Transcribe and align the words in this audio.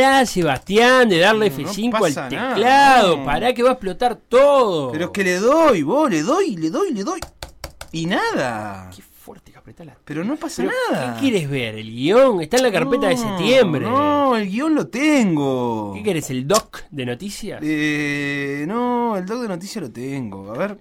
Pará, 0.00 0.24
Sebastián, 0.24 1.10
de 1.10 1.18
darle 1.18 1.52
F5 1.52 1.94
al 1.94 2.30
teclado. 2.30 2.58
nada, 2.58 3.02
no. 3.16 3.22
Pará 3.22 3.52
que 3.52 3.62
va 3.62 3.70
a 3.70 3.72
explotar 3.72 4.16
todo. 4.16 4.92
Pero 4.92 5.06
es 5.06 5.10
que 5.10 5.24
le 5.24 5.36
doy, 5.36 5.82
vos, 5.82 6.10
le 6.10 6.22
doy, 6.22 6.56
le 6.56 6.70
doy, 6.70 6.94
le 6.94 7.04
doy. 7.04 7.20
Y 7.92 8.06
nada. 8.06 8.88
Qué 8.96 9.02
fuerte 9.02 9.52
que 9.52 9.58
apretá 9.58 9.84
la... 9.84 9.98
Pero 10.02 10.24
no 10.24 10.36
pasa 10.36 10.62
Pero, 10.62 10.72
nada. 10.90 11.14
¿Qué 11.16 11.20
quieres 11.20 11.50
ver? 11.50 11.74
¿El 11.74 11.90
guion? 11.90 12.40
Está 12.40 12.56
en 12.56 12.62
la 12.62 12.72
carpeta 12.72 13.08
de 13.08 13.18
septiembre. 13.18 13.84
No, 13.84 14.36
el 14.36 14.48
guion 14.48 14.74
lo 14.74 14.86
tengo. 14.88 15.92
¿Qué 15.94 16.02
querés? 16.02 16.30
¿El 16.30 16.48
doc 16.48 16.82
de 16.90 17.04
noticias? 17.04 17.60
Eh, 17.62 18.64
no, 18.66 19.18
el 19.18 19.26
doc 19.26 19.42
de 19.42 19.48
noticias 19.48 19.84
lo 19.84 19.92
tengo. 19.92 20.50
A 20.50 20.56
ver, 20.56 20.78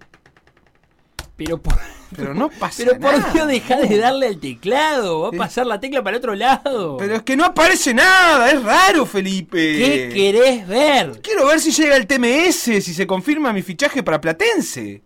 Pero 1.39 1.57
por, 1.61 1.73
pero 2.15 2.33
no 2.33 2.49
pasa 2.49 2.83
pero 2.85 2.99
por 2.99 3.17
nada. 3.17 3.31
Dios, 3.33 3.47
deja 3.47 3.77
de 3.77 3.97
darle 3.97 4.27
al 4.27 4.39
teclado. 4.39 5.21
Va 5.21 5.29
a 5.29 5.31
Eh. 5.33 5.37
pasar 5.37 5.65
la 5.65 5.79
tecla 5.79 6.03
para 6.03 6.17
el 6.17 6.19
otro 6.19 6.35
lado. 6.35 6.97
Pero 6.97 7.15
es 7.15 7.21
que 7.23 7.35
no 7.37 7.45
aparece 7.45 7.93
nada, 7.93 8.51
es 8.51 8.61
raro, 8.61 9.05
Felipe. 9.05 9.57
¿Qué 9.57 10.11
querés 10.13 10.67
ver? 10.67 11.21
Quiero 11.21 11.45
ver 11.47 11.59
si 11.59 11.71
llega 11.71 11.95
el 11.95 12.05
TMS, 12.07 12.81
si 12.83 12.93
se 12.93 13.07
confirma 13.07 13.53
mi 13.53 13.61
fichaje 13.61 14.03
para 14.03 14.19
Platense. 14.21 15.01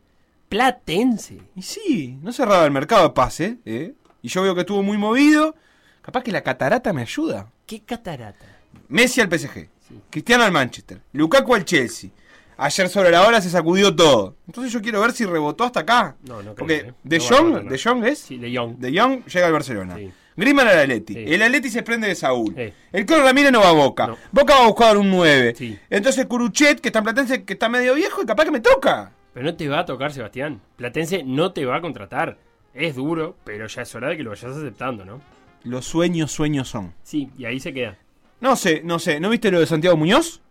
Platense. 0.49 1.37
Y 1.55 1.61
sí, 1.61 2.17
no 2.21 2.31
cerraba 2.33 2.65
el 2.65 2.71
mercado 2.71 3.03
de 3.03 3.09
pase, 3.13 3.57
¿eh? 3.65 3.93
Y 4.21 4.27
yo 4.29 4.41
veo 4.43 4.55
que 4.55 4.61
estuvo 4.61 4.81
muy 4.83 4.97
movido. 4.97 5.55
Capaz 6.01 6.23
que 6.23 6.31
la 6.31 6.41
catarata 6.43 6.93
me 6.93 7.01
ayuda. 7.01 7.49
¿Qué 7.65 7.81
catarata? 7.81 8.45
Messi 8.87 9.21
al 9.21 9.29
PSG, 9.29 9.67
Cristiano 10.09 10.43
al 10.43 10.51
Manchester, 10.51 11.01
Lukaku 11.13 11.55
al 11.55 11.65
Chelsea. 11.65 12.09
Ayer 12.57 12.89
sobre 12.89 13.11
la 13.11 13.27
hora 13.27 13.41
se 13.41 13.49
sacudió 13.49 13.95
todo. 13.95 14.35
Entonces 14.47 14.71
yo 14.71 14.81
quiero 14.81 15.01
ver 15.01 15.11
si 15.11 15.25
rebotó 15.25 15.63
hasta 15.63 15.81
acá. 15.81 16.15
No, 16.27 16.37
no 16.37 16.41
creo, 16.41 16.55
Porque 16.55 16.75
¿eh? 16.75 16.93
De 17.03 17.17
No 17.17 17.23
Jong, 17.23 17.45
rebotar, 17.45 17.63
no. 17.63 17.69
De 17.71 17.79
Jong 17.79 18.05
es. 18.05 18.19
Sí, 18.19 18.37
De 18.37 18.55
Jong. 18.55 18.77
De 18.77 18.99
Jong 18.99 19.25
llega 19.25 19.47
al 19.47 19.53
Barcelona. 19.53 19.95
Sí. 19.97 20.11
Griezmann 20.35 20.67
al 20.67 20.79
Atleti. 20.79 21.13
Sí. 21.13 21.23
El 21.27 21.41
Atleti 21.43 21.69
se 21.69 21.83
prende 21.83 22.07
de 22.07 22.15
Saúl. 22.15 22.53
Sí. 22.55 22.73
El 22.91 23.05
Colo 23.05 23.23
Ramírez 23.23 23.51
no 23.51 23.59
va 23.59 23.69
a 23.69 23.73
Boca. 23.73 24.07
No. 24.07 24.17
Boca 24.31 24.55
va 24.55 24.63
a 24.63 24.67
buscar 24.67 24.97
un 24.97 25.09
9. 25.09 25.53
Sí. 25.55 25.77
Entonces 25.89 26.25
Curuchet, 26.25 26.79
que 26.79 26.89
está 26.89 26.99
en 26.99 27.05
Platense, 27.05 27.43
que 27.43 27.53
está 27.53 27.69
medio 27.69 27.93
viejo 27.93 28.21
y 28.21 28.25
capaz 28.25 28.45
que 28.45 28.51
me 28.51 28.59
toca. 28.61 29.11
Pero 29.33 29.45
no 29.45 29.55
te 29.55 29.67
va 29.67 29.79
a 29.79 29.85
tocar, 29.85 30.11
Sebastián. 30.13 30.61
Platense 30.75 31.23
no 31.23 31.53
te 31.53 31.65
va 31.65 31.77
a 31.77 31.81
contratar. 31.81 32.37
Es 32.73 32.95
duro, 32.95 33.35
pero 33.43 33.67
ya 33.67 33.83
es 33.83 33.93
hora 33.95 34.09
de 34.09 34.17
que 34.17 34.23
lo 34.23 34.31
vayas 34.31 34.55
aceptando, 34.55 35.05
¿no? 35.05 35.21
Los 35.63 35.85
sueños, 35.85 36.31
sueños 36.31 36.67
son. 36.67 36.93
Sí, 37.03 37.29
y 37.37 37.45
ahí 37.45 37.59
se 37.59 37.73
queda. 37.73 37.97
No 38.41 38.55
sé, 38.55 38.81
no 38.83 38.99
sé. 38.99 39.19
¿No 39.19 39.29
viste 39.29 39.51
lo 39.51 39.59
de 39.59 39.65
Santiago 39.67 39.95
Muñoz? 39.95 40.41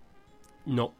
No. 0.64 0.94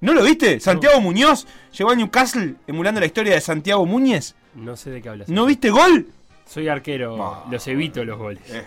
¿No 0.00 0.12
lo 0.14 0.22
viste? 0.22 0.60
Santiago 0.60 1.00
Muñoz 1.00 1.46
llegó 1.76 1.90
al 1.90 1.96
Newcastle 1.98 2.54
emulando 2.66 3.00
la 3.00 3.06
historia 3.06 3.34
de 3.34 3.40
Santiago 3.40 3.84
Muñez. 3.84 4.34
No 4.54 4.76
sé 4.76 4.90
de 4.90 5.02
qué 5.02 5.08
hablas. 5.08 5.28
¿No 5.28 5.46
viste 5.46 5.70
gol? 5.70 6.06
Soy 6.46 6.68
arquero, 6.68 7.44
los 7.50 7.66
evito 7.68 8.04
los 8.04 8.16
goles. 8.18 8.42
Eh, 8.48 8.64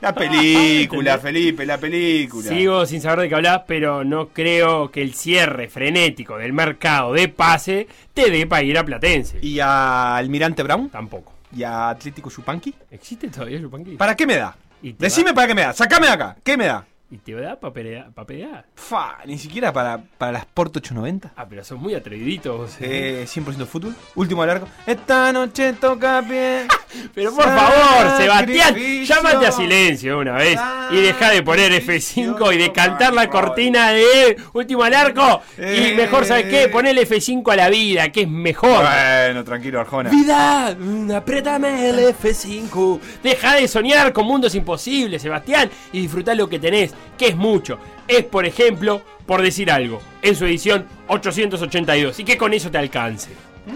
La 0.00 0.14
película, 0.14 1.14
¿Entendés? 1.14 1.20
Felipe, 1.20 1.66
la 1.66 1.78
película. 1.78 2.48
Sigo 2.48 2.86
sin 2.86 3.00
saber 3.00 3.20
de 3.22 3.28
qué 3.28 3.34
hablas, 3.34 3.62
pero 3.66 4.04
no 4.04 4.28
creo 4.28 4.90
que 4.92 5.02
el 5.02 5.14
cierre 5.14 5.68
frenético 5.68 6.38
del 6.38 6.52
mercado 6.52 7.12
de 7.12 7.28
pase 7.28 7.88
te 8.14 8.30
dé 8.30 8.46
para 8.46 8.62
ir 8.62 8.78
a 8.78 8.84
Platense. 8.84 9.38
¿Y 9.42 9.58
a 9.60 10.16
Almirante 10.16 10.62
Brown? 10.62 10.88
Tampoco. 10.90 11.32
¿Y 11.54 11.64
a 11.64 11.88
Atlético 11.90 12.30
Chupanqui? 12.30 12.72
¿Existe 12.92 13.28
todavía 13.28 13.58
Yupanqui? 13.58 13.96
¿Para 13.96 14.14
qué 14.14 14.26
me 14.26 14.36
da? 14.36 14.56
Decime 14.80 15.30
va- 15.30 15.34
para 15.34 15.48
qué 15.48 15.54
me 15.56 15.62
da. 15.62 15.72
Sacame 15.72 16.06
de 16.06 16.12
acá. 16.12 16.36
¿Qué 16.44 16.56
me 16.56 16.66
da? 16.66 16.86
¿Y 17.10 17.16
te 17.16 17.32
da 17.32 17.58
para 17.58 17.72
pedear? 17.72 18.66
Fa, 18.74 19.16
ni 19.24 19.38
siquiera 19.38 19.72
para, 19.72 19.98
para 20.18 20.32
las 20.32 20.42
Sport 20.42 20.76
890. 20.76 21.32
Ah, 21.36 21.46
pero 21.48 21.64
sos 21.64 21.78
muy 21.78 21.94
atrevidito 21.94 22.58
vos. 22.58 22.72
¿eh? 22.82 23.22
Eh, 23.22 23.26
100% 23.26 23.64
fútbol. 23.64 23.94
Último 24.14 24.44
largo. 24.44 24.68
Esta 24.86 25.32
noche 25.32 25.72
toca 25.72 26.20
bien. 26.20 26.68
Pero 27.14 27.34
por 27.34 27.44
favor, 27.44 28.16
Sebastián, 28.16 28.74
llámate 29.04 29.46
a 29.46 29.52
silencio 29.52 30.18
una 30.20 30.32
vez 30.36 30.58
y 30.90 30.96
deja 30.96 31.30
de 31.30 31.42
poner 31.42 31.70
F5 31.84 32.54
y 32.54 32.56
de 32.56 32.72
cantar 32.72 33.12
la 33.12 33.28
cortina 33.28 33.90
de 33.90 34.38
Último 34.54 34.84
al 34.84 34.94
Arco. 34.94 35.42
Y 35.58 35.60
Eh. 35.60 35.94
mejor, 35.94 36.24
¿sabes 36.24 36.46
qué? 36.46 36.68
Ponele 36.68 37.06
F5 37.06 37.52
a 37.52 37.56
la 37.56 37.68
vida, 37.68 38.10
que 38.10 38.22
es 38.22 38.28
mejor. 38.28 38.82
Bueno, 38.86 39.44
tranquilo, 39.44 39.80
Arjona. 39.80 40.08
Vida, 40.08 40.74
mm, 40.78 41.10
apriétame 41.10 41.90
el 41.90 41.98
F5. 41.98 43.00
Deja 43.22 43.54
de 43.56 43.68
soñar 43.68 44.14
con 44.14 44.24
mundos 44.26 44.54
imposibles, 44.54 45.20
Sebastián, 45.20 45.68
y 45.92 46.00
disfrutar 46.00 46.38
lo 46.38 46.48
que 46.48 46.58
tenés, 46.58 46.94
que 47.16 47.28
es 47.28 47.36
mucho. 47.36 47.78
Es, 48.06 48.24
por 48.24 48.46
ejemplo, 48.46 49.02
por 49.26 49.42
decir 49.42 49.70
algo, 49.70 50.00
en 50.22 50.34
su 50.34 50.44
edición 50.46 50.86
882, 51.08 52.18
y 52.20 52.24
que 52.24 52.38
con 52.38 52.54
eso 52.54 52.70
te 52.70 52.78
alcance. 52.78 53.30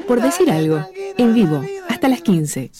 Por 0.09 0.23
decir 0.23 0.51
algo, 0.51 0.83
en 1.19 1.35
vivo, 1.35 1.63
hasta 1.89 2.09
las 2.09 2.23
15, 2.23 2.61
en 2.61 2.71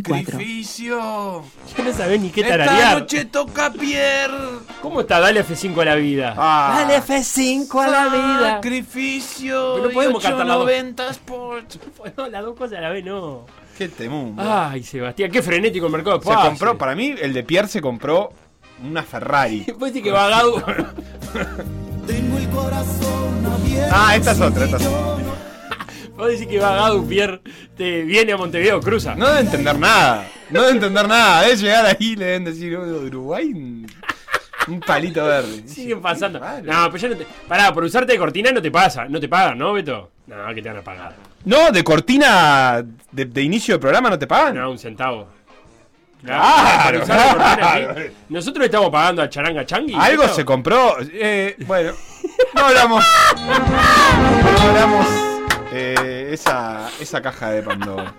M24. 0.00 0.24
Sacrificio. 0.24 1.42
Ya 1.76 1.84
no 1.84 1.92
sabés 1.92 2.20
ni 2.20 2.30
qué 2.30 2.40
Esta 2.40 2.56
tararear. 2.56 3.00
noche 3.00 3.26
toca 3.26 3.70
Pierre. 3.72 4.32
¿Cómo 4.80 5.02
está? 5.02 5.20
Dale 5.20 5.44
F5 5.44 5.82
a 5.82 5.84
la 5.84 5.94
vida. 5.96 6.34
Ah. 6.38 6.82
Dale 6.82 7.02
F5 7.02 7.84
a 7.84 7.88
la 7.88 8.08
vida. 8.08 8.50
Sacrificio. 8.54 9.72
Pero 9.74 9.88
no 9.88 9.92
podemos 9.92 10.22
cantar 10.22 10.46
la 10.46 10.54
dos. 10.54 10.64
890 10.64 11.10
Sport. 11.10 11.74
No, 12.16 12.28
las 12.28 12.42
dos 12.42 12.56
cosas 12.56 12.78
a 12.78 12.80
la 12.80 12.88
vez 12.88 13.04
no. 13.04 13.44
Qué 13.76 13.88
temún. 13.88 14.34
Ay, 14.38 14.82
Sebastián, 14.82 15.30
qué 15.30 15.42
frenético 15.42 15.86
el 15.86 15.92
mercado 15.92 16.18
de 16.18 16.24
Se 16.24 16.34
compró, 16.34 16.76
para 16.78 16.94
mí, 16.94 17.14
el 17.20 17.32
de 17.32 17.42
Pierre 17.44 17.68
se 17.68 17.80
compró 17.80 18.32
una 18.82 19.02
Ferrari. 19.02 19.64
Después 19.66 19.92
decir 19.92 20.04
que 20.04 20.10
va 20.10 20.28
Gadu. 20.28 20.62
ah, 23.92 24.16
esta 24.16 24.32
es 24.32 24.40
otra, 24.40 24.64
esta 24.64 24.76
es 24.76 24.86
otra. 24.86 25.20
Vos 26.20 26.28
decís 26.28 26.46
que 26.46 26.58
va 26.58 26.74
Gadu 26.74 27.06
Pierre, 27.08 27.40
te 27.76 28.02
viene 28.02 28.32
a 28.32 28.36
Montevideo, 28.36 28.80
cruza. 28.80 29.14
No 29.14 29.26
debe 29.28 29.40
entender 29.40 29.78
nada. 29.78 30.26
No 30.50 30.60
debe 30.60 30.72
entender 30.74 31.08
nada. 31.08 31.42
Debe 31.42 31.56
llegar 31.56 31.86
ahí 31.86 31.96
y 31.98 32.16
le 32.16 32.24
deben 32.26 32.44
decir, 32.44 32.76
"Oh, 32.76 32.84
de 32.84 33.06
Uruguay, 33.06 33.52
un, 33.52 34.80
palito 34.86 35.24
verde. 35.24 35.62
Siguen 35.66 36.02
pasando. 36.02 36.38
No, 36.38 36.90
pero 36.90 36.96
ya 36.96 37.08
no 37.08 37.16
te. 37.16 37.26
Pará, 37.48 37.72
por 37.72 37.84
usarte 37.84 38.12
de 38.12 38.18
cortina 38.18 38.52
no 38.52 38.60
te 38.60 38.70
pasa. 38.70 39.06
No 39.06 39.18
te 39.18 39.28
pagan, 39.28 39.56
¿no, 39.58 39.72
Beto? 39.72 40.10
No, 40.26 40.54
que 40.54 40.60
te 40.62 40.68
van 40.68 40.78
a 40.78 40.82
pagar. 40.82 41.14
No, 41.44 41.70
de 41.72 41.82
cortina 41.82 42.84
de, 43.10 43.24
de 43.24 43.42
inicio 43.42 43.74
del 43.74 43.80
programa 43.80 44.10
no 44.10 44.18
te 44.18 44.26
pagan. 44.26 44.56
No, 44.56 44.70
un 44.70 44.78
centavo. 44.78 45.39
Claro, 46.24 46.98
cortina, 47.00 47.56
claro. 47.56 47.94
Nosotros 48.28 48.64
estamos 48.66 48.90
pagando 48.90 49.22
a 49.22 49.28
Charanga 49.28 49.64
Changui. 49.64 49.94
Algo 49.98 50.28
se 50.28 50.44
compró. 50.44 50.96
Eh, 51.12 51.56
bueno, 51.66 51.92
no 52.54 52.64
hablamos. 52.64 53.04
No 54.52 54.60
hablamos 54.68 55.06
eh, 55.72 56.28
esa, 56.32 56.90
esa 57.00 57.20
caja 57.22 57.50
de 57.50 57.62
Pandora. 57.62 58.14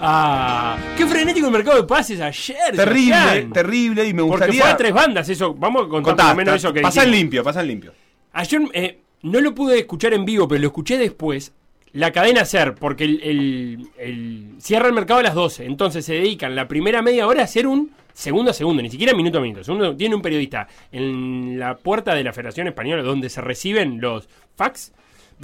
Ah, 0.00 0.76
qué 0.96 1.06
frenético 1.06 1.46
el 1.46 1.52
mercado 1.52 1.76
de 1.78 1.82
pases 1.84 2.20
ayer. 2.20 2.56
Terrible, 2.76 3.14
Sebastián. 3.16 3.52
terrible. 3.52 4.06
Y 4.06 4.14
me 4.14 4.22
Porque 4.22 4.36
gustaría. 4.46 4.60
fue 4.62 4.70
a 4.70 4.76
tres 4.76 4.92
bandas, 4.92 5.28
eso. 5.28 5.54
Vamos 5.54 5.86
a 5.86 5.88
contar 5.88 6.02
por 6.02 6.16
Contá, 6.16 6.28
lo 6.30 6.36
menos 6.36 6.54
eso 6.54 6.72
que 6.72 6.80
pasan 6.80 7.04
dijimos. 7.06 7.18
limpio, 7.18 7.44
pasan 7.44 7.66
limpio. 7.66 7.92
Ayer 8.32 8.60
eh, 8.72 9.00
no 9.22 9.40
lo 9.40 9.54
pude 9.54 9.78
escuchar 9.80 10.14
en 10.14 10.24
vivo, 10.24 10.46
pero 10.46 10.60
lo 10.60 10.68
escuché 10.68 10.96
después. 10.98 11.52
La 11.92 12.12
cadena 12.12 12.44
SER, 12.44 12.74
porque 12.74 13.04
el, 13.04 13.20
el- 13.22 13.86
el- 13.98 14.46
cierra 14.58 14.88
el 14.88 14.92
mercado 14.94 15.20
a 15.20 15.22
las 15.22 15.34
12. 15.34 15.64
Entonces 15.64 16.04
se 16.04 16.14
dedican 16.14 16.54
la 16.54 16.68
primera 16.68 17.02
media 17.02 17.26
hora 17.26 17.40
a 17.42 17.44
hacer 17.44 17.66
un 17.66 17.90
segundo 18.12 18.50
a 18.50 18.54
segundo, 18.54 18.82
ni 18.82 18.90
siquiera 18.90 19.14
minuto 19.14 19.38
a 19.38 19.40
minuto. 19.40 19.64
Segundo, 19.64 19.96
tiene 19.96 20.14
un 20.14 20.22
periodista 20.22 20.68
en 20.92 21.58
la 21.58 21.76
puerta 21.76 22.14
de 22.14 22.24
la 22.24 22.32
Federación 22.32 22.66
Española 22.68 23.02
donde 23.02 23.28
se 23.30 23.40
reciben 23.40 24.00
los 24.00 24.28
fax. 24.56 24.92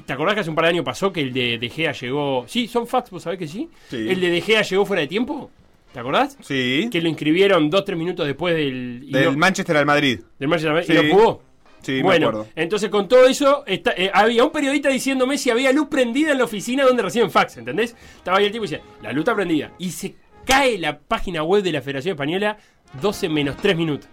¿Te 0.04 0.12
acordás 0.12 0.34
que 0.34 0.40
hace 0.40 0.50
un 0.50 0.56
par 0.56 0.64
de 0.64 0.70
años 0.70 0.84
pasó 0.84 1.12
que 1.12 1.20
el 1.20 1.32
de 1.32 1.56
De 1.58 1.68
Gea 1.70 1.92
llegó. 1.92 2.44
Sí, 2.48 2.66
son 2.66 2.86
fax, 2.86 3.10
vos 3.10 3.22
sabés 3.22 3.38
que 3.38 3.46
sí. 3.46 3.68
Sí. 3.88 3.96
El 4.08 4.20
de 4.20 4.28
De 4.30 4.40
Gea 4.40 4.62
llegó 4.62 4.84
fuera 4.84 5.00
de 5.02 5.06
tiempo. 5.06 5.50
¿Te 5.92 6.00
acordás? 6.00 6.36
Sí. 6.42 6.88
Que 6.90 7.00
lo 7.00 7.08
inscribieron 7.08 7.70
dos, 7.70 7.84
tres 7.84 7.96
minutos 7.96 8.26
después 8.26 8.56
del. 8.56 9.08
Del 9.12 9.26
no- 9.26 9.32
Manchester 9.38 9.76
al 9.76 9.86
Madrid. 9.86 10.18
del 10.40 10.48
Manchester 10.48 10.84
Sí. 10.84 10.92
y 10.92 10.96
no 11.12 11.16
pudo. 11.16 11.42
Sí, 11.84 11.92
me 11.92 12.02
bueno, 12.02 12.28
acuerdo. 12.28 12.48
entonces 12.56 12.88
con 12.90 13.06
todo 13.08 13.26
eso, 13.26 13.64
está- 13.66 13.92
eh, 13.96 14.10
había 14.12 14.42
un 14.44 14.50
periodista 14.50 14.88
diciéndome 14.88 15.38
si 15.38 15.50
había 15.50 15.70
luz 15.72 15.88
prendida 15.88 16.32
en 16.32 16.38
la 16.38 16.44
oficina 16.44 16.84
donde 16.84 17.02
reciben 17.02 17.30
fax, 17.30 17.56
¿entendés? 17.58 17.94
Estaba 18.16 18.38
ahí 18.38 18.46
el 18.46 18.52
tipo 18.52 18.64
y 18.64 18.68
decía, 18.68 18.84
la 19.02 19.12
luz 19.12 19.20
está 19.20 19.34
prendida. 19.34 19.70
Y 19.78 19.90
se 19.90 20.14
cae 20.44 20.78
la 20.78 20.98
página 20.98 21.42
web 21.42 21.62
de 21.62 21.72
la 21.72 21.80
Federación 21.82 22.12
Española 22.14 22.56
12 23.00 23.28
menos 23.28 23.56
3 23.56 23.76
minutos. 23.76 24.08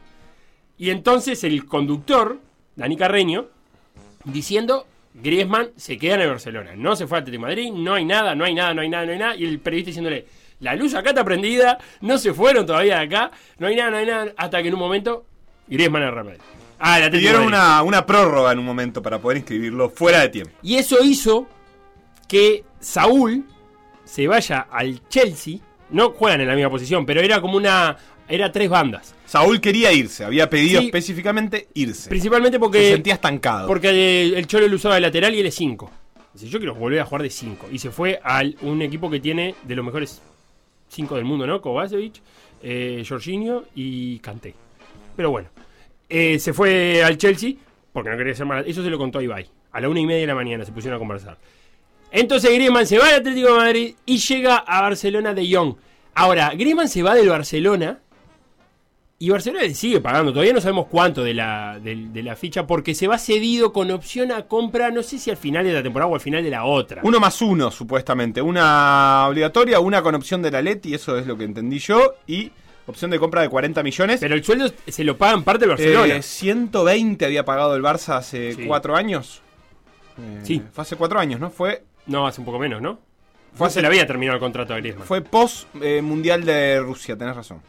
Y 0.77 0.89
entonces 0.89 1.43
el 1.43 1.65
conductor, 1.65 2.39
Dani 2.75 2.95
Carreño, 2.97 3.47
diciendo, 4.25 4.87
Griezmann 5.13 5.69
se 5.75 5.97
queda 5.97 6.15
en 6.15 6.21
el 6.21 6.29
Barcelona. 6.29 6.71
No 6.75 6.95
se 6.95 7.07
fue 7.07 7.17
al 7.17 7.23
Atlético 7.23 7.43
de 7.45 7.47
Madrid, 7.49 7.71
no 7.71 7.93
hay 7.93 8.05
nada, 8.05 8.33
no 8.35 8.45
hay 8.45 8.53
nada, 8.53 8.73
no 8.73 8.81
hay 8.81 8.89
nada, 8.89 9.05
no 9.05 9.11
hay 9.11 9.19
nada. 9.19 9.35
Y 9.35 9.45
el 9.45 9.59
periodista 9.59 9.89
diciéndole, 9.89 10.25
la 10.59 10.75
luz 10.75 10.93
acá 10.93 11.09
está 11.09 11.23
prendida, 11.23 11.77
no 12.01 12.17
se 12.17 12.33
fueron 12.33 12.65
todavía 12.65 12.99
de 12.99 13.05
acá, 13.05 13.31
no 13.59 13.67
hay 13.67 13.75
nada, 13.75 13.91
no 13.91 13.97
hay 13.97 14.05
nada. 14.05 14.33
Hasta 14.37 14.61
que 14.61 14.67
en 14.69 14.73
un 14.75 14.79
momento, 14.79 15.25
Griezmann 15.67 16.03
al 16.03 16.13
Real 16.13 16.25
Madrid. 16.25 16.41
Ah, 16.81 16.97
el 16.97 17.03
Atlético 17.05 17.11
de 17.11 17.19
Pidieron 17.37 17.51
Madrid. 17.51 17.57
una, 17.57 17.83
una 17.83 18.05
prórroga 18.05 18.51
en 18.51 18.59
un 18.59 18.65
momento 18.65 19.01
para 19.01 19.19
poder 19.19 19.37
inscribirlo 19.37 19.89
fuera 19.89 20.21
de 20.21 20.29
tiempo. 20.29 20.51
Y 20.63 20.75
eso 20.75 20.97
hizo 21.03 21.47
que 22.27 22.63
Saúl 22.79 23.45
se 24.03 24.27
vaya 24.27 24.67
al 24.71 25.07
Chelsea. 25.07 25.57
No 25.89 26.11
juegan 26.11 26.41
en 26.41 26.47
la 26.47 26.55
misma 26.55 26.69
posición, 26.69 27.05
pero 27.05 27.21
era 27.21 27.41
como 27.41 27.57
una. 27.57 27.97
Era 28.27 28.49
tres 28.51 28.69
bandas. 28.69 29.13
Saúl 29.25 29.59
quería 29.59 29.91
irse, 29.91 30.23
había 30.23 30.49
pedido 30.49 30.79
Sí. 30.79 30.85
específicamente 30.87 31.67
irse. 31.73 32.09
Principalmente 32.09 32.55
Se 32.55 32.59
porque. 32.59 32.91
sentía 32.91 33.15
estancado. 33.15 33.67
Porque 33.67 33.89
el, 34.27 34.35
el 34.35 34.47
Cholo 34.47 34.67
lo 34.69 34.75
usaba 34.75 34.95
de 34.95 35.01
lateral 35.01 35.35
y 35.35 35.39
él 35.41 35.45
es 35.47 35.55
5. 35.55 35.91
Dice, 36.33 36.47
yo 36.47 36.59
quiero 36.59 36.73
volver 36.75 37.01
a 37.01 37.05
jugar 37.05 37.23
de 37.23 37.29
5. 37.29 37.67
Y 37.73 37.79
se 37.79 37.91
fue 37.91 38.21
a 38.23 38.41
un 38.61 38.81
equipo 38.81 39.09
que 39.09 39.19
tiene 39.19 39.53
de 39.63 39.75
los 39.75 39.83
mejores 39.85 40.21
5 40.87 41.15
del 41.15 41.25
mundo, 41.25 41.45
¿no? 41.45 41.61
Kovacevic, 41.61 42.21
eh, 42.63 43.03
Jorginho 43.07 43.65
y 43.75 44.19
Kanté. 44.19 44.55
Pero 45.17 45.29
bueno, 45.31 45.49
eh, 46.11 46.39
se 46.39 46.53
fue 46.53 47.03
al 47.03 47.17
Chelsea 47.17 47.53
porque 47.93 48.09
no 48.09 48.17
quería 48.17 48.35
ser 48.35 48.45
mal. 48.45 48.63
Eso 48.67 48.83
se 48.83 48.89
lo 48.89 48.97
contó 48.97 49.19
a 49.19 49.23
Ibai. 49.23 49.49
A 49.71 49.81
la 49.81 49.89
una 49.89 49.99
y 49.99 50.05
media 50.05 50.21
de 50.21 50.27
la 50.27 50.35
mañana 50.35 50.65
se 50.65 50.71
pusieron 50.71 50.97
a 50.97 50.99
conversar. 50.99 51.37
Entonces 52.11 52.53
Griezmann 52.53 52.85
se 52.85 52.97
va 52.97 53.07
al 53.07 53.15
Atlético 53.15 53.53
de 53.53 53.57
Madrid 53.57 53.95
y 54.05 54.17
llega 54.17 54.57
a 54.57 54.81
Barcelona 54.81 55.33
de 55.33 55.47
Young. 55.47 55.75
Ahora, 56.13 56.51
Griezmann 56.53 56.89
se 56.89 57.03
va 57.03 57.15
del 57.15 57.29
Barcelona 57.29 57.99
y 59.17 59.29
Barcelona 59.29 59.69
sigue 59.73 60.01
pagando. 60.01 60.33
Todavía 60.33 60.51
no 60.51 60.59
sabemos 60.59 60.87
cuánto 60.87 61.23
de 61.23 61.33
la, 61.33 61.79
de, 61.81 62.07
de 62.11 62.23
la 62.23 62.35
ficha 62.35 62.67
porque 62.67 62.93
se 62.95 63.07
va 63.07 63.17
cedido 63.17 63.71
con 63.71 63.91
opción 63.91 64.31
a 64.31 64.47
compra, 64.47 64.89
no 64.89 65.03
sé 65.03 65.19
si 65.19 65.29
al 65.29 65.37
final 65.37 65.63
de 65.63 65.73
la 65.73 65.83
temporada 65.83 66.11
o 66.11 66.15
al 66.15 66.21
final 66.21 66.43
de 66.43 66.49
la 66.49 66.65
otra. 66.65 67.01
Uno 67.05 67.19
más 67.19 67.41
uno, 67.41 67.71
supuestamente. 67.71 68.41
Una 68.41 69.27
obligatoria, 69.29 69.79
una 69.79 70.01
con 70.01 70.15
opción 70.15 70.41
de 70.41 70.51
la 70.51 70.61
Leti, 70.61 70.93
eso 70.93 71.17
es 71.17 71.27
lo 71.27 71.37
que 71.37 71.45
entendí 71.45 71.79
yo. 71.79 72.15
Y 72.27 72.51
opción 72.87 73.11
de 73.11 73.19
compra 73.19 73.41
de 73.41 73.49
40 73.49 73.83
millones. 73.83 74.19
Pero 74.19 74.35
el 74.35 74.43
sueldo 74.43 74.71
se 74.87 75.03
lo 75.03 75.17
pagan 75.17 75.43
parte 75.43 75.61
del 75.61 75.69
Barcelona. 75.69 76.15
Eh, 76.15 76.21
120 76.21 77.25
había 77.25 77.45
pagado 77.45 77.75
el 77.75 77.81
Barça 77.83 78.15
hace 78.17 78.53
Sí. 78.53 78.65
cuatro 78.65 78.95
años. 78.95 79.41
Eh, 80.17 80.41
Sí. 80.43 80.61
Fue 80.73 80.81
hace 80.81 80.95
cuatro 80.95 81.19
años, 81.19 81.39
¿no? 81.39 81.49
Fue, 81.49 81.83
No, 82.07 82.27
hace 82.27 82.41
un 82.41 82.45
poco 82.45 82.59
menos, 82.59 82.81
¿no? 82.81 82.99
Fue 83.53 83.67
hace- 83.67 83.75
se 83.75 83.81
le 83.81 83.87
había 83.87 84.05
terminado 84.07 84.35
el 84.35 84.39
contrato 84.41 84.73
a 84.73 84.77
Griezmann. 84.77 85.05
fue 85.07 85.21
post 85.21 85.67
eh, 85.81 86.01
Mundial 86.01 86.43
de 86.45 86.79
Rusia, 86.79 87.15
tenés 87.17 87.35
razón. 87.35 87.61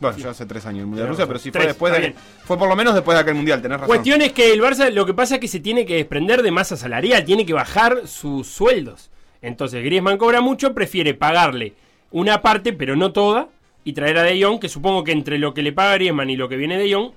Bueno, 0.00 0.16
ya 0.16 0.30
hace 0.30 0.46
tres 0.46 0.64
años 0.64 0.80
el 0.80 0.86
Mundial 0.86 1.06
de 1.06 1.10
Rusia, 1.10 1.26
pero 1.26 1.38
sí 1.38 1.50
Tres, 1.50 1.76
fue 1.76 1.90
después 1.90 1.92
de. 1.92 2.14
Fue 2.44 2.56
por 2.58 2.68
lo 2.68 2.74
menos 2.74 2.94
después 2.94 3.14
de 3.16 3.20
aquel 3.22 3.34
Mundial, 3.34 3.60
tenés 3.60 3.76
razón. 3.78 3.86
Cuestión 3.88 4.22
es 4.22 4.32
que 4.32 4.50
el 4.52 4.60
Barça 4.62 4.90
lo 4.90 5.04
que 5.04 5.12
pasa 5.14 5.34
es 5.34 5.40
que 5.42 5.48
se 5.48 5.60
tiene 5.60 5.84
que 5.84 5.96
desprender 5.96 6.42
de 6.42 6.50
masa 6.50 6.76
salarial, 6.76 7.24
tiene 7.24 7.44
que 7.44 7.52
bajar 7.52 8.06
sus 8.06 8.46
sueldos. 8.48 9.10
Entonces 9.42 9.84
Griezmann 9.84 10.16
cobra 10.16 10.40
mucho, 10.40 10.72
prefiere 10.74 11.12
pagarle 11.14 11.74
una 12.10 12.40
parte, 12.40 12.72
pero 12.72 12.96
no 12.96 13.12
toda, 13.12 13.48
y 13.84 13.92
traer 13.92 14.18
a 14.18 14.22
De 14.22 14.42
Jong, 14.42 14.60
que 14.60 14.68
supongo 14.68 15.04
que 15.04 15.12
entre 15.12 15.38
lo 15.38 15.54
que 15.54 15.62
le 15.62 15.72
paga 15.72 15.94
Griezmann 15.94 16.30
y 16.30 16.36
lo 16.36 16.48
que 16.48 16.56
viene 16.56 16.76
De 16.78 16.92
Jong 16.92 17.12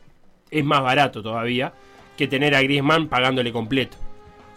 es 0.52 0.64
más 0.64 0.82
barato 0.82 1.22
todavía 1.24 1.74
que 2.18 2.28
tener 2.28 2.54
a 2.56 2.62
Griezmann 2.62 3.08
pagándole 3.08 3.52
completo. 3.52 3.98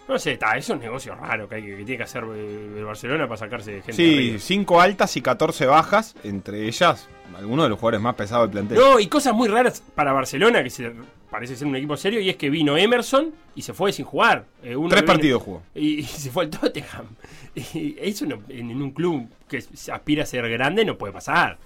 No 0.09 0.19
sé, 0.21 0.33
está, 0.35 0.57
es 0.57 0.69
un 0.71 0.79
negocio 0.79 1.17
raro 1.17 1.49
que, 1.49 1.57
hay 1.57 1.63
que, 1.63 1.75
tiene 1.79 1.97
que 1.97 2.03
hacer 2.05 2.23
eh, 2.33 2.75
el 2.79 2.85
Barcelona 2.85 3.27
para 3.27 3.39
sacarse 3.39 3.73
gente 3.83 3.91
de 3.91 3.93
Sí, 3.93 4.15
arriba. 4.19 4.39
cinco 4.39 4.81
altas 4.81 5.17
y 5.17 5.21
14 5.21 5.67
bajas, 5.67 6.15
entre 6.23 6.67
ellas 6.69 7.09
algunos 7.37 7.65
de 7.65 7.71
los 7.71 7.79
jugadores 7.81 8.01
más 8.01 8.15
pesados 8.15 8.45
del 8.47 8.53
plantel. 8.53 8.79
No, 8.79 9.01
y 9.01 9.09
cosas 9.09 9.35
muy 9.35 9.49
raras 9.49 9.83
para 9.97 10.13
Barcelona, 10.13 10.63
que 10.63 10.71
se 10.71 10.93
parece 11.29 11.57
ser 11.57 11.67
un 11.67 11.75
equipo 11.75 11.97
serio, 11.97 12.21
y 12.21 12.31
es 12.31 12.37
que 12.37 12.51
vino 12.51 12.77
Emerson 12.77 13.33
y 13.57 13.63
se 13.63 13.75
fue 13.75 13.93
sin 13.93 14.05
jugar. 14.05 14.45
Eh, 14.63 14.77
uno 14.77 14.91
Tres 14.91 15.03
partidos 15.03 15.43
jugó. 15.43 15.63
Y, 15.75 15.99
y 15.99 16.03
se 16.05 16.31
fue 16.31 16.45
al 16.45 16.51
Tottenham. 16.51 17.07
Y 17.75 17.97
eso 17.99 18.27
no- 18.27 18.43
en, 18.49 18.71
en 18.71 18.83
un 18.83 18.91
club 18.93 19.29
que 19.49 19.65
aspira 19.91 20.23
a 20.23 20.27
ser 20.27 20.49
grande 20.49 20.85
no 20.85 20.97
puede 20.97 21.13
pasar. 21.15 21.59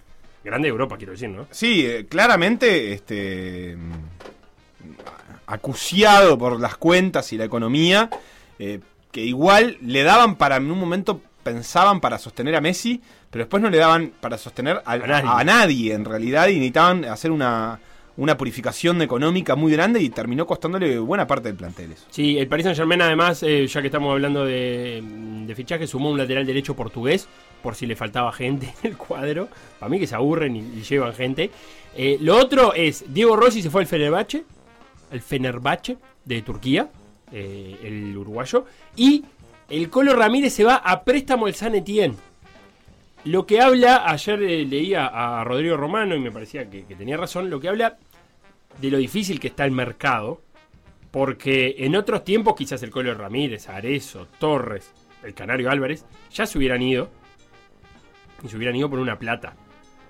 Grande 0.43 0.67
de 0.67 0.71
Europa, 0.71 0.97
quiero 0.97 1.13
decir, 1.13 1.29
¿no? 1.29 1.47
Sí, 1.51 1.85
eh, 1.87 2.07
claramente 2.09 2.93
este 2.93 3.77
acuciado 5.47 6.39
por 6.39 6.61
las 6.61 6.77
cuentas 6.77 7.33
y 7.33 7.37
la 7.39 7.45
economía, 7.45 8.09
eh, 8.59 8.81
que 9.11 9.23
igual 9.25 9.77
le 9.83 10.03
daban 10.03 10.37
para, 10.37 10.57
en 10.57 10.71
un 10.71 10.79
momento 10.79 11.21
pensaban 11.43 12.01
para 12.01 12.19
sostener 12.19 12.55
a 12.55 12.61
Messi, 12.61 13.01
pero 13.31 13.45
después 13.45 13.63
no 13.63 13.71
le 13.71 13.79
daban 13.79 14.13
para 14.21 14.39
sostener 14.39 14.81
a, 14.85 14.93
A 14.93 14.99
nadie. 14.99 15.31
a 15.33 15.45
nadie 15.45 15.95
en 15.95 16.05
realidad 16.05 16.49
y 16.49 16.55
necesitaban 16.55 17.05
hacer 17.05 17.31
una, 17.33 17.81
una 18.17 18.37
purificación 18.37 19.01
económica 19.03 19.57
muy 19.57 19.73
grande 19.73 20.01
y 20.03 20.11
terminó 20.11 20.47
costándole 20.47 20.99
buena 20.99 21.27
parte 21.27 21.49
del 21.49 21.57
plantel 21.57 21.93
eso. 21.93 22.07
Sí, 22.11 22.39
el 22.39 22.49
Paris 22.49 22.65
Saint 22.65 22.77
Germain 22.77 23.03
además, 23.03 23.43
eh, 23.43 23.67
ya 23.67 23.81
que 23.81 23.87
estamos 23.87 24.13
hablando 24.13 24.45
de, 24.45 25.03
de 25.47 25.55
fichaje, 25.55 25.87
sumó 25.87 26.11
un 26.11 26.19
lateral 26.19 26.45
derecho 26.47 26.75
portugués, 26.75 27.29
por 27.63 27.75
si 27.75 27.87
le 27.87 27.97
faltaba 27.97 28.33
gente 28.33 28.75
en 28.83 28.91
el 28.91 28.97
cuadro. 28.97 29.49
Para 29.79 29.91
mí 29.91 29.99
que 29.99 30.07
se 30.07 30.15
aburren 30.15 30.57
y, 30.57 30.83
llevan 30.83 31.15
gente. 31.15 31.51
Eh, 31.97 32.19
lo 32.21 32.37
otro 32.37 32.75
es, 32.75 33.05
Diego 33.13 33.37
Rossi 33.37 33.63
se 33.63 33.71
fue 33.71 33.83
al 33.83 33.87
Fenerbahce, 33.87 34.45
el 35.11 35.21
Fenerbahce 35.21 35.99
de 36.25 36.43
Turquía, 36.43 36.89
eh, 37.33 37.77
el 37.83 38.17
uruguayo, 38.17 38.65
y 38.97 39.25
el 39.69 39.89
Colo 39.89 40.15
Ramírez 40.15 40.53
se 40.53 40.65
va 40.65 40.77
a 40.77 41.03
préstamo 41.05 41.47
al 41.47 41.55
San 41.55 41.75
Etienne. 41.75 42.17
Lo 43.25 43.47
que 43.47 43.61
habla, 43.61 44.11
ayer 44.11 44.43
eh, 44.43 44.65
leía 44.65 45.07
a 45.07 45.45
Rodrigo 45.45 45.77
Romano 45.77 46.15
y 46.15 46.21
me 46.21 46.33
parecía 46.33 46.71
que, 46.71 46.83
tenía 46.83 47.19
razón, 47.19 47.51
lo 47.51 47.61
que 47.61 47.69
habla 47.69 47.99
de 48.81 48.91
lo 48.91 48.97
difícil 48.97 49.39
que 49.39 49.49
está 49.49 49.67
el 49.67 49.73
mercado, 49.73 50.41
porque 51.11 51.77
en 51.79 51.97
otros 51.97 52.25
tiempos 52.25 52.55
quizás 52.57 52.83
el 52.83 52.91
Colo 52.91 53.13
Ramírez, 53.15 53.69
Arezo, 53.69 54.27
Torres, 54.39 54.91
el 55.23 55.35
Canario 55.35 55.71
Álvarez, 55.71 56.07
ya 56.33 56.47
se 56.47 56.57
hubieran 56.57 56.81
ido, 56.81 57.11
y 58.43 58.49
se 58.49 58.57
hubieran 58.57 58.77
ido 58.77 58.89
por 58.89 58.99
una 58.99 59.19
plata. 59.19 59.55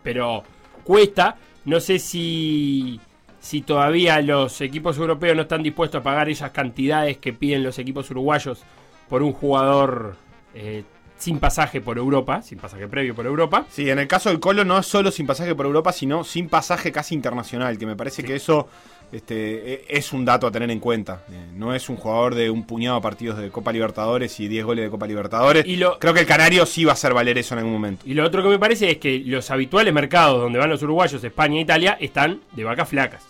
Pero 0.04 0.44
cuesta, 0.84 1.36
no 1.64 1.80
sé 1.80 1.98
si, 1.98 3.00
si 3.40 3.62
todavía 3.62 4.20
los 4.22 4.60
equipos 4.60 4.98
europeos 4.98 5.34
no 5.34 5.42
están 5.42 5.64
dispuestos 5.64 6.00
a 6.00 6.04
pagar 6.04 6.28
esas 6.28 6.52
cantidades 6.52 7.18
que 7.18 7.32
piden 7.32 7.64
los 7.64 7.76
equipos 7.80 8.08
uruguayos 8.12 8.62
por 9.08 9.24
un 9.24 9.32
jugador 9.32 10.16
eh, 10.54 10.84
sin 11.20 11.38
pasaje 11.38 11.80
por 11.80 11.96
Europa, 11.98 12.42
sin 12.42 12.58
pasaje 12.58 12.88
previo 12.88 13.14
por 13.14 13.26
Europa. 13.26 13.64
Sí, 13.70 13.88
en 13.88 13.98
el 14.00 14.08
caso 14.08 14.28
del 14.30 14.40
Colo 14.40 14.64
no 14.64 14.78
es 14.78 14.86
solo 14.86 15.10
sin 15.12 15.26
pasaje 15.26 15.54
por 15.54 15.66
Europa, 15.66 15.92
sino 15.92 16.24
sin 16.24 16.48
pasaje 16.48 16.90
casi 16.90 17.14
internacional, 17.14 17.78
que 17.78 17.86
me 17.86 17.94
parece 17.94 18.24
que 18.24 18.34
eso 18.34 18.68
este, 19.12 19.74
e- 19.74 19.84
es 19.88 20.12
un 20.12 20.24
dato 20.24 20.46
a 20.46 20.50
tener 20.50 20.70
en 20.70 20.78
cuenta. 20.80 21.22
Eh, 21.30 21.46
no 21.54 21.74
es 21.74 21.88
un 21.88 21.96
jugador 21.96 22.34
de 22.34 22.48
un 22.48 22.64
puñado 22.64 22.96
de 22.96 23.02
partidos 23.02 23.38
de 23.38 23.50
Copa 23.50 23.72
Libertadores 23.72 24.38
y 24.40 24.48
10 24.48 24.64
goles 24.64 24.84
de 24.84 24.90
Copa 24.90 25.06
Libertadores. 25.06 25.66
Y 25.66 25.76
lo- 25.76 25.98
Creo 25.98 26.14
que 26.14 26.20
el 26.20 26.26
Canario 26.26 26.64
sí 26.64 26.84
va 26.84 26.92
a 26.92 26.94
hacer 26.94 27.12
valer 27.12 27.36
eso 27.36 27.54
en 27.54 27.58
algún 27.58 27.72
momento. 27.74 28.02
Y 28.06 28.14
lo 28.14 28.24
otro 28.24 28.42
que 28.42 28.48
me 28.48 28.58
parece 28.58 28.90
es 28.90 28.98
que 28.98 29.18
los 29.18 29.50
habituales 29.50 29.92
mercados 29.92 30.40
donde 30.40 30.58
van 30.58 30.70
los 30.70 30.82
uruguayos, 30.82 31.22
España 31.22 31.56
e 31.58 31.62
Italia, 31.62 31.96
están 32.00 32.40
de 32.52 32.64
vacas 32.64 32.88
flacas. 32.88 33.24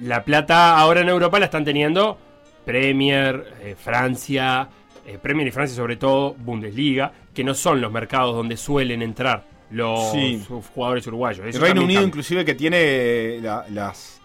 La 0.00 0.22
plata 0.24 0.78
ahora 0.78 1.00
en 1.00 1.08
Europa 1.08 1.38
la 1.38 1.46
están 1.46 1.64
teniendo 1.64 2.18
Premier, 2.64 3.54
eh, 3.62 3.74
Francia, 3.82 4.68
eh, 5.14 5.18
Premier 5.20 5.46
y 5.48 5.50
Francia 5.50 5.76
sobre 5.76 5.96
todo, 5.96 6.34
Bundesliga, 6.34 7.12
que 7.34 7.44
no 7.44 7.54
son 7.54 7.80
los 7.80 7.90
mercados 7.92 8.34
donde 8.34 8.56
suelen 8.56 9.02
entrar 9.02 9.44
los 9.70 10.12
Sí. 10.12 10.44
jugadores 10.74 11.06
uruguayos. 11.06 11.46
El 11.46 11.60
Reino 11.60 11.82
Unido 11.82 12.00
cambia. 12.00 12.08
inclusive 12.08 12.44
que 12.44 12.54
tiene 12.54 13.38
la- 13.40 13.64
las, 13.70 14.20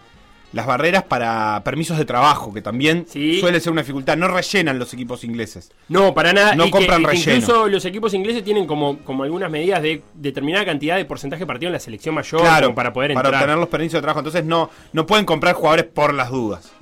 las 0.52 0.66
barreras 0.66 1.04
para 1.04 1.60
permisos 1.64 1.98
de 1.98 2.04
trabajo, 2.04 2.52
que 2.52 2.62
también 2.62 3.04
Sí. 3.08 3.38
suele 3.40 3.60
ser 3.60 3.72
una 3.72 3.82
dificultad. 3.82 4.16
No 4.16 4.26
rellenan 4.26 4.78
los 4.78 4.92
equipos 4.94 5.22
ingleses. 5.22 5.70
No, 5.88 6.14
para 6.14 6.32
nada. 6.32 6.54
No 6.56 6.66
Y 6.66 6.70
compran 6.70 7.02
que 7.02 7.08
relleno. 7.10 7.36
Incluso 7.36 7.68
los 7.68 7.84
equipos 7.84 8.12
ingleses 8.14 8.42
tienen 8.42 8.66
como, 8.66 8.98
como 8.98 9.22
algunas 9.22 9.50
medidas 9.50 9.82
de 9.82 10.02
determinada 10.14 10.64
cantidad 10.64 10.96
de 10.96 11.04
porcentaje 11.04 11.46
partido 11.46 11.68
en 11.68 11.74
la 11.74 11.80
selección 11.80 12.14
mayor 12.14 12.40
claro, 12.40 12.74
para 12.74 12.92
poder 12.92 13.12
para 13.14 13.28
entrar. 13.28 13.42
obtener 13.42 13.58
los 13.58 13.68
permisos 13.68 13.94
de 13.94 14.00
trabajo. 14.02 14.20
Entonces 14.20 14.44
no, 14.44 14.70
no 14.92 15.06
pueden 15.06 15.26
comprar 15.26 15.54
jugadores 15.54 15.84
por 15.84 16.12
las 16.14 16.30
dudas. 16.30 16.72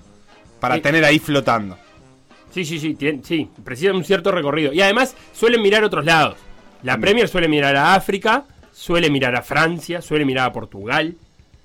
Para 0.61 0.81
tener 0.81 1.05
ahí 1.05 1.19
flotando. 1.19 1.77
Sí, 2.55 2.65
sí, 2.65 2.79
sí, 2.79 2.95
tien- 2.95 3.23
sí, 3.25 3.49
precisan 3.65 3.97
un 3.97 4.05
cierto 4.05 4.31
recorrido. 4.31 4.73
Y 4.73 4.81
además 4.81 5.17
suelen 5.33 5.61
mirar 5.61 5.83
otros 5.85 6.05
lados. 6.05 6.37
La 6.85 6.93
También. 6.93 7.01
Premier 7.01 7.29
suele 7.29 7.49
mirar 7.49 7.75
a 7.77 7.95
África, 7.95 8.45
suele 8.73 9.11
mirar 9.11 9.35
a 9.35 9.43
Francia, 9.43 10.01
suele 10.01 10.25
mirar 10.25 10.49
a 10.49 10.53
Portugal. 10.53 11.15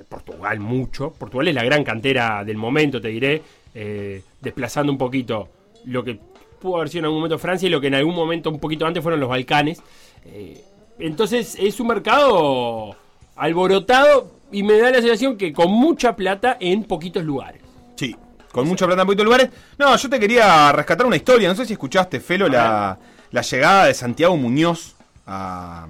Portugal 0.09 0.59
mucho. 0.59 1.11
Portugal 1.11 1.47
es 1.49 1.53
la 1.55 1.63
gran 1.63 1.83
cantera 1.83 2.43
del 2.43 2.57
momento, 2.57 2.99
te 2.99 3.09
diré. 3.09 3.41
eh, 3.75 4.23
desplazando 4.41 4.91
un 4.91 4.97
poquito 4.97 5.47
lo 5.85 6.03
que 6.03 6.17
pudo 6.59 6.77
haber 6.77 6.89
sido 6.89 6.99
en 7.01 7.05
algún 7.05 7.19
momento 7.19 7.37
Francia 7.37 7.67
y 7.67 7.69
lo 7.69 7.79
que 7.79 7.85
en 7.87 7.93
algún 7.95 8.15
momento 8.15 8.49
un 8.49 8.59
poquito 8.59 8.85
antes 8.87 9.03
fueron 9.03 9.19
los 9.19 9.29
Balcanes. 9.29 9.79
Eh, 10.25 10.59
entonces 10.97 11.55
es 11.59 11.79
un 11.79 11.87
mercado 11.87 12.95
alborotado 13.35 14.31
y 14.51 14.63
me 14.63 14.77
da 14.79 14.89
la 14.89 15.01
sensación 15.01 15.37
que 15.37 15.53
con 15.53 15.71
mucha 15.71 16.15
plata 16.15 16.57
en 16.59 16.83
poquitos 16.83 17.23
lugares. 17.23 17.61
Sí. 17.95 18.15
Con 18.51 18.67
mucha 18.67 18.85
plata 18.85 19.01
en 19.01 19.05
poquitos 19.07 19.25
lugares. 19.25 19.49
No, 19.77 19.95
yo 19.95 20.09
te 20.09 20.19
quería 20.19 20.71
rescatar 20.71 21.05
una 21.05 21.15
historia. 21.15 21.47
No 21.49 21.55
sé 21.55 21.65
si 21.65 21.73
escuchaste, 21.73 22.19
Felo, 22.19 22.47
la, 22.47 22.97
la 23.31 23.41
llegada 23.41 23.85
de 23.85 23.93
Santiago 23.93 24.35
Muñoz 24.37 24.95
a, 25.27 25.85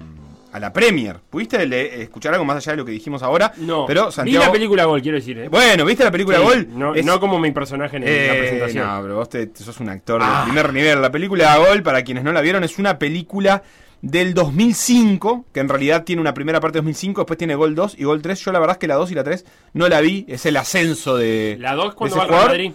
a 0.52 0.60
la 0.60 0.72
Premier. 0.72 1.16
¿Pudiste 1.30 1.64
le- 1.66 2.02
escuchar 2.02 2.32
algo 2.34 2.44
más 2.44 2.58
allá 2.58 2.72
de 2.72 2.76
lo 2.78 2.84
que 2.84 2.92
dijimos 2.92 3.22
ahora? 3.22 3.52
No, 3.56 3.86
Pero 3.86 4.10
Santiago. 4.10 4.40
vi 4.42 4.46
la 4.46 4.52
película 4.52 4.84
Gol, 4.84 5.00
quiero 5.00 5.16
decir. 5.16 5.38
¿eh? 5.38 5.48
Bueno, 5.48 5.84
¿viste 5.86 6.04
la 6.04 6.10
película 6.10 6.36
Sí, 6.38 6.42
Gol? 6.44 6.68
No, 6.72 6.94
Es- 6.94 7.04
no 7.04 7.18
como 7.18 7.38
mi 7.38 7.50
personaje 7.52 7.96
en 7.96 8.02
Eh, 8.06 8.26
la 8.28 8.34
presentación. 8.38 8.86
No, 8.86 9.02
pero 9.02 9.14
vos 9.16 9.28
te, 9.30 9.46
te 9.46 9.62
sos 9.64 9.80
un 9.80 9.88
actor 9.88 10.20
Ah. 10.22 10.40
de 10.40 10.44
primer 10.52 10.72
nivel. 10.74 11.00
La 11.00 11.10
película 11.10 11.56
Gol, 11.56 11.82
para 11.82 12.02
quienes 12.02 12.24
no 12.24 12.32
la 12.32 12.40
vieron, 12.42 12.62
es 12.64 12.78
una 12.78 12.98
película 12.98 13.62
del 14.02 14.32
2005, 14.34 15.44
que 15.52 15.60
en 15.60 15.68
realidad 15.68 16.04
tiene 16.04 16.22
una 16.22 16.32
primera 16.34 16.60
parte 16.60 16.78
de 16.78 16.80
2005, 16.80 17.20
después 17.22 17.38
tiene 17.38 17.54
Gol 17.54 17.74
2 17.74 17.96
y 17.98 18.04
Gol 18.04 18.22
3. 18.22 18.40
Yo 18.40 18.52
la 18.52 18.58
verdad 18.58 18.76
es 18.76 18.78
que 18.78 18.86
la 18.86 18.94
2 18.96 19.10
y 19.10 19.14
la 19.14 19.24
3 19.24 19.44
no 19.74 19.88
la 19.88 20.00
vi, 20.00 20.24
es 20.28 20.46
el 20.46 20.56
ascenso 20.56 21.16
de... 21.16 21.56
La 21.60 21.74
2 21.74 21.90
de 21.90 21.94
cuando 21.94 22.16
va 22.16 22.22
al 22.22 22.28
Real. 22.28 22.46
Madrid. 22.48 22.72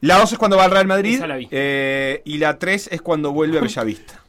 La 0.00 0.18
2 0.18 0.32
es 0.32 0.38
cuando 0.38 0.56
va 0.56 0.64
al 0.64 0.70
Real 0.70 0.86
Madrid 0.86 1.14
Esa 1.16 1.26
la 1.26 1.36
vi. 1.36 1.48
eh, 1.50 2.22
y 2.24 2.38
la 2.38 2.58
3 2.58 2.88
es 2.92 3.00
cuando 3.02 3.32
vuelve 3.32 3.58
a 3.58 3.62
Bellavista. 3.62 4.20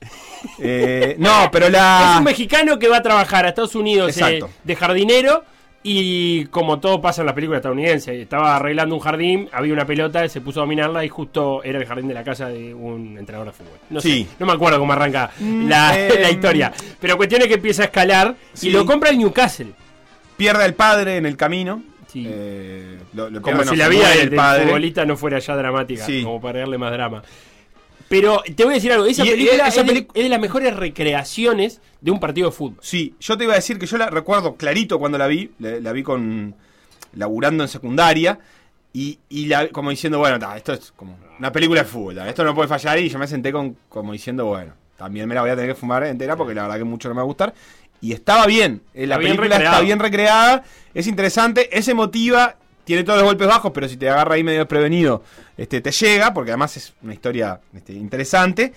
Eh, 0.60 1.16
no, 1.18 1.50
pero 1.52 1.70
la... 1.70 2.12
Es 2.12 2.18
un 2.20 2.24
mexicano 2.24 2.78
que 2.78 2.88
va 2.88 2.98
a 2.98 3.02
trabajar 3.02 3.46
a 3.46 3.50
Estados 3.50 3.74
Unidos 3.76 4.16
eh, 4.18 4.42
de 4.64 4.76
jardinero 4.76 5.44
y 5.88 6.46
como 6.46 6.80
todo 6.80 7.00
pasa 7.00 7.22
en 7.22 7.28
las 7.28 7.36
películas 7.36 7.60
estadounidenses, 7.60 8.16
estaba 8.20 8.56
arreglando 8.56 8.96
un 8.96 9.02
jardín, 9.02 9.48
había 9.52 9.72
una 9.72 9.86
pelota, 9.86 10.28
se 10.28 10.42
puso 10.42 10.60
a 10.60 10.64
dominarla 10.64 11.06
y 11.06 11.10
justo 11.10 11.64
era 11.64 11.78
el 11.78 11.86
jardín 11.86 12.08
de 12.08 12.16
la 12.16 12.24
casa 12.24 12.50
de 12.50 12.74
un 12.74 13.16
entrenador 13.20 13.48
de 13.50 13.54
fútbol. 13.54 13.78
No 13.92 14.02
Sí. 14.02 14.24
sé, 14.28 14.36
no 14.40 14.48
me 14.48 14.54
acuerdo 14.54 14.80
cómo 14.80 14.94
arranca 14.94 15.30
la, 15.40 15.96
eh, 16.00 16.10
la 16.22 16.32
historia, 16.32 16.74
pero 17.00 17.16
cuestión 17.18 17.44
es 17.44 17.48
que 17.48 17.54
empieza 17.54 17.84
a 17.84 17.86
escalar 17.86 18.36
Sí. 18.54 18.70
y 18.70 18.72
lo 18.72 18.84
compra 18.86 19.12
el 19.12 19.20
Newcastle. 19.20 19.74
pierde 20.36 20.64
al 20.64 20.74
padre 20.74 21.18
en 21.18 21.26
el 21.28 21.38
camino. 21.38 21.82
Sí. 22.08 22.26
Eh, 22.28 22.98
lo- 23.14 23.30
lo 23.30 23.42
Como 23.42 23.64
si 23.64 23.76
la 23.76 23.88
vida 23.88 24.10
del, 24.10 24.30
del 24.30 24.36
padre. 24.36 24.64
futbolista 24.66 25.06
no 25.06 25.16
fuera 25.16 25.38
ya 25.40 25.56
dramática, 25.56 26.04
Sí. 26.06 26.24
como 26.24 26.42
para 26.42 26.60
darle 26.60 26.78
más 26.78 26.92
drama. 26.92 27.22
Pero 28.08 28.44
te 28.56 28.64
voy 28.64 28.74
a 28.74 28.76
decir 28.76 28.92
algo, 28.92 29.06
esa 29.06 29.24
Y- 29.26 29.28
y 29.28 29.32
película 29.32 29.68
esa 29.68 29.82
es, 29.82 29.88
de, 29.88 29.94
peli- 29.94 30.08
es 30.14 30.24
de 30.24 30.30
las 30.30 30.40
mejores 30.40 30.76
recreaciones 30.76 31.82
de 32.02 32.12
un 32.12 32.20
partido 32.20 32.50
de 32.50 32.56
fútbol. 32.56 32.78
Sí, 32.82 33.16
yo 33.20 33.38
te 33.38 33.44
iba 33.46 33.54
a 33.54 33.58
decir 33.58 33.80
que 33.80 33.86
yo 33.88 33.98
la 33.98 34.10
recuerdo 34.10 34.56
clarito 34.56 35.00
cuando 35.00 35.18
la 35.18 35.28
vi, 35.28 35.52
la, 35.60 35.80
la 35.80 35.92
vi 35.92 36.04
con 36.04 36.56
laburando 37.14 37.64
en 37.64 37.70
secundaria 37.70 38.38
y, 38.94 39.18
y 39.30 39.48
la, 39.48 39.68
como 39.70 39.90
diciendo, 39.90 40.20
bueno, 40.20 40.38
ta, 40.40 40.56
esto 40.56 40.74
es 40.74 40.92
como 40.96 41.18
una 41.40 41.52
película 41.52 41.82
de 41.82 41.88
fútbol, 41.88 42.16
ta, 42.16 42.30
esto 42.30 42.44
no 42.44 42.54
puede 42.54 42.68
fallar 42.68 43.00
y 43.00 43.10
yo 43.10 43.18
me 43.18 43.28
senté 43.28 43.52
con 43.52 43.76
como 43.90 44.12
diciendo, 44.14 44.46
bueno, 44.46 44.74
también 44.98 45.28
me 45.28 45.36
la 45.36 45.42
voy 45.42 45.50
a 45.50 45.56
tener 45.56 45.72
que 45.72 45.76
fumar 45.80 46.04
entera 46.06 46.36
porque 46.36 46.54
la 46.54 46.64
verdad 46.64 46.78
que 46.78 46.84
mucho 46.84 47.10
no 47.10 47.16
me 47.16 47.20
va 47.20 47.24
a 47.24 47.28
gustar. 47.28 47.54
Y 48.02 48.12
estaba 48.14 48.46
bien, 48.46 48.82
eh, 48.94 49.08
la 49.08 49.16
Está 49.16 49.28
película 49.28 49.56
está 49.58 49.80
bien 49.82 50.00
recreada, 50.00 50.64
es 50.94 51.08
interesante, 51.08 51.76
es 51.78 51.88
emotiva, 51.88 52.56
tiene 52.86 53.04
todos 53.04 53.20
los 53.20 53.28
golpes 53.28 53.48
bajos, 53.48 53.72
pero 53.74 53.90
si 53.90 53.98
te 53.98 54.10
agarra 54.10 54.36
ahí 54.36 54.44
medio 54.44 54.60
desprevenido, 54.60 55.24
este, 55.58 55.82
te 55.82 55.92
llega, 55.92 56.34
porque 56.34 56.52
además 56.52 56.78
es 56.78 56.94
una 57.04 57.14
historia 57.14 57.60
este, 57.76 57.94
interesante. 57.94 58.72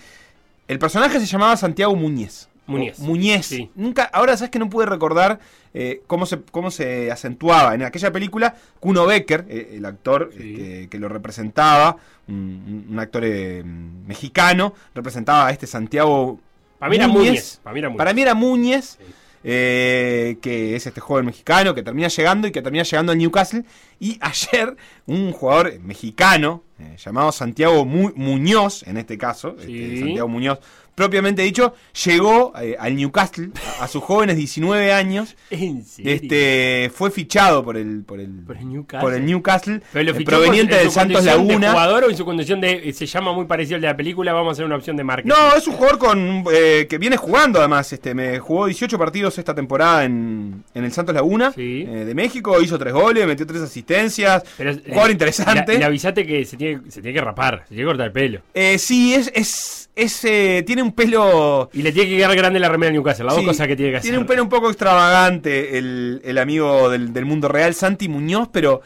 El 0.67 0.77
personaje 0.79 1.19
se 1.19 1.25
llamaba 1.25 1.55
Santiago 1.55 1.95
Muñez. 1.95 2.47
Muñez. 2.67 2.99
Muñez. 2.99 3.45
Sí. 3.47 3.71
Nunca, 3.73 4.03
ahora 4.03 4.37
sabes 4.37 4.51
que 4.51 4.59
no 4.59 4.69
pude 4.69 4.85
recordar 4.85 5.39
eh, 5.73 6.03
cómo, 6.05 6.27
se, 6.27 6.39
cómo 6.51 6.69
se 6.69 7.11
acentuaba. 7.11 7.73
En 7.73 7.81
aquella 7.81 8.11
película, 8.11 8.55
Kuno 8.79 9.07
Becker, 9.07 9.45
eh, 9.49 9.71
el 9.77 9.85
actor 9.85 10.29
Sí. 10.37 10.53
este, 10.55 10.87
que 10.89 10.99
lo 10.99 11.09
representaba, 11.09 11.97
un, 12.27 12.85
un 12.89 12.99
actor 12.99 13.23
eh, 13.25 13.63
mexicano, 13.63 14.73
representaba 14.93 15.47
a 15.47 15.51
este 15.51 15.65
Santiago 15.65 16.39
Para 16.77 16.91
mí 16.91 16.99
Muñez. 17.07 17.59
Para 17.63 17.73
mí 17.73 17.79
era 17.79 17.89
Muñez. 17.89 17.97
Para 17.97 18.13
mí 18.13 18.21
era 18.21 18.33
Muñez, 18.35 18.97
Sí. 18.99 19.13
Eh, 19.43 20.37
que 20.41 20.75
es 20.75 20.85
este 20.85 20.99
joven 21.01 21.25
mexicano 21.25 21.73
que 21.73 21.83
termina 21.83 22.07
llegando 22.07 22.47
y 22.47 22.51
que 22.51 22.61
termina 22.61 22.83
llegando 22.83 23.11
a 23.11 23.15
Newcastle. 23.15 23.63
Y 23.99 24.17
ayer 24.21 24.75
un 25.05 25.31
jugador 25.31 25.79
mexicano 25.79 26.63
eh, 26.79 26.95
llamado 27.03 27.31
Santiago 27.31 27.85
Mu- 27.85 28.13
Muñoz, 28.15 28.83
en 28.87 28.97
este 28.97 29.17
caso, 29.17 29.55
Sí. 29.65 29.81
este, 29.83 29.99
Santiago 29.99 30.27
Muñoz, 30.27 30.59
propiamente 30.99 31.41
dicho, 31.41 31.73
llegó 32.05 32.53
eh, 32.61 32.75
al 32.79 32.95
Newcastle 32.95 33.49
a, 33.79 33.85
a 33.85 33.87
sus 33.87 34.03
jóvenes 34.03 34.35
19 34.37 34.91
años. 34.93 35.35
¿En 35.49 35.83
serio? 35.83 36.11
Este 36.13 36.91
fue 36.93 37.09
fichado 37.11 37.63
por 37.63 37.77
el 37.77 38.03
por 38.03 38.19
el, 38.19 38.29
Por 38.45 38.57
el 38.57 38.69
Newcastle. 38.69 38.99
por 39.01 39.13
el 39.13 39.25
Newcastle, 39.25 39.81
Pero 39.93 40.13
lo 40.13 40.23
proveniente 40.25 40.75
en 40.75 40.81
del 40.83 40.91
Santos 40.91 41.17
condición 41.17 41.47
de 41.47 41.53
Laguna. 41.53 41.71
jugador 41.71 42.03
o 42.03 42.09
en 42.09 42.17
su 42.17 42.25
condición 42.25 42.61
de. 42.61 42.89
eh, 42.89 42.93
Se 42.93 43.05
llama 43.05 43.33
muy 43.33 43.45
parecido 43.45 43.75
al 43.75 43.81
de 43.81 43.87
la 43.87 43.97
película, 43.97 44.33
vamos 44.33 44.49
a 44.49 44.51
hacer 44.53 44.65
una 44.65 44.75
opción 44.75 44.95
de 44.97 45.03
marketing. 45.03 45.29
No, 45.29 45.55
es 45.55 45.65
un 45.67 45.73
jugador 45.75 45.97
con 45.97 46.43
eh, 46.53 46.85
que 46.89 46.97
viene 46.97 47.17
jugando 47.17 47.59
además. 47.59 47.91
Este, 47.93 48.13
me 48.13 48.39
jugó 48.39 48.65
18 48.67 48.97
partidos 48.97 49.37
esta 49.37 49.55
temporada 49.55 50.03
en, 50.03 50.63
en 50.73 50.83
el 50.83 50.91
Santos 50.91 51.15
Laguna 51.15 51.51
Sí. 51.53 51.85
eh, 51.87 52.05
de 52.05 52.13
México. 52.15 52.59
Hizo 52.61 52.77
tres 52.77 52.93
goles, 52.93 53.25
metió 53.25 53.47
tres 53.47 53.61
asistencias. 53.61 54.43
Pero, 54.57 54.73
jugador 54.87 55.11
interesante. 55.11 55.77
Le, 55.77 55.85
avisate 55.85 56.25
que 56.25 56.45
se 56.45 56.57
tiene, 56.57 56.81
se 56.91 57.01
tiene 57.01 57.17
que 57.19 57.25
rapar, 57.25 57.61
se 57.63 57.69
tiene 57.75 57.83
que 57.83 57.87
cortar 57.87 58.07
el 58.07 58.11
pelo. 58.11 58.41
Eh, 58.53 58.77
sí, 58.77 59.13
es, 59.13 59.31
es, 59.33 59.88
es, 60.01 60.23
eh, 60.25 60.63
tiene 60.65 60.81
un 60.81 60.91
pelo. 60.93 61.69
Y 61.73 61.81
le 61.81 61.91
tiene 61.91 62.09
que 62.09 62.17
quedar 62.17 62.35
grande 62.35 62.59
la 62.59 62.69
remera 62.69 62.87
de 62.91 62.93
Newcastle, 62.93 63.25
las 63.25 63.35
sí, 63.35 63.41
dos 63.41 63.49
cosas 63.53 63.67
que 63.67 63.75
tiene 63.75 63.91
que 63.91 63.97
hacer. 63.97 64.09
Tiene 64.09 64.17
un 64.19 64.25
pelo 64.27 64.43
un 64.43 64.49
poco 64.49 64.69
extravagante 64.69 65.77
el, 65.77 66.21
el 66.23 66.37
amigo 66.37 66.89
del, 66.89 67.13
del 67.13 67.25
mundo 67.25 67.47
real, 67.47 67.73
Santi 67.73 68.07
Muñoz, 68.09 68.49
pero. 68.51 68.81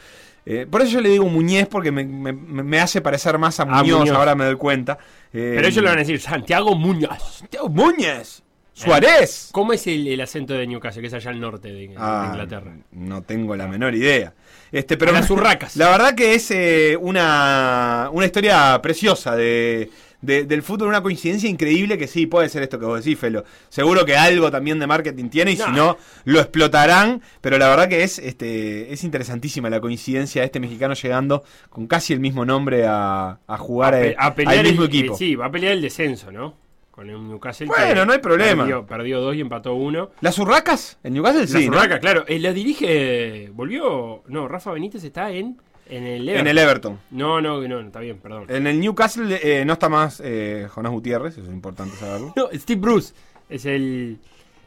eh, 0.46 0.68
por 0.70 0.82
eso 0.82 0.92
yo 0.92 1.02
le 1.02 1.10
digo 1.10 1.26
Muñez 1.26 1.68
porque 1.68 1.92
me, 1.92 2.04
me- 2.04 2.34
me 2.34 2.80
hace 2.80 3.00
parecer 3.02 3.38
más 3.38 3.60
a 3.60 3.64
Ah, 3.64 3.82
Muñoz, 3.82 4.00
Muñoz. 4.02 4.16
ahora 4.18 4.36
me 4.36 4.46
doy 4.46 4.56
cuenta. 4.56 4.98
Eh, 5.32 5.54
Pero 5.56 5.68
ellos 5.68 5.82
le 5.84 5.90
van 5.90 5.98
a 5.98 6.02
decir 6.02 6.20
Santiago 6.20 6.76
Muñoz. 6.76 7.38
Santiago 7.40 7.70
Muñez. 7.70 8.42
Suárez. 8.76 9.50
¿Cómo 9.52 9.72
es 9.74 9.86
el, 9.86 10.08
el 10.08 10.20
acento 10.20 10.56
de 10.56 10.66
Newcastle, 10.66 11.02
que 11.02 11.08
es 11.08 11.14
allá 11.14 11.30
al 11.30 11.40
norte 11.40 11.68
de, 11.68 11.88
de 11.90 11.96
Ah, 11.96 12.30
Inglaterra? 12.32 12.74
No 12.92 13.22
tengo 13.22 13.56
la 13.56 13.68
menor 13.68 13.94
idea. 13.94 14.34
Este, 14.72 14.98
pero 14.98 15.12
las 15.12 15.30
urracas. 15.30 15.76
La 15.78 15.90
verdad 15.92 16.16
que 16.16 16.34
es 16.34 16.50
eh, 16.50 16.98
una, 17.00 18.10
una 18.12 18.26
historia 18.26 18.80
preciosa 18.82 19.36
de, 19.36 19.92
de- 20.24 20.46
del 20.46 20.64
fútbol, 20.64 20.88
una 20.88 21.04
coincidencia 21.04 21.48
increíble 21.50 21.98
que 21.98 22.08
sí 22.08 22.26
puede 22.26 22.50
ser 22.50 22.64
esto 22.64 22.80
que 22.80 22.86
vos 22.86 23.04
decís, 23.04 23.20
Felo. 23.20 23.44
Seguro 23.70 24.06
que 24.06 24.16
algo 24.18 24.50
también 24.50 24.80
de 24.80 24.88
marketing 24.88 25.30
tiene 25.30 25.52
y 25.52 25.56
No. 25.58 25.66
si 25.66 25.72
no, 25.72 25.98
lo 26.26 26.40
explotarán. 26.40 27.22
Pero 27.42 27.58
la 27.58 27.70
verdad 27.70 27.88
que 27.88 28.04
es, 28.04 28.18
este, 28.20 28.92
es 28.92 29.04
interesantísima 29.04 29.70
la 29.70 29.80
coincidencia 29.80 30.42
de 30.42 30.46
este 30.48 30.60
mexicano 30.60 30.94
llegando 30.96 31.44
con 31.70 31.86
casi 31.88 32.14
el 32.14 32.20
mismo 32.20 32.46
nombre 32.46 32.86
a, 32.88 33.38
a 33.46 33.58
jugar 33.58 33.94
pe- 33.94 34.10
eh, 34.12 34.16
al 34.18 34.34
el- 34.58 34.64
mismo 34.64 34.84
eh, 34.84 34.88
equipo. 34.88 35.16
sí, 35.18 35.36
va 35.36 35.46
a 35.46 35.52
pelear 35.52 35.74
el 35.74 35.82
descenso, 35.82 36.32
¿no? 36.32 36.56
Con 36.92 37.10
el 37.10 37.28
Newcastle. 37.28 37.66
Bueno, 37.66 38.02
que 38.02 38.06
no 38.06 38.14
hay 38.14 38.20
problema. 38.20 38.64
Perdió, 38.66 38.86
perdió 38.86 39.20
dos 39.20 39.36
y 39.36 39.42
empató 39.42 39.74
uno. 39.74 40.12
¿Las 40.22 40.38
urracas? 40.38 41.00
¿En 41.04 41.14
Newcastle? 41.14 41.42
La 41.42 41.48
Sí, 41.48 41.68
¿no? 41.68 42.00
Claro. 42.00 42.24
Eh, 42.28 42.38
la 42.40 42.54
dirige. 42.54 43.50
Volvió. 43.52 44.22
No, 44.28 44.48
Rafa 44.48 44.72
Benítez 44.72 45.04
está 45.04 45.32
en. 45.32 45.58
En 45.90 46.06
el 46.06 46.28
Everton. 46.30 46.40
En 46.40 46.48
el 46.48 46.58
Everton. 46.58 47.00
No, 47.12 47.42
no, 47.42 47.62
no, 47.68 47.80
está 47.82 48.00
bien, 48.00 48.18
perdón. 48.20 48.46
En 48.50 48.68
el 48.68 48.80
Newcastle 48.80 49.40
eh, 49.44 49.66
no 49.66 49.74
está 49.74 49.90
más 49.90 50.22
eh, 50.24 50.68
Jonás 50.70 50.92
Gutiérrez, 50.92 51.34
eso 51.38 51.48
es 51.48 51.54
importante 51.54 51.96
saberlo. 51.98 52.34
No, 52.36 52.48
Steve 52.54 52.80
Bruce 52.82 53.14
es 53.50 53.66
el. 53.66 54.20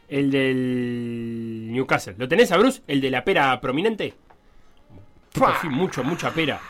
El 0.08 0.30
del 0.30 1.72
Newcastle. 1.72 2.14
¿Lo 2.16 2.28
tenés 2.28 2.52
a 2.52 2.58
Bruce? 2.58 2.80
El 2.86 3.00
de 3.00 3.10
la 3.10 3.24
pera 3.24 3.60
prominente. 3.60 4.14
Sí, 5.34 5.68
mucho, 5.68 6.04
mucha 6.04 6.30
pera. 6.32 6.60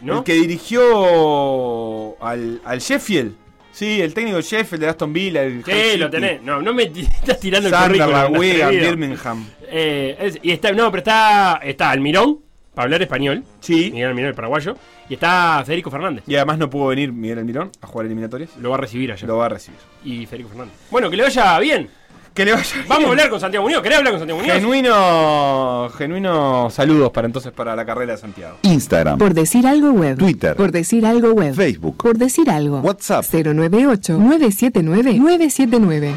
¿No? 0.00 0.18
El 0.18 0.24
que 0.24 0.34
dirigió 0.34 2.22
al, 2.22 2.60
al 2.64 2.78
Sheffield. 2.78 3.34
Sí, 3.72 4.00
el 4.00 4.14
técnico 4.14 4.40
Sheffield 4.40 4.82
de 4.84 4.88
Aston 4.88 5.12
Villa. 5.12 5.42
El 5.42 5.64
Sí, 5.64 5.96
lo 5.98 6.08
tenés. 6.08 6.40
No, 6.42 6.62
no 6.62 6.72
me 6.72 6.84
estás 6.94 7.40
tirando 7.40 7.68
el 7.68 7.74
currículum. 7.74 8.38
Birmingham. 8.70 9.46
Eh, 9.68 10.16
es- 10.20 10.38
y 10.42 10.50
está, 10.52 10.72
no, 10.72 10.90
pero 10.90 10.98
está, 11.00 11.60
está 11.62 11.90
Almirón, 11.90 12.38
para 12.76 12.84
hablar 12.84 13.00
español. 13.00 13.42
Sí. 13.60 13.90
Miguel 13.90 14.08
Almirón, 14.10 14.28
el 14.28 14.34
paraguayo. 14.34 14.76
Y 15.08 15.14
está 15.14 15.62
Federico 15.64 15.90
Fernández. 15.90 16.24
Y 16.26 16.34
además 16.36 16.58
no 16.58 16.68
pudo 16.68 16.88
venir 16.88 17.10
Miguel 17.10 17.38
Almirón 17.38 17.70
a 17.80 17.86
jugar 17.86 18.04
eliminatorias. 18.04 18.50
Lo 18.60 18.68
va 18.68 18.76
a 18.76 18.80
recibir 18.80 19.10
allá. 19.12 19.26
Lo 19.26 19.38
va 19.38 19.46
a 19.46 19.48
recibir. 19.48 19.80
Y 20.04 20.26
Federico 20.26 20.50
Fernández. 20.50 20.74
Bueno, 20.90 21.08
que 21.08 21.16
le 21.16 21.22
vaya 21.22 21.58
bien. 21.58 21.88
Que 22.34 22.44
le 22.44 22.52
vaya 22.52 22.70
bien. 22.74 22.84
Vamos 22.86 23.06
a 23.06 23.10
hablar 23.12 23.30
con 23.30 23.40
Santiago 23.40 23.64
Muñoz. 23.64 23.80
¿Querés 23.82 23.96
hablar 23.96 24.12
con 24.12 24.20
Santiago 24.20 24.40
Muñoz? 24.42 24.56
Genuino, 24.56 25.88
genuino 25.96 26.68
saludos 26.68 27.10
para 27.12 27.24
entonces 27.26 27.50
para 27.50 27.74
la 27.74 27.86
carrera 27.86 28.12
de 28.12 28.18
Santiago. 28.18 28.58
Instagram, 28.60 29.16
Por 29.16 29.32
decir 29.32 29.66
algo 29.66 29.92
web. 29.92 30.18
Twitter. 30.18 30.54
Por 30.54 30.70
decir 30.70 31.06
algo 31.06 31.32
web. 31.32 31.54
Facebook. 31.54 31.96
Por 31.96 32.18
decir 32.18 32.50
algo. 32.50 32.80
WhatsApp. 32.80 33.24
098-979-979. 33.24 36.12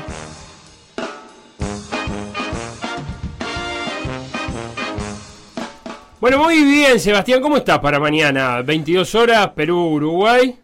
Bueno, 6.20 6.38
muy 6.38 6.64
bien, 6.64 7.00
Sebastián. 7.00 7.42
¿Cómo 7.42 7.58
estás 7.58 7.80
para 7.80 8.00
mañana? 8.00 8.62
22 8.62 9.16
horas, 9.16 9.50
Perú-Uruguay. 9.56 10.56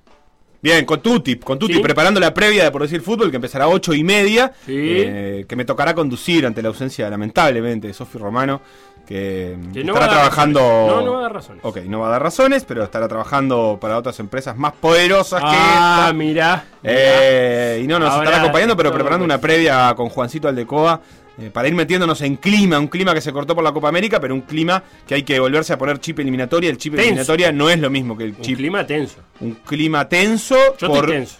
Bien, 0.62 0.84
con 0.84 1.00
Tuti, 1.00 1.36
con 1.38 1.60
Tuti, 1.60 1.76
Sí. 1.76 1.80
preparando 1.80 2.20
la 2.20 2.34
previa 2.34 2.64
de 2.64 2.72
Por 2.72 2.82
Decir 2.82 3.02
Fútbol, 3.02 3.30
que 3.30 3.36
empezará 3.38 3.66
a 3.66 3.68
8 3.70 3.94
y 3.94 4.04
media, 4.04 4.52
Sí. 4.66 4.74
eh, 4.76 5.46
que 5.48 5.56
me 5.56 5.64
tocará 5.64 5.94
conducir 5.94 6.46
ante 6.46 6.62
la 6.62 6.70
ausencia, 6.70 7.10
lamentablemente, 7.10 7.88
de 7.88 7.94
Sofi 7.94 8.18
Romano, 8.18 8.62
que, 9.08 9.56
Que 9.72 9.84
no 9.84 9.94
estará 9.94 10.12
trabajando... 10.12 10.60
No, 10.60 11.02
no 11.02 11.12
va 11.14 11.20
a 11.20 11.22
dar 11.22 11.34
razones. 11.34 11.64
Ok, 11.64 11.78
no 11.86 12.00
va 12.00 12.08
a 12.08 12.12
dar 12.12 12.24
razones, 12.24 12.66
pero 12.66 12.84
estará 12.84 13.08
trabajando 13.08 13.78
para 13.80 13.98
otras 14.00 14.20
empresas 14.20 14.58
más 14.58 14.74
poderosas 14.74 15.40
que 15.40 15.48
Ah, 15.50 15.98
esta. 16.06 16.14
mirá. 16.14 16.66
Eh, 16.84 17.82
y 17.84 17.88
no, 17.88 18.00
nos 18.00 18.10
Ahora 18.10 18.24
estará 18.24 18.42
acompañando, 18.42 18.76
pero 18.76 18.92
preparando 18.92 19.24
que- 19.24 19.32
una 19.32 19.40
previa 19.40 19.94
con 19.96 20.10
Juancito 20.10 20.48
Aldecoa 20.48 21.00
eh, 21.38 21.50
para 21.52 21.68
ir 21.68 21.76
metiéndonos 21.76 22.22
en 22.22 22.36
clima, 22.38 22.80
un 22.80 22.88
clima 22.88 23.14
que 23.14 23.22
se 23.22 23.32
cortó 23.34 23.56
por 23.56 23.64
la 23.64 23.72
Copa 23.74 23.90
América, 23.90 24.20
pero 24.20 24.34
un 24.34 24.42
clima 24.42 24.84
que 25.08 25.16
hay 25.16 25.24
que 25.24 25.40
volverse 25.40 25.74
a 25.74 25.78
poner 25.78 26.00
chip 26.00 26.20
eliminatoria. 26.20 26.70
El 26.70 26.78
chip 26.78 26.94
Tenso. 26.94 27.04
eliminatoria 27.08 27.52
no 27.52 27.70
es 27.70 27.80
lo 27.80 27.90
mismo 27.90 28.18
que 28.18 28.24
el 28.26 28.30
Un 28.32 28.42
chip. 28.42 28.58
clima 28.58 28.86
tenso. 28.88 29.18
Un 29.42 29.54
clima 29.66 30.08
tenso. 30.08 30.56
Yo 30.78 30.88
por- 30.88 30.98
estoy 31.00 31.12
tenso. 31.16 31.36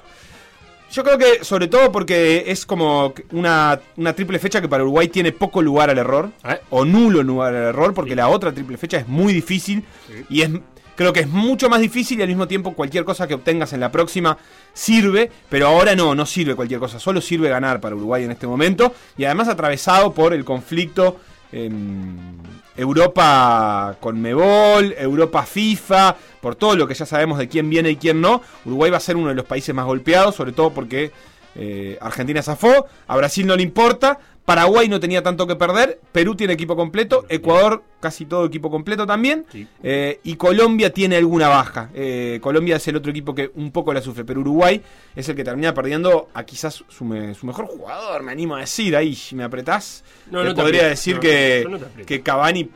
Yo 0.92 1.04
creo 1.04 1.18
que 1.18 1.44
sobre 1.44 1.68
todo 1.68 1.92
porque 1.92 2.44
es 2.48 2.66
como 2.66 3.14
una, 3.32 3.80
una 3.98 4.14
triple 4.14 4.40
fecha 4.40 4.62
que 4.62 4.70
para 4.70 4.84
Uruguay 4.84 5.08
tiene 5.10 5.32
poco 5.34 5.62
lugar 5.62 5.90
al 5.90 5.98
error, 5.98 6.30
Eh. 6.48 6.60
o 6.70 6.86
nulo 6.86 7.22
lugar 7.24 7.54
al 7.54 7.64
error, 7.70 7.94
porque 7.94 8.12
Sí. 8.12 8.16
la 8.16 8.30
otra 8.30 8.54
triple 8.54 8.78
fecha 8.78 8.98
es 9.00 9.08
muy 9.08 9.34
difícil 9.34 9.84
Sí. 10.08 10.26
y 10.30 10.42
es 10.44 10.50
creo 10.96 11.14
que 11.14 11.22
es 11.22 11.28
mucho 11.28 11.70
más 11.70 11.80
difícil 11.80 12.20
y 12.20 12.22
al 12.24 12.28
mismo 12.28 12.48
tiempo 12.48 12.74
cualquier 12.74 13.06
cosa 13.06 13.28
que 13.28 13.34
obtengas 13.34 13.74
en 13.74 13.80
la 13.80 13.92
próxima 13.92 14.38
sirve, 14.74 15.32
pero 15.50 15.68
ahora 15.68 15.96
no, 15.96 16.16
no 16.16 16.26
sirve 16.26 16.56
cualquier 16.56 16.80
cosa, 16.80 17.00
solo 17.00 17.22
sirve 17.22 17.50
ganar 17.50 17.80
para 17.80 17.96
Uruguay 17.96 18.24
en 18.24 18.32
este 18.32 18.48
momento 18.48 18.94
y 19.18 19.26
además 19.26 19.48
atravesado 19.48 20.14
por 20.14 20.34
el 20.34 20.44
conflicto 20.46 21.20
en 21.52 22.40
Europa 22.76 23.96
con 24.00 24.22
Mebol, 24.22 24.94
Europa 24.98 25.44
FIFA, 25.44 26.16
por 26.42 26.56
todo 26.56 26.76
lo 26.76 26.88
que 26.88 26.94
ya 26.94 27.06
sabemos 27.06 27.38
de 27.38 27.48
quién 27.48 27.70
viene 27.70 27.92
y 27.92 27.96
quién 27.96 28.20
no, 28.20 28.42
Uruguay 28.66 28.92
va 28.92 28.98
a 28.98 29.02
ser 29.02 29.16
uno 29.16 29.30
de 29.30 29.36
los 29.36 29.46
países 29.46 29.74
más 29.74 29.86
golpeados, 29.86 30.36
sobre 30.36 30.52
todo 30.52 30.74
porque 30.74 31.12
eh, 31.56 31.98
Argentina 32.02 32.42
zafó, 32.42 32.88
a 33.08 33.16
Brasil 33.16 33.48
no 33.48 33.56
le 33.56 33.64
importa, 33.64 34.20
Paraguay 34.46 34.88
no 34.88 35.00
tenía 35.00 35.24
tanto 35.24 35.48
que 35.48 35.56
perder, 35.56 36.00
Perú 36.12 36.36
tiene 36.36 36.54
equipo 36.54 36.76
completo, 36.76 37.26
Ecuador 37.30 37.84
casi 38.00 38.26
todo 38.26 38.46
equipo 38.46 38.70
completo 38.70 39.08
también, 39.08 39.44
Sí. 39.52 39.68
eh, 39.82 40.20
y 40.24 40.36
Colombia 40.36 40.94
tiene 40.94 41.16
alguna 41.18 41.48
baja. 41.48 41.90
Eh, 41.96 42.38
Colombia 42.44 42.76
es 42.76 42.88
el 42.88 42.96
otro 42.96 43.10
equipo 43.10 43.34
que 43.34 43.50
un 43.56 43.72
poco 43.72 43.92
la 43.92 44.02
sufre, 44.02 44.24
pero 44.24 44.42
Uruguay 44.42 44.80
es 45.16 45.28
el 45.28 45.36
que 45.36 45.44
termina 45.44 45.74
perdiendo 45.74 46.28
a 46.36 46.44
quizás 46.44 46.84
su, 46.88 47.04
me- 47.06 47.34
su 47.34 47.48
mejor 47.48 47.66
jugador, 47.66 48.22
me 48.22 48.32
animo 48.34 48.56
a 48.56 48.60
decir, 48.60 48.96
ahí 48.96 49.16
si 49.16 49.36
me 49.36 49.44
apretás, 49.44 50.04
No, 50.30 50.44
no 50.44 50.54
te 50.54 50.62
podría 50.62 50.88
decir 50.88 51.16
no, 51.16 51.22
que, 51.22 51.68
que 52.06 52.22
Cavani 52.22 52.70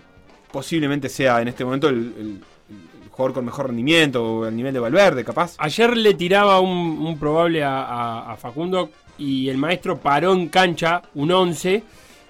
posiblemente 0.51 1.07
sea 1.07 1.39
en 1.41 1.49
este 1.49 1.63
momento 1.63 1.87
el, 1.89 1.95
el- 2.17 2.41
con 3.15 3.43
mejor 3.43 3.67
rendimiento, 3.67 4.23
o 4.23 4.45
el 4.47 4.55
nivel 4.55 4.73
de 4.73 4.79
Valverde, 4.79 5.25
capaz. 5.25 5.55
Ayer 5.57 5.97
le 5.97 6.13
tiraba 6.13 6.61
un, 6.61 6.69
un 7.05 7.19
probable 7.19 7.61
a, 7.65 7.83
a- 7.83 8.31
a 8.31 8.37
Facundo 8.37 8.89
y 9.19 9.49
el 9.49 9.57
maestro 9.57 9.99
paró 9.99 10.33
en 10.33 10.47
cancha 10.47 11.01
un 11.13 11.31
11, 11.31 11.83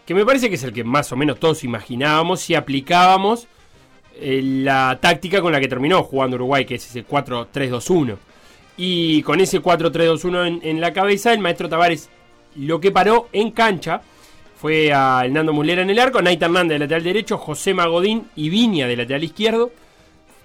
que 0.05 0.13
me 0.13 0.25
parece 0.25 0.50
que 0.50 0.55
es 0.55 0.63
el 0.63 0.74
que 0.74 0.84
más 0.84 1.12
o 1.12 1.15
menos 1.15 1.39
todos 1.39 1.63
imaginábamos 1.63 2.41
si 2.41 2.55
aplicábamos 2.55 3.48
eh, 4.19 4.41
la 4.43 4.98
táctica 5.00 5.41
con 5.41 5.51
la 5.51 5.60
que 5.60 5.67
terminó 5.67 6.03
jugando 6.03 6.36
Uruguay, 6.36 6.65
que 6.65 6.75
es 6.75 6.86
ese 6.86 7.05
4-3-2-1. 7.05 8.17
Y 8.75 9.22
con 9.24 9.39
ese 9.39 9.62
4-3-2-1 9.62 10.48
en, 10.48 10.60
en 10.63 10.81
la 10.81 10.93
cabeza, 10.93 11.31
el 11.31 11.39
maestro 11.39 11.69
Tavares 11.69 12.10
lo 12.55 12.79
que 12.79 12.91
paró 12.91 13.29
en 13.31 13.51
cancha 13.51 14.01
fue 14.60 14.91
a 14.91 15.22
Hernando 15.24 15.53
Mulera 15.53 15.84
en 15.84 15.89
el 15.89 16.00
arco, 16.00 16.22
Naita 16.22 16.48
Hernández 16.48 16.75
de 16.75 16.79
lateral 16.79 17.03
derecho, 17.03 17.38
José 17.38 17.74
Magodín 17.74 18.27
y 18.36 18.50
Viña 18.50 18.88
de 18.88 18.98
lateral 18.98 19.24
izquierdo, 19.24 19.72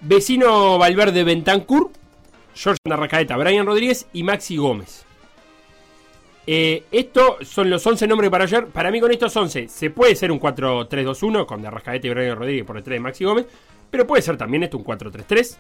vecino 0.01 0.79
Valverde 0.79 1.25
Bentancur, 1.25 1.91
George 2.55 2.79
Arrascaeta, 2.89 3.37
Brian 3.37 3.67
Rodríguez 3.67 4.07
y 4.13 4.23
Maxi 4.23 4.57
Gómez. 4.57 5.05
Eh, 6.47 6.85
estos 6.93 7.47
son 7.49 7.71
los 7.71 7.87
11 7.87 8.07
nombres 8.07 8.31
para 8.31 8.45
ayer. 8.45 8.67
Para 8.67 8.91
mí 8.91 9.01
con 9.01 9.11
estos 9.11 9.35
11 9.37 9.69
se 9.69 9.91
puede 9.91 10.15
ser 10.15 10.31
un 10.31 10.39
4-3-2-1 10.41 11.47
con 11.47 11.63
de 11.63 11.69
Arrascaeta 11.69 12.07
y 12.07 12.11
Brian 12.11 12.37
Rodríguez 12.37 12.65
por 12.65 12.77
detrás 12.77 12.95
de 12.95 13.01
Maxi 13.01 13.25
Gómez, 13.25 13.47
pero 13.91 14.07
puede 14.07 14.23
ser 14.23 14.37
también 14.37 14.63
esto 14.65 14.77
un 14.77 14.85
4-3-3. 14.85 15.57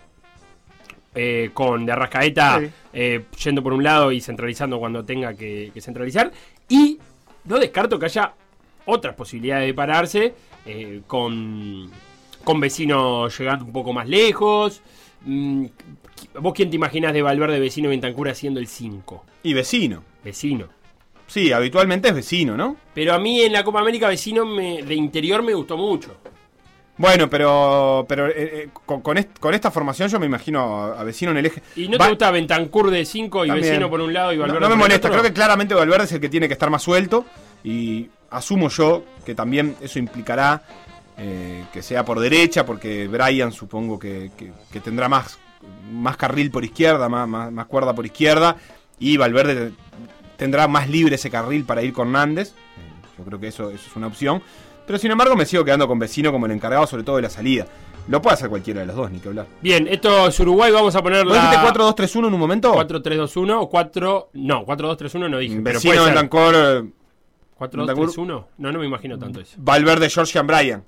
eh, 1.16 1.50
con 1.54 1.86
de 1.86 1.92
Arrascaeta 1.92 2.58
Sí. 2.60 2.70
eh, 2.92 3.24
yendo 3.44 3.62
por 3.62 3.72
un 3.72 3.84
lado 3.84 4.10
y 4.10 4.20
centralizando 4.20 4.80
cuando 4.80 5.04
tenga 5.04 5.32
que, 5.34 5.70
que 5.72 5.80
centralizar. 5.80 6.32
Y 6.68 6.98
no 7.44 7.58
descarto 7.60 7.98
que 8.00 8.06
haya 8.06 8.32
otras 8.86 9.14
posibilidades 9.14 9.66
de 9.68 9.74
pararse 9.74 10.34
eh, 10.66 11.02
con, 11.06 11.88
con 12.42 12.58
vecinos 12.60 13.38
llegando 13.38 13.64
un 13.64 13.72
poco 13.72 13.92
más 13.92 14.08
lejos. 14.08 14.82
Mm, 15.24 15.66
¿Vos 16.40 16.52
quién 16.54 16.70
te 16.70 16.76
imaginás 16.76 17.12
de 17.12 17.22
Valverde 17.22 17.60
vecino 17.60 17.88
Ventancura 17.88 18.32
haciendo 18.32 18.60
el 18.60 18.66
5? 18.66 19.24
Y 19.42 19.54
vecino. 19.54 20.02
Vecino. 20.24 20.68
Sí, 21.26 21.52
habitualmente 21.52 22.08
es 22.08 22.14
vecino, 22.14 22.56
¿no? 22.56 22.76
Pero 22.94 23.14
a 23.14 23.18
mí 23.18 23.40
en 23.40 23.52
la 23.52 23.64
Copa 23.64 23.80
América 23.80 24.08
vecino 24.08 24.44
me- 24.44 24.82
de 24.82 24.94
interior 24.94 25.42
me 25.42 25.54
gustó 25.54 25.76
mucho. 25.76 26.16
Bueno, 26.96 27.28
pero 27.28 28.04
pero 28.08 28.28
eh, 28.28 28.32
eh, 28.36 28.68
con, 28.86 29.00
con 29.00 29.18
est- 29.18 29.38
con 29.40 29.52
esta 29.52 29.70
formación 29.72 30.08
yo 30.08 30.20
me 30.20 30.26
imagino 30.26 30.60
a, 30.84 31.00
a 31.00 31.04
vecino 31.04 31.32
en 31.32 31.38
el 31.38 31.46
eje. 31.46 31.60
¿Y 31.74 31.88
no 31.88 31.98
Va- 31.98 32.04
te 32.04 32.10
gusta 32.12 32.30
Ventancur 32.30 32.90
de 32.90 33.04
5 33.04 33.44
y 33.44 33.48
También. 33.48 33.68
vecino 33.70 33.90
por 33.90 34.00
un 34.00 34.12
lado 34.12 34.32
y 34.32 34.36
No, 34.36 34.42
Valverde 34.42 34.60
no 34.60 34.66
me 34.68 34.74
por 34.74 34.76
el 34.76 34.78
molesta, 34.84 35.08
otro? 35.08 35.20
creo 35.20 35.30
que 35.30 35.34
claramente 35.34 35.74
Valverde 35.74 36.04
es 36.04 36.12
el 36.12 36.20
que 36.20 36.28
tiene 36.28 36.46
que 36.46 36.52
estar 36.52 36.70
más 36.70 36.82
suelto 36.82 37.24
y 37.64 38.08
asumo 38.30 38.68
yo 38.68 39.04
que 39.26 39.34
también 39.34 39.74
eso 39.80 39.98
implicará 39.98 40.62
eh, 41.18 41.64
que 41.72 41.82
sea 41.82 42.04
por 42.04 42.20
derecha, 42.20 42.64
porque 42.66 43.08
Brian 43.08 43.50
supongo 43.50 43.98
que, 43.98 44.30
que- 44.36 44.52
que 44.72 44.80
tendrá 44.80 45.08
más, 45.08 45.38
más 45.90 46.16
carril 46.16 46.50
por 46.50 46.64
izquierda, 46.64 47.08
más, 47.08 47.28
más, 47.28 47.52
más 47.52 47.66
cuerda 47.66 47.94
por 47.94 48.06
izquierda 48.06 48.56
y 48.98 49.16
Valverde 49.16 49.72
tendrá 50.36 50.68
más 50.68 50.88
libre 50.88 51.16
ese 51.16 51.30
carril 51.30 51.64
para 51.64 51.82
ir 51.82 51.92
con 51.92 52.12
Nández. 52.12 52.54
Yo 53.18 53.24
creo 53.24 53.40
que 53.40 53.48
eso, 53.48 53.70
eso 53.70 53.86
es 53.88 53.96
una 53.96 54.06
opción. 54.06 54.42
Pero 54.86 54.98
sin 54.98 55.10
embargo 55.10 55.36
me 55.36 55.46
sigo 55.46 55.64
quedando 55.64 55.88
con 55.88 55.98
Vecino 55.98 56.32
como 56.32 56.46
el 56.46 56.52
encargado 56.52 56.86
sobre 56.86 57.04
todo 57.04 57.16
de 57.16 57.22
la 57.22 57.30
salida. 57.30 57.66
Lo 58.06 58.20
puede 58.20 58.34
hacer 58.34 58.50
cualquiera 58.50 58.80
de 58.80 58.86
los 58.86 58.96
dos, 58.96 59.10
ni 59.10 59.18
que 59.18 59.28
hablar. 59.28 59.46
Bien, 59.62 59.88
esto 59.88 60.28
es 60.28 60.38
Uruguay, 60.38 60.70
vamos 60.70 60.94
a 60.94 61.02
poner 61.02 61.24
¿Vos 61.24 61.34
la... 61.34 61.50
dijiste 61.50 61.66
4-2-3-1 61.66 62.28
en 62.28 62.34
un 62.34 62.40
momento? 62.40 62.74
4-3-2-1 62.74 63.62
o 63.62 63.68
4... 63.70 64.30
No, 64.34 64.66
4-2-3-1 64.66 65.30
no 65.30 65.38
dije, 65.38 65.60
pero 65.62 65.76
Vecino, 65.78 65.94
ser. 65.94 66.04
Bentancor, 66.04 66.54
eh, 66.54 66.84
4-2-3-1. 67.58 68.26
No, 68.26 68.72
no 68.72 68.78
me 68.78 68.84
imagino 68.84 69.18
tanto 69.18 69.40
eso. 69.40 69.56
Valverde, 69.56 70.10
Georgian 70.10 70.46
Bryan. 70.46 70.84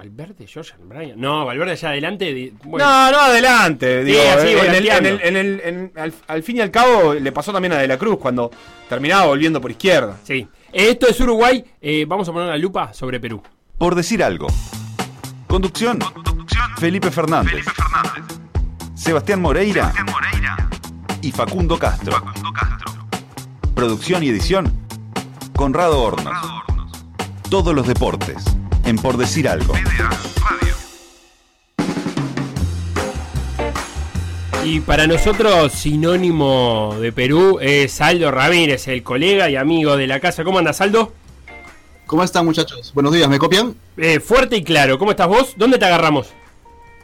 Valverde, 0.00 0.46
Jordan 0.52 0.88
Bryan. 0.88 1.20
No, 1.20 1.44
Valverde 1.44 1.72
allá 1.72 1.90
adelante. 1.90 2.54
Bueno, 2.64 2.86
No, 2.86 3.10
no, 3.12 3.18
adelante. 3.20 4.02
Digo, 4.02 4.18
así, 4.34 4.48
en 4.48 4.58
el- 4.58 4.58
en 4.58 4.66
volanteando. 4.66 5.08
el- 5.10 5.20
en 5.22 5.36
el- 5.36 5.60
en- 5.62 5.92
al, 5.96 6.14
al 6.26 6.42
fin 6.42 6.56
y 6.56 6.60
al 6.60 6.70
cabo 6.70 7.12
le 7.12 7.32
pasó 7.32 7.52
también 7.52 7.72
a 7.74 7.76
De 7.76 7.86
la 7.86 7.98
Cruz 7.98 8.16
cuando 8.18 8.50
terminaba 8.88 9.26
volviendo 9.26 9.60
por 9.60 9.70
izquierda. 9.70 10.16
sí. 10.24 10.48
Esto 10.72 11.06
es 11.08 11.18
Uruguay. 11.20 11.64
eh, 11.82 12.04
vamos 12.08 12.28
a 12.28 12.32
poner 12.32 12.48
la 12.48 12.56
lupa 12.56 12.94
sobre 12.94 13.18
Perú. 13.20 13.42
Por 13.76 13.94
decir 13.94 14.22
algo. 14.24 14.46
Conducción. 15.48 15.98
Felipe 16.78 17.10
Fernández. 17.10 17.66
Sebastián 18.94 19.42
Moreira. 19.42 19.92
Y 21.22 21.30
Facundo 21.32 21.78
Castro. 21.78 22.22
Producción 23.74 24.22
y 24.22 24.28
edición. 24.28 24.72
Conrado 25.56 26.00
Hornos. 26.02 26.32
Todos 27.50 27.74
los 27.74 27.86
deportes. 27.86 28.36
En 28.90 28.96
Por 28.96 29.16
decir 29.16 29.46
algo. 29.46 29.72
Y 34.64 34.80
para 34.80 35.06
nosotros, 35.06 35.70
sinónimo 35.70 36.96
de 37.00 37.12
Perú 37.12 37.60
es 37.60 37.92
Saldo 37.92 38.32
Ramírez, 38.32 38.88
el 38.88 39.04
colega 39.04 39.48
y 39.48 39.54
amigo 39.54 39.96
de 39.96 40.08
la 40.08 40.18
casa. 40.18 40.42
¿Cómo 40.42 40.58
andas, 40.58 40.78
Saldo? 40.78 41.12
¿Cómo 42.04 42.24
están 42.24 42.44
muchachos? 42.44 42.90
Buenos 42.92 43.12
días, 43.12 43.28
¿me 43.28 43.38
copian? 43.38 43.76
Eh, 43.96 44.18
fuerte 44.18 44.56
y 44.56 44.64
claro. 44.64 44.98
¿Cómo 44.98 45.12
estás 45.12 45.28
vos? 45.28 45.54
¿Dónde 45.56 45.78
te 45.78 45.84
agarramos? 45.84 46.30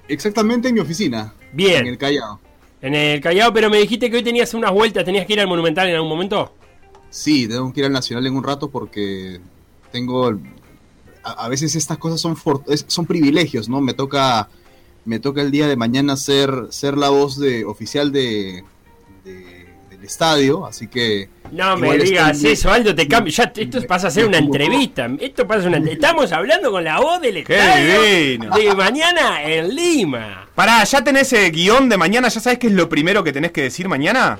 Exactamente 0.08 0.66
en 0.66 0.74
mi 0.74 0.80
oficina. 0.80 1.34
Bien. 1.52 1.82
En 1.82 1.86
el 1.86 1.98
Callao. 1.98 2.40
En 2.82 2.96
el 2.96 3.20
Callao, 3.20 3.52
pero 3.52 3.70
me 3.70 3.78
dijiste 3.78 4.10
que 4.10 4.16
hoy 4.16 4.24
tenías 4.24 4.54
unas 4.54 4.72
vueltas, 4.72 5.04
tenías 5.04 5.24
que 5.24 5.34
ir 5.34 5.40
al 5.40 5.46
Monumental 5.46 5.88
en 5.88 5.94
algún 5.94 6.10
momento. 6.10 6.52
Sí, 7.10 7.46
tengo 7.46 7.72
que 7.72 7.78
ir 7.78 7.86
al 7.86 7.92
Nacional 7.92 8.26
en 8.26 8.34
un 8.34 8.42
rato 8.42 8.68
porque 8.68 9.38
tengo... 9.92 10.36
A, 11.34 11.48
veces 11.48 11.74
estas 11.74 11.98
cosas 11.98 12.20
son, 12.20 12.36
for- 12.36 12.62
es- 12.68 12.84
son 12.88 13.06
privilegios, 13.06 13.68
¿no? 13.68 13.80
Me 13.80 13.94
toca, 13.94 14.48
me 15.04 15.18
toca 15.18 15.42
el 15.42 15.50
día 15.50 15.66
de 15.66 15.76
mañana 15.76 16.16
ser, 16.16 16.50
ser 16.70 16.96
la 16.96 17.08
voz 17.08 17.38
de, 17.38 17.64
oficial 17.64 18.12
de, 18.12 18.62
de- 19.24 19.66
del 19.90 20.04
estadio, 20.04 20.66
así 20.66 20.86
que... 20.88 21.28
No 21.50 21.76
me 21.76 21.96
digas 21.98 22.36
estoy- 22.36 22.52
eso, 22.52 22.70
Aldo, 22.70 22.94
te 22.94 23.06
cambio. 23.08 23.32
Ya, 23.32 23.52
esto 23.56 23.82
pasa 23.86 24.08
a 24.08 24.10
ser 24.10 24.26
una 24.26 24.38
entrevista. 24.38 25.08
Esto 25.20 25.46
pasa 25.46 25.68
una 25.68 25.78
Estamos 25.78 26.30
hablando 26.32 26.70
con 26.70 26.82
la 26.84 27.00
voz 27.00 27.20
del 27.20 27.44
¡Qué 27.44 27.54
estadio 27.56 28.02
divino! 28.02 28.56
de 28.56 28.74
mañana 28.74 29.42
en 29.44 29.74
Lima. 29.74 30.48
Pará, 30.54 30.82
¿ya 30.84 31.02
tenés 31.04 31.32
el 31.32 31.50
guion 31.52 31.88
de 31.88 31.96
mañana? 31.96 32.28
¿Ya 32.28 32.40
sabes 32.40 32.58
qué 32.58 32.66
es 32.68 32.72
lo 32.72 32.88
primero 32.88 33.22
que 33.24 33.32
tenés 33.32 33.52
que 33.52 33.62
decir 33.62 33.88
mañana? 33.88 34.38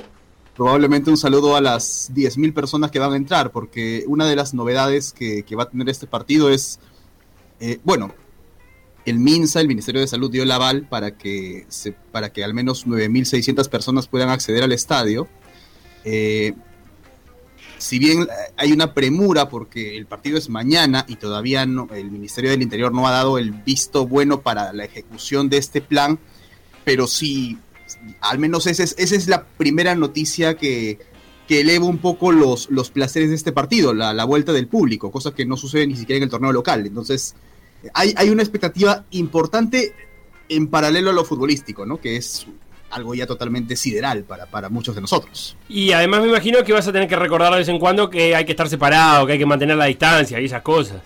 Probablemente 0.56 1.10
un 1.10 1.18
saludo 1.18 1.54
a 1.54 1.60
las 1.60 2.10
10.000 2.14 2.54
personas 2.54 2.90
que 2.90 2.98
van 2.98 3.12
a 3.12 3.16
entrar, 3.16 3.52
porque 3.52 4.04
una 4.06 4.26
de 4.26 4.36
las 4.36 4.54
novedades 4.54 5.12
que, 5.12 5.44
va 5.54 5.64
a 5.64 5.68
tener 5.68 5.88
este 5.90 6.06
partido 6.06 6.48
es, 6.48 6.80
eh, 7.60 7.78
bueno, 7.84 8.14
el 9.04 9.18
MINSA, 9.18 9.60
el 9.60 9.68
Ministerio 9.68 10.00
de 10.00 10.06
Salud, 10.06 10.30
dio 10.30 10.42
el 10.42 10.50
aval 10.50 10.88
para 10.88 11.18
que, 11.18 11.66
se, 11.68 11.92
para 11.92 12.32
que 12.32 12.42
al 12.42 12.54
menos 12.54 12.86
9.600 12.86 13.68
personas 13.68 14.08
puedan 14.08 14.30
acceder 14.30 14.64
al 14.64 14.72
estadio. 14.72 15.28
Eh, 16.04 16.54
si 17.76 17.98
bien 17.98 18.26
hay 18.56 18.72
una 18.72 18.94
premura 18.94 19.50
porque 19.50 19.98
el 19.98 20.06
partido 20.06 20.38
es 20.38 20.48
mañana 20.48 21.04
y 21.06 21.16
todavía 21.16 21.66
no, 21.66 21.88
el 21.94 22.10
Ministerio 22.10 22.50
del 22.50 22.62
Interior 22.62 22.92
no 22.92 23.06
ha 23.06 23.10
dado 23.10 23.36
el 23.36 23.50
visto 23.52 24.06
bueno 24.06 24.40
para 24.40 24.72
la 24.72 24.86
ejecución 24.86 25.50
de 25.50 25.58
este 25.58 25.82
plan, 25.82 26.18
pero 26.84 27.06
sí, 27.06 27.58
al 28.20 28.38
menos 28.38 28.66
esa 28.66 28.82
es, 28.82 28.94
esa 28.98 29.16
es 29.16 29.28
la 29.28 29.44
primera 29.44 29.94
noticia 29.94 30.56
que, 30.56 30.98
eleva 31.48 31.84
un 31.84 31.98
poco 31.98 32.32
los, 32.32 32.68
placeres 32.92 33.28
de 33.28 33.36
este 33.36 33.52
partido, 33.52 33.94
la, 33.94 34.12
la 34.12 34.24
vuelta 34.24 34.52
del 34.52 34.66
público, 34.66 35.10
cosa 35.10 35.32
que 35.32 35.46
no 35.46 35.56
sucede 35.56 35.86
ni 35.86 35.96
siquiera 35.96 36.18
en 36.18 36.24
el 36.24 36.30
torneo 36.30 36.52
local. 36.52 36.86
Entonces, 36.86 37.34
hay, 37.94 38.14
hay 38.16 38.30
una 38.30 38.42
expectativa 38.42 39.04
importante 39.10 39.94
en 40.48 40.68
paralelo 40.68 41.10
a 41.10 41.12
lo 41.12 41.24
futbolístico, 41.24 41.86
¿no? 41.86 42.00
Que 42.00 42.16
es 42.16 42.46
algo 42.90 43.14
ya 43.14 43.26
totalmente 43.26 43.76
sideral 43.76 44.24
para, 44.24 44.46
para 44.46 44.68
muchos 44.68 44.94
de 44.94 45.00
nosotros. 45.00 45.56
Y 45.68 45.92
además 45.92 46.22
me 46.22 46.28
imagino 46.28 46.62
que 46.64 46.72
vas 46.72 46.86
a 46.86 46.92
tener 46.92 47.08
que 47.08 47.16
recordar 47.16 47.52
de 47.52 47.58
vez 47.58 47.68
en 47.68 47.78
cuando 47.78 48.08
que 48.10 48.34
hay 48.34 48.44
que 48.44 48.52
estar 48.52 48.68
separado, 48.68 49.26
que 49.26 49.32
hay 49.32 49.38
que 49.38 49.46
mantener 49.46 49.76
la 49.76 49.86
distancia 49.86 50.40
y 50.40 50.46
esas 50.46 50.62
cosas. 50.62 51.00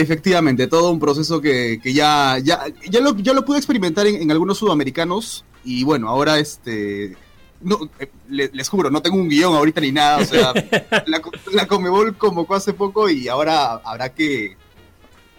Efectivamente, 0.00 0.66
todo 0.66 0.90
un 0.90 1.00
proceso 1.00 1.40
que, 1.40 1.80
que 1.82 1.92
ya, 1.94 2.38
ya, 2.42 2.64
ya, 2.88 3.00
lo, 3.00 3.16
ya 3.16 3.32
lo 3.32 3.44
pude 3.44 3.58
experimentar 3.58 4.06
en, 4.06 4.16
en 4.22 4.30
algunos 4.30 4.58
sudamericanos 4.58 5.44
y 5.64 5.84
bueno, 5.84 6.08
ahora 6.08 6.38
este... 6.38 7.16
No, 7.62 7.78
eh, 7.98 8.10
le- 8.28 8.50
les 8.52 8.68
juro, 8.68 8.90
no 8.90 9.00
tengo 9.00 9.16
un 9.16 9.30
guion 9.30 9.54
ahorita 9.54 9.80
ni 9.80 9.90
nada, 9.90 10.18
o 10.18 10.24
sea, 10.26 10.52
la, 11.06 11.22
la 11.52 11.66
Comebol 11.66 12.16
convocó 12.18 12.54
hace 12.54 12.74
poco 12.74 13.08
y 13.08 13.28
ahora 13.28 13.80
habrá 13.82 14.10
que 14.12 14.56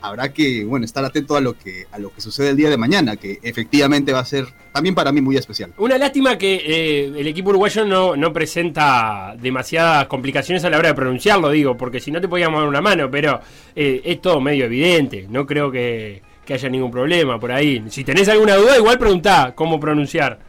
habrá 0.01 0.31
que, 0.31 0.63
bueno, 0.63 0.85
estar 0.85 1.03
atento 1.03 1.35
a 1.35 1.41
lo 1.41 1.57
que 1.57 1.85
a 1.91 1.97
lo 1.99 2.13
que 2.13 2.21
sucede 2.21 2.49
el 2.49 2.57
día 2.57 2.69
de 2.69 2.77
mañana, 2.77 3.15
que 3.15 3.39
efectivamente 3.41 4.13
va 4.13 4.19
a 4.19 4.25
ser 4.25 4.45
también 4.71 4.93
para 4.95 5.11
mí 5.11 5.21
muy 5.21 5.35
especial. 5.37 5.73
Una 5.77 5.97
lástima 5.97 6.37
que 6.37 6.55
eh, 6.55 7.05
el 7.19 7.27
equipo 7.27 7.49
uruguayo 7.49 7.83
no, 7.85 8.15
no 8.15 8.31
presenta 8.33 9.35
demasiadas 9.41 10.07
complicaciones 10.07 10.63
a 10.63 10.69
la 10.69 10.77
hora 10.77 10.89
de 10.89 10.93
pronunciarlo, 10.95 11.49
digo, 11.49 11.75
porque 11.77 11.99
si 11.99 12.11
no 12.11 12.21
te 12.21 12.27
podíamos 12.27 12.59
dar 12.59 12.69
una 12.69 12.81
mano, 12.81 13.09
pero 13.09 13.41
eh, 13.75 14.01
es 14.05 14.21
todo 14.21 14.39
medio 14.39 14.65
evidente. 14.65 15.25
No 15.29 15.45
creo 15.47 15.71
que, 15.71 16.21
que 16.45 16.53
haya 16.53 16.69
ningún 16.69 16.91
problema 16.91 17.39
por 17.39 17.51
ahí. 17.51 17.83
Si 17.89 18.03
tenés 18.03 18.29
alguna 18.29 18.55
duda, 18.55 18.77
igual 18.77 18.99
preguntá 18.99 19.53
cómo 19.55 19.79
pronunciar. 19.79 20.39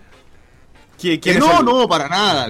¿Qui- 1.00 1.12
Que 1.14 1.20
quién 1.20 1.38
no, 1.38 1.60
el- 1.60 1.64
no, 1.64 1.88
para 1.88 2.08
nada. 2.08 2.48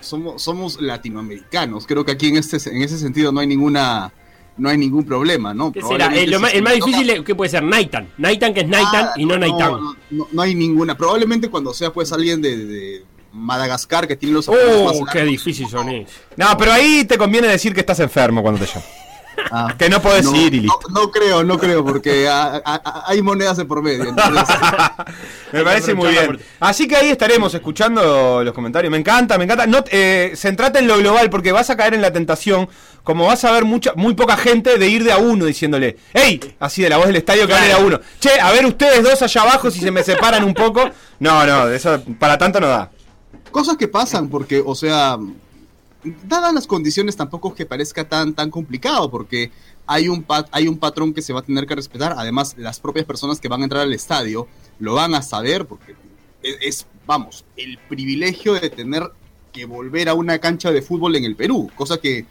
Somos, 0.00 0.40
somos 0.42 0.80
latinoamericanos. 0.80 1.86
Creo 1.86 2.04
que 2.04 2.12
aquí 2.12 2.28
en 2.28 2.36
este 2.36 2.56
en 2.70 2.82
ese 2.82 2.98
sentido 2.98 3.32
no 3.32 3.40
hay 3.40 3.46
ninguna 3.46 4.12
no 4.56 4.68
hay 4.68 4.78
ningún 4.78 5.04
problema, 5.04 5.52
¿no? 5.54 5.72
¿Qué 5.72 5.82
será? 5.82 6.14
Eh, 6.14 6.26
lo 6.26 6.38
más- 6.40 6.54
el 6.54 6.62
más 6.62 6.74
difícil, 6.74 7.10
es- 7.10 7.22
¿qué 7.22 7.34
puede 7.34 7.50
ser? 7.50 7.62
Naitan. 7.62 8.08
Naitan 8.18 8.54
que 8.54 8.60
es 8.60 8.68
Naitan 8.68 9.06
Ah, 9.06 9.12
y 9.16 9.24
no, 9.24 9.36
Naitan. 9.38 9.72
No, 9.72 9.96
no, 10.10 10.28
no 10.30 10.42
hay 10.42 10.54
ninguna. 10.54 10.96
Probablemente 10.96 11.48
cuando 11.48 11.74
sea 11.74 11.92
pues 11.92 12.12
alguien 12.12 12.40
de, 12.40 12.56
de 12.56 13.04
Madagascar 13.32 14.06
que 14.06 14.16
tiene 14.16 14.34
los 14.34 14.48
más 14.48 14.56
Oh, 14.56 14.84
largos. 14.92 15.08
qué 15.12 15.24
difícil 15.24 15.68
son 15.68 15.88
esos. 15.88 16.14
No, 16.36 16.46
pero 16.56 16.72
ahí 16.72 17.04
te 17.04 17.18
conviene 17.18 17.48
decir 17.48 17.74
que 17.74 17.80
estás 17.80 17.98
enfermo 18.00 18.42
cuando 18.42 18.60
te 18.60 18.66
llaman. 18.66 18.84
Ah, 19.50 19.74
Que 19.78 19.88
no 19.88 20.00
podés 20.00 20.26
ir 20.32 20.54
y 20.54 20.60
listo. 20.60 20.78
No, 20.90 21.02
no 21.02 21.10
creo, 21.10 21.44
no 21.44 21.58
creo, 21.58 21.84
porque 21.84 22.28
hay 22.28 23.22
monedas 23.22 23.56
de 23.56 23.64
por 23.64 23.82
medio. 23.82 24.04
entonces- 24.04 24.56
Me 25.52 25.62
parece 25.62 25.94
muy 25.94 26.08
bien. 26.10 26.38
Así 26.60 26.88
que 26.88 26.96
ahí 26.96 27.10
estaremos 27.10 27.54
escuchando 27.54 28.42
los 28.42 28.52
comentarios. 28.54 28.90
Me 28.90 28.98
encanta, 28.98 29.38
me 29.38 29.44
encanta. 29.44 29.66
No, 29.66 29.84
eh, 29.90 30.32
centrate 30.36 30.80
en 30.80 30.88
lo 30.88 30.98
global 30.98 31.30
porque 31.30 31.52
vas 31.52 31.70
a 31.70 31.76
caer 31.76 31.94
en 31.94 32.02
la 32.02 32.12
tentación, 32.12 32.68
como 33.04 33.26
vas 33.26 33.44
a 33.44 33.52
ver 33.52 33.64
mucha, 33.64 33.92
muy 33.94 34.14
poca 34.14 34.36
gente, 34.36 34.78
de 34.78 34.88
ir 34.88 35.04
de 35.04 35.12
a 35.12 35.18
uno 35.18 35.44
diciéndole, 35.44 35.96
¡Ey! 36.12 36.56
Así 36.58 36.82
de 36.82 36.88
la 36.88 36.96
voz 36.96 37.06
del 37.06 37.16
estadio 37.16 37.46
que 37.46 37.54
hable 37.54 37.68
de 37.68 37.72
a 37.74 37.78
uno. 37.78 38.00
Che, 38.18 38.40
a 38.40 38.50
ver 38.50 38.66
ustedes 38.66 39.02
dos 39.04 39.22
allá 39.22 39.42
abajo 39.42 39.70
si 39.70 39.78
se 39.80 39.90
me 39.92 40.02
separan 40.02 40.42
un 40.44 40.54
poco. 40.54 40.90
No, 41.20 41.46
no, 41.46 41.68
eso 41.68 42.02
para 42.18 42.36
tanto 42.36 42.58
no 42.60 42.66
da. 42.68 42.90
cosas 43.52 43.76
que 43.76 43.86
pasan, 43.86 44.28
porque, 44.28 44.60
o 44.64 44.74
sea, 44.74 45.16
dadas 46.26 46.52
las 46.54 46.66
condiciones 46.66 47.16
tampoco 47.16 47.48
es 47.48 47.54
que 47.54 47.66
parezca 47.66 48.08
tan, 48.08 48.34
tan 48.34 48.50
complicado, 48.50 49.10
porque 49.10 49.50
hay 49.86 50.08
un, 50.08 50.22
pat- 50.22 50.48
hay 50.52 50.68
un 50.68 50.78
patrón 50.78 51.12
que 51.12 51.22
se 51.22 51.32
va 51.32 51.40
a 51.40 51.42
tener 51.42 51.66
que 51.66 51.74
respetar. 51.74 52.14
Además, 52.16 52.54
las 52.58 52.80
propias 52.80 53.04
personas 53.04 53.40
que 53.40 53.48
van 53.48 53.60
a 53.60 53.64
entrar 53.64 53.82
al 53.82 53.92
estadio 53.92 54.48
lo 54.78 54.94
van 54.94 55.14
a 55.14 55.22
saber, 55.22 55.66
porque 55.66 55.94
es, 56.42 56.86
vamos, 57.06 57.44
el 57.56 57.78
privilegio 57.88 58.54
de 58.54 58.70
tener 58.70 59.10
que 59.52 59.64
volver 59.64 60.08
a 60.08 60.14
una 60.14 60.38
cancha 60.38 60.72
de 60.72 60.82
fútbol 60.82 61.16
en 61.16 61.24
el 61.24 61.36
Perú, 61.36 61.70
cosa 61.76 61.98
que, 61.98 62.26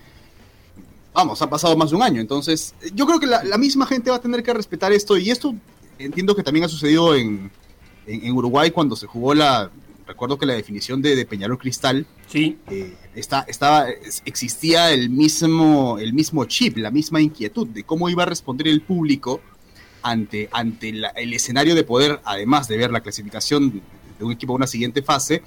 vamos, 1.14 1.42
ha 1.42 1.50
pasado 1.50 1.78
más 1.78 1.90
de 1.92 1.96
un 1.96 2.04
año. 2.04 2.22
Entonces, 2.22 2.76
yo 2.94 3.06
creo 3.06 3.20
que 3.20 3.28
la, 3.28 3.44
la 3.44 3.58
misma 3.58 3.86
gente 3.86 4.10
va 4.10 4.18
a 4.18 4.22
tener 4.22 4.44
que 4.44 4.54
respetar 4.54 4.92
esto, 4.92 5.18
y 5.18 5.32
esto 5.32 5.56
entiendo 6.00 6.36
que 6.36 6.44
también 6.44 6.66
ha 6.66 6.70
sucedido 6.70 7.16
en, 7.16 7.50
en 8.08 8.34
Uruguay 8.34 8.72
cuando 8.72 8.96
se 8.96 9.08
jugó 9.08 9.34
la, 9.34 9.72
recuerdo 10.06 10.38
que 10.38 10.46
la 10.46 10.54
definición 10.54 11.02
de, 11.02 11.16
de 11.16 11.26
Peñarol 11.26 11.58
Cristal 11.58 12.06
Sí. 12.28 12.58
eh, 12.70 12.94
está, 13.16 13.46
estaba, 13.48 13.89
es- 13.89 14.22
existía 14.26 14.92
el 14.92 15.10
mismo, 15.10 15.98
el 16.00 16.13
mismo 16.13 16.46
chip, 16.46 16.78
la 16.78 16.92
misma 16.92 17.22
inquietud 17.22 17.68
de 17.68 17.84
cómo 17.84 18.10
iba 18.10 18.24
a 18.24 18.26
responder 18.26 18.68
el 18.68 18.82
público 18.82 19.42
ante, 20.02 20.50
ante 20.52 20.92
la- 20.92 21.10
el 21.10 21.34
escenario 21.34 21.76
de 21.76 21.84
poder, 21.84 22.20
además 22.26 22.68
de 22.68 22.78
ver 22.78 22.92
la 22.92 23.02
clasificación 23.02 23.82
de 24.20 24.26
un 24.26 24.32
equipo 24.32 24.54
a 24.54 24.58
una 24.58 24.68
siguiente 24.68 25.02
fase, 25.02 25.42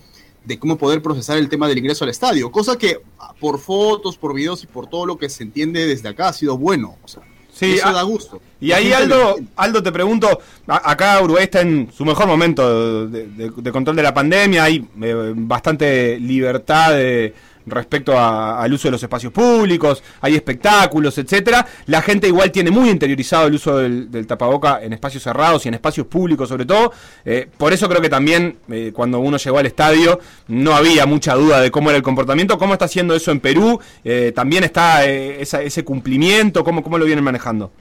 de 0.45 0.59
cómo 0.59 0.79
poder 0.79 1.03
procesar 1.03 1.39
el 1.39 1.49
tema 1.49 1.67
del 1.69 1.79
ingreso 1.79 2.05
al 2.05 2.11
estadio, 2.11 2.51
cosa 2.53 2.79
que 2.79 3.01
ah, 3.19 3.35
por 3.41 3.59
fotos, 3.59 4.17
por 4.17 4.33
videos 4.33 4.63
y 4.63 4.67
por 4.69 4.87
todo 4.89 5.05
lo 5.05 5.19
que 5.19 5.29
se 5.29 5.43
entiende 5.43 5.87
desde 5.87 6.09
acá 6.09 6.29
ha 6.29 6.33
sido 6.33 6.57
bueno, 6.57 6.97
o 7.03 7.09
sea, 7.09 7.23
Sí, 7.59 7.73
eso 7.75 7.87
ah, 7.89 7.93
da 7.93 8.03
gusto. 8.03 8.41
Y 8.61 8.73
ahí, 8.73 8.93
Aldo. 8.93 9.37
Aldo, 9.57 9.83
te 9.83 9.91
pregunto, 9.91 10.41
a- 10.67 10.91
acá 10.91 11.23
Uruguay 11.23 11.45
está 11.45 11.63
en 11.63 11.91
su 11.97 12.05
mejor 12.05 12.27
momento 12.27 13.07
de, 13.09 13.27
de- 13.29 13.51
de 13.51 13.73
control 13.73 13.97
de 13.97 14.03
la 14.03 14.13
pandemia, 14.13 14.65
hay 14.65 14.85
eh, 15.01 15.33
bastante 15.35 16.19
libertad 16.21 16.93
de- 16.93 17.33
respecto 17.67 18.17
a- 18.19 18.63
al 18.63 18.73
uso 18.73 18.89
de 18.89 18.93
los 18.93 19.03
espacios 19.03 19.33
públicos, 19.33 20.03
hay 20.21 20.35
espectáculos, 20.37 21.19
etcétera. 21.19 21.67
La 21.87 22.01
gente 22.03 22.29
igual 22.29 22.51
tiene 22.53 22.71
muy 22.71 22.89
interiorizado 22.91 23.49
el 23.49 23.55
uso 23.55 23.77
del, 23.79 24.11
del 24.11 24.27
tapaboca 24.27 24.83
en 24.83 24.93
espacios 24.93 25.23
cerrados 25.23 25.65
y 25.65 25.69
en 25.69 25.75
espacios 25.75 26.07
públicos 26.07 26.49
sobre 26.49 26.65
todo. 26.65 26.93
Eh, 27.25 27.49
por 27.59 27.73
eso 27.73 27.89
creo 27.89 28.01
que 28.01 28.09
también 28.09 28.59
eh, 28.69 28.93
cuando 28.95 29.19
uno 29.21 29.37
llegó 29.37 29.59
al 29.59 29.67
estadio 29.67 30.21
no 30.49 30.75
había 30.75 31.07
mucha 31.07 31.35
duda 31.35 31.61
de 31.61 31.71
cómo 31.71 31.91
era 31.91 31.97
el 31.97 32.03
comportamiento. 32.03 32.57
¿Cómo 32.59 32.73
está 32.75 32.85
haciendo 32.87 33.15
eso 33.15 33.31
en 33.33 33.41
Perú? 33.41 33.81
Eh, 34.05 34.33
¿También 34.35 34.65
está 34.65 35.05
ese 35.07 35.85
cumplimiento? 35.85 36.63
¿Cómo, 36.65 36.83
¿Cómo 36.83 36.99
lo 36.99 37.05
vienen 37.05 37.25
manejando? 37.25 37.73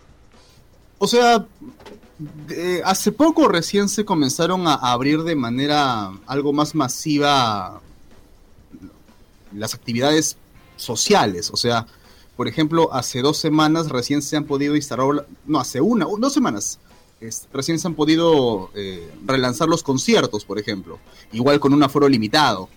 O 0.97 1.07
sea, 1.07 1.45
hace 2.85 3.11
poco 3.11 3.47
recién 3.47 3.89
se 3.89 4.05
comenzaron 4.05 4.67
a 4.67 4.75
abrir 4.75 5.23
de 5.23 5.35
manera 5.35 6.11
algo 6.27 6.53
más 6.53 6.73
masiva 6.73 7.81
las 9.55 9.73
actividades 9.73 10.37
sociales. 10.77 11.49
O 11.51 11.57
sea, 11.57 11.87
por 12.35 12.47
ejemplo, 12.47 12.93
hace 12.93 13.21
dos 13.21 13.37
semanas 13.37 13.89
recién 13.89 14.21
se 14.21 14.35
han 14.35 14.45
podido 14.45 14.75
instalar, 14.75 15.27
no, 15.45 15.59
hace 15.59 15.81
una, 15.81 16.05
dos 16.05 16.33
semanas, 16.33 16.79
recién 17.53 17.79
se 17.79 17.87
han 17.87 17.95
podido 17.95 18.71
eh, 18.75 19.09
relanzar 19.25 19.69
los 19.69 19.83
conciertos, 19.83 20.43
por 20.45 20.59
ejemplo, 20.59 20.99
igual 21.31 21.59
con 21.59 21.73
un 21.73 21.83
aforo 21.83 22.09
limitado. 22.09 22.69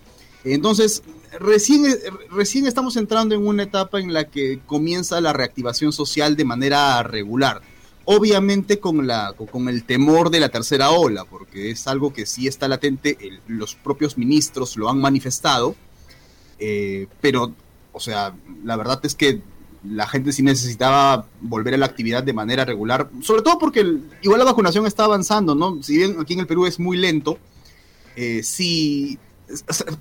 Entonces, 0.43 1.03
recién, 1.39 1.85
eh, 1.85 1.97
recién 2.31 2.65
estamos 2.67 2.95
entrando 2.95 3.35
en 3.35 3.45
una 3.45 3.63
etapa 3.63 3.99
en 3.99 4.13
la 4.13 4.25
que 4.25 4.61
comienza 4.65 5.19
la 5.19 5.33
reactivación 5.33 5.91
social 5.91 6.35
de 6.35 6.45
manera 6.45 7.03
regular. 7.03 7.61
Obviamente 8.05 8.79
con, 8.79 9.05
la, 9.05 9.33
con 9.33 9.69
el 9.69 9.83
temor 9.83 10.31
de 10.31 10.39
la 10.39 10.49
tercera 10.49 10.89
ola, 10.89 11.25
porque 11.25 11.69
es 11.69 11.85
algo 11.85 12.11
que 12.11 12.25
sí 12.25 12.47
está 12.47 12.67
latente, 12.67 13.17
los 13.45 13.75
propios 13.75 14.17
ministros 14.17 14.77
lo 14.77 14.89
han 14.89 14.99
manifestado, 14.99 15.75
eh, 16.59 17.07
pero, 17.21 17.53
o 17.91 17.99
sea, 17.99 18.33
la 18.63 18.75
verdad 18.75 18.99
es 19.03 19.15
que 19.15 19.41
la 19.83 20.07
gente 20.07 20.33
sí 20.33 20.43
necesitaba 20.43 21.25
volver 21.39 21.73
a 21.73 21.77
la 21.77 21.85
actividad 21.85 22.23
de 22.23 22.33
manera 22.33 22.65
regular, 22.65 23.09
sobre 23.21 23.41
todo 23.41 23.57
porque 23.57 23.85
igual 24.21 24.39
la 24.39 24.45
vacunación 24.45 24.85
está 24.85 25.05
avanzando, 25.05 25.55
¿no? 25.55 25.81
Si 25.81 25.97
bien 25.97 26.17
aquí 26.19 26.33
en 26.33 26.41
el 26.41 26.47
Perú 26.47 26.65
es 26.65 26.79
muy 26.79 26.97
lento, 26.97 27.37
eh, 28.15 28.41
sí 28.43 29.17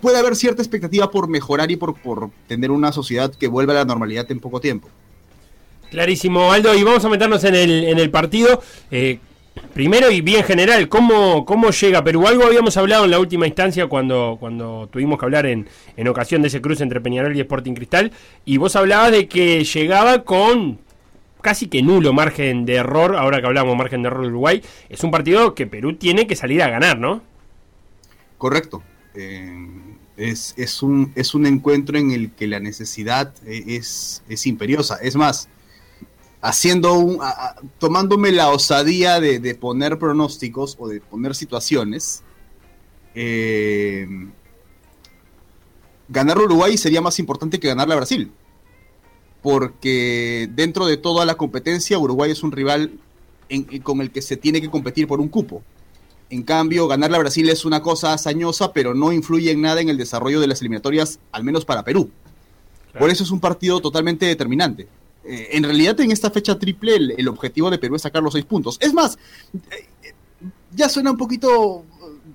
puede 0.00 0.18
haber 0.18 0.36
cierta 0.36 0.62
expectativa 0.62 1.10
por 1.10 1.28
mejorar 1.28 1.70
y 1.70 1.76
por, 1.76 1.94
por 2.00 2.30
tener 2.46 2.70
una 2.70 2.92
sociedad 2.92 3.32
que 3.32 3.48
vuelva 3.48 3.72
a 3.72 3.76
la 3.76 3.84
normalidad 3.84 4.30
en 4.30 4.40
poco 4.40 4.60
tiempo. 4.60 4.88
Clarísimo, 5.90 6.52
Aldo. 6.52 6.74
Y 6.74 6.82
vamos 6.82 7.04
a 7.04 7.08
meternos 7.08 7.44
en 7.44 7.54
el, 7.54 7.84
en 7.84 7.98
el 7.98 8.10
partido. 8.10 8.62
Eh, 8.90 9.20
Primero 9.74 10.10
y 10.10 10.20
bien 10.20 10.42
general, 10.42 10.88
¿cómo, 10.88 11.44
¿cómo 11.44 11.70
llega 11.70 12.02
Perú? 12.02 12.26
Algo 12.26 12.44
habíamos 12.44 12.76
hablado 12.76 13.04
en 13.04 13.12
la 13.12 13.20
última 13.20 13.46
instancia 13.46 13.86
cuando, 13.86 14.36
cuando 14.40 14.88
tuvimos 14.90 15.18
que 15.18 15.24
hablar 15.24 15.46
en, 15.46 15.68
en 15.96 16.08
ocasión 16.08 16.42
de 16.42 16.48
ese 16.48 16.60
cruce 16.60 16.82
entre 16.82 17.00
Peñarol 17.00 17.36
y 17.36 17.40
Sporting 17.40 17.74
Cristal, 17.74 18.12
y 18.44 18.56
vos 18.56 18.74
hablabas 18.74 19.12
de 19.12 19.28
que 19.28 19.64
llegaba 19.64 20.24
con 20.24 20.78
casi 21.40 21.68
que 21.68 21.82
nulo 21.82 22.12
margen 22.12 22.66
de 22.66 22.74
error, 22.74 23.16
ahora 23.16 23.40
que 23.40 23.46
hablamos 23.46 23.76
margen 23.76 24.02
de 24.02 24.08
error 24.08 24.22
de 24.22 24.28
Uruguay, 24.28 24.62
es 24.88 25.04
un 25.04 25.10
partido 25.10 25.54
que 25.54 25.66
Perú 25.66 25.94
tiene 25.94 26.26
que 26.26 26.34
salir 26.34 26.62
a 26.62 26.68
ganar, 26.68 26.98
¿no? 26.98 27.22
Correcto. 28.36 28.82
Eh, 29.14 29.66
es, 30.16 30.54
es, 30.56 30.82
un, 30.82 31.12
es 31.14 31.34
un 31.34 31.46
encuentro 31.46 31.96
en 31.96 32.10
el 32.10 32.32
que 32.32 32.48
la 32.48 32.58
necesidad 32.58 33.32
eh, 33.46 33.62
es, 33.68 34.22
es 34.28 34.46
imperiosa. 34.46 34.98
Es 35.00 35.14
más, 35.14 35.48
haciendo 36.40 36.94
un, 36.94 37.18
a- 37.22 37.29
a- 37.29 37.57
tomándome 37.79 38.31
la 38.33 38.51
osadía 38.51 39.20
de, 39.20 39.38
de 39.40 39.55
poner 39.55 39.98
pronósticos 39.98 40.77
o 40.79 40.88
de 40.88 41.01
poner 41.01 41.35
situaciones, 41.35 42.22
eh, 43.14 44.07
ganar 46.09 46.38
Uruguay 46.38 46.77
sería 46.79 47.01
más 47.01 47.18
importante 47.18 47.59
que 47.59 47.68
ganarle 47.68 47.94
a 47.94 47.98
Brasil. 47.98 48.31
Porque 49.42 50.48
dentro 50.55 50.87
de 50.87 50.96
toda 50.96 51.24
la 51.24 51.37
competencia, 51.37 51.98
Uruguay 51.98 52.31
es 52.33 52.42
un 52.42 52.53
rival 52.53 52.92
en- 53.48 53.66
en- 53.70 53.83
con 53.83 54.01
el 54.01 54.11
que 54.11 54.20
se 54.22 54.37
tiene 54.37 54.61
que 54.61 54.70
competir 54.70 55.07
por 55.07 55.20
un 55.20 55.29
cupo. 55.29 55.62
En 56.31 56.42
cambio, 56.42 56.87
ganarle 56.88 57.16
a 57.16 57.20
Brasil 57.20 57.48
es 57.48 57.64
una 57.64 57.81
cosa 57.81 58.12
hazañosa, 58.12 58.72
pero 58.72 58.94
no 58.94 59.12
influye 59.12 59.51
en 59.51 59.62
nada 59.62 59.81
en 59.81 59.88
el 59.88 59.96
desarrollo 59.96 60.40
de 60.40 60.46
las 60.48 60.61
eliminatorias, 60.61 61.20
al 61.33 61.44
menos 61.44 61.64
para 61.64 61.85
Perú. 61.85 62.11
Por 62.98 63.11
eso 63.11 63.22
es 63.22 63.31
un 63.31 63.40
partido 63.40 63.81
totalmente 63.81 64.27
determinante. 64.27 64.88
Eh, 65.30 65.48
en 65.52 65.62
realidad, 65.64 66.00
en 66.00 66.10
esta 66.10 66.30
fecha 66.30 66.58
triple, 66.58 66.96
el, 66.96 67.14
el 67.18 67.28
objetivo 67.28 67.70
de 67.70 67.78
Perú 67.78 67.96
es 67.96 68.02
sacar 68.02 68.22
los 68.22 68.32
seis 68.32 68.46
puntos. 68.46 68.78
Es 68.80 68.94
más, 68.94 69.18
eh, 69.70 70.14
ya 70.74 70.88
suena 70.88 71.10
un 71.10 71.16
poquito. 71.18 71.84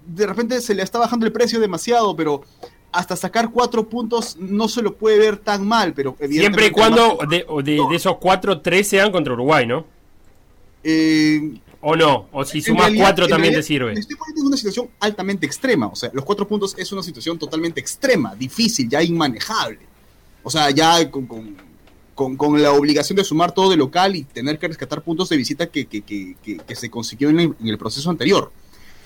De 0.06 0.28
repente 0.28 0.62
se 0.62 0.76
le 0.76 0.84
está 0.84 1.00
bajando 1.00 1.26
el 1.26 1.32
precio 1.32 1.60
demasiado, 1.60 2.16
pero 2.16 2.44
hasta 2.92 3.16
sacar 3.16 3.50
cuatro 3.52 3.90
puntos 3.90 4.38
no 4.38 4.68
se 4.68 4.84
lo 4.84 4.96
puede 4.96 5.18
ver 5.18 5.38
tan 5.38 5.66
mal. 5.68 5.94
Pero 5.94 6.16
Siempre 6.30 6.68
y 6.68 6.70
cuando 6.70 7.18
más- 7.18 7.30
de, 7.30 7.46
o 7.48 7.64
de- 7.64 7.82
de 7.90 7.96
esos 7.96 8.18
cuatro, 8.18 8.62
tres 8.62 8.88
sean 8.90 9.12
contra 9.12 9.34
Uruguay, 9.34 9.66
¿no? 9.66 9.86
Eh, 10.84 11.60
¿O 11.82 11.96
no? 11.96 12.28
O 12.32 12.46
si 12.46 12.62
sumas 12.62 12.84
realidad- 12.84 13.06
cuatro 13.06 13.28
también 13.28 13.54
te 13.54 13.64
sirve. 13.64 13.94
Me 13.94 14.00
estoy 14.00 14.16
poniendo 14.16 14.42
en 14.42 14.48
una 14.48 14.58
situación 14.58 14.90
altamente 15.00 15.46
extrema. 15.46 15.88
O 15.88 15.96
sea, 15.96 16.10
los 16.14 16.24
cuatro 16.24 16.48
puntos 16.48 16.76
es 16.78 16.92
una 16.92 17.04
situación 17.04 17.38
totalmente 17.38 17.80
extrema, 17.82 18.36
difícil, 18.36 18.88
ya 18.88 19.02
inmanejable. 19.04 19.80
O 20.44 20.50
sea, 20.50 20.70
ya 20.72 21.10
con, 21.10 21.26
con- 21.26 21.73
con- 22.16 22.36
con 22.38 22.62
la 22.62 22.72
obligación 22.72 23.16
de 23.18 23.24
sumar 23.24 23.54
todo 23.54 23.70
de 23.70 23.78
local 23.78 24.16
y 24.16 24.24
tener 24.24 24.60
que 24.60 24.68
rescatar 24.68 25.02
puntos 25.04 25.30
de 25.30 25.38
visita 25.38 25.68
que, 25.68 25.86
que- 25.86 26.02
que- 26.02 26.36
que- 26.44 26.76
se 26.76 26.90
consiguió 26.90 27.30
en 27.30 27.40
el, 27.40 27.54
en 27.60 27.68
el 27.68 27.78
proceso 27.78 28.10
anterior. 28.10 28.52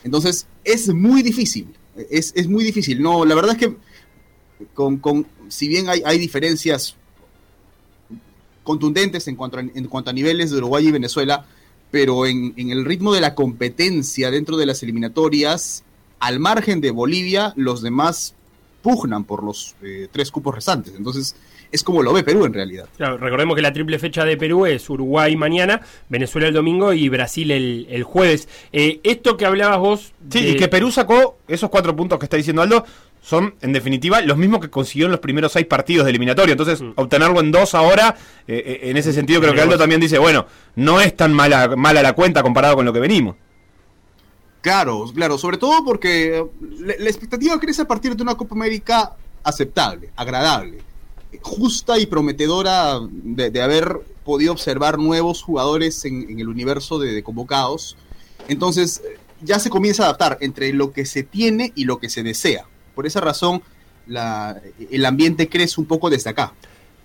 Entonces, 0.04 0.48
es 0.64 0.90
muy 0.94 1.22
difícil. 1.24 1.68
Es, 2.10 2.32
es 2.36 2.48
muy 2.48 2.64
difícil. 2.64 3.02
No, 3.02 3.26
la 3.26 3.34
verdad 3.36 3.54
es 3.54 3.58
que 3.68 3.76
con, 4.74 4.98
con- 4.98 5.26
si 5.50 5.68
bien 5.68 5.90
hay, 5.90 6.02
hay 6.06 6.18
diferencias 6.20 6.96
contundentes 8.64 9.28
en 9.28 9.36
cuanto 9.36 9.58
a, 9.58 9.62
en 9.62 9.88
cuanto 9.88 10.10
a 10.10 10.14
niveles 10.14 10.52
de 10.52 10.58
Uruguay 10.58 10.88
y 10.88 10.92
Venezuela, 10.92 11.46
pero 11.92 12.26
en, 12.26 12.54
en 12.58 12.72
el 12.72 12.84
ritmo 12.86 13.14
de 13.14 13.22
la 13.22 13.34
competencia 13.34 14.30
dentro 14.30 14.58
de 14.58 14.66
las 14.66 14.84
eliminatorias, 14.84 15.84
al 16.20 16.40
margen 16.40 16.82
de 16.82 16.92
Bolivia, 16.92 17.54
los 17.56 17.82
demás 17.82 18.34
pugnan 18.82 19.24
por 19.24 19.44
los 19.44 19.76
eh, 19.84 20.08
tres 20.12 20.32
cupos 20.32 20.56
restantes. 20.56 20.94
Entonces, 20.96 21.36
es 21.72 21.84
como 21.84 22.02
lo 22.02 22.14
ve 22.14 22.24
Perú 22.24 22.46
en 22.46 22.54
realidad. 22.54 22.88
Claro, 22.96 23.18
recordemos 23.18 23.56
que 23.56 23.62
la 23.62 23.74
triple 23.74 24.00
fecha 24.00 24.24
de 24.24 24.38
Perú 24.38 24.66
es 24.66 24.90
Uruguay 24.90 25.36
mañana, 25.36 25.82
Venezuela 26.10 26.48
el 26.48 26.54
domingo 26.54 26.94
y 26.94 27.10
Brasil 27.10 27.52
el, 27.52 27.88
el 27.90 28.04
jueves. 28.04 28.48
Eh, 28.72 29.00
esto 29.04 29.36
que 29.36 29.46
hablabas 29.46 29.80
vos. 29.80 30.14
Sí, 30.30 30.42
de- 30.44 30.50
y 30.52 30.56
que 30.56 30.68
Perú 30.70 30.92
sacó 30.92 31.38
esos 31.48 31.70
cuatro 31.70 31.96
puntos 31.96 32.18
que 32.20 32.26
está 32.26 32.38
diciendo 32.38 32.62
Aldo, 32.62 32.86
son 33.22 33.56
en 33.62 33.74
definitiva 33.74 34.22
los 34.22 34.38
mismos 34.38 34.62
que 34.62 34.70
consiguió 34.70 35.08
en 35.08 35.12
los 35.12 35.20
primeros 35.20 35.52
seis 35.52 35.66
partidos 35.66 36.06
de 36.06 36.12
eliminatorio. 36.12 36.54
Entonces, 36.54 36.82
Mm. 36.82 36.92
obtenerlo 36.96 37.42
en 37.42 37.52
dos 37.52 37.76
ahora, 37.76 38.16
eh, 38.48 38.64
eh, 38.66 38.80
en 38.90 38.96
ese 38.96 39.12
sentido 39.12 39.42
creo 39.42 39.54
que 39.54 39.60
Aldo 39.62 39.78
también 39.78 40.00
dice, 40.00 40.18
bueno, 40.18 40.46
no 40.76 41.02
es 41.02 41.14
tan 41.18 41.34
mala, 41.34 41.76
mala 41.76 42.02
la 42.02 42.14
cuenta 42.14 42.42
comparado 42.42 42.76
con 42.76 42.86
lo 42.86 42.94
que 42.94 43.02
venimos. 43.02 43.36
Claro, 44.68 45.06
claro, 45.16 45.38
sobre 45.38 45.58
todo 45.58 45.82
porque 45.86 46.40
eh, 46.40 46.46
la, 47.00 47.10
expectativa 47.10 47.58
crece 47.58 47.84
a 47.84 47.88
partir 47.88 48.18
de 48.18 48.22
una 48.22 48.36
Copa 48.36 48.54
América 48.54 49.16
aceptable, 49.42 50.10
agradable, 50.18 50.80
justa 51.42 51.98
y 51.98 52.06
prometedora 52.06 53.00
de, 53.02 53.62
haber 53.62 54.02
podido 54.26 54.52
observar 54.52 55.00
nuevos 55.00 55.42
jugadores 55.42 56.04
en, 56.04 56.38
el 56.38 56.50
universo 56.50 57.00
de, 57.00 57.24
convocados. 57.24 57.96
Entonces, 58.50 59.02
ya 59.42 59.58
se 59.58 59.70
comienza 59.70 60.04
a 60.04 60.08
adaptar 60.08 60.38
entre 60.42 60.74
lo 60.74 60.92
que 60.92 61.06
se 61.06 61.24
tiene 61.24 61.72
y 61.74 61.86
lo 61.86 62.00
que 62.00 62.10
se 62.10 62.22
desea. 62.22 62.66
Por 62.94 63.08
esa 63.08 63.22
razón, 63.22 63.64
el 64.10 65.06
ambiente 65.06 65.48
crece 65.48 65.80
un 65.80 65.88
poco 65.88 66.10
desde 66.10 66.32
acá. 66.32 66.52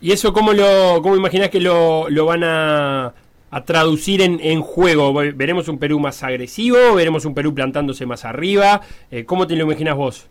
¿Y 0.01 0.11
eso 0.11 0.33
cómo 0.33 0.53
lo 0.53 1.01
cómo 1.01 1.15
imaginás 1.15 1.51
que 1.51 1.61
lo, 1.61 2.11
lo 2.11 2.27
van 2.27 2.43
a, 2.43 3.15
a 3.53 3.65
traducir 3.65 4.21
en, 4.23 4.41
en 4.41 4.63
juego? 4.63 5.13
Ve- 5.15 5.31
¿Veremos 5.33 5.69
un 5.69 5.79
Perú 5.79 6.01
más 6.01 6.23
agresivo? 6.25 6.95
¿Veremos 6.97 7.25
un 7.25 7.35
Perú 7.35 7.55
plantándose 7.55 8.07
más 8.07 8.25
arriba? 8.25 8.81
Eh, 9.11 9.25
¿Cómo 9.25 9.47
te 9.47 9.55
lo 9.55 9.63
imaginas 9.65 9.97
vos? 9.97 10.27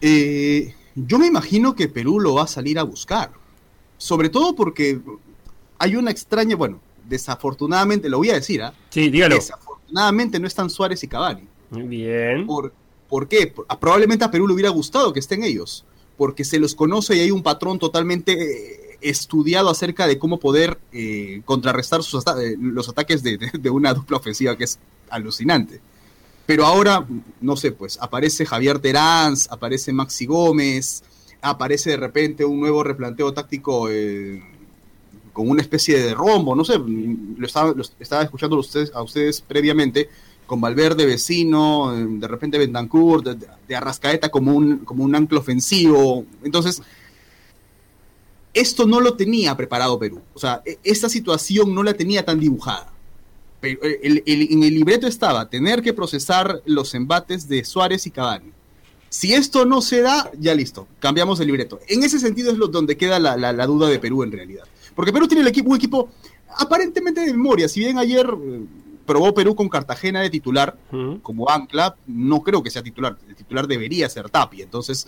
Eh, 0.00 0.74
yo 0.94 1.18
me 1.18 1.26
imagino 1.26 1.74
que 1.74 1.88
Perú 1.88 2.20
lo 2.20 2.34
va 2.34 2.44
a 2.44 2.46
salir 2.46 2.78
a 2.78 2.82
buscar. 2.82 3.30
Sobre 3.98 4.28
todo 4.28 4.54
porque 4.54 4.98
hay 5.78 5.96
una 5.96 6.10
extraña, 6.10 6.56
bueno, 6.56 6.80
desafortunadamente, 7.08 8.08
lo 8.08 8.18
voy 8.18 8.30
a 8.30 8.34
decir, 8.34 8.62
¿ah? 8.62 8.72
Sí, 8.90 9.10
dígalo. 9.10 9.34
Desafortunadamente 9.36 10.38
no 10.40 10.46
están 10.46 10.70
Suárez 10.70 11.02
y 11.04 11.08
Cavani. 11.08 11.42
Bien. 11.70 12.46
¿Por, 12.46 12.72
¿por 13.08 13.28
qué? 13.28 13.52
Probablemente 13.80 14.24
a 14.24 14.30
Perú 14.30 14.46
le 14.48 14.54
hubiera 14.54 14.70
gustado 14.70 15.12
que 15.12 15.20
estén 15.20 15.42
ellos, 15.42 15.84
porque 16.16 16.44
se 16.44 16.58
los 16.58 16.74
conoce 16.74 17.16
y 17.16 17.20
hay 17.20 17.30
un 17.30 17.42
patrón 17.42 17.78
totalmente 17.78 18.32
eh, 18.32 18.87
estudiado 19.00 19.70
acerca 19.70 20.06
de 20.06 20.18
cómo 20.18 20.38
poder 20.38 20.78
eh, 20.92 21.42
contrarrestar 21.44 22.02
sus 22.02 22.24
eh, 22.26 22.56
los 22.60 22.88
ataques 22.88 23.22
de, 23.22 23.70
una 23.70 23.94
dupla 23.94 24.16
ofensiva 24.16 24.56
que 24.56 24.64
es 24.64 24.78
alucinante. 25.10 25.80
Pero 26.46 26.64
ahora, 26.64 27.06
no 27.40 27.56
sé, 27.56 27.72
pues 27.72 27.98
aparece 28.00 28.46
Javier 28.46 28.78
Terán, 28.78 29.34
aparece 29.50 29.92
Maxi 29.92 30.26
Gómez, 30.26 31.02
aparece 31.42 31.90
de 31.90 31.96
repente 31.98 32.44
un 32.44 32.58
nuevo 32.58 32.82
replanteo 32.82 33.32
táctico 33.32 33.88
eh, 33.90 34.42
con 35.32 35.48
una 35.48 35.62
especie 35.62 35.98
de 35.98 36.14
rombo, 36.14 36.56
no 36.56 36.64
sé, 36.64 36.78
lo 36.78 37.46
estaba, 37.46 37.72
lo 37.72 37.82
estaba 38.00 38.22
escuchando 38.22 38.56
a 38.56 39.02
ustedes, 39.02 39.40
previamente, 39.42 40.08
con 40.46 40.60
Valverde 40.60 41.04
vecino, 41.04 41.94
eh, 41.94 42.06
de 42.08 42.26
repente 42.26 42.58
Bentancur, 42.58 43.22
de, 43.22 43.46
de 43.68 43.76
Arrascaeta 43.76 44.30
como 44.30 44.56
un, 44.56 44.78
como 44.78 45.04
un 45.04 45.14
ancla 45.14 45.38
ofensivo. 45.40 46.24
Entonces, 46.42 46.82
esto 48.54 48.86
no 48.86 49.00
lo 49.00 49.14
tenía 49.14 49.56
preparado 49.56 49.98
Perú. 49.98 50.20
O 50.34 50.38
sea, 50.38 50.62
e- 50.64 50.78
esta 50.84 51.08
situación 51.08 51.74
no 51.74 51.82
la 51.82 51.94
tenía 51.94 52.24
tan 52.24 52.40
dibujada. 52.40 52.92
Pero 53.60 53.82
eh, 53.84 54.00
el- 54.02 54.22
el- 54.26 54.52
en 54.52 54.62
el 54.62 54.74
libreto 54.74 55.06
estaba 55.06 55.48
tener 55.50 55.82
que 55.82 55.92
procesar 55.92 56.62
los 56.64 56.94
embates 56.94 57.48
de 57.48 57.64
Suárez 57.64 58.06
y 58.06 58.10
Cavani. 58.10 58.52
Si 59.10 59.32
esto 59.32 59.64
no 59.64 59.80
se 59.80 60.02
da, 60.02 60.30
ya 60.38 60.54
listo, 60.54 60.86
cambiamos 61.00 61.40
el 61.40 61.46
libreto. 61.46 61.80
En 61.88 62.02
ese 62.02 62.18
sentido 62.20 62.52
es 62.52 62.58
lo, 62.58 62.68
donde 62.68 62.96
queda 62.96 63.18
la, 63.18 63.36
la- 63.36 63.52
la 63.52 63.66
duda 63.66 63.88
de 63.88 63.98
Perú 63.98 64.22
en 64.22 64.32
realidad. 64.32 64.64
Porque 64.94 65.12
Perú 65.12 65.26
tiene 65.28 65.42
el 65.42 65.48
equipo, 65.48 65.70
un 65.70 65.76
equipo 65.76 66.08
aparentemente 66.56 67.20
de 67.22 67.32
memoria. 67.32 67.68
Si 67.68 67.80
bien 67.80 67.98
ayer 67.98 68.26
eh, 68.26 68.60
probó 69.06 69.32
Perú 69.32 69.54
con 69.54 69.68
Cartagena 69.68 70.20
de 70.20 70.28
titular, 70.30 70.76
como 71.22 71.48
ancla, 71.48 71.96
no 72.06 72.42
creo 72.42 72.62
que 72.62 72.70
sea 72.70 72.82
titular. 72.82 73.16
El 73.28 73.34
titular 73.36 73.66
debería 73.66 74.08
ser 74.08 74.28
Tapia. 74.28 74.64
Entonces, 74.64 75.06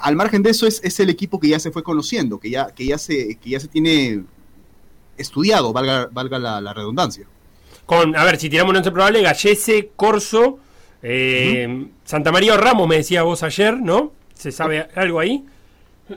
al 0.00 0.16
margen 0.16 0.42
de 0.42 0.50
eso, 0.50 0.66
es, 0.66 0.80
es 0.84 0.98
el 1.00 1.10
equipo 1.10 1.38
que 1.40 1.48
ya 1.48 1.58
se 1.60 1.70
fue 1.70 1.82
conociendo, 1.82 2.38
que 2.40 2.50
ya, 2.50 2.66
que 2.68 2.86
ya, 2.86 2.98
se, 2.98 3.36
que 3.36 3.50
ya 3.50 3.60
se 3.60 3.68
tiene 3.68 4.22
estudiado, 5.16 5.72
valga, 5.72 6.08
valga 6.12 6.38
la, 6.38 6.60
la 6.60 6.72
redundancia. 6.74 7.26
Con, 7.86 8.16
a 8.16 8.24
ver, 8.24 8.36
si 8.38 8.50
tiramos 8.50 8.70
un 8.70 8.76
once 8.78 8.90
probable, 8.90 9.22
Gallese, 9.22 9.90
Corso, 9.96 10.58
eh, 11.02 11.86
Santa 12.04 12.32
María 12.32 12.54
o 12.54 12.56
Ramos, 12.56 12.88
me 12.88 12.96
decía 12.96 13.22
vos 13.22 13.42
ayer, 13.42 13.78
¿no? 13.80 14.12
¿Se 14.34 14.50
sabe 14.52 14.88
algo 14.96 15.20
ahí? 15.20 15.44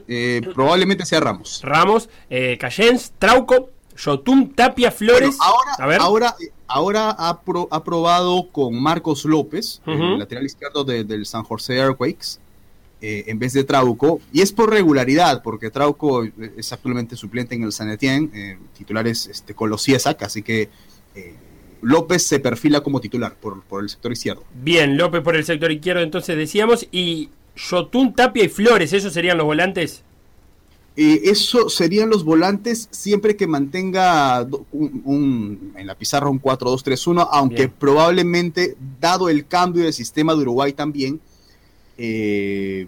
Eh, 0.07 0.41
probablemente 0.53 1.05
sea 1.05 1.19
Ramos. 1.19 1.61
Ramos, 1.63 2.09
eh, 2.29 2.57
Cayens, 2.59 3.13
Trauco, 3.17 3.69
Yotun, 3.97 4.53
Tapia, 4.53 4.91
Flores. 4.91 5.37
Bueno, 5.37 5.43
ahora, 5.43 5.71
a 5.77 5.87
ver. 5.87 6.01
ahora, 6.01 6.35
ahora 6.67 7.09
ha, 7.11 7.41
pro- 7.41 7.67
ha 7.71 7.83
probado 7.83 8.49
con 8.51 8.81
Marcos 8.81 9.25
López, 9.25 9.81
el 9.85 10.19
lateral 10.19 10.45
izquierdo 10.45 10.83
de- 10.83 11.03
del 11.03 11.25
San 11.25 11.43
José 11.43 11.77
Earthquakes, 11.77 12.39
eh, 13.01 13.23
en 13.27 13.39
vez 13.39 13.53
de 13.53 13.63
Trauco. 13.63 14.19
Y 14.33 14.41
es 14.41 14.51
por 14.51 14.69
regularidad, 14.69 15.41
porque 15.43 15.69
Trauco 15.71 16.23
es 16.57 16.73
actualmente 16.73 17.15
suplente 17.15 17.55
en 17.55 17.63
el 17.63 17.71
San 17.71 17.89
Etienne, 17.89 18.29
eh, 18.33 18.57
titular 18.77 19.07
es 19.07 19.27
este, 19.27 19.53
con 19.53 19.69
los 19.69 19.81
Ciesac, 19.83 20.21
así 20.23 20.41
que 20.41 20.69
eh, 21.15 21.33
López 21.81 22.23
se 22.27 22.39
perfila 22.39 22.81
como 22.81 22.99
titular 22.99 23.35
por, 23.35 23.61
por 23.63 23.83
el 23.83 23.89
sector 23.89 24.11
izquierdo. 24.11 24.43
Bien, 24.61 24.97
López 24.97 25.21
por 25.21 25.35
el 25.35 25.45
sector 25.45 25.71
izquierdo, 25.71 26.01
entonces 26.01 26.35
decíamos. 26.37 26.87
Y 26.91 27.29
Yotun, 27.55 28.13
Tapia 28.13 28.43
y 28.43 28.49
Flores, 28.49 28.91
¿esos 28.93 29.13
serían 29.13 29.37
los 29.37 29.45
volantes? 29.45 30.03
Eh, 30.97 31.21
eso 31.25 31.69
serían 31.69 32.09
los 32.09 32.25
volantes 32.25 32.89
siempre 32.91 33.37
que 33.37 33.47
mantenga 33.47 34.45
un, 34.71 35.01
un- 35.05 35.73
en 35.77 35.87
la 35.87 35.95
pizarra 35.95 36.27
un 36.29 36.41
4-2-3-1, 36.41 37.25
aunque 37.31 37.55
Bien. 37.67 37.73
probablemente, 37.79 38.75
dado 38.99 39.29
el 39.29 39.45
cambio 39.47 39.85
de 39.85 39.93
sistema 39.93 40.33
de 40.35 40.41
Uruguay 40.41 40.73
también, 40.73 41.21
eh, 41.99 42.87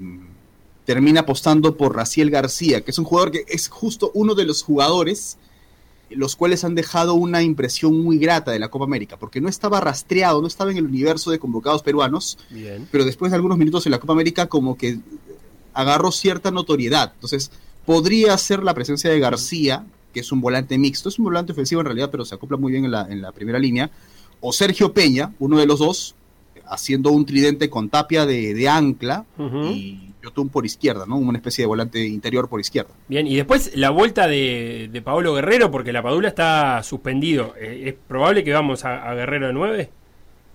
termina 0.86 1.22
apostando 1.22 1.76
por 1.76 1.96
Raciel 1.96 2.32
García, 2.32 2.82
que 2.82 2.92
es 2.92 2.98
un 2.98 3.06
jugador 3.06 3.32
que 3.32 3.46
es 3.48 3.68
justo 3.68 4.12
uno 4.14 4.34
de 4.34 4.46
los 4.46 4.64
jugadores 4.64 5.38
los 6.16 6.36
cuales 6.36 6.64
han 6.64 6.76
dejado 6.76 7.14
una 7.14 7.42
impresión 7.42 8.00
muy 8.02 8.18
grata 8.18 8.52
de 8.52 8.60
la 8.60 8.70
Copa 8.70 8.86
América, 8.86 9.18
porque 9.18 9.42
no 9.42 9.50
estaba 9.50 9.80
rastreado, 9.80 10.42
no 10.42 10.48
estaba 10.48 10.72
en 10.72 10.78
el 10.78 10.86
universo 10.86 11.32
de 11.32 11.40
convocados 11.40 11.84
peruanos, 11.84 12.38
Bien. 12.50 12.88
pero 12.92 13.06
después 13.06 13.32
de 13.32 13.38
algunos 13.38 13.58
minutos 13.58 13.86
en 13.86 13.92
la 13.92 14.00
Copa 14.00 14.14
América 14.14 14.48
como 14.48 14.78
que 14.78 15.00
agarró 15.74 16.12
cierta 16.12 16.52
notoriedad. 16.52 17.12
Entonces, 17.14 17.52
podría 17.86 18.38
ser 18.38 18.64
la 18.64 18.74
presencia 18.74 19.10
de 19.10 19.20
García, 19.20 19.86
que 20.14 20.20
es 20.20 20.32
un 20.32 20.42
volante 20.42 20.78
mixto, 20.78 21.10
es 21.10 21.18
un 21.18 21.26
volante 21.26 21.54
ofensivo 21.54 21.82
en 21.82 21.86
realidad, 21.86 22.10
pero 22.12 22.26
se 22.26 22.36
acopla 22.36 22.58
muy 22.58 22.72
bien 22.72 22.86
en 22.86 22.92
la, 22.92 23.08
en 23.10 23.22
la 23.22 23.32
primera 23.32 23.60
línea, 23.60 23.90
o 24.42 24.52
Sergio 24.52 24.94
Peña, 24.94 25.34
uno 25.40 25.60
de 25.60 25.66
los 25.66 25.80
dos, 25.80 26.16
haciendo 26.72 27.12
un 27.12 27.26
tridente 27.26 27.70
con 27.70 27.90
tapia 27.90 28.26
de, 28.26 28.54
de 28.54 28.70
ancla 28.70 29.26
Ujú. 29.38 29.66
y 29.66 30.14
Yotun 30.24 30.50
por 30.50 30.66
izquierda, 30.66 31.06
¿no? 31.06 31.18
Una 31.18 31.38
especie 31.38 31.64
de 31.64 31.68
volante 31.68 32.06
interior 32.06 32.48
por 32.48 32.60
izquierda. 32.62 32.92
Bien, 33.08 33.28
y 33.28 33.36
después 33.36 33.72
la 33.76 33.90
vuelta 33.90 34.28
de, 34.28 34.90
de 34.92 35.02
Paolo 35.02 35.34
Guerrero, 35.34 35.70
porque 35.70 35.92
la 35.92 36.02
Padula 36.02 36.30
está 36.30 36.82
suspendido. 36.84 37.54
Eh, 37.60 37.84
¿Es 37.88 37.94
probable 38.08 38.44
que 38.44 38.54
vamos 38.54 38.86
a, 38.86 39.10
a 39.10 39.14
Guerrero 39.16 39.48
de 39.48 39.54
9? 39.54 39.90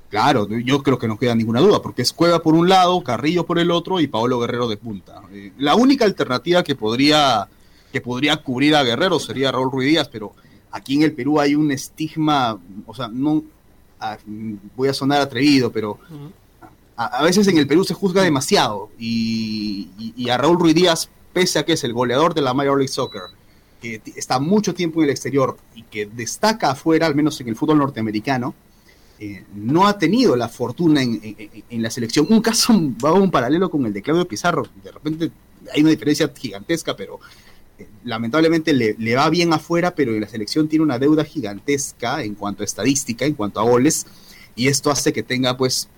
Claro, 0.09 0.49
yo 0.49 0.83
creo 0.83 0.99
que 0.99 1.09
no 1.09 1.19
queda 1.19 1.35
ninguna 1.35 1.61
duda, 1.61 1.83
porque 1.83 2.03
es 2.03 2.13
Cueva 2.13 2.41
por 2.41 2.55
un 2.55 2.69
lado, 2.69 3.03
Carrillo 3.03 3.45
por 3.45 3.59
el 3.59 3.71
otro 3.73 3.99
y 4.01 4.07
Paolo 4.07 4.39
Guerrero 4.39 4.69
de 4.69 4.77
punta. 4.77 5.21
Eh, 5.33 5.53
la 5.59 5.75
única 5.75 6.05
alternativa 6.05 6.63
que 6.63 6.77
podría, 6.77 7.49
que 7.93 8.01
podría 8.01 8.37
cubrir 8.37 8.77
a 8.77 8.85
Guerrero 8.85 9.19
sería 9.19 9.51
Raúl 9.51 9.71
Ruiz 9.73 9.89
Díaz, 9.91 10.09
pero 10.09 10.33
aquí 10.71 10.95
en 10.95 11.03
el 11.03 11.13
Perú 11.13 11.41
hay 11.41 11.57
un 11.57 11.73
estigma, 11.73 12.57
o 12.87 12.95
sea, 12.95 13.09
no 13.09 13.43
voy 14.77 14.89
a 14.89 14.95
sonar 14.95 15.21
atrevido, 15.21 15.71
pero 15.73 15.99
a, 16.97 17.05
a 17.19 17.23
veces 17.23 17.47
en 17.49 17.59
el 17.59 17.67
Perú 17.67 17.85
se 17.85 17.95
juzga 17.95 18.23
demasiado 18.23 18.91
y, 18.99 19.89
y- 19.99 20.15
y 20.17 20.31
a 20.31 20.37
Raúl 20.39 20.59
Ruiz 20.59 20.75
Díaz, 20.75 21.09
pese 21.33 21.59
a 21.59 21.65
que 21.65 21.73
es 21.75 21.85
el 21.85 21.93
goleador 21.93 22.35
de 22.35 22.41
la 22.43 22.55
Major 22.55 22.79
League 22.79 22.93
Soccer, 22.93 23.23
que 23.81 24.01
está 24.17 24.39
mucho 24.39 24.73
tiempo 24.75 25.01
en 25.01 25.05
el 25.05 25.11
exterior 25.11 25.57
y 25.75 25.83
que 25.83 26.07
destaca 26.07 26.71
afuera, 26.71 27.07
al 27.07 27.15
menos 27.15 27.41
en 27.41 27.49
el 27.49 27.57
fútbol 27.57 27.79
norteamericano, 27.79 28.55
eh, 29.19 29.45
no 29.55 29.87
ha 29.87 29.99
tenido 29.99 30.37
la 30.37 30.49
fortuna 30.49 31.03
en, 31.03 31.21
en- 31.71 31.83
la 31.83 31.91
selección. 31.91 32.27
Un 32.31 32.41
caso 32.41 32.73
va 33.05 33.13
un 33.13 33.31
paralelo 33.31 33.71
con 33.71 33.85
el 33.87 33.93
de 33.93 34.03
Claudio 34.03 34.27
Pizarro. 34.27 34.67
De 34.83 34.91
repente 34.93 35.31
hay 35.75 35.81
una 35.83 35.91
diferencia 35.91 36.31
gigantesca, 36.35 36.95
pero 36.97 37.19
lamentablemente 38.05 38.73
le, 38.73 38.95
le 38.99 39.15
va 39.15 39.29
bien 39.31 39.53
afuera, 39.53 39.95
pero 39.95 40.13
la 40.13 40.29
selección 40.29 40.69
tiene 40.69 40.85
una 40.85 40.99
deuda 40.99 41.25
gigantesca 41.25 42.23
en 42.23 42.35
cuanto 42.35 42.63
a 42.63 42.65
estadística, 42.65 43.25
en 43.25 43.35
cuanto 43.35 43.61
a 43.61 43.65
goles, 43.65 44.07
y 44.55 44.69
esto 44.69 44.91
hace 44.91 45.13
que 45.13 45.23
tenga 45.23 45.57
pues 45.57 45.89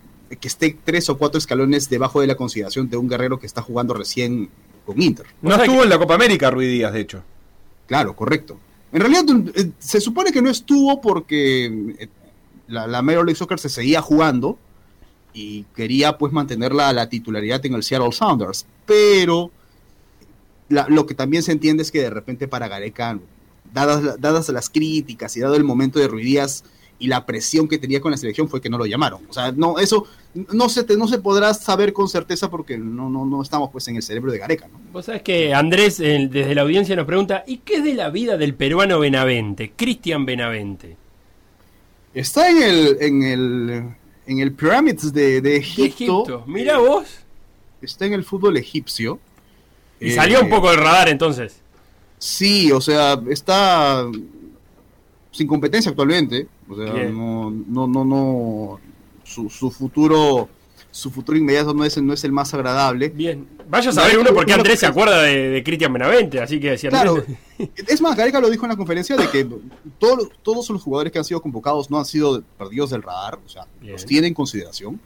que 0.41 0.49
esté 0.49 0.77
tres 0.85 1.09
o 1.09 1.17
cuatro 1.17 1.39
escalones 1.39 1.89
debajo 1.89 2.21
de 2.21 2.27
la 2.27 2.35
consideración 2.35 2.91
de 2.91 2.97
un 2.97 3.09
guerrero 3.09 3.39
que 3.39 3.47
está 3.47 3.63
jugando 3.63 3.95
recién 3.95 4.51
con 4.85 5.01
Inter. 5.01 5.27
No 5.41 5.55
estuvo 5.55 5.83
en 5.83 5.89
la 5.89 5.99
Copa 5.99 6.15
América 6.15 6.51
Ruiz 6.51 6.69
Díaz, 6.69 6.93
de 6.93 7.01
hecho. 7.01 7.23
Claro, 7.87 8.15
correcto. 8.15 8.59
En 8.93 9.01
realidad 9.01 9.25
eh, 9.55 9.71
se 9.79 10.01
supone 10.01 10.33
que 10.33 10.43
no 10.43 10.51
estuvo 10.51 11.01
porque 11.01 11.67
eh, 11.99 12.09
la, 12.69 12.87
la 12.87 13.03
Major 13.03 13.25
League 13.25 13.39
Soccer 13.39 13.59
se 13.59 13.69
seguía 13.69 14.03
jugando 14.03 14.59
y 15.33 15.65
quería 15.75 16.19
pues 16.19 16.33
mantener 16.33 16.75
la, 16.75 16.93
la 16.93 17.09
titularidad 17.09 17.65
en 17.65 17.75
el 17.75 17.83
Seattle 17.83 18.13
Sounders, 18.13 18.67
pero 18.85 19.51
la- 20.69 20.87
lo 20.89 21.07
que 21.07 21.15
también 21.15 21.43
se 21.43 21.53
entiende 21.53 21.83
es 21.83 21.91
que 21.91 22.01
de 22.03 22.11
repente 22.11 22.49
para 22.49 22.69
Gareca, 22.69 23.19
dadas, 23.73 24.21
dadas 24.21 24.49
las 24.51 24.69
críticas 24.71 25.37
y 25.37 25.41
dado 25.41 25.55
el 25.57 25.65
momento 25.65 25.99
de 25.99 26.09
Ruiz 26.09 26.25
Díaz 26.27 26.65
y 27.01 27.07
la 27.07 27.27
presión 27.27 27.69
que 27.69 27.79
tenía 27.79 28.01
con 28.01 28.11
la 28.11 28.17
selección 28.17 28.49
fue 28.49 28.61
que 28.61 28.69
no 28.69 28.77
lo 28.77 28.85
llamaron. 28.85 29.21
O 29.29 29.33
sea, 29.33 29.53
no, 29.53 29.79
eso 29.79 30.05
no 30.53 30.69
se, 30.69 30.83
te- 30.85 30.97
no 30.97 31.07
se 31.07 31.19
podrá 31.19 31.55
saber 31.55 31.93
con 31.93 32.09
certeza 32.09 32.51
porque 32.51 32.77
no, 32.77 33.09
no, 33.09 33.25
no 33.25 33.41
estamos 33.41 33.71
pues 33.71 33.87
en 33.89 33.97
el 33.97 34.03
cerebro 34.03 34.33
de 34.33 34.39
Gareca, 34.39 34.67
¿no? 34.67 34.81
Vos 34.93 35.05
sabés 35.05 35.23
que 35.23 35.55
Andrés 35.55 36.01
eh, 36.01 36.29
desde 36.31 36.55
la 36.57 36.63
audiencia 36.63 36.97
nos 36.97 37.07
pregunta, 37.07 37.45
¿y 37.47 37.59
qué 37.59 37.77
es 37.77 37.85
de 37.85 37.95
la 37.95 38.11
vida 38.11 38.37
del 38.37 38.55
peruano 38.55 38.99
Benavente, 38.99 39.73
Cristian 39.77 40.27
Benavente? 40.27 40.97
Está 42.15 42.49
en 42.51 42.63
el, 42.63 42.97
en 43.01 43.23
el, 43.23 43.85
en 44.27 44.39
el 44.41 44.53
Pyramids 44.53 45.13
de, 45.13 45.41
de 45.41 45.57
Egipto. 45.57 45.85
Egipto. 46.25 46.45
Mirá 46.47 46.75
Eh, 46.75 46.79
vos. 46.87 47.07
Está 47.81 48.07
en 48.07 48.15
el 48.15 48.25
fútbol 48.25 48.57
egipcio. 48.57 49.21
Y 50.01 50.11
Eh, 50.11 50.15
salió 50.15 50.41
un 50.43 50.49
poco 50.49 50.71
del 50.71 50.79
radar 50.81 51.09
entonces. 51.09 51.57
Sí, 52.19 52.71
o 52.73 52.81
sea, 52.81 53.21
está 53.31 54.07
sin 55.31 55.47
competencia 55.47 55.91
actualmente. 55.91 56.47
O 56.69 56.77
sea, 56.77 56.93
Bien. 56.93 57.17
no, 57.17 57.51
no, 57.51 57.87
no, 57.87 58.05
no. 58.05 58.81
Su, 59.25 59.49
su 59.51 59.71
futuro, 59.71 60.49
su 60.91 61.11
futuro 61.11 61.37
inmediato 61.39 61.75
no 61.75 61.85
es, 61.85 61.97
el- 61.97 62.07
no 62.07 62.13
es 62.15 62.25
el 62.25 62.33
más 62.33 62.53
agradable. 62.55 63.11
Bien. 63.11 63.47
Vaya 63.69 63.91
a 63.91 63.93
saber 63.93 64.19
uno 64.19 64.33
por 64.33 64.47
qué 64.47 64.55
Andrés 64.55 64.81
se 64.81 64.87
acuerda 64.87 65.23
de, 65.23 65.51
de 65.51 65.63
Cristian 65.63 65.93
Benavente, 65.93 66.41
así 66.41 66.59
que 66.59 66.79
si 66.79 66.89
Claro, 66.89 67.23
es 67.87 68.01
más, 68.01 68.17
Gareca 68.17 68.41
lo 68.41 68.49
dijo 68.49 68.65
en 68.65 68.71
la 68.71 68.77
conferencia 68.77 69.15
de 69.17 69.29
que 69.29 69.47
todos, 69.99 70.29
todos 70.43 70.71
los 70.71 70.83
jugadores 70.83 71.13
que 71.13 71.19
han 71.19 71.25
sido 71.27 71.43
convocados 71.43 71.91
no 71.91 71.99
han 71.99 72.07
sido 72.07 72.43
perdidos 72.57 72.89
del 72.91 73.03
radar, 73.03 73.39
o 73.45 73.49
sea, 73.49 73.67
Bien. 73.81 73.93
los 73.93 74.07
tiene 74.07 74.29
en 74.29 74.35
consideración, 74.35 74.99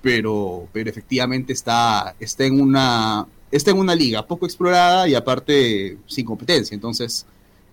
pero, 0.00 0.68
pero 0.72 0.88
efectivamente 0.88 1.52
está, 1.52 2.14
está, 2.20 2.44
en 2.44 2.60
una, 2.60 3.26
está 3.56 3.70
en 3.70 3.78
una 3.78 3.94
liga 3.94 4.26
poco 4.26 4.46
explorada 4.46 5.08
y 5.08 5.14
aparte 5.14 5.98
sin 6.06 6.24
competencia, 6.24 6.74
entonces, 6.74 7.26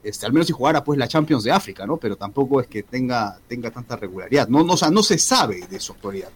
este, 0.03 0.25
al 0.25 0.33
menos 0.33 0.47
si 0.47 0.53
jugara 0.53 0.83
pues 0.83 0.97
la 0.97 1.07
Champions 1.07 1.43
de 1.43 1.51
África, 1.51 1.85
¿no? 1.85 1.97
Pero 1.97 2.15
tampoco 2.15 2.61
es 2.61 2.67
que 2.67 2.83
tenga, 2.83 3.37
tenga 3.47 3.71
tanta 3.71 3.95
regularidad, 3.95 4.47
no, 4.47 4.63
no, 4.63 4.73
o 4.73 4.77
sea, 4.77 4.89
no 4.89 5.03
se 5.03 5.17
sabe 5.17 5.65
de 5.69 5.79
su 5.79 5.93
actualidad. 5.93 6.29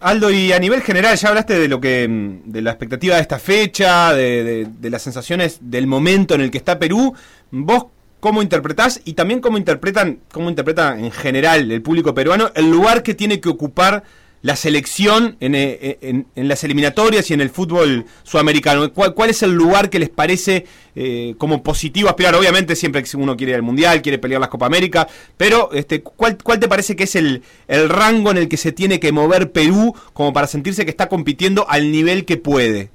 Aldo, 0.00 0.30
y 0.30 0.52
a 0.52 0.60
nivel 0.60 0.82
general, 0.82 1.16
ya 1.16 1.28
hablaste 1.28 1.58
de 1.58 1.66
lo 1.66 1.80
que 1.80 2.06
de 2.44 2.62
la 2.62 2.70
expectativa 2.70 3.16
de 3.16 3.22
esta 3.22 3.40
fecha, 3.40 4.12
de 4.14 4.68
las 4.82 5.02
sensaciones 5.02 5.58
del 5.60 5.88
momento 5.88 6.36
en 6.36 6.40
el 6.40 6.52
que 6.52 6.58
está 6.58 6.78
Perú. 6.78 7.14
¿Vos 7.50 7.86
cómo 8.20 8.42
interpretás 8.42 9.00
y 9.04 9.14
también 9.14 9.40
cómo 9.40 9.58
interpretan, 9.58 10.20
cómo 10.32 10.48
interpreta 10.48 10.98
en 10.98 11.10
general 11.10 11.70
el 11.70 11.82
público 11.82 12.14
peruano 12.14 12.50
el 12.54 12.70
lugar 12.70 13.02
que 13.02 13.14
tiene 13.14 13.40
que 13.40 13.48
ocupar 13.48 14.04
la 14.40 14.54
selección 14.54 15.36
en, 15.40 15.54
eh, 15.56 15.98
en- 16.00 16.26
en 16.36 16.48
las 16.48 16.62
eliminatorias 16.62 17.28
y 17.30 17.34
en 17.34 17.40
el 17.40 17.50
fútbol 17.50 18.06
sudamericano? 18.22 18.92
¿Cuál, 18.92 19.14
cuál 19.14 19.30
es 19.30 19.42
el 19.42 19.52
lugar 19.52 19.90
que 19.90 19.98
les 19.98 20.10
parece 20.10 20.64
eh, 20.94 21.34
como 21.38 21.62
positivo 21.62 22.08
aspirar? 22.08 22.34
Obviamente 22.36 22.76
siempre 22.76 23.04
uno 23.14 23.36
quiere 23.36 23.50
ir 23.52 23.56
al 23.56 23.62
Mundial, 23.62 24.00
quiere 24.00 24.18
pelear 24.18 24.40
las 24.40 24.50
Copa 24.50 24.66
América, 24.66 25.08
pero 25.36 25.72
este, 25.72 26.02
¿cuál, 26.02 26.38
cuál 26.42 26.60
te 26.60 26.68
parece 26.68 26.94
que 26.96 27.04
es 27.04 27.16
el, 27.16 27.42
el 27.66 27.88
rango 27.88 28.30
en 28.30 28.36
el 28.36 28.48
que 28.48 28.56
se 28.56 28.72
tiene 28.72 29.00
que 29.00 29.10
mover 29.12 29.50
Perú 29.52 29.94
como 30.12 30.32
para 30.32 30.46
sentirse 30.46 30.84
que 30.84 30.90
está 30.90 31.08
compitiendo 31.08 31.68
al 31.68 31.90
nivel 31.90 32.24
que 32.24 32.36
puede? 32.36 32.90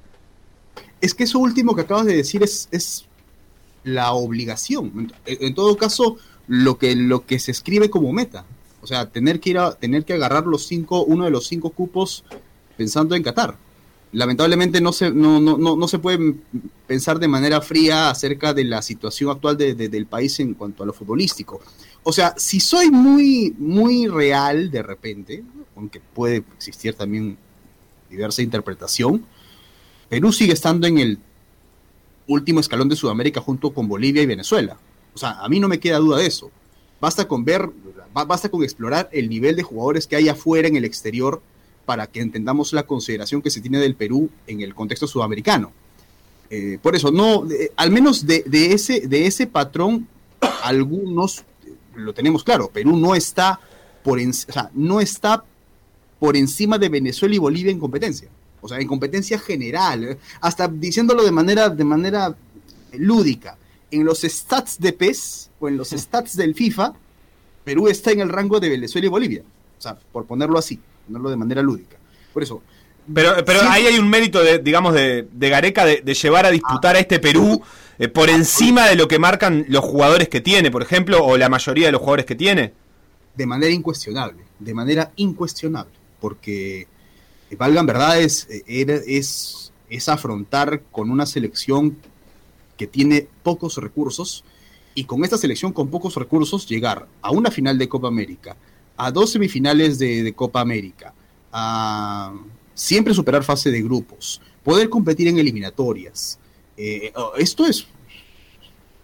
Es 1.00 1.14
que 1.14 1.24
eso 1.24 1.38
último 1.38 1.74
que 1.74 1.82
acabas 1.82 2.06
de 2.06 2.16
decir 2.16 2.42
es, 2.42 2.68
es 2.72 3.04
la 3.84 4.12
obligación. 4.12 5.12
En, 5.26 5.38
en 5.46 5.54
todo 5.54 5.76
caso, 5.76 6.16
lo 6.48 6.78
que, 6.78 6.96
lo 6.96 7.26
que 7.26 7.38
se 7.38 7.50
escribe 7.50 7.90
como 7.90 8.12
meta. 8.12 8.46
O 8.84 8.86
sea, 8.86 9.06
tener 9.10 9.40
que 9.40 9.48
ir 9.50 9.58
a, 9.58 9.72
tener 9.72 10.04
que 10.04 10.12
agarrar 10.12 10.46
los 10.46 10.66
cinco, 10.66 11.04
uno 11.04 11.24
de 11.24 11.30
los 11.30 11.46
cinco 11.46 11.70
cupos 11.70 12.22
pensando 12.76 13.14
en 13.14 13.22
Qatar. 13.22 13.56
Lamentablemente 14.12 14.80
no 14.82 14.92
se, 14.92 15.10
no, 15.10 15.40
no, 15.40 15.56
no, 15.56 15.74
no 15.74 15.88
se 15.88 15.98
puede 15.98 16.34
pensar 16.86 17.18
de 17.18 17.26
manera 17.26 17.60
fría 17.62 18.10
acerca 18.10 18.52
de 18.52 18.64
la 18.64 18.82
situación 18.82 19.30
actual 19.30 19.56
de- 19.56 19.74
de- 19.74 19.88
del 19.88 20.04
país 20.06 20.38
en 20.38 20.52
cuanto 20.54 20.82
a 20.82 20.86
lo 20.86 20.92
futbolístico. 20.92 21.60
O 22.02 22.12
sea, 22.12 22.34
si 22.36 22.60
soy 22.60 22.90
muy, 22.90 23.54
muy 23.58 24.06
real 24.06 24.70
de 24.70 24.82
repente, 24.82 25.42
aunque 25.76 25.98
puede 26.00 26.44
existir 26.56 26.94
también 26.94 27.38
diversa 28.10 28.42
interpretación, 28.42 29.24
Perú 30.10 30.30
sigue 30.30 30.52
estando 30.52 30.86
en 30.86 30.98
el 30.98 31.18
último 32.28 32.60
escalón 32.60 32.88
de 32.90 32.96
Sudamérica 32.96 33.40
junto 33.40 33.72
con 33.72 33.88
Bolivia 33.88 34.22
y 34.22 34.26
Venezuela. 34.26 34.76
O 35.14 35.18
sea, 35.18 35.40
a 35.40 35.48
mí 35.48 35.58
no 35.58 35.68
me 35.68 35.80
queda 35.80 35.96
duda 35.98 36.18
de 36.18 36.26
eso. 36.26 36.50
Basta 37.00 37.26
con 37.26 37.44
ver, 37.44 37.68
basta 38.14 38.48
con 38.48 38.62
explorar 38.62 39.08
el 39.12 39.28
nivel 39.28 39.56
de 39.56 39.62
jugadores 39.62 40.06
que 40.06 40.16
hay 40.16 40.28
afuera 40.28 40.68
en 40.68 40.76
el 40.76 40.84
exterior 40.84 41.42
para 41.84 42.06
que 42.06 42.20
entendamos 42.20 42.72
la 42.72 42.84
consideración 42.84 43.42
que 43.42 43.50
se 43.50 43.60
tiene 43.60 43.78
del 43.78 43.94
Perú 43.94 44.30
en 44.46 44.60
el 44.62 44.74
contexto 44.74 45.06
sudamericano. 45.06 45.72
Eh, 46.50 46.78
por 46.80 46.94
eso, 46.94 47.10
no, 47.10 47.44
de- 47.44 47.72
al 47.76 47.90
menos 47.90 48.26
de, 48.26 48.42
de 48.46 48.72
ese, 48.72 49.00
de 49.08 49.26
ese 49.26 49.46
patrón, 49.46 50.06
algunos 50.62 51.40
eh, 51.66 51.74
lo 51.96 52.14
tenemos 52.14 52.44
claro. 52.44 52.68
Perú 52.68 52.96
no 52.96 53.14
está 53.14 53.58
por, 54.02 54.18
en- 54.20 54.30
o 54.30 54.32
sea, 54.32 54.70
no 54.74 55.00
está 55.00 55.44
por 56.18 56.36
encima 56.36 56.78
de 56.78 56.88
Venezuela 56.88 57.34
y 57.34 57.38
Bolivia 57.38 57.72
en 57.72 57.78
competencia. 57.80 58.28
O 58.60 58.68
sea, 58.68 58.78
en 58.78 58.86
competencia 58.88 59.38
general, 59.38 60.04
eh, 60.04 60.18
hasta 60.40 60.68
diciéndolo 60.68 61.22
de 61.24 61.32
manera, 61.32 61.68
de 61.68 61.84
manera 61.84 62.34
lúdica. 62.92 63.58
En 63.90 64.04
los 64.04 64.22
stats 64.22 64.78
de 64.80 64.92
PES 64.92 65.50
o 65.60 65.68
en 65.68 65.76
los 65.76 65.90
stats 65.90 66.36
del 66.36 66.54
FIFA, 66.54 66.94
Perú 67.64 67.88
está 67.88 68.10
en 68.12 68.20
el 68.20 68.28
rango 68.28 68.60
de 68.60 68.68
Venezuela 68.68 69.06
y 69.06 69.10
Bolivia. 69.10 69.42
O 69.78 69.82
sea, 69.82 69.96
por 70.12 70.26
ponerlo 70.26 70.58
así, 70.58 70.78
ponerlo 71.06 71.30
de 71.30 71.36
manera 71.36 71.62
lúdica. 71.62 71.96
Por 72.32 72.42
eso, 72.42 72.62
Pero, 73.12 73.44
pero 73.44 73.60
Sí. 73.60 73.66
ahí 73.68 73.86
hay 73.86 73.98
un 73.98 74.08
mérito, 74.08 74.42
de, 74.42 74.58
digamos, 74.58 74.94
de, 74.94 75.28
de 75.30 75.48
Gareca 75.50 75.84
de, 75.84 76.00
de 76.02 76.14
llevar 76.14 76.46
a 76.46 76.50
disputar 76.50 76.96
a 76.96 77.00
este 77.00 77.18
Perú 77.18 77.62
eh, 77.98 78.08
por 78.08 78.30
encima 78.30 78.88
de 78.88 78.96
lo 78.96 79.06
que 79.08 79.18
marcan 79.18 79.66
los 79.68 79.84
jugadores 79.84 80.28
que 80.30 80.40
tiene, 80.40 80.70
por 80.70 80.82
ejemplo, 80.82 81.22
o 81.24 81.36
la 81.36 81.48
mayoría 81.50 81.86
de 81.86 81.92
los 81.92 82.00
jugadores 82.00 82.24
que 82.26 82.34
tiene. 82.34 82.72
de 83.36 83.46
manera 83.46 83.72
incuestionable, 83.72 84.42
de 84.58 84.74
manera 84.74 85.10
incuestionable, 85.16 85.92
porque 86.20 86.86
eh, 87.50 87.56
valgan 87.56 87.84
verdades, 87.84 88.46
eh, 88.48 88.62
era- 88.66 89.00
es, 89.06 89.70
es 89.90 90.08
afrontar 90.08 90.82
con 90.90 91.10
una 91.10 91.26
selección 91.26 91.98
que 92.78 92.86
tiene 92.86 93.26
pocos 93.42 93.76
recursos 93.76 94.44
y 94.94 95.04
con 95.04 95.24
esta 95.24 95.36
selección 95.38 95.72
con 95.72 95.88
pocos 95.88 96.14
recursos 96.14 96.66
llegar 96.68 97.06
a 97.22 97.30
una 97.30 97.50
final 97.50 97.78
de 97.78 97.88
Copa 97.88 98.08
América, 98.08 98.56
a 98.96 99.10
dos 99.10 99.30
semifinales 99.32 99.98
de, 99.98 100.32
Copa 100.34 100.60
América, 100.60 101.12
a 101.52 102.32
siempre 102.74 103.14
superar 103.14 103.42
fase 103.44 103.70
de 103.70 103.82
grupos, 103.82 104.40
poder 104.62 104.88
competir 104.88 105.28
en 105.28 105.38
eliminatorias. 105.38 106.38
Eh, 106.76 107.12
oh, 107.16 107.32
esto 107.36 107.66
es 107.66 107.86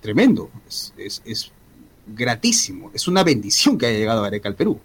tremendo, 0.01 0.51
es, 0.67 0.93
es- 1.25 1.53
gratísimo, 2.13 2.91
es 2.93 3.07
una 3.07 3.23
bendición 3.23 3.79
que 3.79 3.87
haya 3.87 3.99
llegado 3.99 4.23
Gareca 4.23 4.49
al 4.49 4.57
Perú. 4.57 4.81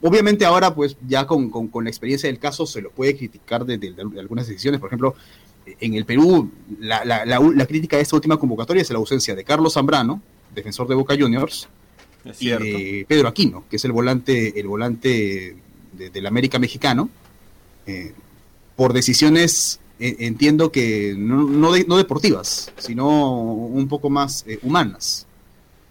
Obviamente 0.00 0.46
ahora, 0.46 0.74
pues 0.74 0.96
ya 1.06 1.26
con, 1.26 1.50
con- 1.50 1.68
con 1.68 1.84
la 1.84 1.90
experiencia 1.90 2.26
del 2.28 2.38
caso 2.38 2.64
se 2.64 2.80
lo 2.80 2.90
puede 2.90 3.16
criticar 3.16 3.66
de- 3.66 3.76
de 3.76 3.94
algunas 4.18 4.46
decisiones. 4.46 4.80
Por 4.80 4.88
ejemplo, 4.88 5.14
en 5.80 5.94
el 5.94 6.04
Perú, 6.04 6.50
la, 6.80 7.04
la- 7.04 7.24
la- 7.24 7.38
la 7.40 7.66
crítica 7.66 7.96
de 7.96 8.02
esta 8.02 8.16
última 8.16 8.36
convocatoria 8.38 8.82
es 8.82 8.90
la 8.90 8.98
ausencia 8.98 9.34
de 9.34 9.44
Carlos 9.44 9.74
Zambrano, 9.74 10.20
defensor 10.54 10.88
de 10.88 10.94
Boca 10.94 11.14
Juniors, 11.18 11.68
y 12.24 12.46
de 12.64 13.06
Pedro 13.08 13.28
Aquino, 13.28 13.64
que 13.70 13.76
es 13.76 13.84
el 13.84 13.92
volante, 13.92 14.58
el 14.60 14.66
volante 14.66 15.56
de- 15.92 16.10
del 16.10 16.26
América 16.26 16.58
mexicano. 16.58 17.08
Eh, 17.86 18.12
por 18.76 18.92
decisiones, 18.92 19.80
eh, 19.98 20.16
entiendo 20.20 20.70
que 20.70 21.14
no, 21.16 21.42
no 21.44 21.72
de- 21.72 21.84
no 21.86 21.96
deportivas, 21.96 22.72
sino 22.78 23.32
un 23.42 23.88
poco 23.88 24.10
más 24.10 24.44
eh, 24.46 24.58
humanas. 24.62 25.26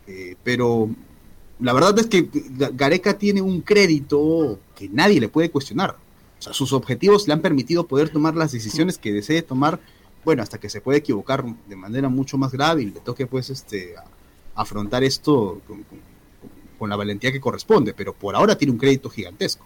Eh, 0.08 0.36
pero 0.44 0.90
la 1.60 1.74
verdad 1.74 1.98
es 2.00 2.06
que 2.08 2.30
Ga- 2.32 2.72
Gareca 2.74 3.18
tiene 3.18 3.42
un 3.42 3.62
crédito 3.62 4.60
que 4.76 4.88
nadie 4.90 5.20
le 5.20 5.28
puede 5.28 5.50
cuestionar. 5.50 5.96
O 6.40 6.42
sea, 6.42 6.54
sus 6.54 6.74
objetivos 6.74 7.28
le 7.28 7.34
han 7.34 7.42
permitido 7.42 7.88
poder 7.88 8.10
tomar 8.10 8.36
las 8.36 8.52
decisiones 8.52 8.98
que 8.98 9.12
desee 9.12 9.42
tomar, 9.42 9.80
bueno, 10.24 10.44
hasta 10.44 10.60
que 10.60 10.70
se 10.70 10.82
puede 10.82 11.00
equivocar 11.00 11.44
de 11.68 11.76
manera 11.76 12.10
mucho 12.10 12.38
más 12.38 12.52
grave 12.52 12.84
y 12.84 12.86
le 12.92 13.00
toque 13.00 13.26
pues 13.28 13.50
este 13.50 13.96
afrontar 14.56 15.04
esto 15.04 15.62
con, 15.68 15.84
con- 15.84 16.00
con 16.78 16.90
la 16.92 16.96
valentía 16.96 17.32
que 17.32 17.40
corresponde, 17.40 17.94
pero 17.96 18.14
por 18.14 18.36
ahora 18.36 18.56
tiene 18.56 18.72
un 18.72 18.78
crédito 18.78 19.10
gigantesco. 19.10 19.66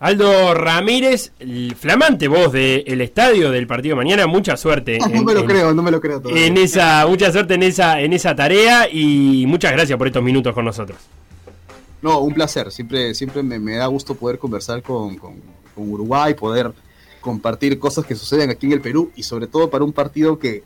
Aldo 0.00 0.52
Ramírez, 0.52 1.32
el 1.38 1.74
flamante 1.76 2.28
voz 2.28 2.52
del 2.52 3.00
estadio 3.00 3.50
del 3.50 3.66
partido 3.66 3.94
de 3.96 4.02
mañana, 4.04 4.26
mucha 4.26 4.56
suerte. 4.58 4.98
no 5.00 5.06
en- 5.06 5.24
me 5.24 5.32
lo 5.32 5.40
en- 5.40 5.46
creo, 5.46 5.72
no 5.72 5.82
me 5.82 5.90
lo 5.90 5.98
creo 6.00 6.20
todavía. 6.20 6.44
En 6.46 6.58
esa, 6.58 7.06
mucha 7.06 7.32
suerte 7.32 7.54
en 7.54 7.62
esa, 7.62 8.00
en 8.02 8.12
esa 8.12 8.34
tarea 8.36 8.86
y 8.90 9.44
muchas 9.46 9.72
gracias 9.72 9.96
por 9.96 10.08
estos 10.08 10.22
minutos 10.22 10.52
con 10.54 10.64
nosotros. 10.66 10.98
No, 12.02 12.18
un 12.18 12.34
placer. 12.34 12.70
Siempre, 12.72 13.14
siempre 13.14 13.42
me, 13.42 13.58
me 13.58 13.76
da 13.76 13.86
gusto 13.86 14.14
poder 14.14 14.38
conversar 14.38 14.82
con, 14.82 15.16
con- 15.16 15.40
con 15.74 15.90
Uruguay, 15.90 16.34
poder 16.34 16.72
compartir 17.20 17.78
cosas 17.78 18.04
que 18.04 18.14
suceden 18.16 18.50
aquí 18.50 18.66
en 18.66 18.72
el 18.72 18.80
Perú 18.80 19.10
y 19.16 19.22
sobre 19.22 19.46
todo 19.46 19.70
para 19.70 19.84
un 19.84 19.92
partido 19.92 20.38
que, 20.38 20.64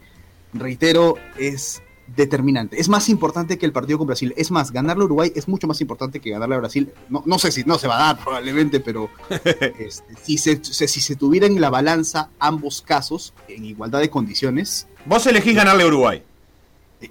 reitero, 0.54 1.16
es 1.38 1.82
determinante. 2.16 2.80
Es 2.80 2.88
más 2.88 3.08
importante 3.08 3.58
que 3.58 3.66
el 3.66 3.72
partido 3.72 3.98
con 3.98 4.06
Brasil. 4.06 4.32
Es 4.36 4.50
más, 4.52 4.70
ganarle 4.70 5.02
a 5.02 5.06
Uruguay 5.06 5.32
es 5.34 5.48
mucho 5.48 5.66
más 5.66 5.80
importante 5.80 6.20
que 6.20 6.30
ganarle 6.30 6.54
a 6.54 6.58
Brasil. 6.58 6.92
No, 7.08 7.22
no 7.26 7.38
sé 7.38 7.50
si 7.50 7.64
no 7.64 7.78
se 7.78 7.88
va 7.88 7.96
a 7.96 8.06
dar 8.14 8.22
probablemente, 8.24 8.78
pero 8.80 9.10
este, 9.78 10.14
si, 10.22 10.38
se, 10.38 10.62
se- 10.64 10.86
si 10.88 11.00
se 11.00 11.16
tuviera 11.16 11.46
en 11.46 11.60
la 11.60 11.68
balanza 11.68 12.30
ambos 12.38 12.80
casos 12.80 13.34
en 13.48 13.64
igualdad 13.64 14.00
de 14.00 14.08
condiciones, 14.10 14.86
Vos 15.04 15.26
elegís 15.26 15.54
ganarle 15.56 15.82
a 15.82 15.86
Uruguay. 15.88 16.22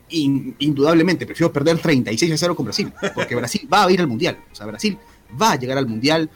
in- 0.09 0.55
indudablemente 0.59 1.25
prefiero 1.25 1.51
perder 1.51 1.77
36 1.79 2.31
a 2.31 2.37
0 2.37 2.55
con 2.55 2.65
Brasil, 2.65 2.91
porque 3.13 3.35
Brasil 3.39 3.67
va 3.71 3.83
a 3.85 3.91
ir 3.91 3.99
al 3.99 4.07
Mundial. 4.07 4.37
O 4.51 4.55
sea, 4.55 4.65
Brasil 4.65 4.97
va 5.41 5.51
a 5.51 5.55
llegar 5.57 5.77
al 5.77 5.87
Mundial, 5.87 6.29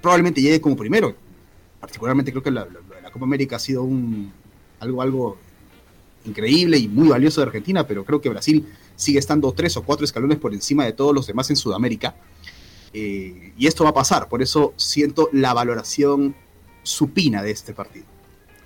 probablemente 0.00 0.40
llegue 0.40 0.60
como 0.60 0.76
primero. 0.76 1.14
Particularmente 1.80 2.30
creo 2.30 2.42
que 2.42 2.50
la, 2.50 2.64
la- 2.66 3.00
la 3.02 3.10
Copa 3.10 3.24
América 3.24 3.56
ha 3.56 3.58
sido 3.58 3.82
un, 3.82 4.32
algo, 4.80 5.02
algo 5.02 5.38
increíble 6.24 6.76
y 6.78 6.86
muy 6.88 7.08
valioso 7.08 7.40
de 7.40 7.46
Argentina, 7.46 7.86
pero 7.86 8.04
creo 8.04 8.20
que 8.20 8.28
Brasil 8.28 8.66
sigue 8.96 9.18
estando 9.18 9.50
tres 9.52 9.76
o 9.78 9.82
cuatro 9.82 10.04
escalones 10.04 10.38
por 10.38 10.52
encima 10.52 10.84
de 10.84 10.92
todos 10.92 11.14
los 11.14 11.26
demás 11.26 11.48
en 11.50 11.56
Sudamérica. 11.56 12.14
Eh, 12.92 13.52
y 13.56 13.66
esto 13.66 13.84
va 13.84 13.90
a 13.90 13.94
pasar, 13.94 14.28
por 14.28 14.42
eso 14.42 14.74
siento 14.76 15.28
la 15.32 15.54
valoración 15.54 16.34
supina 16.82 17.42
de 17.42 17.52
este 17.52 17.72
partido. 17.72 18.04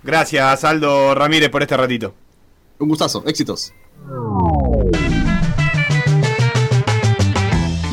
Gracias, 0.03 0.63
Aldo 0.63 1.15
Ramírez, 1.15 1.49
por 1.49 1.61
este 1.61 1.77
ratito. 1.77 2.13
Un 2.79 2.89
gustazo, 2.89 3.23
éxitos. 3.25 3.71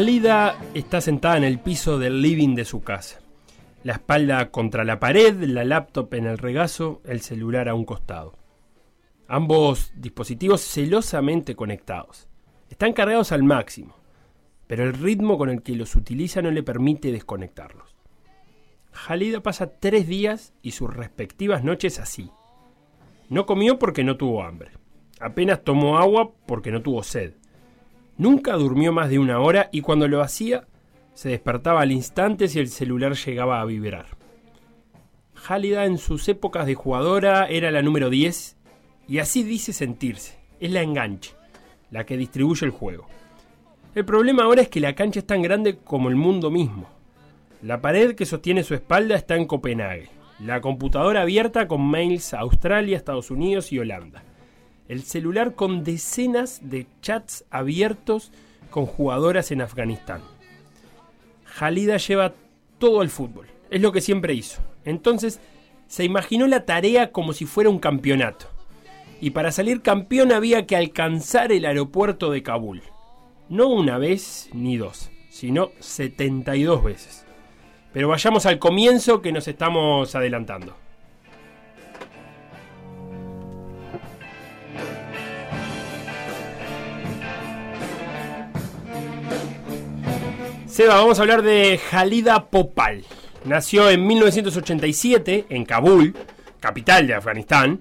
Jalida 0.00 0.58
está 0.72 1.02
sentada 1.02 1.36
en 1.36 1.44
el 1.44 1.58
piso 1.58 1.98
del 1.98 2.22
living 2.22 2.54
de 2.54 2.64
su 2.64 2.80
casa. 2.80 3.20
La 3.84 3.92
espalda 3.92 4.50
contra 4.50 4.82
la 4.82 4.98
pared, 4.98 5.34
la 5.42 5.62
laptop 5.62 6.14
en 6.14 6.24
el 6.24 6.38
regazo, 6.38 7.02
el 7.04 7.20
celular 7.20 7.68
a 7.68 7.74
un 7.74 7.84
costado. 7.84 8.32
Ambos 9.28 9.92
dispositivos 9.94 10.62
celosamente 10.62 11.54
conectados. 11.54 12.28
Están 12.70 12.94
cargados 12.94 13.30
al 13.30 13.42
máximo, 13.42 13.94
pero 14.66 14.84
el 14.84 14.94
ritmo 14.94 15.36
con 15.36 15.50
el 15.50 15.60
que 15.60 15.76
los 15.76 15.94
utiliza 15.94 16.40
no 16.40 16.50
le 16.50 16.62
permite 16.62 17.12
desconectarlos. 17.12 17.94
Jalida 18.92 19.42
pasa 19.42 19.78
tres 19.78 20.06
días 20.08 20.54
y 20.62 20.70
sus 20.70 20.88
respectivas 20.88 21.62
noches 21.62 21.98
así. 21.98 22.30
No 23.28 23.44
comió 23.44 23.78
porque 23.78 24.02
no 24.02 24.16
tuvo 24.16 24.44
hambre. 24.44 24.70
Apenas 25.20 25.62
tomó 25.62 25.98
agua 25.98 26.32
porque 26.46 26.70
no 26.70 26.80
tuvo 26.80 27.02
sed. 27.02 27.34
Nunca 28.20 28.52
durmió 28.52 28.92
más 28.92 29.08
de 29.08 29.18
una 29.18 29.40
hora 29.40 29.70
y 29.72 29.80
cuando 29.80 30.06
lo 30.06 30.20
hacía 30.20 30.66
se 31.14 31.30
despertaba 31.30 31.80
al 31.80 31.90
instante 31.90 32.48
si 32.48 32.58
el 32.58 32.68
celular 32.68 33.14
llegaba 33.14 33.62
a 33.62 33.64
vibrar. 33.64 34.08
Jálida 35.32 35.86
en 35.86 35.96
sus 35.96 36.28
épocas 36.28 36.66
de 36.66 36.74
jugadora 36.74 37.46
era 37.46 37.70
la 37.70 37.80
número 37.80 38.10
10 38.10 38.58
y 39.08 39.20
así 39.20 39.42
dice 39.42 39.72
sentirse. 39.72 40.38
Es 40.60 40.70
la 40.70 40.82
enganche, 40.82 41.32
la 41.90 42.04
que 42.04 42.18
distribuye 42.18 42.66
el 42.66 42.72
juego. 42.72 43.06
El 43.94 44.04
problema 44.04 44.42
ahora 44.42 44.60
es 44.60 44.68
que 44.68 44.80
la 44.80 44.94
cancha 44.94 45.20
es 45.20 45.26
tan 45.26 45.40
grande 45.40 45.78
como 45.78 46.10
el 46.10 46.16
mundo 46.16 46.50
mismo. 46.50 46.90
La 47.62 47.80
pared 47.80 48.14
que 48.14 48.26
sostiene 48.26 48.64
su 48.64 48.74
espalda 48.74 49.16
está 49.16 49.36
en 49.36 49.46
Copenhague. 49.46 50.10
La 50.40 50.60
computadora 50.60 51.22
abierta 51.22 51.66
con 51.66 51.80
mails 51.88 52.34
a 52.34 52.40
Australia, 52.40 52.98
Estados 52.98 53.30
Unidos 53.30 53.72
y 53.72 53.78
Holanda 53.78 54.24
el 54.90 55.04
celular 55.04 55.54
con 55.54 55.84
decenas 55.84 56.68
de 56.68 56.84
chats 57.00 57.44
abiertos 57.48 58.32
con 58.70 58.86
jugadoras 58.86 59.52
en 59.52 59.62
Afganistán. 59.62 60.20
Jalida 61.44 61.96
lleva 61.96 62.34
todo 62.78 63.02
el 63.02 63.08
fútbol, 63.08 63.46
es 63.70 63.80
lo 63.80 63.92
que 63.92 64.00
siempre 64.00 64.34
hizo. 64.34 64.60
Entonces, 64.84 65.38
se 65.86 66.02
imaginó 66.02 66.48
la 66.48 66.64
tarea 66.66 67.12
como 67.12 67.32
si 67.34 67.46
fuera 67.46 67.70
un 67.70 67.78
campeonato. 67.78 68.46
Y 69.20 69.30
para 69.30 69.52
salir 69.52 69.80
campeón 69.80 70.32
había 70.32 70.66
que 70.66 70.74
alcanzar 70.74 71.52
el 71.52 71.66
aeropuerto 71.66 72.32
de 72.32 72.42
Kabul. 72.42 72.82
No 73.48 73.68
una 73.68 73.96
vez 73.96 74.50
ni 74.52 74.76
dos, 74.76 75.12
sino 75.28 75.70
72 75.78 76.82
veces. 76.82 77.24
Pero 77.92 78.08
vayamos 78.08 78.44
al 78.44 78.58
comienzo 78.58 79.22
que 79.22 79.30
nos 79.30 79.46
estamos 79.46 80.16
adelantando. 80.16 80.74
Seba, 90.70 90.94
vamos 90.94 91.18
a 91.18 91.22
hablar 91.22 91.42
de 91.42 91.78
Jalida 91.78 92.44
Popal. 92.44 93.02
Nació 93.44 93.90
en 93.90 94.06
1987 94.06 95.46
en 95.48 95.64
Kabul, 95.64 96.14
capital 96.60 97.08
de 97.08 97.14
Afganistán. 97.14 97.80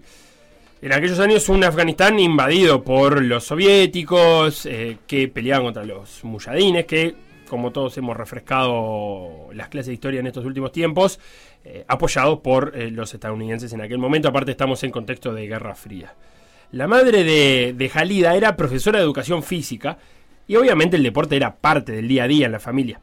En 0.82 0.94
aquellos 0.94 1.20
años 1.20 1.48
un 1.50 1.64
Afganistán 1.64 2.20
invadido 2.20 2.84
por 2.84 3.22
los 3.22 3.44
soviéticos 3.44 4.66
eh, 4.66 4.98
que 5.06 5.28
peleaban 5.28 5.66
contra 5.66 5.86
los 5.86 6.24
mujahidines, 6.24 6.86
que 6.86 7.16
como 7.48 7.72
todos 7.72 7.96
hemos 8.00 8.18
refrescado 8.18 9.50
las 9.54 9.70
clases 9.70 9.88
de 9.88 9.94
historia 9.94 10.20
en 10.22 10.28
estos 10.28 10.46
últimos 10.46 10.72
tiempos, 10.72 11.20
eh, 11.64 11.86
apoyados 11.88 12.40
por 12.40 12.76
eh, 12.76 12.90
los 12.90 13.14
estadounidenses 13.14 13.72
en 13.72 13.82
aquel 13.82 14.00
momento. 14.00 14.30
Aparte 14.30 14.50
estamos 14.50 14.84
en 14.84 14.90
contexto 14.90 15.32
de 15.32 15.46
Guerra 15.46 15.76
Fría. 15.76 16.16
La 16.72 16.88
madre 16.88 17.24
de, 17.24 17.74
de 17.78 17.90
Jalida 17.90 18.36
era 18.36 18.56
profesora 18.56 18.98
de 18.98 19.06
educación 19.06 19.44
física 19.44 20.00
y 20.50 20.56
obviamente 20.56 20.98
el 20.98 21.04
deporte 21.04 21.36
era 21.36 21.58
parte 21.58 21.92
del 21.92 22.08
día 22.08 22.24
a 22.24 22.28
día 22.28 22.48
en 22.48 22.52
la 22.52 22.60
familia. 22.60 23.00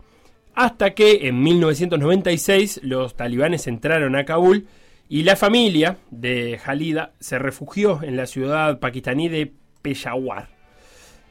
Hasta 0.57 0.95
que 0.95 1.29
en 1.29 1.45
1996 1.45 2.81
los 2.83 3.15
talibanes 3.15 3.69
entraron 3.69 4.17
a 4.17 4.25
Kabul 4.25 4.67
y 5.09 5.23
la 5.23 5.37
familia 5.37 5.97
de 6.11 6.59
Jalida 6.59 7.13
se 7.21 7.39
refugió 7.39 8.03
en 8.03 8.17
la 8.17 8.27
ciudad 8.27 8.81
pakistaní 8.81 9.29
de 9.29 9.53
Peshawar. 9.81 10.49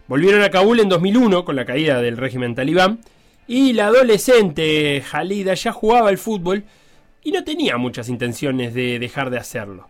Volvieron 0.07 0.41
a 0.41 0.51
Kabul 0.51 0.79
en 0.79 0.87
2001 0.87 1.43
con 1.43 1.57
la 1.57 1.65
caída 1.65 2.01
del 2.01 2.15
régimen 2.15 2.55
talibán 2.55 2.99
y 3.45 3.73
la 3.73 3.87
adolescente 3.87 5.03
Jalida 5.05 5.53
ya 5.53 5.73
jugaba 5.73 6.07
al 6.07 6.17
fútbol 6.17 6.63
y 7.25 7.33
no 7.33 7.43
tenía 7.43 7.75
muchas 7.75 8.07
intenciones 8.07 8.73
de 8.73 8.99
dejar 8.99 9.31
de 9.31 9.39
hacerlo. 9.39 9.89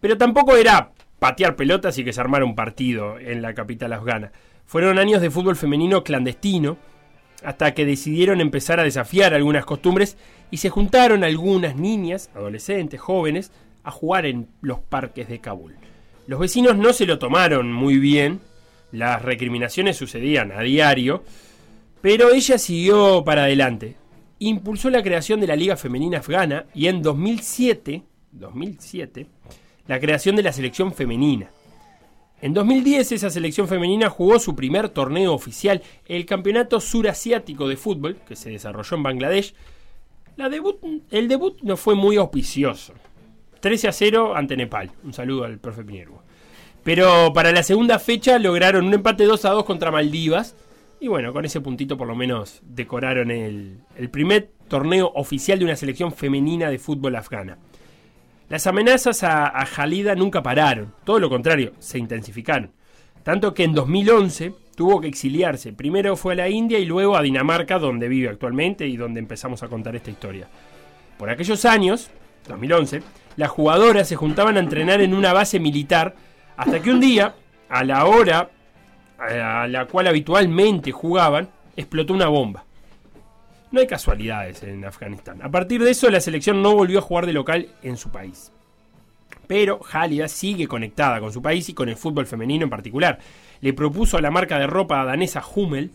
Pero 0.00 0.16
tampoco 0.16 0.56
era 0.56 0.92
patear 1.18 1.56
pelotas 1.56 1.98
y 1.98 2.04
que 2.04 2.12
se 2.12 2.20
armara 2.20 2.44
un 2.44 2.54
partido 2.54 3.18
en 3.18 3.42
la 3.42 3.52
capital 3.52 3.92
afgana. 3.94 4.30
Fueron 4.70 5.00
años 5.00 5.20
de 5.20 5.32
fútbol 5.32 5.56
femenino 5.56 6.04
clandestino 6.04 6.76
hasta 7.42 7.74
que 7.74 7.84
decidieron 7.84 8.40
empezar 8.40 8.78
a 8.78 8.84
desafiar 8.84 9.34
algunas 9.34 9.64
costumbres 9.64 10.16
y 10.52 10.58
se 10.58 10.70
juntaron 10.70 11.24
algunas 11.24 11.74
niñas, 11.74 12.30
adolescentes, 12.36 13.00
jóvenes, 13.00 13.50
a 13.82 13.90
jugar 13.90 14.26
en 14.26 14.46
los 14.60 14.78
parques 14.78 15.28
de 15.28 15.40
Kabul. 15.40 15.74
Los 16.28 16.38
vecinos 16.38 16.76
no 16.76 16.92
se 16.92 17.04
lo 17.04 17.18
tomaron 17.18 17.72
muy 17.72 17.98
bien, 17.98 18.42
las 18.92 19.20
recriminaciones 19.22 19.96
sucedían 19.96 20.52
a 20.52 20.60
diario, 20.60 21.24
pero 22.00 22.30
ella 22.30 22.56
siguió 22.56 23.24
para 23.24 23.42
adelante. 23.42 23.96
Impulsó 24.38 24.88
la 24.88 25.02
creación 25.02 25.40
de 25.40 25.48
la 25.48 25.56
Liga 25.56 25.76
Femenina 25.76 26.18
Afgana 26.18 26.66
y 26.74 26.86
en 26.86 27.02
2007, 27.02 28.04
2007 28.30 29.26
la 29.88 29.98
creación 29.98 30.36
de 30.36 30.44
la 30.44 30.52
selección 30.52 30.92
femenina. 30.94 31.50
En 32.42 32.54
2010 32.54 33.12
esa 33.12 33.28
selección 33.28 33.68
femenina 33.68 34.08
jugó 34.08 34.38
su 34.38 34.56
primer 34.56 34.88
torneo 34.88 35.34
oficial, 35.34 35.82
el 36.06 36.24
Campeonato 36.24 36.80
Surasiático 36.80 37.68
de 37.68 37.76
Fútbol, 37.76 38.16
que 38.26 38.34
se 38.34 38.48
desarrolló 38.48 38.96
en 38.96 39.02
Bangladesh. 39.02 39.54
El 41.10 41.28
debut 41.28 41.60
no 41.60 41.76
fue 41.76 41.94
muy 41.94 42.16
auspicioso. 42.16 42.94
13 43.60 43.88
a 43.88 43.92
0 43.92 44.36
ante 44.36 44.56
Nepal. 44.56 44.90
Un 45.04 45.12
saludo 45.12 45.44
al 45.44 45.58
profe 45.58 45.84
Pinero. 45.84 46.22
Pero 46.82 47.30
para 47.34 47.52
la 47.52 47.62
segunda 47.62 47.98
fecha 47.98 48.38
lograron 48.38 48.86
un 48.86 48.94
empate 48.94 49.24
2 49.24 49.44
a 49.44 49.50
2 49.50 49.64
contra 49.66 49.90
Maldivas. 49.90 50.56
Y 50.98 51.08
bueno, 51.08 51.34
con 51.34 51.44
ese 51.44 51.60
puntito 51.60 51.98
por 51.98 52.08
lo 52.08 52.14
menos 52.14 52.62
decoraron 52.62 53.30
el 53.30 54.10
primer 54.10 54.50
torneo 54.68 55.12
oficial 55.14 55.58
de 55.58 55.66
una 55.66 55.76
selección 55.76 56.10
femenina 56.10 56.70
de 56.70 56.78
fútbol 56.78 57.16
afgana. 57.16 57.58
Las 58.50 58.66
amenazas 58.66 59.22
a, 59.22 59.64
Jalida 59.64 60.16
nunca 60.16 60.42
pararon, 60.42 60.92
todo 61.04 61.20
lo 61.20 61.30
contrario, 61.30 61.72
se 61.78 61.98
intensificaron. 61.98 62.72
Tanto 63.22 63.54
que 63.54 63.62
en 63.62 63.72
2011 63.74 64.52
tuvo 64.74 65.00
que 65.00 65.06
exiliarse. 65.06 65.72
Primero 65.72 66.16
fue 66.16 66.32
a 66.32 66.36
la 66.36 66.48
India 66.48 66.80
y 66.80 66.84
luego 66.84 67.16
a 67.16 67.22
Dinamarca, 67.22 67.78
donde 67.78 68.08
vive 68.08 68.28
actualmente 68.28 68.88
y 68.88 68.96
donde 68.96 69.20
empezamos 69.20 69.62
a 69.62 69.68
contar 69.68 69.94
esta 69.94 70.10
historia. 70.10 70.48
Por 71.16 71.30
aquellos 71.30 71.64
años, 71.64 72.10
2011, 72.48 73.02
las 73.36 73.50
jugadoras 73.50 74.08
se 74.08 74.16
juntaban 74.16 74.56
a 74.56 74.60
entrenar 74.60 75.00
en 75.00 75.14
una 75.14 75.32
base 75.32 75.60
militar 75.60 76.16
hasta 76.56 76.82
que 76.82 76.90
un 76.90 76.98
día, 76.98 77.36
a 77.68 77.84
la 77.84 78.04
hora 78.06 78.50
a 79.16 79.68
la 79.68 79.86
cual 79.86 80.08
habitualmente 80.08 80.90
jugaban, 80.90 81.50
explotó 81.76 82.14
una 82.14 82.26
bomba. 82.26 82.64
No 83.72 83.80
hay 83.80 83.86
casualidades 83.86 84.62
en 84.64 84.84
Afganistán. 84.84 85.40
A 85.42 85.50
partir 85.50 85.82
de 85.82 85.92
eso, 85.92 86.10
la 86.10 86.20
selección 86.20 86.60
no 86.60 86.74
volvió 86.74 86.98
a 86.98 87.02
jugar 87.02 87.26
de 87.26 87.32
local 87.32 87.68
en 87.82 87.96
su 87.96 88.10
país. 88.10 88.52
Pero 89.46 89.80
Jalida 89.80 90.26
sigue 90.28 90.66
conectada 90.66 91.20
con 91.20 91.32
su 91.32 91.40
país 91.40 91.68
y 91.68 91.74
con 91.74 91.88
el 91.88 91.96
fútbol 91.96 92.26
femenino 92.26 92.64
en 92.64 92.70
particular. 92.70 93.18
Le 93.60 93.72
propuso 93.72 94.16
a 94.16 94.20
la 94.20 94.30
marca 94.30 94.58
de 94.58 94.66
ropa 94.66 95.04
danesa 95.04 95.42
Hummel 95.54 95.92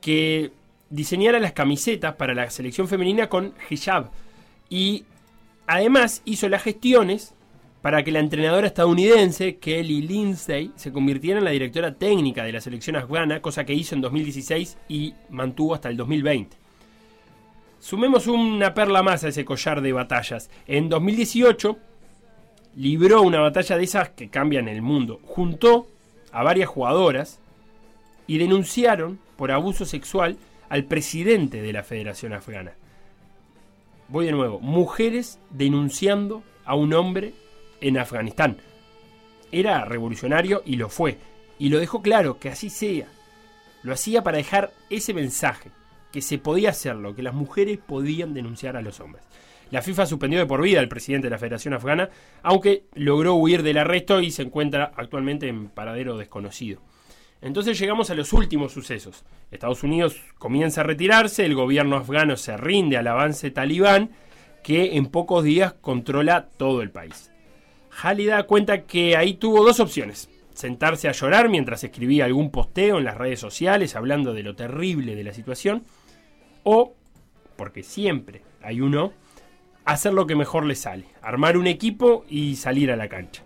que 0.00 0.52
diseñara 0.88 1.38
las 1.38 1.52
camisetas 1.52 2.14
para 2.14 2.34
la 2.34 2.48
selección 2.48 2.88
femenina 2.88 3.28
con 3.28 3.52
hijab. 3.68 4.10
Y 4.70 5.04
además 5.66 6.22
hizo 6.24 6.48
las 6.48 6.62
gestiones 6.62 7.34
para 7.82 8.02
que 8.02 8.12
la 8.12 8.20
entrenadora 8.20 8.66
estadounidense 8.66 9.56
Kelly 9.56 10.02
Lindsay 10.02 10.72
se 10.76 10.92
convirtiera 10.92 11.38
en 11.38 11.44
la 11.44 11.50
directora 11.50 11.94
técnica 11.94 12.44
de 12.44 12.52
la 12.52 12.60
selección 12.60 12.96
afgana, 12.96 13.40
cosa 13.40 13.64
que 13.64 13.74
hizo 13.74 13.94
en 13.94 14.00
2016 14.00 14.78
y 14.88 15.14
mantuvo 15.30 15.74
hasta 15.74 15.88
el 15.88 15.96
2020. 15.96 16.59
Sumemos 17.80 18.26
una 18.26 18.74
perla 18.74 19.02
más 19.02 19.24
a 19.24 19.28
ese 19.28 19.46
collar 19.46 19.80
de 19.80 19.94
batallas. 19.94 20.50
En 20.66 20.90
2018 20.90 21.78
libró 22.76 23.22
una 23.22 23.40
batalla 23.40 23.78
de 23.78 23.84
esas 23.84 24.10
que 24.10 24.28
cambian 24.28 24.68
el 24.68 24.82
mundo. 24.82 25.18
Juntó 25.24 25.88
a 26.30 26.42
varias 26.42 26.68
jugadoras 26.68 27.40
y 28.26 28.36
denunciaron 28.36 29.18
por 29.36 29.50
abuso 29.50 29.86
sexual 29.86 30.36
al 30.68 30.84
presidente 30.84 31.62
de 31.62 31.72
la 31.72 31.82
Federación 31.82 32.34
Afgana. 32.34 32.74
Voy 34.08 34.26
de 34.26 34.32
nuevo. 34.32 34.60
Mujeres 34.60 35.38
denunciando 35.48 36.42
a 36.66 36.74
un 36.74 36.92
hombre 36.92 37.32
en 37.80 37.96
Afganistán. 37.96 38.58
Era 39.52 39.86
revolucionario 39.86 40.62
y 40.66 40.76
lo 40.76 40.90
fue. 40.90 41.16
Y 41.58 41.70
lo 41.70 41.78
dejó 41.78 42.02
claro, 42.02 42.38
que 42.38 42.50
así 42.50 42.68
sea. 42.68 43.06
Lo 43.82 43.94
hacía 43.94 44.22
para 44.22 44.36
dejar 44.36 44.70
ese 44.90 45.14
mensaje, 45.14 45.70
que 46.12 46.22
se 46.22 46.38
podía 46.38 46.70
hacerlo, 46.70 47.14
que 47.14 47.22
las 47.22 47.34
mujeres 47.34 47.78
podían 47.78 48.34
denunciar 48.34 48.76
a 48.76 48.82
los 48.82 49.00
hombres. 49.00 49.24
La 49.70 49.82
FIFA 49.82 50.06
suspendió 50.06 50.40
de 50.40 50.46
por 50.46 50.62
vida 50.62 50.80
al 50.80 50.88
presidente 50.88 51.26
de 51.26 51.30
la 51.30 51.38
Federación 51.38 51.74
Afgana, 51.74 52.10
aunque 52.42 52.84
logró 52.94 53.34
huir 53.34 53.62
del 53.62 53.78
arresto 53.78 54.20
y 54.20 54.30
se 54.32 54.42
encuentra 54.42 54.92
actualmente 54.96 55.48
en 55.48 55.68
paradero 55.68 56.16
desconocido. 56.16 56.80
Entonces 57.40 57.78
llegamos 57.78 58.10
a 58.10 58.14
los 58.14 58.32
últimos 58.32 58.72
sucesos. 58.72 59.24
Estados 59.50 59.82
Unidos 59.82 60.20
comienza 60.38 60.82
a 60.82 60.84
retirarse, 60.84 61.46
el 61.46 61.54
gobierno 61.54 61.96
afgano 61.96 62.36
se 62.36 62.56
rinde 62.56 62.96
al 62.96 63.06
avance 63.06 63.50
talibán, 63.50 64.10
que 64.62 64.96
en 64.96 65.06
pocos 65.06 65.44
días 65.44 65.74
controla 65.80 66.48
todo 66.56 66.82
el 66.82 66.90
país. 66.90 67.30
Halida 68.02 68.42
cuenta 68.42 68.82
que 68.82 69.16
ahí 69.16 69.34
tuvo 69.34 69.64
dos 69.64 69.80
opciones. 69.80 70.28
Sentarse 70.52 71.08
a 71.08 71.12
llorar 71.12 71.48
mientras 71.48 71.82
escribía 71.82 72.26
algún 72.26 72.50
posteo 72.50 72.98
en 72.98 73.04
las 73.04 73.16
redes 73.16 73.40
sociales 73.40 73.96
hablando 73.96 74.34
de 74.34 74.42
lo 74.42 74.54
terrible 74.54 75.14
de 75.14 75.24
la 75.24 75.32
situación. 75.32 75.84
O, 76.62 76.94
porque 77.56 77.82
siempre 77.82 78.42
hay 78.62 78.80
uno, 78.80 79.12
hacer 79.84 80.12
lo 80.12 80.26
que 80.26 80.36
mejor 80.36 80.66
le 80.66 80.74
sale. 80.74 81.06
Armar 81.22 81.56
un 81.56 81.66
equipo 81.66 82.24
y 82.28 82.56
salir 82.56 82.90
a 82.90 82.96
la 82.96 83.08
cancha. 83.08 83.42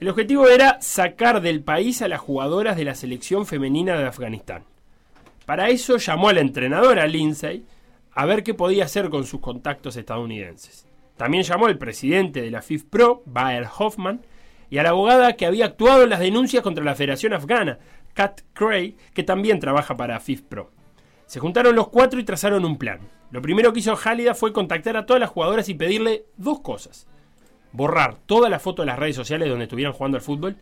El 0.00 0.08
objetivo 0.08 0.48
era 0.48 0.80
sacar 0.80 1.40
del 1.40 1.62
país 1.62 2.02
a 2.02 2.08
las 2.08 2.20
jugadoras 2.20 2.76
de 2.76 2.84
la 2.84 2.94
selección 2.94 3.46
femenina 3.46 3.96
de 3.96 4.06
Afganistán. 4.06 4.64
Para 5.46 5.68
eso 5.68 5.96
llamó 5.96 6.28
a 6.28 6.32
la 6.32 6.40
entrenadora 6.40 7.06
Lindsay 7.06 7.64
a 8.12 8.26
ver 8.26 8.42
qué 8.42 8.54
podía 8.54 8.84
hacer 8.84 9.10
con 9.10 9.24
sus 9.24 9.40
contactos 9.40 9.96
estadounidenses. 9.96 10.86
También 11.16 11.44
llamó 11.44 11.66
al 11.66 11.78
presidente 11.78 12.42
de 12.42 12.50
la 12.50 12.62
FIFPro, 12.62 13.22
Baer 13.26 13.68
Hoffman, 13.78 14.22
y 14.70 14.78
a 14.78 14.82
la 14.82 14.90
abogada 14.90 15.34
que 15.34 15.46
había 15.46 15.66
actuado 15.66 16.04
en 16.04 16.10
las 16.10 16.20
denuncias 16.20 16.62
contra 16.62 16.84
la 16.84 16.94
Federación 16.94 17.32
Afgana, 17.32 17.78
Kat 18.14 18.40
Cray, 18.54 18.96
que 19.14 19.22
también 19.22 19.60
trabaja 19.60 19.96
para 19.96 20.18
FIFPro. 20.18 20.70
Se 21.32 21.40
juntaron 21.40 21.74
los 21.74 21.88
cuatro 21.88 22.20
y 22.20 22.24
trazaron 22.24 22.66
un 22.66 22.76
plan. 22.76 23.00
Lo 23.30 23.40
primero 23.40 23.72
que 23.72 23.78
hizo 23.78 23.96
Halida 24.04 24.34
fue 24.34 24.52
contactar 24.52 24.98
a 24.98 25.06
todas 25.06 25.18
las 25.18 25.30
jugadoras 25.30 25.66
y 25.70 25.74
pedirle 25.74 26.26
dos 26.36 26.60
cosas. 26.60 27.06
Borrar 27.72 28.18
toda 28.26 28.50
la 28.50 28.58
foto 28.58 28.82
de 28.82 28.86
las 28.86 28.98
redes 28.98 29.16
sociales 29.16 29.48
donde 29.48 29.64
estuvieran 29.64 29.94
jugando 29.94 30.18
al 30.18 30.22
fútbol 30.22 30.58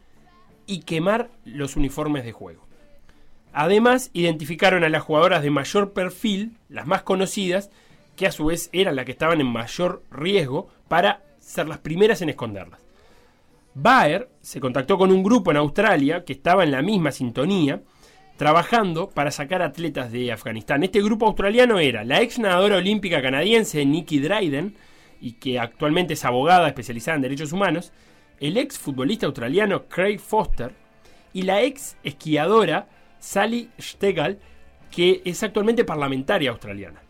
y 0.68 0.82
quemar 0.82 1.28
los 1.44 1.74
uniformes 1.74 2.24
de 2.24 2.30
juego. 2.30 2.68
Además, 3.52 4.10
identificaron 4.12 4.84
a 4.84 4.88
las 4.88 5.02
jugadoras 5.02 5.42
de 5.42 5.50
mayor 5.50 5.92
perfil, 5.92 6.56
las 6.68 6.86
más 6.86 7.02
conocidas, 7.02 7.72
que 8.14 8.28
a 8.28 8.30
su 8.30 8.44
vez 8.44 8.70
eran 8.72 8.94
las 8.94 9.06
que 9.06 9.12
estaban 9.12 9.40
en 9.40 9.48
mayor 9.48 10.04
riesgo 10.12 10.68
para 10.86 11.24
ser 11.40 11.66
las 11.66 11.78
primeras 11.78 12.22
en 12.22 12.28
esconderlas. 12.28 12.78
Baer 13.74 14.28
se 14.40 14.60
contactó 14.60 14.98
con 14.98 15.10
un 15.10 15.24
grupo 15.24 15.50
en 15.50 15.56
Australia 15.56 16.24
que 16.24 16.32
estaba 16.32 16.62
en 16.62 16.70
la 16.70 16.80
misma 16.80 17.10
sintonía, 17.10 17.82
trabajando 18.40 19.10
para 19.10 19.30
sacar 19.30 19.60
atletas 19.60 20.10
de 20.10 20.32
Afganistán. 20.32 20.82
Este 20.82 21.02
grupo 21.02 21.26
australiano 21.26 21.78
era 21.78 22.04
la 22.04 22.22
ex 22.22 22.38
nadadora 22.38 22.78
olímpica 22.78 23.20
canadiense 23.20 23.84
Nikki 23.84 24.18
Dryden, 24.18 24.76
y 25.20 25.32
que 25.32 25.58
actualmente 25.58 26.14
es 26.14 26.24
abogada 26.24 26.66
especializada 26.66 27.16
en 27.16 27.20
derechos 27.20 27.52
humanos, 27.52 27.92
el 28.38 28.56
ex 28.56 28.78
futbolista 28.78 29.26
australiano 29.26 29.88
Craig 29.88 30.18
Foster 30.18 30.72
y 31.34 31.42
la 31.42 31.60
ex 31.60 31.98
esquiadora 32.02 32.88
Sally 33.18 33.68
Stegall, 33.78 34.38
que 34.90 35.20
es 35.26 35.42
actualmente 35.42 35.84
parlamentaria 35.84 36.48
australiana. 36.48 37.02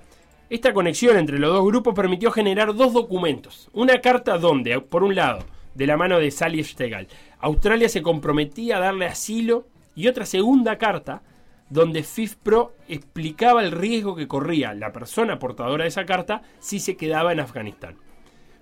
Esta 0.49 0.73
conexión 0.73 1.17
entre 1.17 1.39
los 1.39 1.53
dos 1.53 1.65
grupos 1.65 1.95
permitió 1.95 2.33
generar 2.33 2.75
dos 2.75 2.93
documentos. 2.93 3.71
Una 3.73 4.01
carta 4.01 4.37
donde, 4.37 4.81
por 4.81 5.05
un 5.05 5.15
lado, 5.15 5.45
de 5.77 5.87
la 5.87 5.97
mano 5.97 6.19
de 6.19 6.33
Sally 6.33 6.65
Stegall, 6.65 7.07
Australia 7.39 7.89
se 7.89 8.03
comprometía 8.03 8.79
a 8.79 8.81
darle 8.81 9.07
asilo 9.07 9.69
y 10.01 10.09
otra 10.09 10.25
segunda 10.25 10.79
carta 10.79 11.23
donde 11.69 12.03
FIFPro 12.03 12.75
explicaba 12.89 13.63
el 13.63 13.71
riesgo 13.71 14.17
que 14.17 14.27
corría 14.27 14.73
la 14.73 14.93
persona 14.93 15.39
portadora 15.39 15.85
de 15.85 15.89
esa 15.89 16.07
carta 16.07 16.41
si 16.59 16.81
se 16.81 16.97
quedaba 16.97 17.33
en 17.33 17.41
Afganistán. 17.41 17.97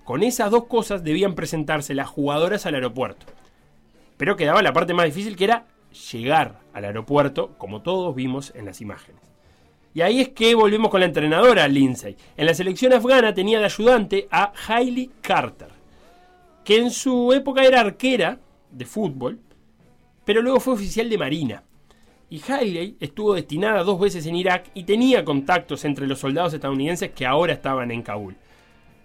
Con 0.02 0.24
esas 0.24 0.50
dos 0.50 0.64
cosas 0.64 1.04
debían 1.04 1.36
presentarse 1.36 1.94
las 1.94 2.08
jugadoras 2.08 2.66
al 2.66 2.74
aeropuerto. 2.74 3.26
Pero 4.16 4.34
quedaba 4.34 4.62
la 4.62 4.72
parte 4.72 4.94
más 4.94 5.06
difícil 5.06 5.36
que 5.36 5.44
era 5.44 5.66
llegar 6.10 6.58
al 6.72 6.84
aeropuerto, 6.84 7.54
como 7.56 7.82
todos 7.82 8.16
vimos 8.16 8.52
en 8.56 8.64
las 8.64 8.80
imágenes. 8.80 9.22
Y 9.94 10.00
ahí 10.00 10.20
es 10.20 10.30
que 10.30 10.56
volvemos 10.56 10.90
con 10.90 11.00
la 11.00 11.06
entrenadora 11.06 11.68
Lindsay. 11.68 12.16
En 12.36 12.46
la 12.46 12.54
selección 12.54 12.92
afgana 12.92 13.32
tenía 13.32 13.60
de 13.60 13.66
ayudante 13.66 14.26
a 14.32 14.52
Hailey 14.66 15.12
Carter, 15.20 15.68
que 16.64 16.78
en 16.78 16.90
su 16.90 17.32
época 17.32 17.64
era 17.64 17.80
arquera 17.80 18.40
de 18.72 18.84
fútbol, 18.84 19.38
pero 20.28 20.42
luego 20.42 20.60
fue 20.60 20.74
oficial 20.74 21.08
de 21.08 21.16
marina. 21.16 21.62
Y 22.28 22.42
Hailey 22.46 22.98
estuvo 23.00 23.32
destinada 23.32 23.82
dos 23.82 23.98
veces 23.98 24.26
en 24.26 24.36
Irak 24.36 24.66
y 24.74 24.84
tenía 24.84 25.24
contactos 25.24 25.86
entre 25.86 26.06
los 26.06 26.18
soldados 26.18 26.52
estadounidenses 26.52 27.12
que 27.12 27.24
ahora 27.24 27.54
estaban 27.54 27.90
en 27.90 28.02
Kabul. 28.02 28.36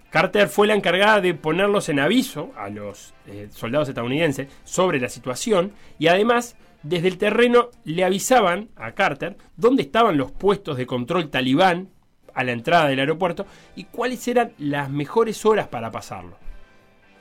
Carter 0.09 0.49
fue 0.49 0.67
la 0.67 0.76
encargada 0.76 1.21
de 1.21 1.34
ponerlos 1.34 1.88
en 1.88 2.01
aviso 2.01 2.51
a 2.57 2.67
los 2.67 3.13
eh, 3.28 3.47
soldados 3.51 3.88
estadounidenses 3.88 4.49
sobre 4.65 4.99
la 4.99 5.07
situación 5.07 5.71
y 5.97 6.07
además 6.07 6.57
desde 6.82 7.07
el 7.07 7.17
terreno 7.17 7.69
le 7.86 8.03
avisaban 8.03 8.67
a 8.76 8.91
Carter 8.91 9.38
dónde 9.55 9.84
estaban 9.84 10.17
los 10.17 10.30
puestos 10.30 10.76
de 10.76 10.86
control 10.86 11.30
talibán 11.30 11.88
a 12.34 12.43
la 12.43 12.51
entrada 12.51 12.89
del 12.89 12.99
aeropuerto 12.99 13.45
y 13.78 13.86
cuáles 13.86 14.28
eran 14.28 14.51
las 14.57 14.89
mejores 14.89 15.45
horas 15.45 15.69
para 15.69 15.89
pasarlo. 15.89 16.36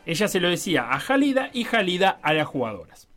Ella 0.06 0.26
se 0.26 0.40
lo 0.40 0.48
decía 0.48 0.88
a 0.90 0.98
Halida 0.98 1.50
y 1.52 1.64
Halida 1.72 2.18
a 2.20 2.32
las 2.32 2.48
jugadoras. 2.48 3.11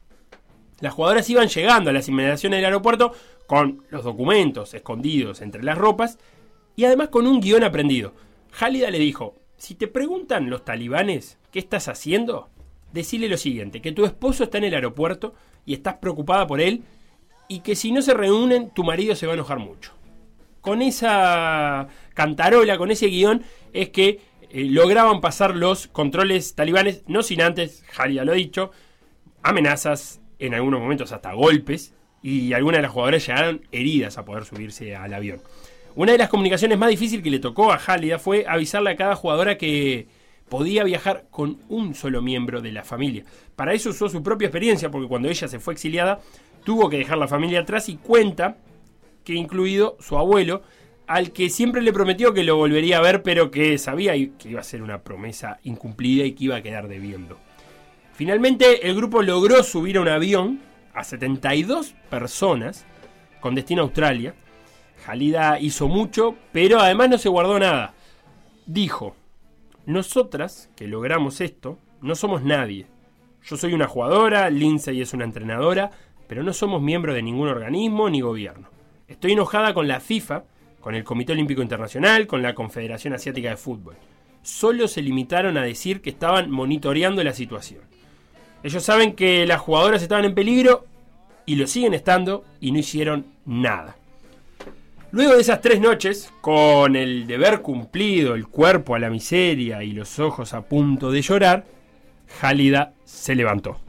Las 0.79 0.93
jugadoras 0.93 1.29
iban 1.29 1.47
llegando 1.47 1.89
a 1.89 1.93
las 1.93 2.07
inmediaciones 2.07 2.57
del 2.57 2.65
aeropuerto 2.65 3.13
con 3.47 3.83
los 3.89 4.03
documentos 4.03 4.73
escondidos 4.73 5.41
entre 5.41 5.63
las 5.63 5.77
ropas 5.77 6.17
y 6.75 6.85
además 6.85 7.09
con 7.09 7.27
un 7.27 7.39
guion 7.39 7.63
aprendido. 7.63 8.13
Halida 8.59 8.89
le 8.89 8.99
dijo, 8.99 9.35
si 9.57 9.75
te 9.75 9.87
preguntan 9.87 10.49
los 10.49 10.65
talibanes 10.65 11.37
qué 11.51 11.59
estás 11.59 11.87
haciendo, 11.87 12.49
decile 12.91 13.29
lo 13.29 13.37
siguiente, 13.37 13.81
que 13.81 13.91
tu 13.91 14.05
esposo 14.05 14.43
está 14.43 14.57
en 14.57 14.65
el 14.65 14.73
aeropuerto 14.73 15.33
y 15.65 15.73
estás 15.73 15.95
preocupada 15.95 16.45
por 16.47 16.59
él 16.59 16.83
y 17.47 17.59
que 17.59 17.75
si 17.75 17.91
no 17.91 18.01
se 18.01 18.13
reúnen 18.13 18.71
tu 18.71 18.83
marido 18.83 19.15
se 19.15 19.27
va 19.27 19.33
a 19.33 19.35
enojar 19.35 19.59
mucho. 19.59 19.93
Con 20.61 20.81
esa 20.81 21.87
cantarola, 22.13 22.77
con 22.77 22.91
ese 22.91 23.07
guion, 23.07 23.43
es 23.71 23.89
que 23.89 24.19
eh, 24.49 24.65
lograban 24.65 25.21
pasar 25.21 25.55
los 25.55 25.87
controles 25.87 26.55
talibanes, 26.55 27.03
no 27.07 27.23
sin 27.23 27.41
antes, 27.41 27.83
Halida 27.97 28.25
lo 28.25 28.31
ha 28.31 28.35
dicho, 28.35 28.71
amenazas, 29.43 30.21
en 30.39 30.53
algunos 30.53 30.79
momentos 30.79 31.11
hasta 31.11 31.33
golpes, 31.33 31.93
y 32.21 32.53
algunas 32.53 32.79
de 32.79 32.81
las 32.83 32.91
jugadoras 32.91 33.27
llegaron 33.27 33.61
heridas 33.71 34.17
a 34.17 34.25
poder 34.25 34.45
subirse 34.45 34.95
al 34.95 35.13
avión. 35.13 35.39
Una 35.95 36.11
de 36.11 36.17
las 36.17 36.29
comunicaciones 36.29 36.77
más 36.77 36.89
difíciles 36.89 37.23
que 37.23 37.29
le 37.29 37.39
tocó 37.39 37.71
a 37.71 37.75
Halida 37.77 38.19
fue 38.19 38.45
avisarle 38.47 38.89
a 38.89 38.95
cada 38.95 39.15
jugadora 39.15 39.57
que 39.57 40.07
podía 40.49 40.83
viajar 40.83 41.25
con 41.29 41.59
un 41.69 41.95
solo 41.95 42.21
miembro 42.21 42.61
de 42.61 42.71
la 42.71 42.83
familia. 42.83 43.23
Para 43.55 43.73
eso 43.73 43.91
usó 43.91 44.09
su 44.09 44.23
propia 44.23 44.47
experiencia, 44.47 44.89
porque 44.91 45.07
cuando 45.07 45.29
ella 45.29 45.47
se 45.47 45.59
fue 45.59 45.73
exiliada, 45.73 46.19
tuvo 46.63 46.89
que 46.89 46.97
dejar 46.97 47.17
la 47.17 47.27
familia 47.27 47.61
atrás 47.61 47.89
y 47.89 47.97
cuenta 47.97 48.57
que 49.23 49.33
incluido 49.33 49.95
su 49.99 50.17
abuelo, 50.17 50.63
al 51.07 51.31
que 51.31 51.49
siempre 51.49 51.81
le 51.81 51.93
prometió 51.93 52.33
que 52.33 52.43
lo 52.43 52.57
volvería 52.57 52.97
a 52.97 53.01
ver, 53.01 53.23
pero 53.23 53.51
que 53.51 53.77
sabía 53.77 54.13
que 54.13 54.49
iba 54.49 54.59
a 54.59 54.63
ser 54.63 54.81
una 54.81 55.03
promesa 55.03 55.59
incumplida 55.63 56.25
y 56.25 56.33
que 56.33 56.45
iba 56.45 56.55
a 56.55 56.61
quedar 56.63 56.87
debiendo. 56.87 57.37
Finalmente, 58.15 58.87
el 58.87 58.95
grupo 58.95 59.21
logró 59.21 59.61
subir 59.61 59.97
a 59.97 60.01
un 60.01 60.07
avión 60.07 60.61
a 60.93 61.03
72 61.03 61.95
personas 62.09 62.85
con 63.41 63.55
destino 63.55 63.81
a 63.81 63.85
Australia. 63.85 64.33
Halida 65.05 65.59
hizo 65.59 65.89
mucho, 65.89 66.35
pero 66.53 66.79
además 66.79 67.09
no 67.09 67.17
se 67.17 67.27
guardó 67.27 67.59
nada. 67.59 67.93
Dijo, 68.65 69.17
nosotras 69.85 70.69
que 70.77 70.87
logramos 70.87 71.41
esto, 71.41 71.77
no 72.01 72.15
somos 72.15 72.41
nadie. 72.41 72.87
Yo 73.43 73.57
soy 73.57 73.73
una 73.73 73.87
jugadora, 73.87 74.49
Lindsay 74.49 75.01
es 75.01 75.13
una 75.13 75.25
entrenadora, 75.25 75.91
pero 76.27 76.41
no 76.41 76.53
somos 76.53 76.81
miembros 76.81 77.15
de 77.15 77.21
ningún 77.21 77.49
organismo 77.49 78.09
ni 78.09 78.21
gobierno. 78.21 78.69
Estoy 79.09 79.33
enojada 79.33 79.73
con 79.73 79.89
la 79.89 79.99
FIFA, 79.99 80.45
con 80.79 80.95
el 80.95 81.03
Comité 81.03 81.33
Olímpico 81.33 81.61
Internacional, 81.61 82.27
con 82.27 82.41
la 82.41 82.55
Confederación 82.55 83.13
Asiática 83.13 83.49
de 83.49 83.57
Fútbol. 83.57 83.97
Solo 84.41 84.87
se 84.87 85.01
limitaron 85.01 85.57
a 85.57 85.63
decir 85.63 86.01
que 86.01 86.11
estaban 86.11 86.49
monitoreando 86.49 87.21
la 87.21 87.33
situación. 87.33 87.81
Ellos 88.65 88.83
saben 88.83 89.13
que 89.13 89.45
las 89.45 89.61
jugadoras 89.61 90.01
estaban 90.01 90.25
en 90.25 90.33
peligro 90.33 90.87
y 91.45 91.55
lo 91.55 91.67
siguen 91.67 91.93
estando 91.93 92.43
y 92.59 92.71
no 92.71 92.79
hicieron 92.79 93.27
nada. 93.45 93.95
Luego 95.11 95.35
de 95.35 95.41
esas 95.41 95.61
tres 95.61 95.79
noches, 95.79 96.33
con 96.41 96.95
el 96.95 97.27
deber 97.27 97.61
cumplido, 97.61 98.33
el 98.33 98.47
cuerpo 98.47 98.95
a 98.95 98.99
la 98.99 99.11
miseria 99.11 99.83
y 99.83 99.91
los 99.91 100.17
ojos 100.17 100.55
a 100.55 100.61
punto 100.61 101.11
de 101.11 101.21
llorar, 101.21 101.63
Halida 102.41 102.93
se 103.03 103.35
levantó. 103.35 103.79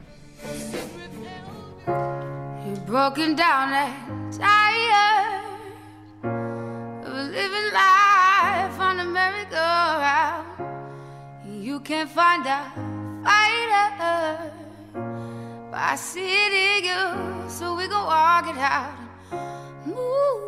by 15.77 15.95
city 15.95 16.81
girls, 16.81 17.53
so 17.53 17.75
we 17.75 17.87
go 17.87 18.03
walk 18.03 18.47
it 18.47 18.57
out 18.57 18.97
and 19.31 19.93
move 19.93 20.41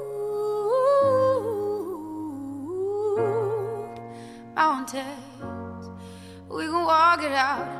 mountains. 4.55 5.85
We 6.49 6.63
can 6.65 6.83
walk 6.83 7.21
it 7.21 7.31
out. 7.31 7.78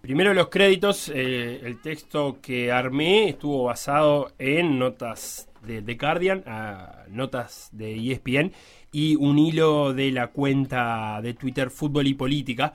Primero 0.00 0.32
los 0.32 0.48
créditos, 0.48 1.10
eh, 1.12 1.60
el 1.64 1.80
texto 1.80 2.38
que 2.40 2.70
armé 2.70 3.30
estuvo 3.30 3.64
basado 3.64 4.32
en 4.38 4.78
notas 4.78 5.48
de 5.62 5.82
The 5.82 5.94
Guardian 5.94 6.44
a 6.46 7.04
notas 7.08 7.70
de 7.72 8.12
ESPN 8.12 8.52
y 8.92 9.16
un 9.16 9.38
hilo 9.40 9.92
de 9.92 10.12
la 10.12 10.28
cuenta 10.28 11.20
de 11.20 11.34
Twitter 11.34 11.70
Fútbol 11.70 12.06
y 12.06 12.14
Política 12.14 12.72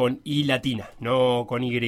con 0.00 0.18
I 0.24 0.44
latina, 0.44 0.88
no 1.00 1.44
con 1.46 1.62
Y. 1.62 1.78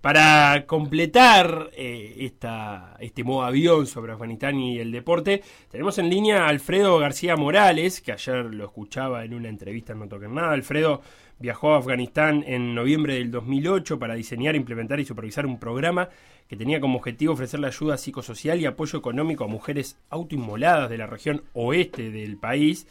Para 0.00 0.64
completar 0.66 1.68
eh, 1.76 2.16
esta, 2.20 2.96
este 2.98 3.24
modo 3.24 3.42
avión 3.42 3.86
sobre 3.86 4.12
Afganistán 4.12 4.58
y 4.58 4.78
el 4.78 4.90
deporte, 4.90 5.42
tenemos 5.70 5.98
en 5.98 6.08
línea 6.08 6.46
a 6.46 6.48
Alfredo 6.48 6.98
García 6.98 7.36
Morales, 7.36 8.00
que 8.00 8.12
ayer 8.12 8.46
lo 8.46 8.64
escuchaba 8.64 9.26
en 9.26 9.34
una 9.34 9.50
entrevista 9.50 9.92
en 9.92 9.98
No 9.98 10.08
Toquen 10.08 10.34
Nada. 10.34 10.52
Alfredo 10.52 11.02
viajó 11.38 11.74
a 11.74 11.76
Afganistán 11.76 12.42
en 12.46 12.74
noviembre 12.74 13.16
del 13.16 13.30
2008 13.30 13.98
para 13.98 14.14
diseñar, 14.14 14.56
implementar 14.56 14.98
y 14.98 15.04
supervisar 15.04 15.44
un 15.44 15.60
programa 15.60 16.08
que 16.48 16.56
tenía 16.56 16.80
como 16.80 16.96
objetivo 16.96 17.34
ofrecerle 17.34 17.66
ayuda 17.66 17.98
psicosocial 17.98 18.62
y 18.62 18.64
apoyo 18.64 18.98
económico 18.98 19.44
a 19.44 19.48
mujeres 19.48 19.98
autoinmoladas 20.08 20.88
de 20.88 20.96
la 20.96 21.06
región 21.06 21.42
oeste 21.52 22.10
del 22.10 22.38
país. 22.38 22.86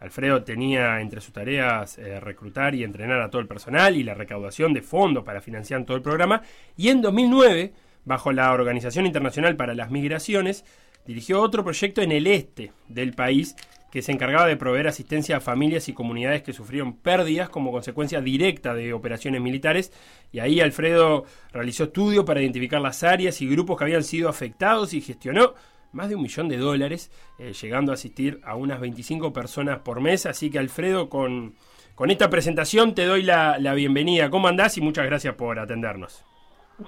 Alfredo 0.00 0.42
tenía 0.42 1.00
entre 1.00 1.20
sus 1.20 1.32
tareas 1.32 1.98
eh, 1.98 2.20
reclutar 2.20 2.74
y 2.74 2.84
entrenar 2.84 3.20
a 3.20 3.30
todo 3.30 3.40
el 3.40 3.48
personal 3.48 3.96
y 3.96 4.02
la 4.02 4.14
recaudación 4.14 4.72
de 4.72 4.82
fondos 4.82 5.24
para 5.24 5.40
financiar 5.40 5.84
todo 5.84 5.96
el 5.96 6.02
programa. 6.02 6.42
Y 6.76 6.88
en 6.88 7.00
2009, 7.00 7.72
bajo 8.04 8.32
la 8.32 8.52
Organización 8.52 9.06
Internacional 9.06 9.56
para 9.56 9.74
las 9.74 9.90
Migraciones, 9.90 10.64
dirigió 11.06 11.40
otro 11.40 11.64
proyecto 11.64 12.02
en 12.02 12.12
el 12.12 12.26
este 12.26 12.72
del 12.88 13.12
país 13.12 13.56
que 13.94 14.02
se 14.02 14.10
encargaba 14.10 14.48
de 14.48 14.56
proveer 14.56 14.88
asistencia 14.88 15.36
a 15.36 15.40
familias 15.40 15.88
y 15.88 15.92
comunidades 15.92 16.42
que 16.42 16.52
sufrieron 16.52 16.94
pérdidas 16.94 17.48
como 17.48 17.70
consecuencia 17.70 18.20
directa 18.20 18.74
de 18.74 18.92
operaciones 18.92 19.40
militares. 19.40 19.92
Y 20.32 20.40
ahí 20.40 20.60
Alfredo 20.60 21.26
realizó 21.52 21.84
estudios 21.84 22.24
para 22.24 22.42
identificar 22.42 22.80
las 22.80 23.04
áreas 23.04 23.40
y 23.40 23.46
grupos 23.46 23.78
que 23.78 23.84
habían 23.84 24.02
sido 24.02 24.28
afectados 24.28 24.94
y 24.94 25.00
gestionó 25.00 25.54
más 25.94 26.08
de 26.08 26.16
un 26.16 26.22
millón 26.22 26.48
de 26.48 26.56
dólares, 26.58 27.10
eh, 27.38 27.52
llegando 27.52 27.92
a 27.92 27.94
asistir 27.94 28.40
a 28.44 28.56
unas 28.56 28.80
25 28.80 29.32
personas 29.32 29.78
por 29.78 30.00
mes. 30.00 30.26
Así 30.26 30.50
que 30.50 30.58
Alfredo, 30.58 31.08
con, 31.08 31.54
con 31.94 32.10
esta 32.10 32.28
presentación 32.28 32.94
te 32.94 33.06
doy 33.06 33.22
la, 33.22 33.58
la 33.58 33.74
bienvenida. 33.74 34.28
¿Cómo 34.30 34.48
andás? 34.48 34.76
Y 34.78 34.80
muchas 34.80 35.06
gracias 35.06 35.34
por 35.34 35.58
atendernos. 35.58 36.24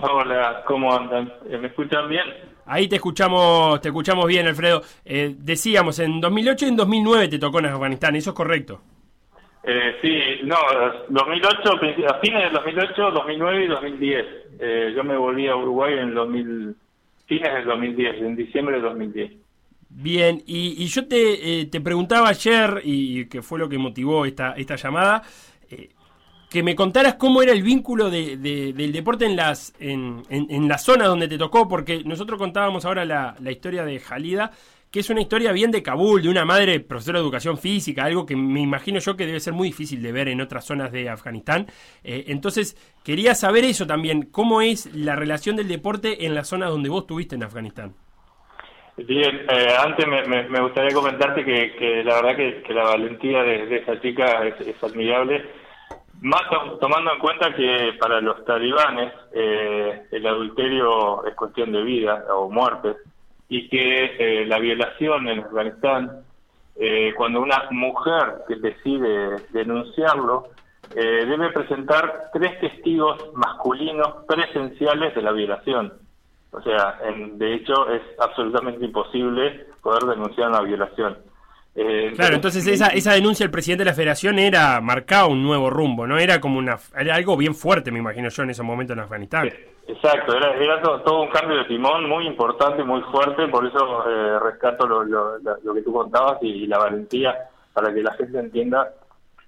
Hola, 0.00 0.64
¿cómo 0.66 0.92
andan? 0.92 1.32
Eh, 1.48 1.57
¿Me 1.59 1.68
escuchan 1.68 2.09
bien? 2.09 2.24
Ahí 2.66 2.88
te 2.88 2.96
escuchamos, 2.96 3.80
te 3.80 3.88
escuchamos 3.88 4.26
bien, 4.26 4.46
Alfredo. 4.48 4.82
Eh, 5.04 5.36
decíamos, 5.38 6.00
en 6.00 6.20
2008 6.20 6.64
y 6.66 6.68
en 6.70 6.76
2009 6.76 7.28
te 7.28 7.38
tocó 7.38 7.61
en 7.61 7.66
Afganistán, 7.66 8.16
¿eso 8.16 8.30
es 8.30 8.36
correcto? 8.36 8.80
Eh, 9.62 9.96
sí, 10.02 10.44
no, 10.44 10.57
2008, 11.09 11.62
princi- 11.80 12.04
a 12.09 12.18
fines 12.20 12.42
del 12.44 12.52
2008, 12.54 13.11
2009 13.12 13.64
y 13.64 13.68
2010. 13.68 14.26
Eh, 14.59 14.92
yo 14.96 15.04
me 15.04 15.16
volví 15.16 15.46
a 15.48 15.54
Uruguay 15.57 15.94
en 15.98 16.14
2000, 16.14 16.76
fines 17.26 17.52
del 17.54 17.64
2010, 17.66 18.22
en 18.22 18.36
diciembre 18.36 18.76
del 18.76 18.84
2010. 18.84 19.32
Bien, 19.88 20.42
y, 20.46 20.84
yo 20.86 21.06
te, 21.06 21.60
eh, 21.60 21.66
te 21.66 21.80
preguntaba 21.80 22.28
ayer, 22.28 22.82
y 22.84 23.26
que 23.26 23.40
fue 23.40 23.58
lo 23.58 23.68
que 23.68 23.78
motivó 23.78 24.26
esta, 24.26 24.52
esta 24.52 24.76
llamada, 24.76 25.22
eh, 25.70 25.90
que 26.50 26.62
me 26.62 26.74
contaras 26.76 27.14
cómo 27.16 27.42
era 27.42 27.52
el 27.52 27.62
vínculo 27.62 28.10
de, 28.10 28.36
de- 28.36 28.72
del 28.72 28.92
deporte 28.92 29.26
en 29.26 29.36
las 29.36 29.74
en, 29.80 30.22
en, 30.28 30.46
en 30.50 30.68
la 30.68 30.78
zona 30.78 31.06
donde 31.06 31.28
te 31.28 31.38
tocó, 31.38 31.68
porque 31.68 32.02
nosotros 32.04 32.38
contábamos 32.38 32.84
ahora 32.84 33.04
la, 33.04 33.36
la 33.40 33.52
historia 33.52 33.84
de 33.84 34.00
Jalida, 34.00 34.52
que 34.97 35.01
es 35.01 35.11
una 35.11 35.20
historia 35.20 35.53
bien 35.53 35.70
de 35.70 35.82
Kabul, 35.82 36.22
de 36.22 36.30
una 36.30 36.47
madre 36.47 36.80
profesora 36.80 37.18
de 37.18 37.24
educación 37.26 37.59
física, 37.59 38.07
algo 38.07 38.24
que 38.24 38.34
me 38.34 38.62
imagino 38.62 38.99
yo 38.99 39.14
que 39.14 39.26
debe 39.26 39.40
ser 39.40 39.53
muy 39.53 39.68
difícil 39.68 40.01
de 40.01 40.11
ver 40.11 40.26
en 40.28 40.40
otras 40.40 40.64
zonas 40.64 40.90
de 40.90 41.11
Afganistán. 41.11 41.66
Eh, 42.03 42.24
entonces, 42.28 42.78
quería 43.05 43.34
saber 43.34 43.64
eso 43.64 43.86
también, 43.86 44.22
cómo 44.22 44.62
es 44.62 44.86
la 44.97 45.14
relación 45.14 45.55
del 45.55 45.68
deporte 45.68 46.24
en 46.24 46.34
la 46.34 46.44
zona 46.44 46.70
donde 46.70 46.88
vos 46.88 47.03
estuviste 47.03 47.34
en 47.34 47.42
Afganistán. 47.42 47.92
Bien, 48.97 49.44
eh, 49.51 49.66
antes 49.78 50.07
me, 50.07 50.61
gustaría 50.62 50.94
comentarte 50.94 51.44
que, 51.44 52.03
la 52.03 52.14
verdad 52.22 52.36
que, 52.64 52.72
la 52.72 52.84
valentía 52.84 53.42
de, 53.42 53.76
esa 53.76 54.01
chica 54.01 54.47
es, 54.47 54.82
admirable, 54.82 55.44
más 56.22 56.49
to- 56.49 56.78
tomando 56.78 57.12
en 57.12 57.18
cuenta 57.18 57.55
que 57.55 57.92
para 58.01 58.22
los 58.22 58.42
talibanes 58.47 59.12
eh, 59.34 60.07
el 60.11 60.26
adulterio 60.26 61.22
es 61.26 61.34
cuestión 61.34 61.70
de 61.72 61.82
vida 61.82 62.24
o 62.34 62.49
muerte 62.49 62.97
y 63.49 63.68
que 63.68 64.05
eh, 64.42 64.47
la 64.47 64.59
violación 64.59 65.28
en 65.28 65.40
Afganistán, 65.40 66.11
eh, 66.78 67.12
cuando 67.16 67.40
una 67.40 67.64
mujer 67.70 68.42
que 68.49 68.57
decide 68.57 69.36
denunciarlo, 69.51 70.49
eh, 70.94 71.24
debe 71.26 71.51
presentar 71.51 72.30
tres 72.32 72.59
testigos 72.61 73.30
masculinos 73.34 74.24
presenciales 74.28 75.14
de 75.14 75.22
la 75.22 75.32
violación. 75.32 75.92
O 76.53 76.61
sea, 76.62 76.99
en- 77.05 77.38
de 77.38 77.55
hecho 77.55 77.88
es 77.90 78.03
absolutamente 78.18 78.84
imposible 78.84 79.66
poder 79.82 80.05
denunciar 80.05 80.49
una 80.49 80.61
violación. 80.62 81.18
Eh, 81.74 82.12
Claro, 82.16 82.36
entonces 82.36 82.66
esa, 82.66 82.86
esa 82.88 83.12
denuncia 83.12 83.44
del 83.44 83.51
presidente 83.51 83.84
de 83.84 83.90
la 83.90 83.94
federación 83.94 84.38
era 84.38 84.80
marcaba 84.80 85.26
un 85.26 85.42
nuevo 85.42 85.68
rumbo, 85.68 86.07
¿no? 86.07 86.16
Era 86.18 86.40
como 86.40 86.59
una 86.59 86.78
era 86.99 87.16
algo 87.16 87.36
bien 87.36 87.55
fuerte, 87.55 87.90
me 87.90 87.99
imagino 87.99 88.28
yo, 88.30 88.42
en 88.44 88.51
ese 88.51 88.62
momento 88.62 88.94
en 88.94 89.01
Afganistán. 89.01 89.51
Exacto, 89.89 90.37
era, 90.37 90.55
era 90.57 90.82
to- 90.82 91.01
todo, 91.03 91.22
un 91.22 91.28
cambio 91.30 91.59
de 91.59 91.64
timón 91.66 92.09
muy 92.09 92.26
importante, 92.26 92.82
muy 92.82 93.01
fuerte, 93.03 93.47
por 93.49 93.64
eso 93.66 94.05
eh, 94.11 94.39
rescato 94.41 94.87
lo, 94.87 95.05
lo- 95.05 95.39
lo- 95.39 95.74
que 95.74 95.82
tú 95.82 95.93
contabas 95.93 96.39
y, 96.43 96.66
la 96.66 96.78
valentía, 96.78 97.49
para 97.72 97.95
que 97.95 98.03
la 98.03 98.12
gente 98.14 98.39
entienda 98.39 98.93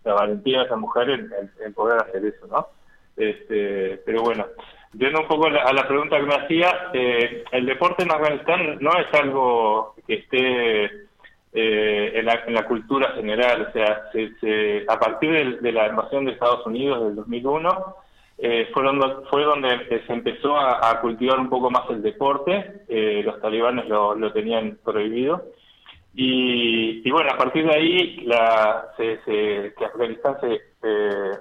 la 0.04 0.14
valentía 0.14 0.60
de 0.60 0.64
esa 0.66 0.76
mujer 0.76 1.10
en, 1.10 1.28
en- 1.64 1.74
poder 1.74 2.00
hacer 2.00 2.24
eso, 2.24 2.46
¿no? 2.46 2.68
Este, 3.16 4.00
pero 4.06 4.22
bueno, 4.22 4.46
yendo 4.92 5.20
un 5.22 5.26
poco 5.26 5.46
a 5.48 5.72
la, 5.72 5.88
pregunta 5.88 6.16
que 6.18 6.22
me 6.26 6.34
hacía, 6.36 6.90
eh, 6.92 7.42
el 7.50 7.66
deporte 7.66 8.04
en 8.04 8.12
Afganistán 8.12 8.78
no 8.80 8.92
es 8.96 9.12
algo 9.20 9.96
que 10.06 10.14
esté 10.14 10.84
eh, 11.52 12.12
en, 12.14 12.26
la, 12.26 12.44
en 12.46 12.54
la 12.54 12.64
cultura 12.64 13.10
general, 13.12 13.66
o 13.68 13.72
sea, 13.72 14.02
se- 14.12 14.32
se- 14.38 14.84
a 14.86 15.00
partir 15.00 15.32
del- 15.32 15.60
de, 15.60 15.72
la 15.72 15.88
invasión 15.88 16.26
de 16.26 16.32
Estados 16.32 16.64
Unidos 16.64 17.02
del 17.06 17.16
2001, 17.16 17.96
eh, 18.38 18.68
fueron 18.72 18.98
do- 19.00 19.24
fue 19.30 19.42
donde 19.44 19.68
se 20.06 20.12
empezó 20.12 20.56
a, 20.56 21.00
cultivar 21.00 21.38
un 21.40 21.48
poco 21.50 21.70
más 21.70 21.88
el 21.90 22.02
deporte, 22.02 22.84
eh, 22.88 23.22
los 23.24 23.40
talibanes 23.40 23.88
lo, 23.88 24.14
lo 24.14 24.32
tenían 24.32 24.78
prohibido, 24.84 25.44
y, 26.14 27.02
y 27.06 27.10
bueno, 27.10 27.30
a 27.32 27.36
partir 27.36 27.66
de 27.66 27.74
ahí 27.74 28.16
la, 28.26 28.88
se, 28.96 29.20
se- 29.24 29.74
que 29.76 29.84
Afganistán 29.84 30.36
se 30.40 30.60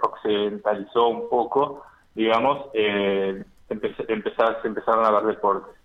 occidentalizó 0.02 1.08
un 1.08 1.30
poco, 1.30 1.84
digamos, 2.16 2.66
eh, 2.74 3.44
empecé- 3.70 4.06
empezar- 4.08 4.60
se 4.62 4.68
empezaron 4.68 5.06
a 5.06 5.12
ver 5.12 5.24
deportes. 5.24 5.76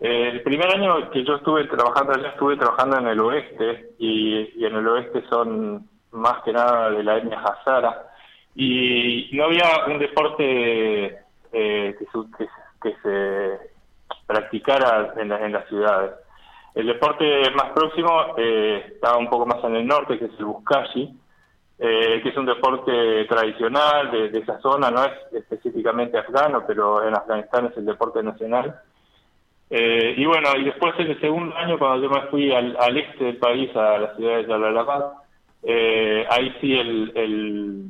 El 0.00 0.42
primer 0.42 0.68
año 0.74 1.10
que 1.10 1.22
yo 1.24 1.34
estuve 1.36 1.64
trabajando 1.66 2.14
allá, 2.14 2.28
estuve 2.30 2.56
trabajando 2.56 2.96
en 2.98 3.06
el 3.08 3.20
oeste, 3.20 3.90
y, 3.98 4.50
y 4.56 4.64
en 4.64 4.76
el 4.76 4.88
oeste 4.88 5.22
son 5.28 5.86
más 6.12 6.42
que 6.42 6.52
nada 6.52 6.90
de 6.90 7.02
la 7.04 7.18
etnia 7.18 7.38
Hazara, 7.40 8.09
y 8.54 9.30
no 9.32 9.44
había 9.44 9.84
un 9.86 9.98
deporte 9.98 11.06
eh, 11.52 11.94
que, 11.98 12.06
su- 12.12 12.30
que, 12.32 12.46
que 12.82 12.96
se 13.02 13.70
practicara 14.26 15.14
en, 15.16 15.28
la- 15.28 15.44
en 15.44 15.52
las 15.52 15.68
ciudades. 15.68 16.12
El 16.74 16.86
deporte 16.86 17.24
más 17.54 17.70
próximo 17.72 18.34
eh, 18.36 18.84
estaba 18.94 19.16
un 19.18 19.28
poco 19.28 19.46
más 19.46 19.62
en 19.64 19.76
el 19.76 19.86
norte, 19.86 20.18
que 20.18 20.26
es 20.26 20.32
el 20.38 20.44
Buzkashi, 20.44 21.10
eh, 21.78 22.20
que 22.22 22.28
es 22.28 22.36
un 22.36 22.46
deporte 22.46 23.24
tradicional 23.24 24.10
de, 24.10 24.38
esa 24.38 24.60
zona, 24.60 24.90
no 24.90 25.04
es 25.04 25.12
específicamente 25.32 26.18
afgano, 26.18 26.62
pero 26.66 27.06
en 27.06 27.14
Afganistán 27.16 27.66
es 27.66 27.76
el 27.76 27.86
deporte 27.86 28.22
nacional. 28.22 28.80
Eh, 29.70 30.14
y 30.16 30.24
bueno, 30.26 30.48
y 30.58 30.64
después 30.64 30.94
en 30.98 31.08
el 31.12 31.20
segundo 31.20 31.56
año, 31.56 31.78
cuando 31.78 32.02
yo 32.06 32.10
me 32.10 32.22
fui 32.28 32.52
al, 32.52 32.76
al 32.78 32.96
este 32.96 33.24
del 33.24 33.36
país, 33.38 33.74
a 33.76 33.98
la 33.98 34.14
ciudad 34.16 34.36
de 34.38 34.44
Jalalabad, 34.46 35.04
eh, 35.62 36.26
ahí 36.30 36.54
sí 36.60 36.72
el, 36.78 37.12
el, 37.14 37.84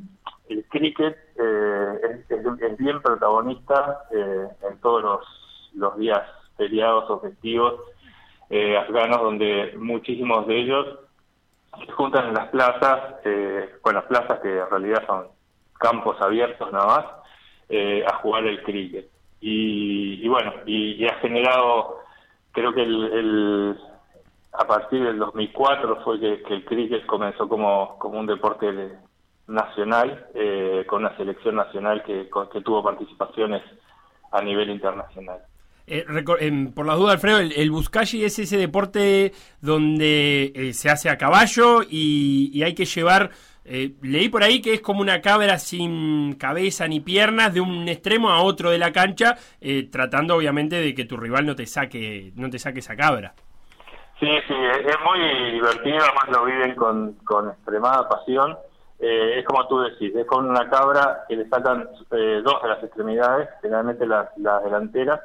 el 0.51 0.65
cricket 0.67 1.17
eh, 1.39 2.23
es, 2.29 2.77
bien 2.77 3.01
protagonista 3.01 4.03
eh, 4.11 4.47
en 4.69 4.79
todos 4.81 5.01
los, 5.03 5.71
los 5.75 5.97
días 5.97 6.21
feriados 6.57 7.09
o 7.09 7.19
festivos 7.21 7.75
eh, 8.49 8.77
afganos, 8.77 9.21
donde 9.21 9.73
muchísimos 9.77 10.45
de 10.47 10.59
ellos 10.59 10.99
se 11.85 11.91
juntan 11.93 12.27
en 12.27 12.33
las 12.33 12.49
plazas, 12.49 13.15
eh, 13.23 13.69
bueno, 13.83 13.99
las 13.99 14.07
plazas 14.09 14.39
que 14.41 14.57
en 14.59 14.69
realidad 14.69 15.03
son 15.07 15.27
campos 15.79 16.17
abiertos 16.21 16.71
nada 16.71 16.85
más, 16.85 17.05
eh, 17.69 18.03
a 18.05 18.15
jugar 18.17 18.45
el 18.45 18.61
cricket. 18.63 19.09
Y, 19.39 20.23
y 20.23 20.27
bueno, 20.27 20.53
y, 20.65 21.05
ha 21.07 21.15
generado, 21.19 21.99
creo 22.51 22.73
que 22.73 22.83
el, 22.83 23.03
el- 23.13 23.77
a 24.53 24.67
partir 24.67 25.01
del 25.01 25.17
2004 25.17 26.03
fue 26.03 26.19
que, 26.19 26.43
que 26.43 26.53
el 26.55 26.65
cricket 26.65 27.05
comenzó 27.05 27.47
como, 27.47 27.97
como 27.99 28.19
un 28.19 28.27
deporte 28.27 28.69
de- 28.73 28.97
nacional, 29.47 30.27
eh, 30.33 30.83
con 30.87 31.01
una 31.05 31.15
selección 31.17 31.55
nacional 31.55 32.03
que, 32.03 32.29
que 32.51 32.61
tuvo 32.61 32.83
participaciones 32.83 33.61
a 34.31 34.41
nivel 34.41 34.69
internacional. 34.69 35.39
Eh, 35.87 36.05
em, 36.39 36.71
por 36.73 36.85
las 36.85 36.97
dudas, 36.97 37.15
Alfredo, 37.15 37.39
el, 37.39 37.51
el 37.53 37.71
Buzkashi 37.71 38.23
es 38.23 38.37
ese 38.39 38.55
deporte 38.57 39.33
donde 39.61 40.51
eh, 40.55 40.73
se 40.73 40.89
hace 40.89 41.09
a 41.09 41.17
caballo 41.17 41.81
y, 41.83 42.51
y 42.53 42.63
hay 42.63 42.73
que 42.75 42.85
llevar. 42.85 43.31
eh, 43.65 43.93
leí 44.01 44.29
por 44.29 44.43
ahí 44.43 44.61
que 44.61 44.73
es 44.73 44.81
como 44.81 45.01
una 45.01 45.21
cabra 45.21 45.57
sin 45.57 46.33
cabeza 46.35 46.87
ni 46.87 46.99
piernas 46.99 47.53
de 47.53 47.61
un 47.61 47.89
extremo 47.89 48.29
a 48.29 48.41
otro 48.41 48.69
de 48.71 48.77
la 48.77 48.91
cancha, 48.91 49.35
eh, 49.59 49.89
tratando 49.91 50.35
obviamente 50.35 50.75
de 50.77 50.93
que 50.93 51.05
tu 51.05 51.17
rival 51.17 51.45
no 51.45 51.55
te 51.55 51.65
saque, 51.65 52.31
no 52.35 52.49
te 52.49 52.59
saque 52.59 52.79
esa 52.79 52.95
cabra. 52.95 53.33
Sí, 54.19 54.27
sí, 54.47 54.53
es, 54.53 54.77
es 54.85 54.97
muy 55.03 55.51
divertido, 55.51 55.97
además 55.97 56.29
lo 56.31 56.45
viven 56.45 56.75
con, 56.75 57.13
con 57.25 57.49
extremada 57.49 58.07
pasión. 58.07 58.55
Eh, 59.03 59.39
es 59.39 59.45
como 59.45 59.67
tú 59.67 59.79
decís, 59.81 60.15
es 60.15 60.25
con 60.27 60.47
una 60.49 60.69
cabra 60.69 61.25
que 61.27 61.35
le 61.35 61.49
sacan 61.49 61.89
eh, 62.11 62.41
dos 62.43 62.61
de 62.61 62.69
las 62.69 62.83
extremidades, 62.83 63.49
generalmente 63.61 64.05
las 64.05 64.29
las 64.37 64.63
delanteras, 64.63 65.19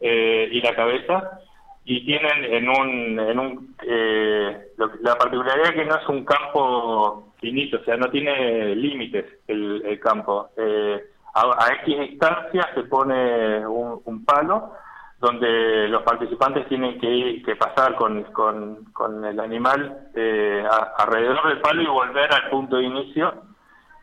eh, 0.00 0.48
y 0.50 0.60
la 0.62 0.74
cabeza, 0.74 1.38
y 1.84 2.04
tienen 2.06 2.44
en 2.44 2.68
un... 2.68 3.20
En 3.20 3.38
un 3.38 3.76
eh, 3.86 4.68
lo- 4.78 4.90
la 5.02 5.14
particularidad 5.16 5.66
es 5.68 5.72
que 5.74 5.84
no 5.84 5.96
es 5.96 6.08
un 6.08 6.24
campo 6.24 7.32
finito, 7.38 7.78
o 7.80 7.84
sea, 7.84 7.96
no 7.96 8.08
tiene 8.10 8.74
límites 8.76 9.26
el, 9.48 9.82
el 9.84 10.00
campo. 10.00 10.48
Eh, 10.56 11.04
a, 11.34 11.40
a 11.66 11.74
X 11.82 11.98
distancia 12.00 12.68
se 12.74 12.82
pone 12.84 13.66
un, 13.66 14.00
un 14.04 14.24
palo 14.24 14.72
donde 15.22 15.86
los 15.88 16.02
participantes 16.02 16.66
tienen 16.68 16.98
que, 16.98 17.06
ir- 17.06 17.44
que 17.44 17.54
pasar 17.54 17.94
con, 17.94 18.24
con, 18.32 19.24
el 19.24 19.38
animal 19.38 20.08
eh, 20.16 20.64
alrededor 20.98 21.48
del 21.48 21.60
palo 21.60 21.80
y 21.80 21.86
volver 21.86 22.32
al 22.34 22.50
punto 22.50 22.76
de 22.76 22.82
inicio. 22.82 23.32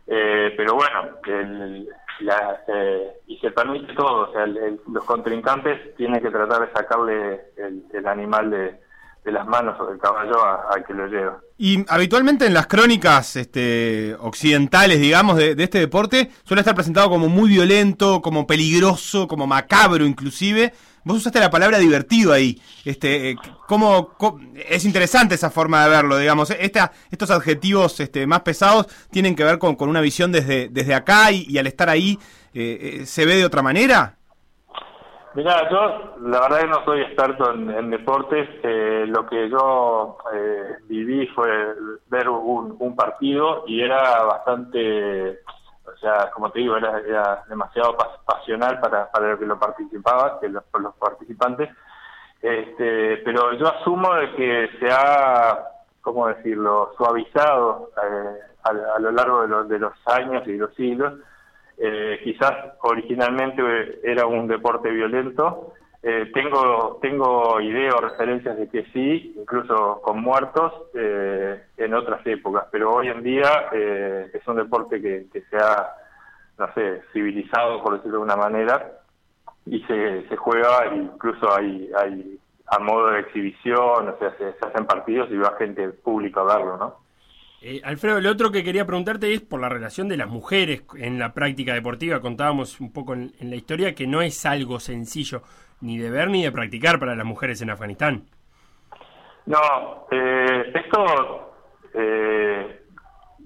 Eh, 0.08 0.54
pero 0.56 0.76
bueno, 0.76 1.18
el- 1.28 1.90
la, 2.22 2.62
eh, 2.74 3.12
y 3.28 3.38
se 3.40 3.52
permite 3.52 3.94
todo, 3.96 4.30
o 4.30 4.32
sea, 4.32 4.46
el- 4.46 4.80
los 4.92 5.04
contrincantes 5.04 5.94
tienen 5.98 6.22
que 6.22 6.32
tratar 6.32 6.62
de 6.66 6.74
sacarle 6.74 7.42
el, 7.94 8.08
animal 8.08 8.50
de, 8.50 8.80
las 9.30 9.46
manos 9.46 9.80
o 9.80 9.86
del 9.88 10.00
caballo 10.00 10.38
al 10.74 10.84
que 10.86 10.94
lo 10.94 11.06
lleva. 11.06 11.40
Y 11.58 11.86
habitualmente 11.90 12.48
en 12.48 12.54
las 12.54 12.66
crónicas 12.68 13.36
este, 13.36 14.16
occidentales, 14.22 15.00
digamos, 15.02 15.36
de, 15.38 15.54
de 15.54 15.64
este 15.66 15.80
deporte, 15.80 16.32
suele 16.44 16.62
estar 16.62 16.74
presentado 16.74 17.10
como 17.10 17.28
muy 17.28 17.50
violento, 17.50 18.22
como 18.22 18.48
peligroso, 18.48 19.28
como 19.28 19.46
macabro 19.46 20.06
inclusive. 20.06 20.74
Vos 21.04 21.18
usaste 21.18 21.40
la 21.40 21.50
palabra 21.50 21.78
divertido 21.78 22.34
ahí. 22.34 22.62
Este, 22.86 23.32
eh, 23.32 23.36
¿cómo, 23.68 24.16
es 24.68 24.86
interesante 24.86 25.36
esa 25.36 25.50
forma 25.50 25.84
de 25.84 25.90
verlo, 25.90 26.18
digamos. 26.18 26.50
Esta, 26.52 26.92
estos 27.12 27.32
adjetivos 27.32 28.00
este, 28.00 28.28
más 28.28 28.42
pesados 28.42 28.88
tienen 29.12 29.36
que 29.36 29.44
ver 29.44 29.60
con, 29.60 29.76
con 29.76 29.90
una 29.90 30.02
visión 30.02 30.32
desde, 30.32 30.70
desde 30.70 30.94
acá 30.94 31.32
y, 31.32 31.58
al 31.58 31.68
estar 31.68 31.90
ahí 31.90 32.18
eh, 32.54 33.00
eh, 33.02 33.06
se 33.06 33.26
ve 33.26 33.36
de 33.36 33.46
otra 33.46 33.62
manera. 33.62 34.20
Mira, 35.36 35.70
yo 35.70 36.16
la 36.22 36.42
verdad 36.42 36.62
que 36.62 36.68
no 36.68 36.86
soy 36.86 37.02
experto 37.02 37.54
en, 37.54 37.90
deportes. 37.92 38.50
eh, 38.64 39.06
lo 39.08 39.28
que 39.28 39.50
yo 39.50 40.18
eh, 40.34 40.78
viví 40.88 41.28
fue 41.28 41.50
ver 42.08 42.28
un 42.30 42.96
partido 42.96 43.64
y 43.68 43.82
era 43.82 44.24
bastante, 44.24 45.40
o 45.94 45.98
sea, 45.98 46.30
como 46.32 46.52
te 46.52 46.60
digo, 46.60 46.78
era, 46.78 47.00
era 47.00 47.44
demasiado 47.50 47.98
pas- 47.98 48.20
pasional 48.26 48.80
para, 48.80 49.10
para 49.12 49.32
lo 49.32 49.40
que 49.40 49.46
lo 49.46 49.60
participaba, 49.60 50.40
que 50.40 50.50
los, 50.50 50.64
participantes. 51.00 51.70
Este, 52.42 53.18
pero 53.18 53.54
yo 53.54 53.68
asumo 53.68 54.14
de 54.16 54.32
que 54.36 54.70
se 54.80 54.88
ha, 54.92 55.60
¿cómo 56.02 56.28
decirlo?, 56.28 56.94
suavizado 56.98 57.92
eh, 58.02 58.40
a, 58.64 59.00
lo 59.00 59.12
largo 59.12 59.42
de, 59.42 59.48
los- 59.50 59.70
de 59.70 59.80
los 59.80 59.94
años 60.08 60.48
y 60.48 60.58
los 60.58 60.74
siglos. 60.76 61.14
Eh, 61.78 62.20
quizás 62.24 62.54
originalmente 62.82 63.62
era 64.04 64.26
un 64.26 64.48
deporte 64.48 64.90
violento. 64.90 65.69
Eh, 66.02 66.32
tengo 66.34 66.98
tengo 67.02 67.60
ideas 67.60 67.94
o 67.94 68.00
referencias 68.02 68.58
de 68.58 68.70
que 68.70 68.86
sí, 68.94 69.36
incluso 69.38 70.00
con 70.02 70.22
muertos 70.22 70.72
eh, 70.94 71.62
en 71.76 71.94
otras 71.94 72.26
épocas, 72.26 72.68
pero 72.72 72.96
hoy 72.96 73.10
en 73.10 73.22
día 73.22 73.68
eh, 73.74 74.32
es 74.34 74.48
un 74.48 74.56
deporte 74.56 75.02
que, 75.02 75.28
que 75.32 75.42
se 75.50 75.58
ha, 75.58 75.90
no 76.58 76.74
sé, 76.74 77.02
civilizado, 77.12 77.84
por 77.84 77.98
decirlo 77.98 78.20
de 78.20 78.24
una 78.24 78.38
manera, 78.38 78.94
y 79.66 79.82
se, 79.82 80.26
se 80.30 80.38
juega, 80.38 80.86
e 80.86 80.96
incluso 80.96 81.54
hay, 81.54 81.92
hay 81.94 82.40
a 82.68 82.80
modo 82.80 83.08
de 83.08 83.20
exhibición, 83.20 84.08
o 84.08 84.18
sea, 84.20 84.34
se, 84.38 84.56
hacen 84.66 84.86
partidos 84.86 85.30
y 85.32 85.36
va 85.36 85.58
gente 85.58 85.90
pública 85.90 86.40
a 86.40 86.46
verlo, 86.46 86.78
¿no? 86.78 86.96
Eh, 87.62 87.82
Alfredo, 87.84 88.22
lo 88.22 88.32
otro 88.32 88.52
que 88.54 88.64
quería 88.64 88.86
preguntarte 88.86 89.34
es 89.34 89.42
por 89.42 89.60
la 89.60 89.68
relación 89.68 90.08
de 90.08 90.16
las 90.16 90.30
mujeres 90.30 90.84
en 90.96 91.20
la 91.20 91.34
práctica 91.34 91.74
deportiva. 91.74 92.22
Contábamos 92.22 92.80
un 92.80 92.94
poco 92.94 93.16
en 93.16 93.34
la 93.42 93.58
historia 93.58 93.94
que 93.94 94.08
no 94.08 94.22
es 94.22 94.46
algo 94.46 94.80
sencillo 94.80 95.42
ni 95.82 95.98
de 95.98 96.10
ver 96.10 96.30
ni 96.30 96.44
de 96.44 96.52
practicar 96.52 97.00
para 97.00 97.16
las 97.16 97.26
mujeres 97.26 97.62
en 97.62 97.70
Afganistán. 97.70 98.24
No, 99.46 100.06
eh, 100.12 100.72
esto 100.76 101.54
eh, 101.94 102.82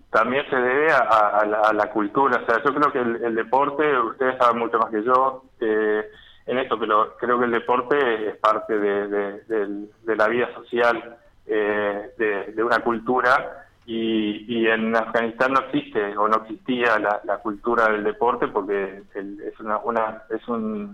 también 0.10 0.46
se 0.50 0.56
debe 0.56 0.92
a, 0.92 1.46
la, 1.46 1.60
a 1.62 1.74
la 1.74 1.90
cultura. 1.92 2.42
O 2.42 2.46
sea, 2.46 2.62
yo 2.64 2.74
creo 2.74 2.92
que 2.92 3.00
el, 3.00 3.24
el 3.24 3.36
deporte, 3.36 3.98
ustedes 4.00 4.38
saben 4.38 4.60
mucho 4.60 4.78
más 4.80 4.92
que 4.92 5.04
yo 5.04 5.44
eh, 5.62 6.04
en 6.46 6.58
esto, 6.58 6.78
pero 6.78 7.16
creo 7.18 7.40
que 7.40 7.46
el 7.46 7.52
deporte 7.52 8.30
es 8.30 8.36
parte 8.38 8.78
de, 8.78 9.88
la 10.06 10.28
vida 10.28 10.54
social 10.56 11.18
eh, 11.48 12.12
de, 12.18 12.52
de 12.52 12.64
una 12.64 12.80
cultura. 12.80 13.60
Y, 13.86 14.46
y 14.48 14.68
en 14.68 14.96
Afganistán 14.96 15.52
no 15.54 15.60
existe 15.60 16.16
o 16.16 16.28
no 16.30 16.38
existía 16.44 16.98
la, 17.00 17.20
la 17.26 17.38
cultura 17.40 17.90
del 17.90 18.04
deporte 18.06 18.48
porque 18.48 19.04
el- 19.14 19.42
es 19.42 19.60
una, 19.60 19.78
una 19.80 20.24
es 20.30 20.48
un 20.48 20.94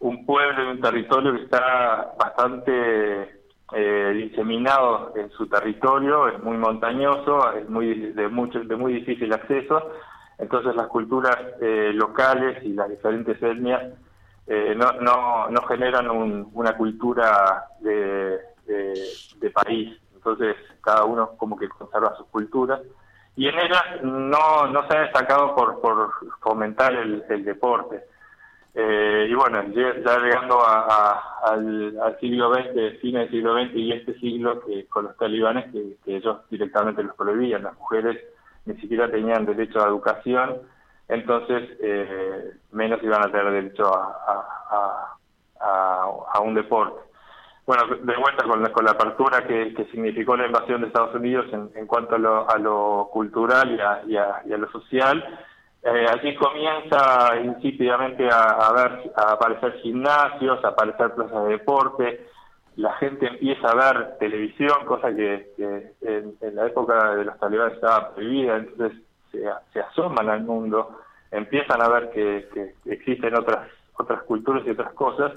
un 0.00 0.26
pueblo 0.26 0.64
y 0.64 0.66
un 0.72 0.80
territorio 0.80 1.32
que 1.34 1.42
está 1.44 2.12
bastante 2.18 3.40
eh, 3.72 4.12
diseminado 4.14 5.12
en 5.16 5.30
su 5.30 5.46
territorio, 5.48 6.28
es 6.28 6.42
muy 6.42 6.56
montañoso, 6.56 7.52
es 7.54 7.68
muy 7.68 8.12
de 8.12 8.28
mucho 8.28 8.60
de 8.60 8.76
muy 8.76 8.92
difícil 8.94 9.32
acceso, 9.32 9.90
entonces 10.38 10.74
las 10.76 10.86
culturas 10.88 11.36
eh, 11.60 11.90
locales 11.94 12.62
y 12.62 12.74
las 12.74 12.88
diferentes 12.90 13.42
etnias 13.42 13.82
eh, 14.46 14.74
no, 14.76 14.92
no, 15.00 15.48
no 15.50 15.62
generan 15.66 16.08
un- 16.10 16.50
una 16.54 16.76
cultura 16.76 17.64
de, 17.80 18.38
país, 19.54 19.98
entonces 20.14 20.54
cada 20.82 21.04
uno 21.04 21.30
como 21.38 21.56
que 21.56 21.68
conserva 21.68 22.14
sus 22.16 22.26
culturas. 22.26 22.80
Y 23.36 23.48
en 23.48 23.58
ellas 23.58 23.82
no, 24.02 24.66
no 24.66 24.86
se 24.88 24.96
ha 24.96 25.00
destacado 25.02 25.54
por, 25.54 25.80
por 25.80 26.12
fomentar 26.40 26.92
el, 26.94 27.24
el 27.28 27.44
deporte. 27.44 28.04
Eh, 28.78 29.28
y 29.30 29.34
bueno, 29.34 29.62
ya 29.72 30.18
llegando 30.18 30.60
a- 30.60 31.40
al, 31.44 32.16
siglo 32.20 32.52
XX, 32.52 33.00
fines 33.00 33.22
del 33.22 33.30
siglo 33.30 33.54
XX 33.58 33.74
y 33.74 33.92
este 33.92 34.18
siglo 34.20 34.60
que 34.66 34.86
con 34.86 35.04
los 35.04 35.16
talibanes 35.16 35.72
que, 35.72 35.96
ellos 36.14 36.40
directamente 36.50 37.02
los 37.02 37.16
prohibían, 37.16 37.62
las 37.62 37.74
mujeres 37.78 38.22
ni 38.66 38.74
siquiera 38.78 39.10
tenían 39.10 39.46
derecho 39.46 39.82
a 39.82 39.88
educación, 39.88 40.58
entonces 41.08 41.70
eh, 41.80 42.50
menos 42.72 43.02
iban 43.02 43.22
a 43.26 43.30
tener 43.32 43.50
derecho 43.50 43.90
a, 43.94 45.12
un 46.42 46.54
deporte. 46.54 47.00
Bueno, 47.66 47.86
de 47.88 48.16
vuelta 48.16 48.44
con 48.44 48.84
la, 48.84 48.90
apertura 48.90 49.46
que, 49.46 49.74
significó 49.90 50.36
la 50.36 50.46
invasión 50.46 50.82
de 50.82 50.88
Estados 50.88 51.14
Unidos 51.14 51.46
en, 51.50 51.70
en 51.74 51.86
cuanto 51.86 52.16
a 52.16 52.18
lo, 52.18 52.48
a 52.48 52.58
lo 52.58 53.08
cultural 53.10 53.74
y 53.74 53.80
a- 54.16 54.42
y 54.46 54.52
a 54.52 54.58
lo 54.58 54.70
social, 54.70 55.24
eh, 55.82 56.06
allí 56.12 56.34
comienza 56.34 57.36
insípidamente 57.44 58.28
a, 58.28 58.50
a 58.50 58.72
ver, 58.72 59.12
a 59.14 59.32
aparecer 59.32 59.74
gimnasios, 59.82 60.64
a 60.64 60.68
aparecer 60.68 61.14
plazas 61.14 61.44
de 61.44 61.50
deporte, 61.50 62.26
la 62.76 62.92
gente 62.94 63.26
empieza 63.26 63.68
a 63.68 63.74
ver 63.74 64.18
televisión, 64.18 64.84
cosa 64.84 65.14
que, 65.14 65.52
en, 66.02 66.36
la 66.54 66.66
época 66.66 67.14
de 67.14 67.24
los 67.24 67.38
talibanes 67.38 67.74
estaba 67.74 68.14
prohibida, 68.14 68.56
entonces 68.56 68.98
se, 69.72 69.80
asoman 69.80 70.28
al 70.28 70.42
mundo, 70.44 70.98
empiezan 71.30 71.80
a 71.82 71.88
ver 71.88 72.10
que, 72.10 72.74
existen 72.84 73.36
otras 73.36 73.68
otras 73.98 74.24
culturas 74.24 74.62
y 74.66 74.70
otras 74.70 74.92
cosas, 74.92 75.32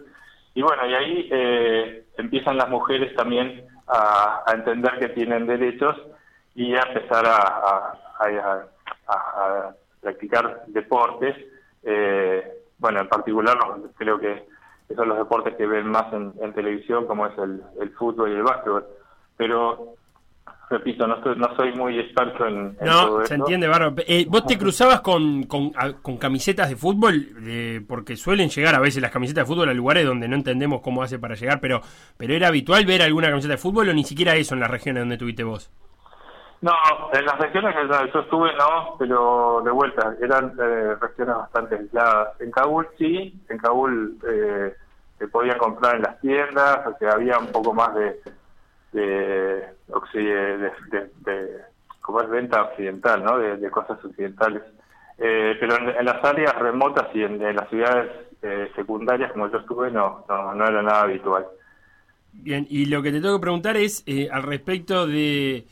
y 0.54 0.62
bueno, 0.62 0.86
y 0.86 0.94
ahí 0.94 1.30
eh, 1.32 2.04
empiezan 2.18 2.58
las 2.58 2.68
mujeres 2.68 3.16
también 3.16 3.66
a, 3.88 4.44
entender 4.54 5.00
que 5.00 5.10
tienen 5.10 5.48
derechos 5.48 5.96
y 6.56 6.76
a 6.76 6.82
empezar 6.82 7.26
a- 7.26 7.94
a- 8.20 8.70
a 9.08 9.76
practicar 10.02 10.64
deportes. 10.68 11.36
eh, 11.84 12.44
bueno, 12.78 13.02
en 13.02 13.08
particular 13.10 13.58
creo 13.98 14.20
que 14.20 14.46
son 14.96 15.10
los 15.10 15.18
deportes 15.18 15.56
que 15.56 15.66
ven 15.68 15.88
más 15.90 16.12
en, 16.14 16.34
en 16.42 16.54
televisión, 16.54 17.06
como 17.08 17.28
es 17.28 17.38
el, 17.38 17.62
el 17.82 17.90
fútbol 17.92 18.32
y 18.32 18.36
el 18.36 18.44
básquetbol. 18.44 18.86
Pero, 19.36 19.96
repito, 20.70 21.06
no, 21.08 21.16
estoy- 21.18 21.36
no 21.38 21.56
soy 21.56 21.74
muy 21.74 22.00
experto 22.00 22.46
en, 22.48 22.56
en 22.80 22.88
todo 22.88 23.20
No, 23.20 23.26
se 23.26 23.36
entiende, 23.36 23.68
Bárbaro. 23.68 23.96
Eh, 24.08 24.26
¿Vos 24.30 24.46
te 24.46 24.58
cruzabas 24.58 25.02
con, 25.02 25.44
con, 25.44 25.72
a- 25.76 25.94
con 25.94 26.18
camisetas 26.18 26.70
de 26.70 26.76
fútbol? 26.78 27.28
Eh, 27.46 27.82
porque 27.88 28.16
suelen 28.16 28.50
llegar 28.50 28.76
a 28.76 28.80
veces 28.80 29.02
las 29.02 29.12
camisetas 29.12 29.44
de 29.48 29.54
fútbol 29.54 29.70
a 29.70 29.74
lugares 29.74 30.06
donde 30.06 30.28
no 30.28 30.36
entendemos 30.36 30.82
cómo 30.82 31.04
hace 31.04 31.20
para 31.20 31.36
llegar, 31.36 31.60
pero, 31.60 31.82
pero 32.18 32.34
¿era 32.34 32.48
habitual 32.48 32.86
ver 32.86 33.02
alguna 33.02 33.30
camiseta 33.30 33.54
de 33.56 33.58
fútbol 33.58 33.90
o 33.90 33.94
ni 33.94 34.04
siquiera 34.04 34.36
eso 34.36 34.54
en 34.54 34.62
las 34.62 34.72
regiones 34.72 35.02
donde 35.02 35.18
tuviste 35.18 35.44
vos? 35.44 35.70
No, 36.62 36.74
en 37.14 37.26
las 37.26 37.40
regiones 37.40 37.74
que 37.76 37.88
yo- 37.88 38.20
estuve 38.20 38.54
no, 38.56 38.96
pero 39.00 39.62
de 39.64 39.72
vuelta, 39.72 40.14
eran 40.22 40.54
eh, 40.60 40.96
regiones 41.00 41.36
bastante 41.36 41.76
aisladas. 41.76 42.42
En 42.42 42.52
Kabul 42.52 42.88
sí, 42.98 43.34
en 43.48 43.58
Kabul 43.58 44.18
eh, 44.30 44.76
se 45.18 45.28
podía 45.30 45.58
comprar 45.58 45.96
en 45.96 46.02
las 46.02 46.20
tiendas, 46.20 46.86
o 46.86 46.98
sea, 46.98 47.12
había 47.12 47.40
un 47.40 47.48
poco 47.48 47.74
más 47.74 47.96
de, 47.96 48.20
de, 48.92 49.70
como 52.02 52.22
es 52.22 52.30
venta 52.30 52.64
occidental, 52.64 53.24
¿no? 53.24 53.38
De, 53.38 53.70
cosas 53.70 54.04
occidentales. 54.04 54.64
Eh, 55.18 55.56
pero 55.60 55.78
en, 55.78 56.06
las 56.06 56.24
áreas 56.24 56.56
remotas 56.58 57.08
y 57.14 57.24
en, 57.24 57.42
en 57.42 57.56
las 57.56 57.70
ciudades 57.70 58.12
eh, 58.42 58.72
secundarias 58.76 59.32
como 59.34 59.50
yo 59.52 59.58
estuve 59.60 59.92
no, 59.92 60.26
no, 60.28 60.56
no 60.56 60.66
era 60.66 60.82
nada 60.82 61.02
habitual. 61.04 61.46
Bien, 62.32 62.66
y 62.70 62.86
lo 62.86 63.02
que 63.02 63.12
te 63.12 63.20
tengo 63.22 63.38
que 63.38 63.42
preguntar 63.42 63.76
es 63.78 64.04
eh, 64.06 64.30
al 64.32 64.44
respecto 64.44 65.06
de, 65.08 65.66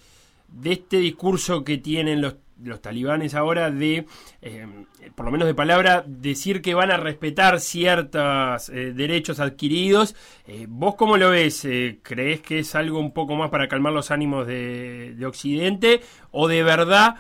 de 0.48 0.74
este 0.74 0.98
discurso 0.98 1.64
que 1.64 1.78
tienen 1.78 2.22
los, 2.22 2.38
los 2.64 2.82
talibanes 2.82 3.36
ahora 3.36 3.70
de, 3.70 4.06
eh, 4.42 4.68
por 5.16 5.26
lo 5.26 5.32
menos 5.32 5.48
de 5.48 5.54
palabra, 5.54 6.04
decir 6.06 6.62
que 6.62 6.74
van 6.74 6.92
a 6.92 6.98
respetar 6.98 7.60
ciertos 7.60 8.70
eh, 8.70 8.94
derechos 8.94 9.40
adquiridos. 9.40 10.16
Eh, 10.48 10.66
¿Vos 10.68 10.96
cómo 10.96 11.18
lo 11.18 11.32
ves? 11.32 11.68
¿Crees 12.04 12.42
que 12.42 12.60
es 12.60 12.76
algo 12.76 13.00
un 13.00 13.14
poco 13.14 13.36
más 13.36 13.50
para 13.50 13.68
calmar 13.68 13.94
los 13.94 14.12
ánimos 14.12 14.48
de, 14.48 15.14
de 15.16 15.26
Occidente? 15.26 16.02
¿O 16.32 16.48
de 16.48 16.64
verdad 16.64 17.16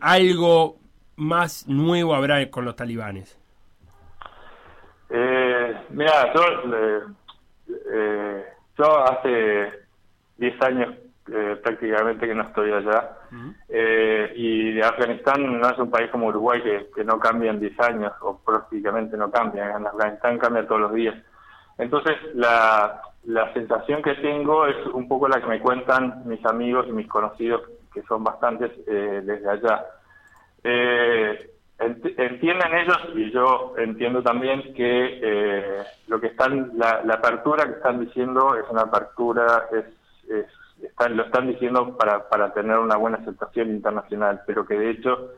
algo 0.00 0.78
más 1.16 1.66
nuevo 1.68 2.14
habrá 2.14 2.48
con 2.50 2.64
los 2.64 2.76
talibanes? 2.76 3.36
Mira, 5.90 6.32
yo, 6.34 6.42
yo 8.76 9.04
hace 9.04 9.72
10 10.36 10.62
años 10.62 10.94
eh, 11.32 11.56
prácticamente 11.62 12.26
que 12.26 12.34
no 12.34 12.42
estoy 12.44 12.72
allá. 12.72 13.10
Eh, 13.68 14.32
y 14.36 14.72
de 14.72 14.82
Afganistán 14.82 15.60
no 15.60 15.68
es 15.68 15.78
un 15.78 15.90
país 15.90 16.10
como 16.10 16.26
Uruguay 16.28 16.62
que, 16.62 16.90
que 16.94 17.04
no 17.04 17.18
cambia 17.18 17.50
en 17.50 17.60
10 17.60 17.78
años, 17.80 18.12
o 18.22 18.38
prácticamente 18.38 19.16
no 19.16 19.30
cambia. 19.30 19.76
En 19.76 19.86
Afganistán 19.86 20.38
cambia 20.38 20.66
todos 20.66 20.80
los 20.82 20.94
días. 20.94 21.14
Entonces, 21.76 22.16
la, 22.34 23.00
la 23.24 23.52
sensación 23.52 24.02
que 24.02 24.14
tengo 24.16 24.66
es 24.66 24.76
un 24.92 25.06
poco 25.06 25.28
la 25.28 25.40
que 25.40 25.46
me 25.46 25.60
cuentan 25.60 26.22
mis 26.26 26.44
amigos 26.46 26.86
y 26.88 26.92
mis 26.92 27.06
conocidos, 27.08 27.62
que 27.92 28.02
son 28.02 28.24
bastantes 28.24 28.72
eh, 28.86 29.20
desde 29.24 29.48
allá. 29.48 29.84
Eh, 30.64 31.50
ent- 31.78 32.14
entienden 32.18 32.74
ellos 32.74 32.98
y 33.14 33.30
yo 33.30 33.74
entiendo 33.78 34.22
también 34.22 34.74
que 34.74 35.20
eh, 35.22 35.82
lo 36.08 36.20
que 36.20 36.28
están 36.28 36.72
la, 36.76 37.02
la 37.04 37.14
apertura 37.14 37.64
que 37.64 37.72
están 37.72 38.00
diciendo 38.00 38.56
es 38.56 38.64
una 38.70 38.82
apertura 38.82 39.66
es, 39.72 39.84
es 40.30 40.46
están, 40.82 41.16
lo 41.16 41.24
están 41.24 41.48
diciendo 41.48 41.96
para, 41.96 42.28
para 42.28 42.52
tener 42.52 42.78
una 42.78 42.96
buena 42.96 43.18
aceptación 43.18 43.70
internacional 43.70 44.42
pero 44.46 44.66
que 44.66 44.78
de 44.78 44.90
hecho 44.90 45.32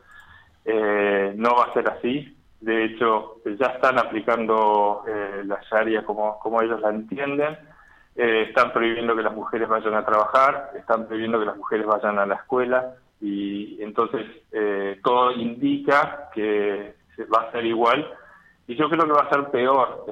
eh, 0.65 1.33
no 1.35 1.55
va 1.55 1.65
a 1.65 1.73
ser 1.73 1.89
así. 1.89 2.37
De 2.59 2.85
hecho 2.85 3.37
ya 3.59 3.67
están 3.67 3.97
aplicando 3.97 5.03
eh, 5.07 5.41
la 5.45 5.59
sharia 5.69 6.03
como, 6.05 6.37
como 6.39 6.61
ellos 6.61 6.79
la 6.81 6.89
entienden. 6.89 7.57
Eh, 8.15 8.47
están 8.49 8.73
prohibiendo 8.73 9.15
que 9.15 9.23
las 9.23 9.33
mujeres 9.33 9.69
vayan 9.69 9.95
a 9.95 10.05
trabajar, 10.05 10.71
están 10.75 11.07
prohibiendo 11.07 11.39
que 11.39 11.45
las 11.45 11.57
mujeres 11.57 11.85
vayan 11.85 12.19
a 12.19 12.25
la 12.25 12.35
escuela 12.35 12.95
y 13.21 13.81
entonces 13.81 14.25
eh, 14.51 14.99
todo 15.03 15.31
indica 15.31 16.29
que 16.33 16.95
va 17.33 17.43
a 17.43 17.51
ser 17.51 17.65
igual. 17.65 18.05
Y 18.67 18.75
yo 18.75 18.89
creo 18.89 19.05
que 19.05 19.11
va 19.11 19.23
a 19.23 19.29
ser 19.29 19.45
peor, 19.49 20.05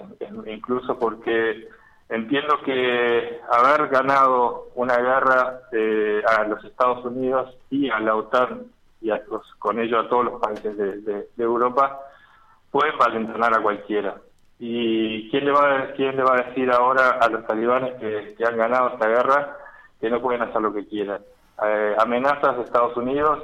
incluso 0.46 0.98
porque 0.98 1.68
entiendo 2.10 2.60
que 2.66 3.40
haber 3.52 3.88
ganado 3.88 4.68
una 4.76 4.98
guerra 4.98 5.62
eh, 5.72 6.22
a 6.28 6.44
los 6.44 6.64
Estados 6.66 7.06
Unidos 7.06 7.56
y 7.70 7.90
a 7.90 8.00
la 8.00 8.16
OTAN 8.16 8.66
y 9.02 9.12
a 9.12 9.22
con 9.60 9.80
ello 9.80 10.00
a 10.00 10.10
todos 10.10 10.26
los 10.26 10.42
países 10.42 10.76
de, 10.78 11.28
Europa 11.38 12.00
pueden 12.72 12.98
valentonar 12.98 13.54
a 13.54 13.62
cualquiera. 13.62 14.16
¿Y 14.60 15.30
quién 15.30 15.46
le 15.46 15.52
va 15.52 15.80
a, 15.80 15.92
quién 15.94 16.18
le 16.18 16.24
va 16.24 16.34
a 16.34 16.44
decir 16.44 16.70
ahora 16.72 17.12
a 17.22 17.30
los 17.30 17.48
talibanes 17.48 17.94
que, 17.96 18.36
que 18.38 18.46
han 18.46 18.58
ganado 18.58 18.90
esta 18.90 19.08
guerra 19.08 19.58
que 20.02 20.10
no 20.10 20.22
pueden 20.22 20.42
hacer 20.42 20.62
lo 20.62 20.74
que 20.74 20.86
quieran? 20.86 21.22
Eh, 21.64 21.96
amenazas 21.98 22.58
de 22.58 22.64
Estados 22.64 22.96
Unidos 22.98 23.40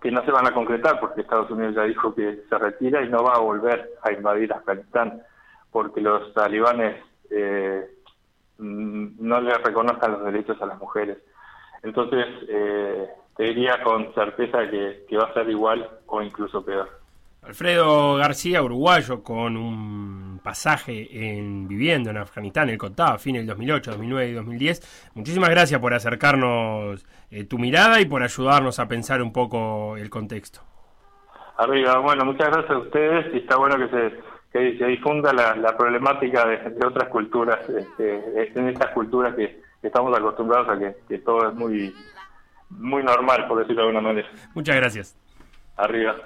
que 0.00 0.10
no 0.10 0.24
se 0.24 0.30
van 0.30 0.46
a 0.46 0.54
concretar 0.54 0.98
porque 0.98 1.20
Estados 1.20 1.50
Unidos 1.50 1.74
ya 1.74 1.82
dijo 1.82 2.14
que 2.14 2.42
se 2.48 2.58
retira 2.58 3.02
y 3.02 3.08
no 3.08 3.22
va 3.22 3.34
a 3.34 3.40
volver 3.40 3.90
a 4.02 4.12
invadir 4.12 4.52
Afganistán 4.52 5.22
porque 5.70 6.00
los 6.00 6.32
talibanes 6.34 6.96
eh, 7.30 7.88
mm, 8.58 9.08
no 9.18 9.40
le 9.40 9.54
reconozcan 9.58 10.12
los 10.12 10.24
derechos 10.24 10.60
a 10.60 10.66
las 10.66 10.78
mujeres. 10.78 11.18
Entonces, 11.82 12.26
eh, 12.48 13.08
te 13.36 13.44
diría 13.44 13.82
con 13.82 14.12
certeza 14.14 14.68
que, 14.70 15.06
que 15.08 15.16
va 15.16 15.24
a 15.24 15.34
ser 15.34 15.48
igual 15.48 15.88
o 16.06 16.20
incluso 16.22 16.64
peor. 16.64 17.00
Alfredo 17.42 18.16
García, 18.16 18.62
uruguayo, 18.62 19.22
con 19.22 19.56
un 19.56 20.40
pasaje 20.44 21.08
en 21.10 21.66
viviendo 21.66 22.10
en 22.10 22.18
Afganistán, 22.18 22.68
él 22.68 22.76
contaba, 22.76 23.16
fin 23.18 23.36
del 23.36 23.46
2008, 23.46 23.92
2009 23.92 24.28
y 24.28 24.32
2010. 24.34 25.12
Muchísimas 25.14 25.48
gracias 25.48 25.80
por 25.80 25.94
acercarnos 25.94 27.06
eh, 27.30 27.44
tu 27.44 27.58
mirada 27.58 28.00
y 28.00 28.04
por 28.04 28.22
ayudarnos 28.22 28.78
a 28.78 28.88
pensar 28.88 29.22
un 29.22 29.32
poco 29.32 29.96
el 29.96 30.10
contexto. 30.10 30.60
Arriba, 31.56 31.98
bueno, 31.98 32.24
muchas 32.24 32.48
gracias 32.48 32.70
a 32.70 32.78
ustedes 32.78 33.34
y 33.34 33.38
está 33.38 33.56
bueno 33.56 33.76
que 33.78 33.88
se, 33.88 34.20
que 34.52 34.78
se 34.78 34.86
difunda 34.86 35.32
la, 35.32 35.56
la 35.56 35.76
problemática 35.76 36.46
de, 36.46 36.70
de 36.70 36.86
otras 36.86 37.08
culturas, 37.08 37.58
este, 37.68 38.58
en 38.58 38.68
estas 38.68 38.92
culturas 38.92 39.34
que, 39.34 39.60
estamos 39.82 40.16
acostumbrados 40.16 40.68
a 40.68 40.78
que, 40.78 40.94
que 41.08 41.18
todo 41.18 41.48
es 41.48 41.54
muy, 41.54 41.92
muy 42.68 43.02
normal, 43.02 43.48
por 43.48 43.58
decirlo 43.60 43.82
de 43.82 43.88
alguna 43.88 44.06
manera. 44.06 44.28
Muchas 44.54 44.76
gracias. 44.76 45.16
Arriba. 45.76 46.16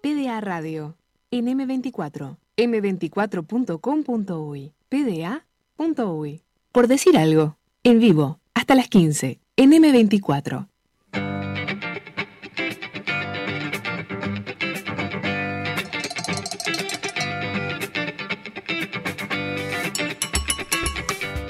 PDA 0.00 0.40
Radio, 0.40 0.96
en 1.30 1.46
M24, 1.46 2.38
m24.com.uy, 2.56 4.72
pda.uy. 4.88 6.42
Por 6.72 6.88
decir 6.88 7.18
algo, 7.18 7.58
en 7.84 8.00
vivo, 8.00 8.40
hasta 8.62 8.76
las 8.76 8.86
15, 8.86 9.40
en 9.56 9.72
M24. 9.72 10.68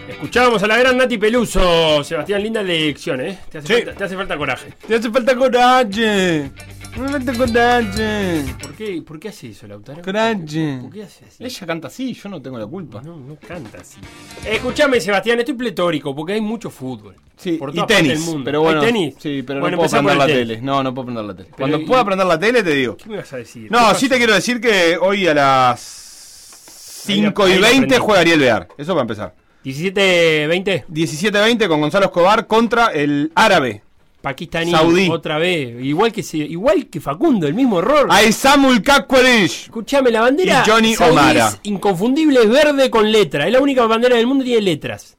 Escuchábamos 0.08 0.62
a 0.62 0.66
la 0.66 0.76
gran 0.78 0.96
Nati 0.96 1.18
Peluso, 1.18 2.02
Sebastián, 2.04 2.42
linda 2.42 2.60
elección, 2.60 3.20
¿eh? 3.20 3.38
Te 3.50 3.58
hace, 3.58 3.66
Sí. 3.66 3.74
falta, 3.82 3.98
te 3.98 4.04
hace 4.04 4.16
falta 4.16 4.36
coraje. 4.36 4.72
Te 4.86 4.94
hace 4.94 5.10
falta 5.10 5.36
coraje. 5.36 6.50
Me 6.96 7.08
falta 7.08 7.32
coraje. 7.34 8.44
¿Por 8.82 8.94
qué, 8.94 9.02
¿Por 9.02 9.20
qué 9.20 9.28
hace 9.28 9.48
eso, 9.50 9.66
Lautaro? 9.66 10.02
Coraje. 10.02 10.78
¿Por 10.80 10.90
qué 10.92 11.02
hace 11.04 11.24
así? 11.26 11.44
Ella 11.44 11.66
canta 11.66 11.86
así, 11.88 12.14
yo 12.14 12.28
no 12.28 12.42
tengo 12.42 12.58
la 12.58 12.66
culpa. 12.66 13.00
No, 13.02 13.16
no 13.16 13.36
canta 13.36 13.78
así. 13.80 13.98
Escuchame, 14.46 15.00
Sebastián, 15.00 15.38
estoy 15.38 15.54
pletórico 15.54 16.14
porque 16.14 16.32
hay 16.34 16.40
mucho 16.40 16.68
fútbol. 16.70 17.14
Sí, 17.36 17.52
por 17.52 17.70
y 17.76 17.84
tenis. 17.86 18.08
del 18.08 18.18
mundo. 18.20 18.44
Pero 18.44 18.60
bueno, 18.62 18.80
¿Hay 18.80 18.86
tenis? 18.86 19.14
sí, 19.18 19.42
pero 19.46 19.60
Bueno, 19.60 19.76
no 19.76 19.82
puedo 19.82 19.90
prender 19.92 20.16
la 20.16 20.26
tenis. 20.26 20.40
tele. 20.48 20.60
No, 20.62 20.82
no 20.82 20.94
puedo 20.94 21.06
prender 21.06 21.24
la 21.24 21.34
tele. 21.34 21.48
Pero 21.50 21.56
Cuando 21.58 21.78
y- 21.78 21.86
pueda 21.86 22.04
prender 22.04 22.26
la 22.26 22.38
tele 22.38 22.62
te 22.62 22.70
digo. 22.70 22.96
¿Qué 22.96 23.08
me 23.08 23.16
vas 23.18 23.32
a 23.32 23.36
decir? 23.36 23.64
¿Qué 23.68 23.70
No, 23.70 23.94
sí 23.94 24.08
te 24.08 24.16
quiero 24.18 24.34
decir 24.34 24.60
que 24.60 24.96
hoy 25.00 25.26
a 25.26 25.34
las 25.34 25.80
5 25.80 27.44
Ahí 27.44 27.52
y 27.52 27.54
lo 27.56 27.60
20 27.62 27.76
aprendí. 27.86 27.96
juega 28.04 28.20
Ariel 28.20 28.40
Bear. 28.40 28.68
Eso 28.78 28.92
para 28.94 29.02
empezar. 29.02 29.34
17-20, 29.64 30.84
17-20 30.88 31.68
con 31.68 31.80
Gonzalo 31.80 32.06
Escobar 32.06 32.46
contra 32.46 32.88
el 32.88 33.30
árabe. 33.34 33.82
Pakistaní, 34.22 34.70
Saudí. 34.70 35.08
otra 35.10 35.36
vez. 35.38 35.82
Igual 35.84 36.12
que, 36.12 36.22
se- 36.22 36.36
igual 36.38 36.86
que 36.86 37.00
Facundo, 37.00 37.46
el 37.46 37.54
mismo 37.54 37.80
error. 37.80 38.06
Aisamul 38.10 38.80
Kakwarish. 38.82 39.64
Escuchame, 39.64 40.10
la 40.10 40.20
bandera 40.22 40.62
Y 40.66 40.70
Johnny 40.70 40.94
saudí 40.94 41.12
Omara. 41.12 41.48
es 41.48 41.58
inconfundible, 41.64 42.40
es 42.42 42.48
verde 42.48 42.88
con 42.88 43.10
letra. 43.10 43.46
Es 43.46 43.52
la 43.52 43.60
única 43.60 43.84
bandera 43.86 44.16
del 44.16 44.26
mundo 44.26 44.44
que 44.44 44.50
tiene 44.50 44.62
letras. 44.62 45.16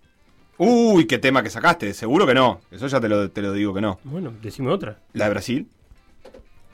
Uy, 0.57 1.05
qué 1.05 1.17
tema 1.17 1.43
que 1.43 1.49
sacaste. 1.49 1.93
Seguro 1.93 2.25
que 2.25 2.33
no. 2.33 2.61
Eso 2.71 2.87
ya 2.87 3.01
te 3.01 3.09
lo, 3.09 3.29
te 3.29 3.41
lo 3.41 3.51
digo 3.53 3.73
que 3.73 3.81
no. 3.81 3.99
Bueno, 4.05 4.31
decime 4.41 4.71
otra. 4.71 4.97
¿La 5.13 5.25
de 5.25 5.31
Brasil? 5.31 5.67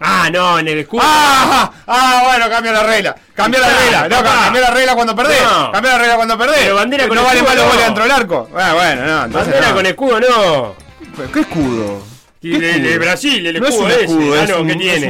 Ah, 0.01 0.29
no, 0.31 0.59
en 0.59 0.67
el 0.67 0.79
escudo. 0.79 1.01
¡Ah! 1.03 1.71
¡Ah, 1.87 2.21
bueno, 2.25 2.49
cambia 2.49 2.71
la 2.71 2.83
regla! 2.83 3.15
¡Cambia 3.33 3.59
la 3.59 3.67
regla! 3.79 4.07
No, 4.07 4.23
cambia 4.23 4.61
la 4.61 4.69
regla 4.71 4.95
cuando 4.95 5.15
perdés. 5.15 5.41
No. 5.43 5.71
Cambia 5.73 5.91
la 5.93 5.97
regla 5.97 6.15
cuando 6.15 6.37
perdés. 6.37 6.59
Pero 6.61 6.75
bandera 6.75 7.07
con 7.07 7.17
no 7.17 7.23
vale 7.23 7.39
escudo, 7.39 7.55
más 7.55 7.65
los 7.65 7.75
no. 7.75 7.81
dentro 7.81 8.03
del 8.03 8.11
arco. 8.13 8.49
Ah, 8.55 8.73
bueno, 8.75 9.05
no. 9.27 9.33
Bandera 9.33 9.69
no. 9.69 9.75
con 9.75 9.85
escudo, 9.85 10.19
no. 10.21 10.75
Pero, 11.17 11.31
¿Qué 11.33 11.39
escudo? 11.41 12.01
Y 12.41 12.51
¿Qué 12.51 12.59
de- 12.59 12.97
Brasil, 12.97 13.45
el 13.45 13.59
no 13.59 13.67
es 13.67 13.73
escudo 13.73 13.85
un 13.87 13.91
ese. 13.91 14.03
escudo, 14.05 14.35
es, 14.41 14.49
no, 14.49 14.61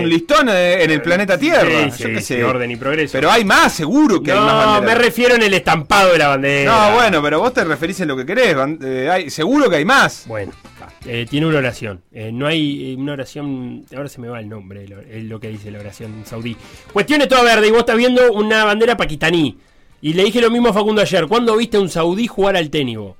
un, 0.01 0.09
listón 0.09 0.49
eh, 0.49 0.84
en 0.84 0.89
el 0.89 1.01
planeta 1.01 1.38
Tierra. 1.38 1.91
Sí, 1.91 2.03
Yo 2.03 2.07
sí, 2.09 2.13
qué 2.15 2.21
sí, 2.21 2.34
sé. 2.36 2.43
orden 2.43 2.71
y 2.71 2.75
progreso. 2.75 3.11
Pero 3.11 3.30
hay 3.30 3.45
más, 3.45 3.71
seguro 3.71 4.19
que 4.23 4.32
hay 4.32 4.39
más 4.39 4.65
No, 4.65 4.71
banderas. 4.73 4.97
me 4.97 5.03
refiero 5.03 5.36
en 5.36 5.43
el 5.43 5.53
estampado 5.53 6.11
de 6.11 6.17
la 6.17 6.30
bandera. 6.30 6.89
No, 6.89 6.95
bueno, 6.95 7.21
pero 7.21 7.39
vos 7.39 7.53
te 7.53 7.63
referís 7.63 7.99
en 7.99 8.07
lo 8.07 8.17
que 8.17 8.25
querés. 8.25 8.55
eh, 8.84 9.09
hay, 9.11 9.30
seguro 9.30 9.69
que 9.69 9.75
hay 9.75 9.86
más. 9.86 10.23
Bueno, 10.25 10.51
eh, 11.05 11.27
tiene 11.30 11.45
una 11.45 11.59
oración. 11.59 12.01
Eh, 12.11 12.32
no 12.34 12.47
hay 12.47 12.93
eh, 12.93 12.95
una 12.97 13.13
oración. 13.13 13.86
Ahora 13.95 14.09
se 14.09 14.19
me 14.19 14.27
va 14.27 14.39
el 14.39 14.49
nombre, 14.49 14.88
lo, 14.88 15.39
que 15.39 15.49
dice 15.49 15.69
la 15.69 15.80
oración 15.80 16.23
saudí. 16.25 16.57
Cuestión 16.91 17.21
es 17.21 17.27
toda 17.27 17.43
verde 17.43 17.67
y 17.67 17.71
vos 17.71 17.82
estás 17.82 17.95
viendo 17.97 18.32
una 18.34 18.65
bandera 18.65 18.97
pakistaní. 18.97 19.55
Y 20.01 20.13
le 20.13 20.23
dije 20.23 20.41
lo 20.41 20.49
mismo 20.49 20.69
a 20.69 20.73
Facundo 20.73 21.01
ayer. 21.01 21.27
¿Cuándo 21.27 21.55
viste 21.55 21.77
a 21.77 21.80
un 21.80 21.89
saudí 21.89 22.25
jugar 22.25 22.57
al 22.57 22.71
tenis 22.71 22.97
vos? 22.97 23.15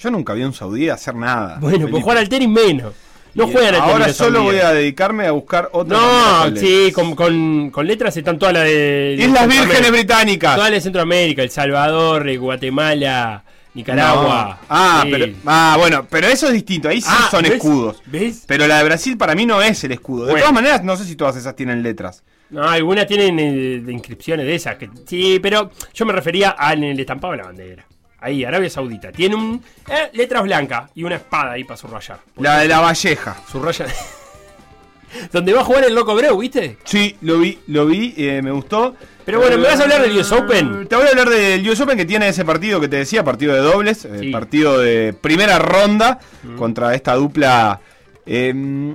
Yo 0.00 0.10
nunca 0.10 0.32
vi 0.34 0.42
a 0.42 0.46
un 0.46 0.54
saudí 0.54 0.88
hacer 0.88 1.14
nada. 1.14 1.58
Bueno, 1.60 1.76
Felipe. 1.76 1.90
pues 1.92 2.02
jugar 2.02 2.18
al 2.18 2.28
tenis 2.28 2.48
menos. 2.48 2.92
No 3.34 3.46
juegan 3.48 3.74
al. 3.74 3.80
Ahora 3.80 4.12
solo 4.12 4.42
voy 4.42 4.56
a 4.56 4.72
dedicarme 4.72 5.26
a 5.26 5.32
buscar 5.32 5.68
otra. 5.72 5.96
No, 5.98 6.56
sí, 6.56 6.92
con, 6.92 7.14
con, 7.14 7.70
con 7.70 7.86
letras 7.86 8.16
están 8.16 8.38
todas 8.38 8.54
las 8.54 8.64
de. 8.64 9.16
Islas. 9.18 9.48
Vírgenes 9.48 9.90
Británicas. 9.90 10.54
Todas 10.56 10.70
las 10.70 10.78
de 10.78 10.82
Centroamérica, 10.82 11.42
El 11.42 11.50
Salvador, 11.50 12.28
eh, 12.28 12.36
Guatemala, 12.36 13.42
Nicaragua. 13.74 14.58
No. 14.60 14.66
Ah, 14.68 15.00
Sí. 15.04 15.08
pero, 15.10 15.26
ah, 15.46 15.76
bueno, 15.78 16.06
pero 16.10 16.26
eso 16.26 16.46
es 16.48 16.52
distinto. 16.52 16.88
Ahí 16.88 17.00
sí 17.00 17.08
Ah, 17.10 17.28
son 17.30 17.42
¿ves? 17.42 17.52
escudos. 17.52 18.02
¿Ves? 18.06 18.44
Pero 18.46 18.66
la 18.66 18.78
de 18.78 18.84
Brasil 18.84 19.16
para 19.16 19.34
mí 19.34 19.46
no 19.46 19.62
es 19.62 19.82
el 19.84 19.92
escudo. 19.92 20.26
De 20.26 20.32
Bueno. 20.32 20.42
todas 20.46 20.54
maneras, 20.54 20.84
no 20.84 20.96
sé 20.96 21.04
si 21.04 21.16
todas 21.16 21.36
esas 21.36 21.56
tienen 21.56 21.82
letras. 21.82 22.22
No, 22.50 22.62
algunas 22.68 23.06
tienen 23.06 23.38
eh, 23.40 23.80
de 23.82 23.92
inscripciones 23.94 24.44
de 24.44 24.54
esas. 24.54 24.76
Que, 24.76 24.90
sí, 25.06 25.38
pero 25.42 25.70
yo 25.94 26.04
me 26.04 26.12
refería 26.12 26.50
al 26.50 26.78
en 26.84 26.90
el 26.90 27.00
estampado 27.00 27.32
de 27.32 27.38
la 27.38 27.44
bandera. 27.44 27.86
Ahí, 28.22 28.44
Arabia 28.44 28.70
Saudita. 28.70 29.10
Tiene 29.12 29.34
un 29.34 29.62
eh, 29.90 30.10
letras 30.12 30.42
blancas 30.44 30.90
y 30.94 31.02
una 31.04 31.16
espada 31.16 31.52
ahí 31.52 31.64
para 31.64 31.76
subrayar. 31.76 32.20
La 32.36 32.60
de 32.60 32.68
la 32.68 32.80
Valleja. 32.80 33.36
Subraya. 33.50 33.86
Donde 35.32 35.52
va 35.52 35.60
a 35.60 35.64
jugar 35.64 35.84
el 35.84 35.94
loco 35.94 36.14
Breu, 36.14 36.38
¿viste? 36.38 36.78
Sí, 36.84 37.16
lo 37.20 37.38
vi, 37.38 37.58
lo 37.66 37.84
vi, 37.84 38.14
eh, 38.16 38.40
me 38.42 38.50
gustó. 38.50 38.94
Pero 39.26 39.40
bueno, 39.40 39.58
¿me 39.58 39.64
vas 39.64 39.78
a 39.78 39.82
hablar 39.82 40.00
del 40.02 40.16
US 40.16 40.32
Open? 40.32 40.86
Te 40.88 40.96
voy 40.96 41.04
a 41.06 41.10
hablar 41.10 41.28
del 41.28 41.68
US 41.68 41.80
Open 41.80 41.98
que 41.98 42.06
tiene 42.06 42.28
ese 42.28 42.44
partido 42.44 42.80
que 42.80 42.88
te 42.88 42.96
decía, 42.96 43.22
partido 43.22 43.54
de 43.54 43.60
dobles, 43.60 44.04
eh, 44.06 44.30
partido 44.32 44.78
de 44.78 45.12
primera 45.12 45.58
ronda 45.58 46.18
contra 46.56 46.94
esta 46.94 47.14
dupla 47.14 47.78
eh, 48.24 48.94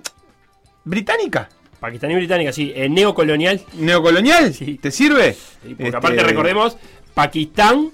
británica, 0.83 1.49
Pakistaní 1.79 2.15
británica, 2.15 2.51
sí. 2.51 2.73
eh, 2.75 2.89
neocolonial. 2.89 3.61
neocolonial. 3.73 4.53
Sí. 4.53 4.79
¿Te 4.81 4.89
sirve? 4.89 5.33
Sí, 5.33 5.69
porque 5.69 5.83
Este, 5.85 5.97
aparte 5.97 6.23
recordemos, 6.23 6.77
Pakistán. 7.13 7.89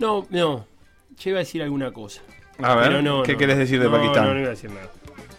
No, 0.00 0.26
no. 0.30 0.66
Yo 1.18 1.30
iba 1.30 1.38
a 1.38 1.40
decir 1.44 1.62
alguna 1.62 1.92
cosa. 1.92 2.22
A 2.62 2.74
ver, 2.74 2.88
Pero 2.88 3.02
no, 3.02 3.22
¿qué 3.22 3.32
no. 3.32 3.38
querés 3.38 3.58
decir 3.58 3.78
de 3.78 3.86
No, 3.86 3.92
Pakistán? 3.92 4.24
No, 4.26 4.34
no 4.34 4.38
iba 4.40 4.48
a 4.48 4.50
decir 4.50 4.70
nada. 4.70 4.88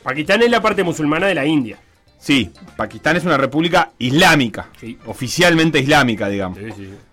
Pakistán 0.03 0.41
es 0.41 0.49
la 0.49 0.61
parte 0.61 0.83
musulmana 0.83 1.27
de 1.27 1.35
la 1.35 1.45
India. 1.45 1.77
Sí, 2.19 2.51
Pakistán 2.77 3.17
es 3.17 3.25
una 3.25 3.35
república 3.37 3.91
islámica, 3.97 4.69
Sí. 4.79 4.95
oficialmente 5.07 5.79
islámica, 5.79 6.29
digamos. 6.29 6.59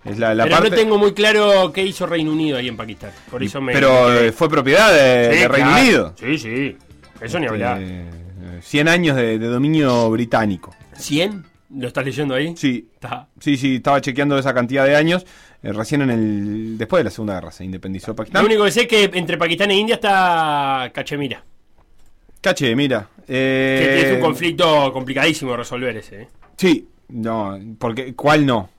Es 0.04 0.18
la, 0.18 0.34
la 0.34 0.44
Pero 0.44 0.56
parte, 0.56 0.70
no 0.70 0.76
tengo 0.76 0.98
muy 0.98 1.14
claro 1.14 1.72
qué 1.72 1.82
hizo 1.82 2.04
Reino 2.06 2.30
Unido 2.30 2.58
ahí 2.58 2.68
en 2.68 2.76
Pakistán. 2.76 3.10
Por 3.30 3.42
eso 3.42 3.60
me. 3.60 3.72
pero 3.72 4.12
eh, 4.12 4.32
fue 4.32 4.50
propiedad 4.50 4.92
de, 4.92 5.30
Sí, 5.34 5.38
de 5.40 5.48
Reino 5.48 5.68
claro. 5.68 5.82
Unido. 5.82 6.14
Sí, 6.18 6.38
sí. 6.38 6.76
Eso 7.22 7.38
ni 7.38 7.46
Este, 7.46 7.48
hablar. 7.48 7.78
eh, 7.80 8.04
100 8.62 8.88
años 8.88 9.16
de, 9.16 9.38
de 9.38 9.46
dominio 9.46 10.10
británico. 10.10 10.74
¿100? 10.98 11.42
¿Lo 11.74 11.88
estás 11.88 12.04
leyendo 12.04 12.34
ahí? 12.34 12.54
Sí, 12.56 12.88
Está. 12.94 13.28
sí, 13.40 13.56
sí, 13.56 13.76
estaba 13.76 14.00
chequeando 14.00 14.38
esa 14.38 14.52
cantidad 14.54 14.84
de 14.86 14.96
años. 14.96 15.26
Eh, 15.62 15.72
recién 15.72 16.02
en 16.02 16.10
el. 16.10 16.78
Después 16.78 17.00
de 17.00 17.04
la 17.04 17.10
Segunda 17.10 17.34
Guerra 17.34 17.50
se 17.50 17.64
independizó 17.64 18.14
Pakistán. 18.14 18.42
Lo 18.42 18.46
único 18.48 18.64
que 18.64 18.70
sé 18.70 18.82
es 18.82 18.88
que 18.88 19.10
entre 19.14 19.36
Pakistán 19.36 19.70
e 19.70 19.76
India 19.76 19.94
está 19.96 20.90
Cachemira. 20.94 21.42
Cache, 22.40 22.74
mira. 22.76 23.08
eh, 23.26 24.00
Que 24.02 24.08
es 24.10 24.14
un 24.14 24.20
conflicto 24.20 24.92
complicadísimo 24.92 25.50
de 25.52 25.56
resolver 25.56 25.96
ese. 25.96 26.22
¿eh? 26.22 26.28
Sí, 26.56 26.88
no, 27.08 27.58
porque 27.78 28.14
¿cuál 28.14 28.46
no? 28.46 28.70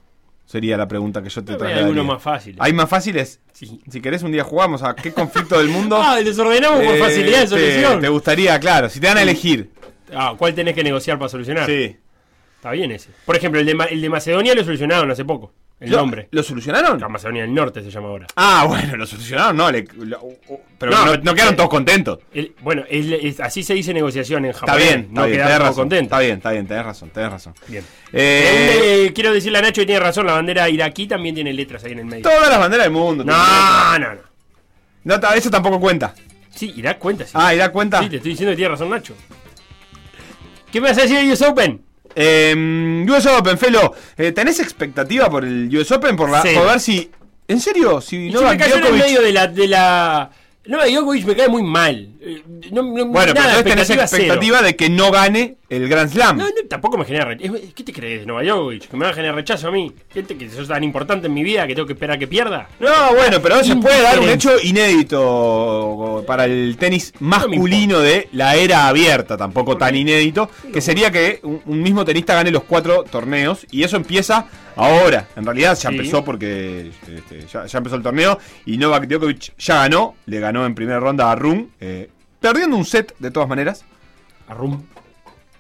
Sería 0.46 0.78
la 0.78 0.88
pregunta 0.88 1.22
que 1.22 1.30
yo 1.30 1.44
te 1.44 1.52
Hay 1.52 1.58
trasladaría. 1.60 1.84
algunos 1.86 2.06
más 2.06 2.24
fáciles. 2.24 2.58
¿Hay 2.60 2.74
más 2.74 2.90
fáciles? 2.90 3.40
Sí. 3.52 3.82
Si 3.88 4.02
querés 4.02 4.24
un 4.24 4.32
día 4.32 4.44
jugamos 4.44 4.82
a 4.82 4.96
qué 4.96 5.12
conflicto 5.14 5.60
del 5.60 5.68
mundo. 5.70 5.98
Ah, 6.04 6.16
desordenamos 6.24 6.80
por 6.84 6.96
eh, 6.96 7.00
facilidad 7.00 7.40
de 7.42 7.44
te- 7.44 7.48
solución. 7.48 8.02
Te, 8.02 8.10
gustaría, 8.10 8.60
claro, 8.60 8.90
si 8.90 9.00
te 9.00 9.08
dan 9.08 9.18
a 9.18 9.22
elegir. 9.22 9.70
Ah, 10.12 10.34
¿cuál 10.38 10.56
tenés 10.56 10.74
que 10.74 10.84
negociar 10.84 11.20
para 11.20 11.30
solucionar? 11.30 11.68
Sí. 11.68 11.96
Está 12.56 12.72
bien 12.72 12.92
ese. 12.92 13.10
Por 13.26 13.36
ejemplo, 13.36 13.60
el 13.60 13.66
de, 13.68 13.76
Ma- 13.76 13.86
el 13.86 14.02
de 14.02 14.10
Macedonia 14.10 14.56
lo 14.56 14.64
solucionaron 14.64 15.12
hace 15.12 15.24
poco. 15.24 15.52
El 15.80 15.92
¿Lo- 15.92 15.98
nombre. 16.00 16.28
¿Lo 16.32 16.44
solucionaron? 16.44 17.00
La 17.00 17.08
Macedonia 17.08 17.44
del 17.44 17.54
Norte 17.54 17.82
se 17.82 17.90
llama 17.90 18.10
ahora. 18.10 18.28
Ah, 18.36 18.66
bueno, 18.68 18.98
lo 18.98 19.06
solucionaron, 19.06 19.56
no, 19.56 19.72
le- 19.72 19.88
lo- 19.96 20.20
pero 20.78 20.92
No, 20.92 21.06
no, 21.06 21.12
pero- 21.12 21.24
no 21.24 21.34
quedaron 21.34 21.56
todos 21.56 21.70
contentos. 21.70 22.20
El- 22.34 22.54
bueno, 22.62 22.84
así 23.42 23.64
se 23.64 23.74
dice 23.76 23.94
negociación 23.94 24.44
en 24.44 24.52
Está 24.52 24.68
Japón. 24.68 24.78
bien, 24.78 25.00
está 25.00 25.14
no 25.14 25.26
bien, 25.26 25.38
quedar 25.38 25.48
tenés 25.48 25.58
todos 25.58 25.70
razón. 25.70 25.76
contentos. 25.84 26.06
Está 26.08 26.20
bien, 26.20 26.38
está 26.38 26.52
bien, 26.52 26.68
tenés 26.68 26.86
razón, 26.86 27.10
tenés 27.12 27.32
razón. 27.32 27.54
Bien. 27.68 27.84
Eh, 28.12 29.06
Eh, 29.06 29.14
quiero 29.14 29.32
decirle 29.34 29.58
a 29.60 29.62
Nacho 29.62 29.82
que 29.82 29.86
tiene 29.86 30.02
razón, 30.02 30.26
la 30.26 30.34
bandera 30.34 30.68
iraquí 30.70 31.08
también 31.08 31.34
tiene 31.36 31.54
letras 31.54 31.82
ahí 31.86 31.94
en 31.94 32.00
el 32.00 32.06
medio. 32.06 32.24
todas 32.24 32.50
las 32.50 32.60
banderas 32.60 32.86
del 32.86 32.94
mundo. 32.94 33.24
No, 33.24 34.00
no, 34.00 34.08
no. 35.06 35.30
Eso 35.36 35.50
tampoco 35.50 35.80
cuenta. 35.80 36.14
Sí, 36.54 36.74
Irak 36.76 37.00
cuenta. 37.00 37.24
Sí. 37.26 37.32
Ah, 37.36 37.54
¿y 37.54 37.58
da 37.58 37.72
cuenta? 37.72 38.04
Sí, 38.04 38.10
te 38.10 38.18
estoy 38.18 38.32
diciendo 38.32 38.52
que 38.52 38.58
tiene 38.58 38.70
razón 38.72 38.90
Nacho. 38.90 39.16
¿Qué 40.72 40.82
me 40.82 40.90
vas 40.90 40.98
a 40.98 41.02
decir 41.04 41.18
de 41.18 41.32
US 41.32 41.42
Open? 41.42 41.82
Eh, 42.22 43.06
US 43.10 43.26
Open, 43.28 43.58
Felo, 43.58 43.94
eh, 44.18 44.32
¿tenés 44.34 44.60
expectativa 44.60 45.30
por 45.30 45.46
el 45.46 45.70
US 45.78 45.92
Open? 45.94 46.18
Por, 46.18 46.30
la, 46.30 46.42
Sí. 46.42 46.50
por 46.54 46.68
ver 46.68 46.80
si. 46.80 47.10
¿En 47.48 47.60
serio? 47.62 48.02
Si 48.02 48.30
no 48.30 48.42
me 48.42 48.58
cayó 48.58 48.76
en 48.76 48.86
el 48.88 48.94
medio 48.94 49.22
de 49.22 49.32
la, 49.32 49.48
de 49.48 49.68
la... 49.68 50.30
No, 50.66 50.86
Djokovic 50.86 51.26
me 51.26 51.36
cae 51.36 51.48
muy 51.48 51.64
mal. 51.64 52.10
Eh, 52.22 52.44
No, 52.72 52.82
no- 52.82 53.06
Bueno, 53.06 53.12
pero 53.14 53.34
nada, 53.34 53.60
entonces 53.60 53.88
tenés 53.88 53.90
expectativa 53.90 54.58
cero. 54.58 54.68
de 54.68 54.76
que 54.76 54.90
no 54.90 55.10
gane 55.12 55.56
el 55.70 55.88
Grand 55.88 56.12
Slam. 56.12 56.38
No, 56.38 56.44
no, 56.46 56.52
tampoco 56.70 56.98
me 56.98 57.06
genera 57.06 57.26
rechazo. 57.26 57.54
¿Qué 57.76 57.84
te 57.84 57.94
crees, 57.94 58.26
Nova 58.28 58.44
Djokovic? 58.44 58.90
¿Que 58.90 58.98
me 58.98 59.06
va 59.06 59.12
a 59.12 59.14
generar 59.14 59.36
rechazo 59.36 59.70
a 59.70 59.72
mí? 59.72 59.94
¿Gente 60.14 60.36
que 60.38 60.50
sos 60.50 60.68
tan 60.68 60.84
importante 60.84 61.28
en 61.28 61.34
mi 61.34 61.44
vida 61.44 61.66
que 61.66 61.76
tengo 61.76 61.88
que 61.88 61.94
esperar 61.94 62.18
a 62.18 62.20
que 62.20 62.28
pierda? 62.28 62.68
No, 62.80 63.14
bueno, 63.16 63.40
pero 63.42 63.64
se 63.64 63.76
puede 63.78 64.02
dar 64.02 64.20
un 64.20 64.28
hecho 64.30 64.52
inédito 64.62 66.24
para 66.28 66.46
el 66.46 66.76
tenis 66.78 67.14
masculino 67.20 68.00
de 68.00 68.28
la 68.34 68.56
era 68.56 68.88
abierta, 68.88 69.38
tampoco 69.38 69.78
tan 69.78 69.96
inédito, 69.96 70.50
que 70.74 70.82
sería 70.82 71.12
que 71.12 71.40
un, 71.44 71.62
mismo 71.82 72.04
tenista 72.06 72.34
gane 72.36 72.52
los 72.52 72.64
cuatro 72.64 73.04
torneos 73.04 73.66
y 73.72 73.84
eso 73.84 73.96
empieza 73.98 74.46
ahora. 74.76 75.28
En 75.36 75.46
realidad 75.46 75.78
ya 75.78 75.90
Sí. 75.90 75.96
empezó 75.96 76.24
porque 76.24 76.92
este, 77.08 77.46
ya, 77.48 77.66
ya 77.66 77.78
empezó 77.78 77.96
el 77.96 78.04
torneo 78.04 78.38
y 78.66 78.78
Novak 78.78 79.08
Djokovic 79.08 79.54
ya 79.58 79.76
ganó, 79.76 80.16
le 80.26 80.40
ganó 80.40 80.66
en 80.66 80.76
primera 80.76 81.00
ronda 81.00 81.32
a 81.32 81.36
Rum, 81.36 81.68
eh, 81.80 82.09
perdiendo 82.40 82.76
un 82.78 82.86
set 82.86 83.16
de 83.20 83.32
todas 83.32 83.48
maneras. 83.50 83.86
Arrum, 84.48 84.84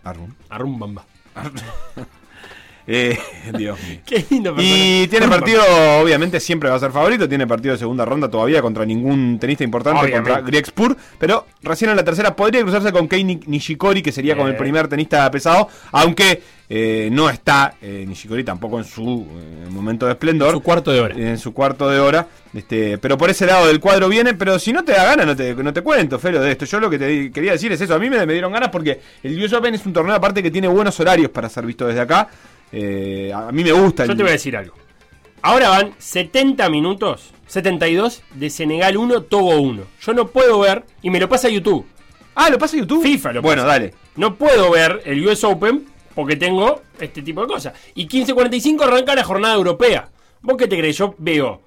A 0.03 0.13
Rum. 0.13 0.33
arrum 0.49 0.79
bamba. 0.79 1.05
Eh, 2.91 3.17
Dios 3.57 3.79
mío. 3.87 3.99
Qué 4.05 4.25
lindo 4.31 4.55
Y 4.57 5.07
tiene 5.09 5.27
partido, 5.27 5.61
obviamente 6.01 6.39
siempre 6.39 6.69
va 6.69 6.75
a 6.75 6.79
ser 6.79 6.91
favorito, 6.91 7.29
tiene 7.29 7.45
partido 7.45 7.73
de 7.73 7.77
segunda 7.77 8.03
ronda 8.03 8.29
todavía 8.29 8.61
contra 8.63 8.83
ningún 8.83 9.37
tenista 9.39 9.63
importante, 9.63 9.99
Obviamente. 10.01 10.31
contra 10.31 10.45
Greg 10.49 10.65
Spur, 10.65 10.97
pero 11.19 11.45
recién 11.61 11.91
en 11.91 11.97
la 11.97 12.03
tercera 12.03 12.35
podría 12.35 12.61
cruzarse 12.63 12.91
con 12.91 13.07
Kei 13.07 13.23
Ni- 13.23 13.39
Nishikori, 13.45 14.01
que 14.01 14.11
sería 14.11 14.35
como 14.35 14.47
el 14.47 14.55
Eh. 14.55 14.57
primer 14.57 14.87
tenista 14.87 15.29
pesado, 15.29 15.67
aunque 15.91 16.41
eh, 16.71 17.09
no 17.11 17.29
está 17.31 17.73
eh, 17.81 18.05
Nishikori 18.07 18.43
tampoco 18.43 18.77
en 18.77 18.85
su 18.85 19.25
eh, 19.27 19.69
momento 19.71 20.05
de 20.05 20.11
esplendor. 20.13 20.51
Su 20.51 20.61
cuarto 20.61 20.91
de 20.91 20.99
hora. 21.01 21.15
En 21.15 21.37
su 21.39 21.51
cuarto 21.53 21.89
de 21.89 21.99
hora. 21.99 22.27
Este, 22.53 22.97
pero 22.99 23.17
por 23.17 23.29
ese 23.29 23.45
lado 23.47 23.65
del 23.67 23.79
cuadro 23.79 24.07
viene, 24.07 24.33
pero 24.35 24.57
si 24.59 24.71
no 24.73 24.83
te 24.83 24.91
da 24.91 25.03
ganas, 25.05 25.25
no 25.25 25.35
te, 25.35 25.55
no 25.55 25.73
te 25.73 25.81
cuento, 25.81 26.19
Felo, 26.19 26.39
de 26.41 26.51
esto. 26.51 26.65
Yo 26.65 26.79
lo 26.79 26.89
que 26.89 26.99
te 26.99 27.31
quería 27.31 27.53
decir 27.53 27.71
es 27.71 27.81
eso. 27.81 27.95
A 27.95 27.99
mí 27.99 28.07
me, 28.09 28.23
me 28.25 28.33
dieron 28.33 28.51
ganas 28.51 28.69
porque 28.69 28.99
el 29.23 29.43
US 29.43 29.53
Open 29.53 29.73
es 29.73 29.83
un 29.85 29.93
torneo 29.93 30.13
aparte 30.13 30.43
que 30.43 30.51
tiene 30.51 30.67
buenos 30.67 30.99
horarios 30.99 31.31
para 31.31 31.49
ser 31.49 31.65
visto 31.65 31.87
desde 31.87 32.01
acá. 32.01 32.27
Eh, 32.71 33.31
a 33.33 33.51
mí 33.51 33.63
me 33.63 33.71
gusta. 33.71 34.05
Yo 34.05 34.11
el- 34.11 34.17
te 34.17 34.23
voy 34.23 34.29
a 34.29 34.33
decir 34.33 34.55
algo. 34.57 34.75
Ahora 35.41 35.69
van 35.69 35.93
70 35.97 36.69
minutos, 36.69 37.31
72, 37.47 38.21
de 38.35 38.49
Senegal 38.49 38.97
1, 38.97 39.23
Togo 39.23 39.55
1. 39.59 39.83
Yo 40.01 40.13
no 40.13 40.27
puedo 40.27 40.59
ver, 40.59 40.83
y 41.01 41.09
me 41.09 41.19
lo 41.19 41.29
pasa 41.29 41.47
YouTube. 41.49 41.85
Ah, 42.35 42.49
¿lo 42.49 42.57
pasa 42.57 42.77
YouTube? 42.77 43.01
FIFA 43.03 43.33
lo 43.33 43.41
Bueno, 43.41 43.63
pasa. 43.63 43.73
dale. 43.73 43.93
No 44.15 44.35
puedo 44.35 44.69
ver 44.71 45.01
el 45.05 45.25
US 45.25 45.43
Open 45.45 45.85
porque 46.13 46.35
tengo 46.35 46.81
este 46.99 47.21
tipo 47.21 47.41
de 47.41 47.47
cosas. 47.47 47.73
Y 47.95 48.07
15.45 48.07 48.83
arranca 48.83 49.15
la 49.15 49.23
jornada 49.23 49.55
europea. 49.55 50.09
¿Vos 50.41 50.57
qué 50.57 50.67
te 50.67 50.77
crees? 50.77 50.97
Yo 50.97 51.15
veo 51.17 51.61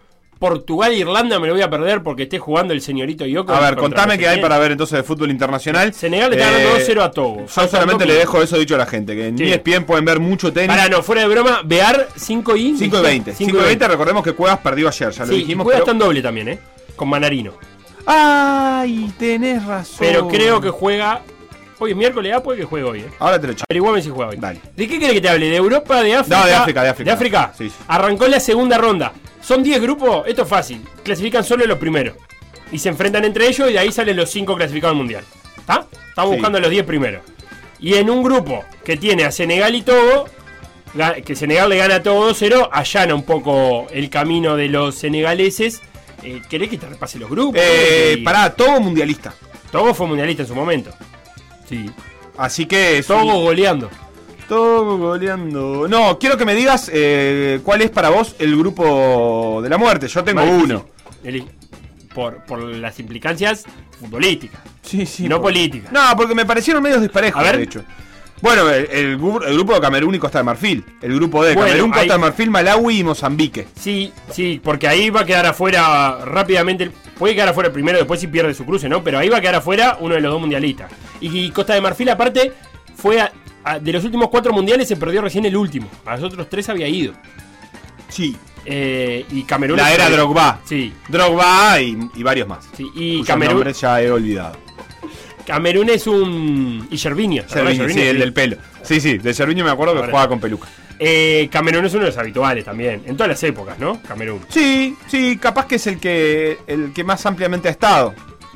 Portugal 0.46 0.90
e 0.90 0.96
Irlanda, 0.96 1.38
me 1.38 1.46
lo 1.46 1.52
voy 1.52 1.62
a 1.62 1.70
perder 1.70 2.02
porque 2.02 2.24
esté 2.24 2.40
jugando 2.40 2.72
el 2.74 2.80
señorito 2.80 3.24
Yoko. 3.24 3.52
A 3.54 3.60
ver, 3.60 3.76
contame 3.76 4.18
qué 4.18 4.26
hay 4.26 4.40
para 4.40 4.58
ver 4.58 4.72
entonces 4.72 4.96
de 4.96 5.04
fútbol 5.04 5.30
internacional. 5.30 5.94
Senegal 5.94 6.30
le 6.30 6.36
está 6.36 6.50
ganando 6.50 6.76
Eh, 6.78 6.84
2-0 6.84 7.00
a 7.00 7.10
Togo. 7.12 7.46
Yo 7.46 7.68
solamente 7.68 8.04
le 8.06 8.14
dejo 8.14 8.42
eso 8.42 8.58
dicho 8.58 8.74
a 8.74 8.78
la 8.78 8.86
gente, 8.86 9.14
que 9.14 9.28
en 9.28 9.38
Sí. 9.38 9.44
ESPN 9.44 9.84
pueden 9.84 10.04
ver 10.04 10.18
mucho 10.18 10.52
tenis. 10.52 10.66
Pará, 10.76 10.88
no, 10.88 11.00
fuera 11.04 11.22
de 11.22 11.28
broma, 11.28 11.60
Bear 11.64 12.08
5 12.16 12.56
y 12.56 12.76
5 12.76 12.98
y 12.98 13.02
20. 13.02 13.34
5 13.36 13.56
y 13.56 13.62
20, 13.62 13.86
recordemos 13.86 14.24
que 14.24 14.32
Cuevas 14.32 14.58
perdió 14.58 14.88
ayer, 14.88 15.12
ya 15.12 15.24
lo 15.24 15.32
Sí, 15.32 15.38
dijimos. 15.38 15.64
pero- 15.64 15.78
hasta 15.78 15.92
en 15.92 15.98
doble 16.00 16.20
también, 16.20 16.48
¿eh? 16.48 16.58
Con 16.96 17.08
Manarino. 17.08 17.52
Ay, 18.04 19.12
tenés 19.16 19.64
razón. 19.64 19.96
Pero 20.00 20.26
creo 20.26 20.60
que 20.60 20.70
juega. 20.70 21.20
Hoy 21.78 21.92
es 21.92 21.96
miércoles, 21.96 22.32
ah, 22.36 22.42
puede 22.42 22.58
que 22.60 22.64
juegue 22.64 22.84
hoy, 22.84 23.00
¿eh? 23.00 23.06
Ahora 23.20 23.40
te 23.40 23.46
lo 23.46 23.52
echo. 23.52 23.64
Averiguame 23.68 24.02
si 24.02 24.10
juega 24.10 24.30
hoy. 24.30 24.36
Dale. 24.38 24.60
¿De 24.76 24.88
qué 24.88 24.98
querés 24.98 25.14
que 25.14 25.20
te 25.20 25.28
hable? 25.28 25.48
¿De 25.48 25.56
Europa, 25.56 26.02
de 26.02 26.14
África? 26.16 26.38
No, 26.40 26.46
de 26.46 26.54
África, 26.54 26.82
de 26.82 26.88
África. 26.88 27.10
¿De 27.10 27.14
África? 27.14 27.52
Sí, 27.56 27.68
sí. 27.70 27.76
Arrancó 27.86 28.26
la 28.26 28.40
segunda 28.40 28.76
ronda. 28.78 29.12
Son 29.42 29.62
10 29.62 29.80
grupos, 29.82 30.24
esto 30.26 30.42
es 30.42 30.48
fácil. 30.48 30.82
Clasifican 31.02 31.44
solo 31.44 31.66
los 31.66 31.78
primeros. 31.78 32.16
Y 32.70 32.78
se 32.78 32.88
enfrentan 32.88 33.24
entre 33.24 33.46
ellos 33.48 33.68
y 33.68 33.72
de 33.74 33.78
ahí 33.78 33.92
salen 33.92 34.16
los 34.16 34.30
5 34.30 34.56
clasificados 34.56 34.94
al 34.94 34.98
mundial. 34.98 35.24
¿Está? 35.58 35.86
Estamos 36.08 36.30
Sí. 36.30 36.36
buscando 36.36 36.60
los 36.60 36.70
10 36.70 36.84
primeros. 36.84 37.22
Y 37.80 37.94
en 37.94 38.08
un 38.08 38.22
grupo 38.22 38.64
que 38.84 38.96
tiene 38.96 39.24
a 39.24 39.32
Senegal 39.32 39.74
y 39.74 39.82
Togo, 39.82 40.26
que 41.24 41.34
Senegal 41.34 41.68
le 41.68 41.76
gana 41.78 41.96
a 41.96 42.02
Togo 42.02 42.26
2-0, 42.28 42.68
allana 42.72 43.14
un 43.14 43.24
poco 43.24 43.86
el 43.90 44.08
camino 44.10 44.56
de 44.56 44.68
los 44.68 44.94
senegaleses. 44.94 45.80
Eh, 46.22 46.40
¿Querés 46.48 46.68
que 46.70 46.78
te 46.78 46.86
repase 46.86 47.18
los 47.18 47.28
grupos? 47.28 47.60
Eh, 47.60 48.16
Y- 48.18 48.22
pará, 48.22 48.54
todo 48.54 48.78
mundialista. 48.80 49.34
Togo 49.72 49.92
fue 49.94 50.06
mundialista 50.06 50.42
en 50.42 50.48
su 50.48 50.54
momento. 50.54 50.90
Sí. 51.68 51.90
Así 52.36 52.66
que. 52.66 53.02
Togo 53.06 53.38
un- 53.38 53.44
goleando. 53.44 53.90
Togo 54.56 54.98
goleando. 54.98 55.86
No, 55.88 56.18
quiero 56.18 56.36
que 56.36 56.44
me 56.44 56.54
digas 56.54 56.90
eh, 56.92 57.60
cuál 57.64 57.80
es 57.80 57.88
para 57.90 58.10
vos 58.10 58.36
el 58.38 58.54
grupo 58.54 59.60
de 59.62 59.70
la 59.70 59.78
muerte. 59.78 60.08
Yo 60.08 60.22
tengo 60.22 60.44
Más 60.44 60.62
uno. 60.62 60.84
Eli- 61.24 61.46
Por, 62.14 62.44
por 62.44 62.60
las 62.62 63.00
implicancias 63.00 63.64
futbolísticas. 63.98 64.60
Sí, 64.82 65.06
sí. 65.06 65.26
no 65.26 65.36
por- 65.36 65.44
políticas. 65.52 65.90
No, 65.90 66.00
porque 66.18 66.34
me 66.34 66.44
parecieron 66.44 66.82
medios 66.82 67.00
disparejos, 67.00 67.40
A 67.40 67.44
ver. 67.44 67.56
de 67.56 67.62
hecho. 67.62 67.82
Bueno, 68.42 68.68
el, 68.68 68.88
el 68.90 69.18
gru- 69.18 69.42
el 69.42 69.54
grupo 69.54 69.72
de 69.72 69.80
Camerún 69.80 70.16
y 70.16 70.18
Costa 70.18 70.36
de 70.40 70.44
Marfil. 70.44 70.84
El 71.00 71.14
grupo 71.14 71.42
de 71.42 71.54
Bueno, 71.54 71.68
Camerún, 71.70 71.90
Costa 71.90 72.12
de 72.12 72.18
Marfil, 72.18 72.50
Malawi 72.50 72.98
y 72.98 73.04
Mozambique. 73.04 73.68
Sí, 73.80 74.12
sí, 74.32 74.60
porque 74.62 74.86
ahí 74.86 75.08
va 75.08 75.20
a 75.20 75.24
quedar 75.24 75.46
afuera 75.46 76.18
rápidamente. 76.26 76.90
Puede 77.18 77.34
quedar 77.34 77.48
afuera 77.48 77.72
primero, 77.72 77.96
después 77.96 78.20
si 78.20 78.26
pierde 78.26 78.52
su 78.52 78.66
cruce, 78.66 78.86
¿no? 78.90 79.02
Pero 79.02 79.18
ahí 79.18 79.30
va 79.30 79.38
a 79.38 79.40
quedar 79.40 79.54
afuera 79.54 79.96
uno 79.98 80.14
de 80.14 80.20
los 80.20 80.30
dos 80.30 80.40
mundialistas. 80.42 80.92
Y, 81.22 81.48
Costa 81.52 81.72
de 81.72 81.80
Marfil, 81.80 82.10
aparte, 82.10 82.52
fue 82.96 83.18
a- 83.18 83.32
de 83.80 83.92
los 83.92 84.04
últimos 84.04 84.28
cuatro 84.28 84.52
mundiales 84.52 84.88
se 84.88 84.96
perdió 84.96 85.20
recién 85.22 85.44
el 85.44 85.56
último. 85.56 85.88
A 86.04 86.16
los 86.16 86.24
otros 86.24 86.48
tres 86.48 86.68
había 86.68 86.88
ido. 86.88 87.14
Sí. 88.08 88.36
Eh, 88.64 89.24
y 89.30 89.42
Camerún. 89.42 89.76
La 89.76 89.92
era 89.92 90.08
Drogba. 90.10 90.60
Sí. 90.64 90.92
Drogba 91.08 91.80
y, 91.80 91.98
y 92.14 92.22
varios 92.22 92.46
más. 92.48 92.68
sí. 92.76 92.86
Y 92.94 93.22
Camerún, 93.24 93.70
ya 93.72 94.00
he 94.02 94.10
olvidado. 94.10 94.56
Camerún 95.46 95.90
es 95.90 96.06
un. 96.06 96.86
Y 96.90 96.98
Gervinho. 96.98 97.42
¿te 97.44 97.54
acordás 97.54 97.72
de 97.72 97.76
Cerviño, 97.78 98.00
sí, 98.00 98.08
el 98.08 98.18
del 98.18 98.32
pelo. 98.32 98.56
Sí, 98.82 99.00
sí, 99.00 99.18
de 99.18 99.34
Cerviño 99.34 99.64
me 99.64 99.70
acuerdo 99.70 99.94
que 100.00 100.06
jugaba 100.08 100.28
con 100.28 100.40
peluca. 100.40 100.68
Eh, 100.98 101.48
Camerún 101.50 101.84
es 101.84 101.92
uno 101.94 102.02
de 102.04 102.10
los 102.10 102.18
habituales 102.18 102.64
también. 102.64 103.02
En 103.06 103.16
todas 103.16 103.30
las 103.30 103.42
épocas, 103.42 103.76
¿no? 103.78 104.00
Camerún. 104.02 104.40
Sí, 104.48 104.96
sí, 105.08 105.36
capaz 105.38 105.66
que 105.66 105.74
es 105.76 105.86
el 105.88 105.98
que 105.98 106.58
el 106.68 106.92
que 106.92 107.02
más 107.02 107.26
ampliamente 107.26 107.66
ha 107.66 107.72
estado. 107.72 108.14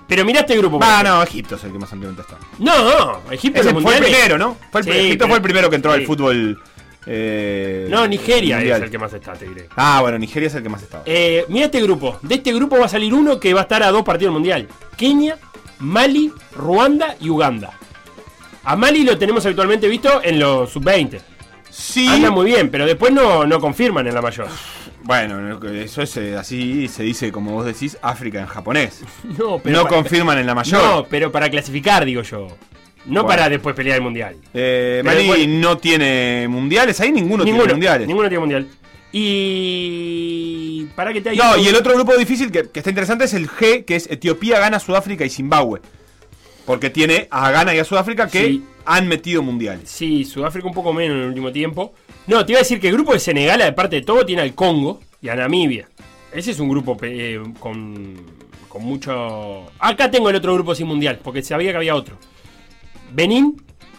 Pero 0.09 0.25
mirá 0.25 0.41
este 0.41 0.57
grupo. 0.57 0.79
Ah, 0.83 1.03
no, 1.05 1.23
Egipto 1.23 1.57
es 1.57 1.65
el 1.65 1.73
que 1.73 1.79
más 1.79 1.93
ampliamente 1.93 2.23
estado. 2.23 2.41
No, 2.59 3.23
no. 3.25 3.33
Egipto 3.33 3.61
Ese 3.61 3.75
fue 3.75 3.97
el 3.97 4.03
primero, 4.05 4.39
¿no? 4.39 4.57
Fue 4.71 4.81
el, 4.83 4.85
Sí, 4.85 4.91
Egipto 4.91 5.17
pero- 5.25 5.29
fue 5.29 5.37
el 5.37 5.43
primero 5.43 5.71
que 5.71 5.77
entró 5.77 5.93
sí. 5.95 6.01
al 6.01 6.07
fútbol. 6.07 6.63
eh, 7.07 7.87
No, 7.91 8.07
Nigeria 8.07 8.57
mundial. 8.57 8.79
es 8.79 8.85
el 8.85 8.91
que 8.91 8.99
más 8.99 9.13
está, 9.13 9.33
te 9.35 9.47
diré. 9.49 9.69
Ah, 9.77 10.01
bueno, 10.03 10.19
Nigeria 10.19 10.47
es 10.49 10.55
el 10.55 10.63
que 10.63 10.69
más 10.69 10.83
estado. 10.83 11.03
Eh, 11.07 11.45
mira 11.49 11.67
este 11.67 11.81
grupo. 11.83 12.19
De 12.23 12.37
este 12.37 12.53
grupo 12.53 12.79
va 12.79 12.87
a 12.87 12.89
salir 12.89 13.13
uno 13.15 13.39
que 13.41 13.53
va 13.55 13.61
a 13.61 13.63
estar 13.65 13.83
a 13.83 13.91
dos 13.91 14.03
partidos 14.05 14.31
del 14.33 14.41
mundial: 14.41 14.69
Kenia, 14.97 15.39
Mali, 15.81 16.33
Ruanda 16.55 17.17
y 17.21 17.29
Uganda. 17.31 17.73
A 18.65 18.75
Mali 18.77 19.05
lo 19.05 19.17
tenemos 19.19 19.45
habitualmente 19.47 19.87
visto 19.89 20.21
en 20.23 20.39
los 20.41 20.71
sub-20. 20.71 21.21
Sí. 21.71 22.09
Anda 22.09 22.31
muy 22.31 22.47
bien, 22.47 22.71
pero 22.71 22.87
después 22.87 23.13
no, 23.13 23.45
no 23.47 23.61
confirman 23.61 24.07
en 24.07 24.15
la 24.15 24.23
mayor. 24.23 24.49
Bueno, 25.07 25.61
eso 25.73 26.03
es 26.03 26.17
eh, 26.17 26.37
así, 26.37 26.89
se 26.89 27.03
dice, 27.05 27.31
como 27.33 27.53
vos 27.53 27.65
decís, 27.65 27.97
África 28.03 28.41
en 28.41 28.47
japonés. 28.47 29.03
No, 29.39 29.61
No 29.65 29.83
pa- 29.85 29.89
confirman 29.89 30.39
en 30.39 30.47
la 30.47 30.55
mayor. 30.55 30.83
No, 30.83 31.07
pero 31.09 31.31
para 31.31 31.49
clasificar, 31.49 32.05
digo 32.05 32.23
yo. 32.23 32.49
No 33.07 33.23
Bueno. 33.23 33.27
para 33.29 33.49
después 33.49 33.75
pelear 33.77 33.97
el 33.99 34.03
mundial. 34.03 34.37
Eh, 34.53 35.01
Pero 35.05 35.17
después- 35.17 35.47
no 35.49 35.79
tiene 35.79 36.47
mundiales, 36.49 36.99
ahí 37.01 37.13
ninguno, 37.13 37.45
ninguno, 37.45 37.63
tiene 37.65 37.75
mundiales. 37.75 38.07
ninguno 38.09 38.29
tiene 38.29 38.41
mundial. 38.41 38.67
Y. 39.19 40.87
Para 40.95 41.13
que 41.13 41.21
te 41.21 41.31
haya. 41.31 41.45
No, 41.51 41.57
y 41.57 41.69
el 41.69 41.77
otro 41.77 41.95
grupo 41.95 42.17
difícil 42.17 42.51
que, 42.51 42.69
que 42.71 42.81
está 42.81 42.91
interesante 42.91 43.25
es 43.25 43.35
el 43.35 43.49
G, 43.49 43.85
que 43.85 43.97
es 43.97 44.09
Etiopía, 44.11 44.59
Ghana, 44.59 44.79
Sudáfrica 44.81 45.25
y 45.25 45.31
Zimbabue. 45.31 45.81
Porque 46.65 46.91
tiene 46.91 47.29
a 47.31 47.51
Ghana 47.53 47.75
y 47.75 47.79
a 47.79 47.85
Sudáfrica 47.85 48.27
que 48.29 48.45
Sí. 48.45 48.65
han 48.85 49.07
metido 49.07 49.43
mundiales. 49.43 49.89
Sí, 49.89 50.25
Sudáfrica 50.25 50.67
un 50.67 50.75
poco 50.75 50.93
menos 50.93 51.17
en 51.17 51.23
el 51.23 51.29
último 51.29 51.53
tiempo. 51.53 51.95
No, 52.27 52.45
te 52.45 52.53
iba 52.53 52.59
a 52.59 52.63
decir 52.63 52.81
que 52.81 52.89
el 52.89 52.95
grupo 52.95 53.13
de 53.13 53.21
Senegal, 53.21 53.61
de 53.61 53.73
parte 53.73 53.97
de 53.97 54.03
todo, 54.03 54.27
tiene 54.27 54.43
al 54.43 54.55
Congo 54.55 55.01
y 55.23 55.29
a 55.29 55.35
Namibia. 55.35 55.89
Ese 56.33 56.51
es 56.51 56.61
un 56.61 56.69
grupo 56.69 56.97
eh, 57.03 57.41
con, 57.61 58.17
con 58.69 58.83
mucho... 58.83 59.67
Acá 59.79 60.11
tengo 60.11 60.29
el 60.29 60.37
otro 60.37 60.55
grupo 60.55 60.75
sin 60.75 60.87
mundial, 60.87 61.21
porque 61.23 61.43
sabía 61.43 61.71
que 61.71 61.77
había 61.77 61.95
otro. 61.95 62.19
Benín, 63.13 63.57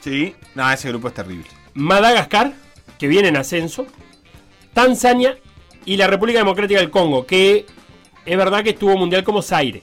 Sí, 0.08 0.36
no, 0.56 0.72
ese 0.72 0.88
grupo 0.90 1.10
es 1.10 1.14
terrible. 1.14 1.48
Madagascar, 1.74 2.54
que 2.98 3.08
viene 3.08 3.28
en 3.28 3.36
ascenso. 3.36 3.88
Tanzania 4.74 5.38
y 5.86 5.98
la 5.98 6.08
República 6.08 6.40
Democrática 6.40 6.80
del 6.80 6.90
Congo, 6.90 7.26
que 7.26 7.66
es 8.26 8.38
verdad 8.38 8.64
que 8.64 8.70
estuvo 8.70 8.96
mundial 8.96 9.26
como 9.26 9.42
Zaire. 9.42 9.82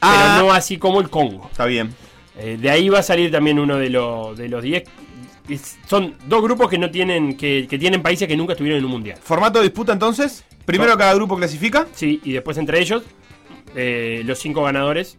Ah. 0.00 0.36
Pero 0.36 0.46
no 0.46 0.52
así 0.54 0.78
como 0.78 1.00
el 1.00 1.10
Congo. 1.10 1.48
Está 1.50 1.66
bien. 1.66 1.94
Eh, 2.38 2.56
de 2.58 2.70
ahí 2.70 2.88
va 2.88 3.00
a 3.00 3.02
salir 3.02 3.30
también 3.30 3.58
uno 3.58 3.76
de, 3.76 3.90
los 3.90 4.36
de 4.36 4.48
los 4.48 4.62
10. 4.62 4.84
Son 5.86 6.16
dos 6.26 6.42
grupos 6.42 6.70
que 6.70 6.78
no 6.78 6.90
tienen 6.90 7.36
que, 7.36 7.66
que 7.68 7.78
tienen 7.78 8.02
países 8.02 8.26
que 8.26 8.36
nunca 8.36 8.52
estuvieron 8.54 8.78
en 8.78 8.84
un 8.86 8.90
mundial. 8.92 9.18
Formato 9.22 9.58
de 9.58 9.64
disputa 9.66 9.92
entonces. 9.92 10.44
Primero 10.64 10.92
No. 10.92 10.98
cada 10.98 11.14
grupo 11.14 11.36
clasifica. 11.36 11.86
Sí, 11.94 12.20
y 12.24 12.32
después 12.32 12.56
entre 12.56 12.80
ellos, 12.80 13.02
eh, 13.76 14.22
los 14.24 14.38
cinco 14.38 14.62
ganadores 14.62 15.18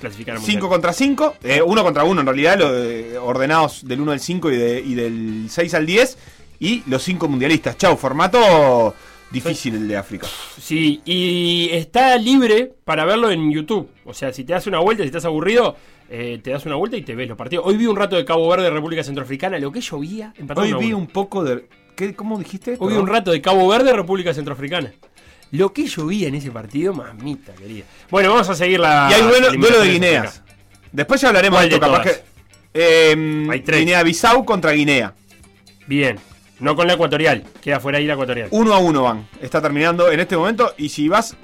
clasifican 0.00 0.36
al 0.36 0.40
mundial. 0.40 0.56
5 0.60 0.68
contra 0.68 0.92
5. 0.92 1.34
uno 1.66 1.82
contra 1.84 2.04
uno 2.04 2.20
en 2.20 2.26
realidad. 2.26 2.58
lo 2.58 2.72
de- 2.72 3.18
ordenados 3.18 3.86
del 3.86 4.00
1 4.00 4.12
al 4.12 4.20
5 4.20 4.50
y, 4.50 4.56
de- 4.56 4.80
y 4.80 4.94
del 4.94 5.46
6 5.50 5.74
al 5.74 5.84
10. 5.84 6.16
Y 6.60 6.82
los 6.86 7.02
5 7.02 7.28
mundialistas. 7.28 7.76
Chau, 7.76 7.96
formato 7.96 8.94
difícil 9.30 9.74
el 9.74 9.88
de 9.88 9.96
África. 9.96 10.26
Sí, 10.60 11.02
y 11.04 11.68
está 11.72 12.16
libre 12.16 12.72
para 12.84 13.04
verlo 13.04 13.30
en 13.30 13.52
YouTube. 13.52 13.88
O 14.06 14.14
sea, 14.14 14.32
si 14.32 14.44
te 14.44 14.54
das 14.54 14.66
una 14.66 14.78
vuelta, 14.78 15.02
si 15.02 15.08
estás 15.08 15.24
aburrido, 15.26 15.76
eh, 16.08 16.40
te 16.42 16.50
das 16.50 16.64
una 16.66 16.76
vuelta 16.76 16.96
y 16.96 17.02
te 17.02 17.14
ves 17.14 17.28
los 17.28 17.36
partidos. 17.36 17.64
Hoy 17.66 17.76
vi 17.76 17.86
un 17.86 17.96
rato 17.96 18.16
de 18.16 18.24
Cabo 18.24 18.48
Verde, 18.48 18.70
República 18.70 19.02
Centroafricana, 19.04 19.58
lo 19.58 19.70
que 19.72 19.80
llovía, 19.80 20.32
empató 20.36 20.60
Hoy 20.62 20.72
vi 20.74 20.92
un 20.92 21.06
poco 21.06 21.44
de. 21.44 21.66
¿qué, 21.96 22.14
¿Cómo 22.14 22.38
dijiste? 22.38 22.76
Hoy 22.78 22.94
vi 22.94 22.98
un 22.98 23.06
rato 23.06 23.30
de 23.30 23.40
Cabo 23.40 23.66
Verde, 23.68 23.92
República 23.92 24.32
Centroafricana. 24.32 24.92
Lo 25.50 25.72
que 25.72 25.86
llovía 25.86 26.28
en 26.28 26.34
ese 26.34 26.50
partido, 26.50 26.92
mamita 26.92 27.54
querida. 27.54 27.84
Bueno, 28.10 28.30
vamos 28.30 28.48
a 28.50 28.54
seguir 28.54 28.80
la. 28.80 29.08
Y 29.10 29.14
hay 29.14 29.22
duelo, 29.22 29.80
de 29.80 29.92
Guineas. 29.92 30.42
Después 30.92 31.20
ya 31.20 31.28
hablaremos 31.28 31.60
de 31.60 31.68
¿Cuál 31.68 31.74
esto, 31.74 31.92
capaz 31.92 32.02
que. 32.04 32.22
eh, 32.74 33.46
Hay 33.50 33.60
tres. 33.60 33.80
Guinea-Bissau 33.80 34.44
contra 34.44 34.72
Guinea. 34.72 35.14
Bien. 35.86 36.18
No 36.60 36.74
con 36.74 36.86
la 36.86 36.94
ecuatorial. 36.94 37.44
Queda 37.62 37.78
fuera 37.80 37.98
ahí 37.98 38.06
la 38.06 38.14
ecuatorial. 38.14 38.48
Uno 38.50 38.74
a 38.74 38.78
uno 38.78 39.04
van. 39.04 39.28
Está 39.40 39.62
terminando 39.62 40.10
en 40.10 40.20
este 40.20 40.36
momento. 40.36 40.74
Y 40.76 40.88
si 40.88 41.08
vas. 41.08 41.36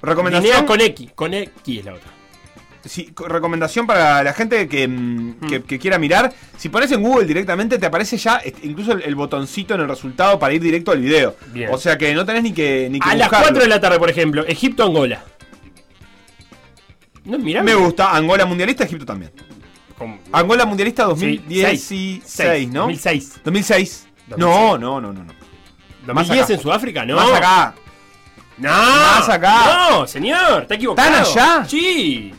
Recomendación. 0.00 0.52
Guinea 0.52 0.66
con 0.66 0.80
X. 0.80 1.10
Con 1.14 1.34
X 1.34 1.78
es 1.78 1.84
la 1.84 1.94
otra. 1.94 2.10
Co- 3.14 3.28
recomendación 3.28 3.86
para 3.86 4.22
la 4.24 4.32
gente 4.32 4.66
que, 4.68 4.88
mm, 4.88 5.62
que- 5.66 5.78
quiera 5.78 5.98
mirar. 5.98 6.32
Si 6.56 6.68
pones 6.68 6.90
en 6.92 7.00
Google 7.02 7.26
directamente, 7.26 7.78
te 7.78 7.86
aparece 7.86 8.16
ya 8.16 8.40
incluso 8.62 8.92
el, 8.92 9.02
el 9.02 9.14
botoncito 9.14 9.74
en 9.74 9.82
el 9.82 9.88
resultado 9.88 10.38
para 10.38 10.52
ir 10.54 10.60
directo 10.60 10.90
al 10.90 11.00
video. 11.00 11.36
Bien. 11.52 11.70
O 11.72 11.78
sea 11.78 11.96
que 11.96 12.12
no 12.14 12.24
tenés 12.26 12.42
ni 12.42 12.52
que, 12.52 12.88
ni 12.90 12.98
que 12.98 13.08
A 13.08 13.14
las 13.14 13.28
buscarlo. 13.28 13.46
4 13.50 13.62
de 13.62 13.68
la 13.68 13.80
tarde, 13.80 13.98
por 13.98 14.10
ejemplo, 14.10 14.44
Egipto-Angola. 14.46 15.22
No, 17.24 17.38
mirá. 17.38 17.62
Me 17.62 17.74
gusta. 17.74 18.10
Angola 18.16 18.44
mundialista, 18.46 18.84
Egipto 18.84 19.06
también. 19.06 19.30
Con- 19.96 20.18
Angola 20.32 20.64
mundialista 20.64 21.04
Sí, 21.04 21.08
2016, 21.10 22.22
seis. 22.24 22.68
¿no? 22.68 22.80
2006. 22.80 23.40
2006. 23.44 24.06
No, 24.36 24.76
no, 24.78 25.00
no, 25.00 25.12
no. 25.12 25.22
no. 25.24 25.32
Más 26.14 26.26
2010 26.26 26.44
acá. 26.44 26.54
en 26.54 26.60
Sudáfrica, 26.60 27.04
¿no? 27.06 27.14
Más 27.16 27.30
acá. 27.32 27.74
No. 28.58 28.68
Más 28.70 29.28
acá. 29.28 29.88
No, 29.90 30.06
señor, 30.06 30.62
está 30.62 30.74
equivocado. 30.74 31.22
¿Están 31.22 31.42
allá? 31.60 31.68
Sí. 31.68 32.34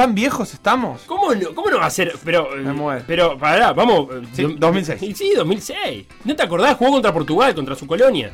¿Tan 0.00 0.14
viejos 0.14 0.54
estamos? 0.54 1.02
¿Cómo 1.04 1.34
no, 1.34 1.54
cómo 1.54 1.68
no 1.68 1.76
va 1.78 1.84
a 1.84 1.90
ser? 1.90 2.16
Pero, 2.24 2.56
eh, 2.56 2.60
Me 2.62 2.72
muero. 2.72 3.04
pero, 3.06 3.36
pará, 3.36 3.74
vamos. 3.74 4.08
eh, 4.14 4.22
Sí, 4.32 4.42
do- 4.44 4.54
2006. 4.58 5.02
Y 5.02 5.14
Sí, 5.14 5.32
2006. 5.36 6.06
¿No 6.24 6.34
te 6.34 6.42
acordás? 6.42 6.74
Jugó 6.78 6.92
contra 6.92 7.12
Portugal, 7.12 7.54
contra 7.54 7.74
su 7.76 7.86
colonia. 7.86 8.30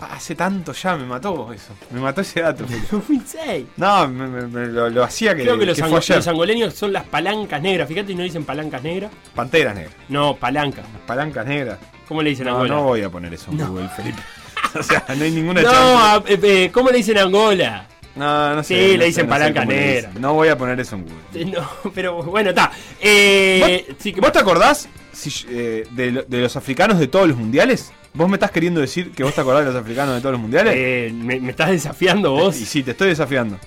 Hace 0.00 0.34
tanto 0.34 0.72
ya, 0.72 0.96
me 0.96 1.04
mató 1.04 1.52
eso. 1.52 1.74
Me 1.90 2.00
mató 2.00 2.22
ese 2.22 2.40
dato. 2.40 2.64
2006. 2.90 3.66
No, 3.76 4.08
me, 4.08 4.26
me- 4.26 4.46
me- 4.46 4.66
lo, 4.68 4.88
lo 4.88 5.04
hacía 5.04 5.34
que, 5.36 5.42
Creo 5.42 5.58
que 5.58 5.66
los, 5.66 5.76
que 5.76 5.82
ango- 5.82 5.90
fue 5.96 5.98
ayer. 5.98 6.16
los 6.16 6.28
angoleños 6.28 6.72
son 6.72 6.94
las 6.94 7.04
palancas 7.04 7.60
negras. 7.60 7.86
Fíjate, 7.88 8.14
no 8.14 8.22
dicen 8.22 8.46
palancas 8.46 8.82
negras. 8.82 9.10
Panteras 9.34 9.74
negras. 9.74 9.94
No, 10.08 10.34
palanca. 10.36 10.80
Palancas 11.06 11.44
negras. 11.46 11.78
¿Cómo 12.08 12.22
le 12.22 12.30
dicen 12.30 12.48
a 12.48 12.52
No, 12.52 12.56
Angola? 12.56 12.74
no 12.76 12.82
voy 12.84 13.02
a 13.02 13.10
poner 13.10 13.34
eso 13.34 13.50
en 13.50 13.58
Google, 13.58 13.88
Felipe. 13.90 14.22
o 14.80 14.82
sea, 14.82 15.04
no 15.14 15.24
hay 15.24 15.30
ninguna 15.30 15.60
No, 15.60 15.70
chance. 15.70 16.32
a- 16.32 16.32
eh, 16.32 16.40
eh, 16.42 16.70
¿cómo 16.72 16.88
le 16.88 16.96
dicen 16.96 17.18
a 17.18 17.22
Angola? 17.24 17.86
No, 18.16 18.54
no 18.54 18.62
sé. 18.62 18.74
Sí, 18.74 18.92
no 18.92 18.98
le 18.98 19.04
dicen 19.06 19.12
sé, 19.12 19.22
no 19.28 19.34
sé 19.34 19.38
palanca 19.40 19.60
dicen. 19.62 19.76
negra. 19.76 20.10
No 20.18 20.34
voy 20.34 20.48
a 20.48 20.56
poner 20.58 20.80
eso 20.80 20.96
en 20.96 21.02
Google. 21.02 21.18
Eh, 21.34 21.44
No, 21.44 21.90
pero 21.94 22.22
bueno, 22.22 22.50
está. 22.50 22.72
Eh, 23.00 23.94
sí, 23.98 24.12
¿Vos 24.12 24.32
te 24.32 24.38
acordás 24.38 24.88
si- 25.12 25.46
eh, 25.50 25.86
de, 25.90 26.10
lo- 26.12 26.22
de 26.22 26.40
los 26.40 26.56
africanos 26.56 26.98
de 26.98 27.08
todos 27.08 27.28
los 27.28 27.36
mundiales? 27.36 27.92
¿Vos 28.14 28.28
me 28.30 28.36
estás 28.36 28.50
queriendo 28.50 28.80
decir 28.80 29.10
que 29.12 29.22
vos 29.22 29.34
te 29.34 29.40
acordás 29.42 29.66
de 29.66 29.72
los 29.72 29.80
africanos 29.82 30.14
de 30.14 30.20
todos 30.22 30.32
los 30.32 30.40
mundiales? 30.40 30.72
eh, 30.76 31.12
¿me, 31.14 31.38
me 31.38 31.50
estás 31.50 31.70
desafiando 31.70 32.32
vos? 32.32 32.56
Y 32.58 32.64
sí, 32.64 32.82
te 32.82 32.92
estoy 32.92 33.08
desafiando. 33.08 33.58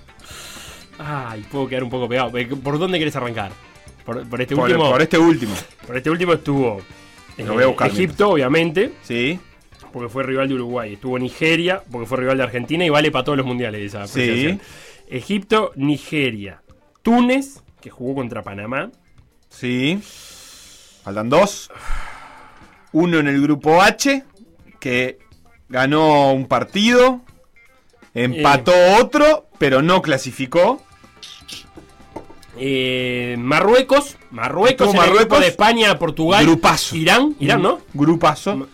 Ay, 0.98 1.46
puedo 1.52 1.68
quedar 1.68 1.84
un 1.84 1.90
poco 1.90 2.10
pegado. 2.10 2.36
Eh, 2.38 2.48
¿Por 2.48 2.80
dónde 2.80 2.98
querés 3.00 3.16
arrancar? 3.16 3.52
Por, 4.06 4.28
por 4.28 4.42
este 4.42 4.56
Por, 4.56 4.66
último. 4.66 4.90
por 4.90 5.02
este 5.02 5.18
último. 5.20 5.54
por 5.86 5.96
este 5.98 6.10
último 6.10 6.34
estuvo 6.34 6.82
eh, 7.38 7.44
Lo 7.46 7.54
voy 7.54 7.64
a 7.64 7.68
buscar 7.68 7.90
Egipto, 7.92 8.30
obviamente, 8.32 8.94
Sí. 9.04 9.40
Porque 9.92 10.10
fue 10.10 10.24
rival 10.24 10.48
de 10.48 10.56
Uruguay. 10.56 10.94
Estuvo 10.94 11.18
Nigeria, 11.20 11.84
porque 11.92 12.08
fue 12.08 12.18
rival 12.20 12.38
de 12.38 12.44
Argentina 12.44 12.86
y 12.86 12.90
vale 12.90 13.12
para 13.12 13.24
todos 13.26 13.38
los 13.38 13.48
mundiales 13.48 13.82
esa 13.82 14.08
Sí. 14.08 14.60
Egipto, 15.08 15.72
Nigeria. 15.76 16.62
Túnez, 17.02 17.62
que 17.82 17.90
jugó 17.90 18.16
contra 18.16 18.44
Panamá. 18.44 18.92
Sí. 19.50 20.00
Faltan 21.04 21.30
dos. 21.30 21.72
Uno 22.92 23.20
en 23.20 23.28
el 23.28 23.42
grupo 23.42 23.82
H, 23.82 24.24
que 24.80 25.20
ganó 25.68 26.34
un 26.34 26.48
partido. 26.48 27.22
Empató 28.14 28.74
otro, 29.00 29.48
pero 29.58 29.82
no 29.82 30.02
clasificó. 30.02 30.82
Eh, 32.58 33.36
Marruecos, 33.40 34.18
Marruecos, 34.32 34.88
Estuvo 34.88 35.02
en 35.04 35.10
el 35.10 35.16
grupo 35.16 35.36
Marruecos. 35.36 35.40
de 35.40 35.48
España, 35.48 35.98
Portugal, 36.00 36.46
Grupazo. 36.46 36.96
Irán, 36.96 37.36
Irán, 37.40 37.62
¿no? 37.62 37.80
Grupazo. 37.94 38.68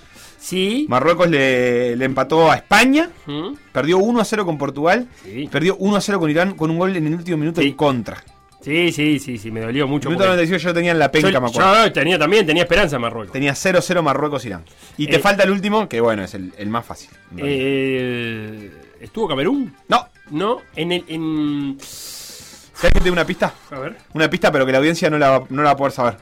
Sí. 0.45 0.85
Marruecos 0.89 1.27
le, 1.27 1.95
le 1.95 2.05
empató 2.05 2.51
a 2.51 2.55
España. 2.57 3.09
¿Mm? 3.25 3.55
Perdió 3.71 3.97
1 3.97 4.19
a 4.21 4.25
0 4.25 4.45
con 4.45 4.59
Portugal. 4.59 5.07
Sí. 5.23 5.49
Perdió 5.51 5.75
1 5.77 5.95
a 5.95 6.01
0 6.01 6.19
con 6.19 6.29
Irán 6.29 6.53
con 6.53 6.69
un 6.69 6.77
gol 6.77 6.95
en 6.95 7.07
el 7.07 7.15
último 7.15 7.37
minuto 7.37 7.61
Sí. 7.61 7.67
en 7.69 7.73
contra. 7.73 8.23
Sí, 8.61 8.91
sí, 8.91 9.17
sí, 9.19 9.37
sí, 9.39 9.49
me 9.51 9.61
dolió 9.61 9.87
mucho. 9.87 10.09
Minuto 10.09 10.23
porque- 10.25 10.35
95 10.37 10.57
yo 10.59 10.73
tenía 10.73 10.91
en 10.91 10.99
la 10.99 11.11
penca, 11.11 11.29
yo, 11.31 11.41
me 11.41 11.47
acuerdo. 11.47 11.85
yo 11.87 11.93
tenía 11.93 12.19
también, 12.19 12.45
tenía 12.45 12.63
esperanza 12.63 12.95
en 12.97 13.01
Marruecos. 13.03 13.31
Tenía 13.31 13.53
0-0 13.55 14.01
Marruecos-Irán. 14.03 14.63
Y 14.97 15.07
te 15.07 15.15
Eh, 15.15 15.19
falta 15.19 15.43
el 15.43 15.49
último, 15.51 15.87
que 15.89 15.99
bueno, 16.01 16.23
es 16.23 16.33
el, 16.35 16.53
el 16.57 16.69
más 16.69 16.85
fácil. 16.85 17.09
Eh, 17.37 18.71
¿Estuvo 19.01 19.27
Camerún? 19.27 19.73
No. 19.87 20.07
No, 20.31 20.61
en 20.75 20.91
el. 20.91 21.05
En... 21.07 21.77
¿Sabes 21.79 22.93
que 22.93 22.99
te 23.01 23.09
una 23.11 23.25
pista? 23.25 23.53
A 23.71 23.79
ver, 23.79 23.95
Una 24.13 24.29
pista, 24.29 24.51
pero 24.51 24.65
que 24.65 24.71
la 24.71 24.79
audiencia 24.79 25.09
no 25.09 25.17
la, 25.17 25.43
no 25.49 25.61
la 25.63 25.69
va 25.69 25.71
a 25.71 25.77
poder 25.77 25.91
saber. 25.93 26.17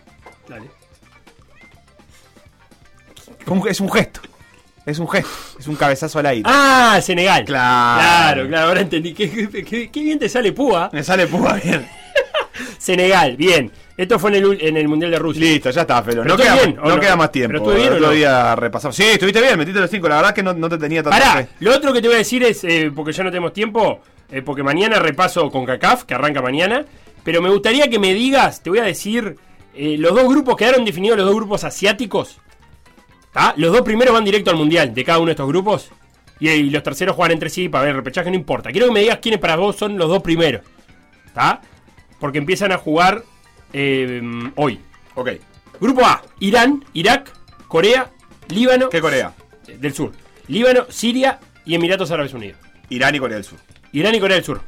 dale. 0.47 0.67
Es 3.69 3.79
un 3.79 3.91
gesto. 3.91 4.21
Es 4.85 4.99
un 4.99 5.07
gesto. 5.07 5.29
Es 5.59 5.67
un 5.67 5.75
cabezazo 5.75 6.19
al 6.19 6.25
aire. 6.25 6.43
Ah, 6.45 6.99
Senegal. 7.01 7.45
Claro. 7.45 7.99
Claro, 8.01 8.47
claro, 8.49 8.67
ahora 8.67 8.81
entendí. 8.81 9.13
Qué, 9.13 9.29
qué- 9.29 9.63
qué- 9.63 9.89
qué 9.89 10.01
bien 10.03 10.19
te 10.19 10.27
sale 10.27 10.51
Púa. 10.51 10.89
Me 10.91 11.03
sale 11.03 11.27
púa 11.27 11.53
bien. 11.63 11.87
Senegal, 12.77 13.35
bien. 13.37 13.71
Esto 13.95 14.17
fue 14.19 14.35
en 14.35 14.43
el, 14.43 14.57
en 14.61 14.77
el 14.77 14.87
Mundial 14.87 15.11
de 15.11 15.19
Rusia. 15.19 15.41
Listo, 15.41 15.69
ya 15.69 15.81
está, 15.81 16.01
Felo. 16.03 16.23
Pero 16.23 16.35
No, 16.35 16.41
queda, 16.43 16.55
bien, 16.55 16.77
¿o 16.79 16.87
no 16.89 16.95
no? 16.95 16.99
queda 16.99 17.15
más 17.15 17.31
tiempo. 17.31 17.63
¿Pero 17.63 17.75
bien 17.77 17.93
otro 17.93 18.07
no? 18.07 18.11
día 18.11 18.55
repasamos. 18.55 18.95
Sí, 18.95 19.03
estuviste 19.03 19.39
bien, 19.39 19.57
metiste 19.57 19.79
los 19.79 19.89
cinco. 19.89 20.09
La 20.09 20.15
verdad 20.15 20.31
es 20.31 20.35
que 20.35 20.43
no, 20.43 20.53
no 20.53 20.67
te 20.67 20.77
tenía 20.77 21.03
tanto 21.03 21.17
Pará, 21.17 21.47
lo 21.59 21.75
otro 21.75 21.93
que 21.93 22.01
te 22.01 22.07
voy 22.07 22.15
a 22.15 22.19
decir 22.19 22.43
es, 22.43 22.63
eh, 22.63 22.91
porque 22.93 23.11
ya 23.13 23.23
no 23.23 23.29
tenemos 23.29 23.53
tiempo, 23.53 24.01
eh, 24.31 24.41
porque 24.41 24.63
mañana 24.63 24.97
repaso 24.99 25.49
con 25.51 25.65
CACAF, 25.65 26.03
que 26.05 26.15
arranca 26.15 26.41
mañana, 26.41 26.85
pero 27.23 27.41
me 27.41 27.49
gustaría 27.49 27.87
que 27.87 27.99
me 27.99 28.13
digas, 28.15 28.61
te 28.63 28.71
voy 28.71 28.79
a 28.79 28.83
decir, 28.83 29.35
eh, 29.75 29.95
los 29.99 30.13
dos 30.15 30.27
grupos, 30.27 30.55
quedaron 30.57 30.83
definidos 30.85 31.17
los 31.17 31.27
dos 31.27 31.35
grupos 31.35 31.63
asiáticos. 31.63 32.39
¿Tá? 33.33 33.53
Los 33.57 33.71
dos 33.73 33.81
primeros 33.81 34.13
van 34.13 34.23
directo 34.23 34.51
al 34.51 34.57
Mundial 34.57 34.93
de 34.93 35.03
cada 35.03 35.17
uno 35.17 35.25
de 35.27 35.31
estos 35.31 35.47
grupos. 35.47 35.89
Y, 36.39 36.49
y 36.49 36.69
los 36.69 36.83
terceros 36.83 37.15
juegan 37.15 37.31
entre 37.33 37.49
sí 37.49 37.67
para 37.69 37.83
ver 37.85 37.91
el 37.91 37.97
repechaje, 37.97 38.29
no 38.29 38.35
importa. 38.35 38.71
Quiero 38.71 38.87
que 38.87 38.93
me 38.93 38.99
digas 39.01 39.19
quiénes 39.21 39.39
para 39.39 39.55
vos 39.55 39.75
son 39.75 39.97
los 39.97 40.07
dos 40.07 40.21
primeros. 40.21 40.61
¿Está? 41.25 41.61
Porque 42.19 42.37
empiezan 42.37 42.71
a 42.71 42.77
jugar 42.77 43.23
eh, 43.73 44.21
hoy. 44.55 44.79
Ok. 45.15 45.29
Grupo 45.79 46.05
A, 46.05 46.21
Irán, 46.39 46.85
Irak, 46.93 47.31
Corea, 47.67 48.11
Líbano. 48.49 48.89
¿Qué 48.89 49.01
Corea? 49.01 49.33
eh, 49.67 49.77
Del 49.79 49.93
sur. 49.93 50.11
Líbano, 50.47 50.85
Siria 50.89 51.39
y 51.65 51.73
Emiratos 51.75 52.11
Árabes 52.11 52.33
Unidos. 52.33 52.57
Irán 52.89 53.15
y 53.15 53.19
Corea 53.19 53.35
del 53.37 53.45
Sur. 53.45 53.57
Irán 53.93 54.13
y 54.13 54.19
Corea 54.19 54.35
del 54.35 54.43
Sur. 54.45 54.61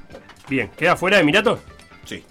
Bien, 0.49 0.71
¿queda 0.75 0.95
fuera 0.95 1.17
de 1.17 1.23
Emiratos? 1.23 1.59
Sí. 2.05 2.23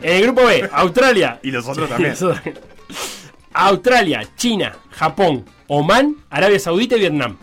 En 0.00 0.16
el 0.16 0.22
grupo 0.22 0.44
B, 0.46 0.68
Australia. 0.72 1.38
Y 1.42 1.50
los 1.50 1.66
otros 1.68 1.88
también. 1.88 2.14
Australia, 3.52 4.22
China, 4.36 4.76
Japón, 4.90 5.44
Omán, 5.68 6.16
Arabia 6.30 6.58
Saudita 6.58 6.96
y 6.96 7.00
Vietnam. 7.00 7.36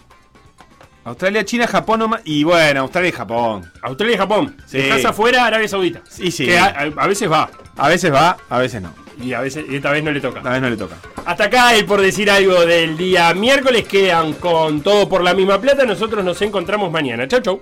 Australia, 1.05 1.43
China, 1.43 1.67
Japón 1.67 2.01
Oma- 2.01 2.21
y 2.23 2.43
bueno, 2.43 2.81
Australia 2.81 3.09
y 3.09 3.11
Japón. 3.11 3.71
Australia 3.81 4.15
y 4.15 4.17
Japón. 4.17 4.55
Sí. 4.65 4.77
Dejás 4.77 5.05
afuera 5.05 5.45
Arabia 5.45 5.67
Saudita. 5.67 6.01
Sí, 6.09 6.31
sí. 6.31 6.45
Que 6.45 6.57
a, 6.57 7.07
veces 7.07 7.29
va. 7.29 7.49
A 7.75 7.89
veces 7.89 8.13
va, 8.13 8.37
a 8.49 8.59
veces 8.59 8.81
no. 8.81 8.93
Y 9.21 9.33
a 9.33 9.41
veces 9.41 9.65
y 9.69 9.75
esta 9.75 9.91
vez 9.91 10.03
no 10.03 10.11
le 10.11 10.21
toca. 10.21 10.39
A 10.39 10.43
veces 10.43 10.61
no 10.61 10.69
le 10.69 10.77
toca. 10.77 10.95
Hasta 11.25 11.45
acá 11.45 11.75
el 11.75 11.85
por 11.85 12.01
decir 12.01 12.31
algo 12.31 12.65
del 12.65 12.97
día 12.97 13.33
miércoles. 13.33 13.85
Quedan 13.85 14.33
con 14.33 14.81
todo 14.81 15.09
por 15.09 15.23
la 15.23 15.33
misma 15.33 15.59
plata. 15.59 15.85
Nosotros 15.85 16.23
nos 16.23 16.41
encontramos 16.41 16.89
mañana. 16.91 17.27
Chau, 17.27 17.41
chau. 17.41 17.61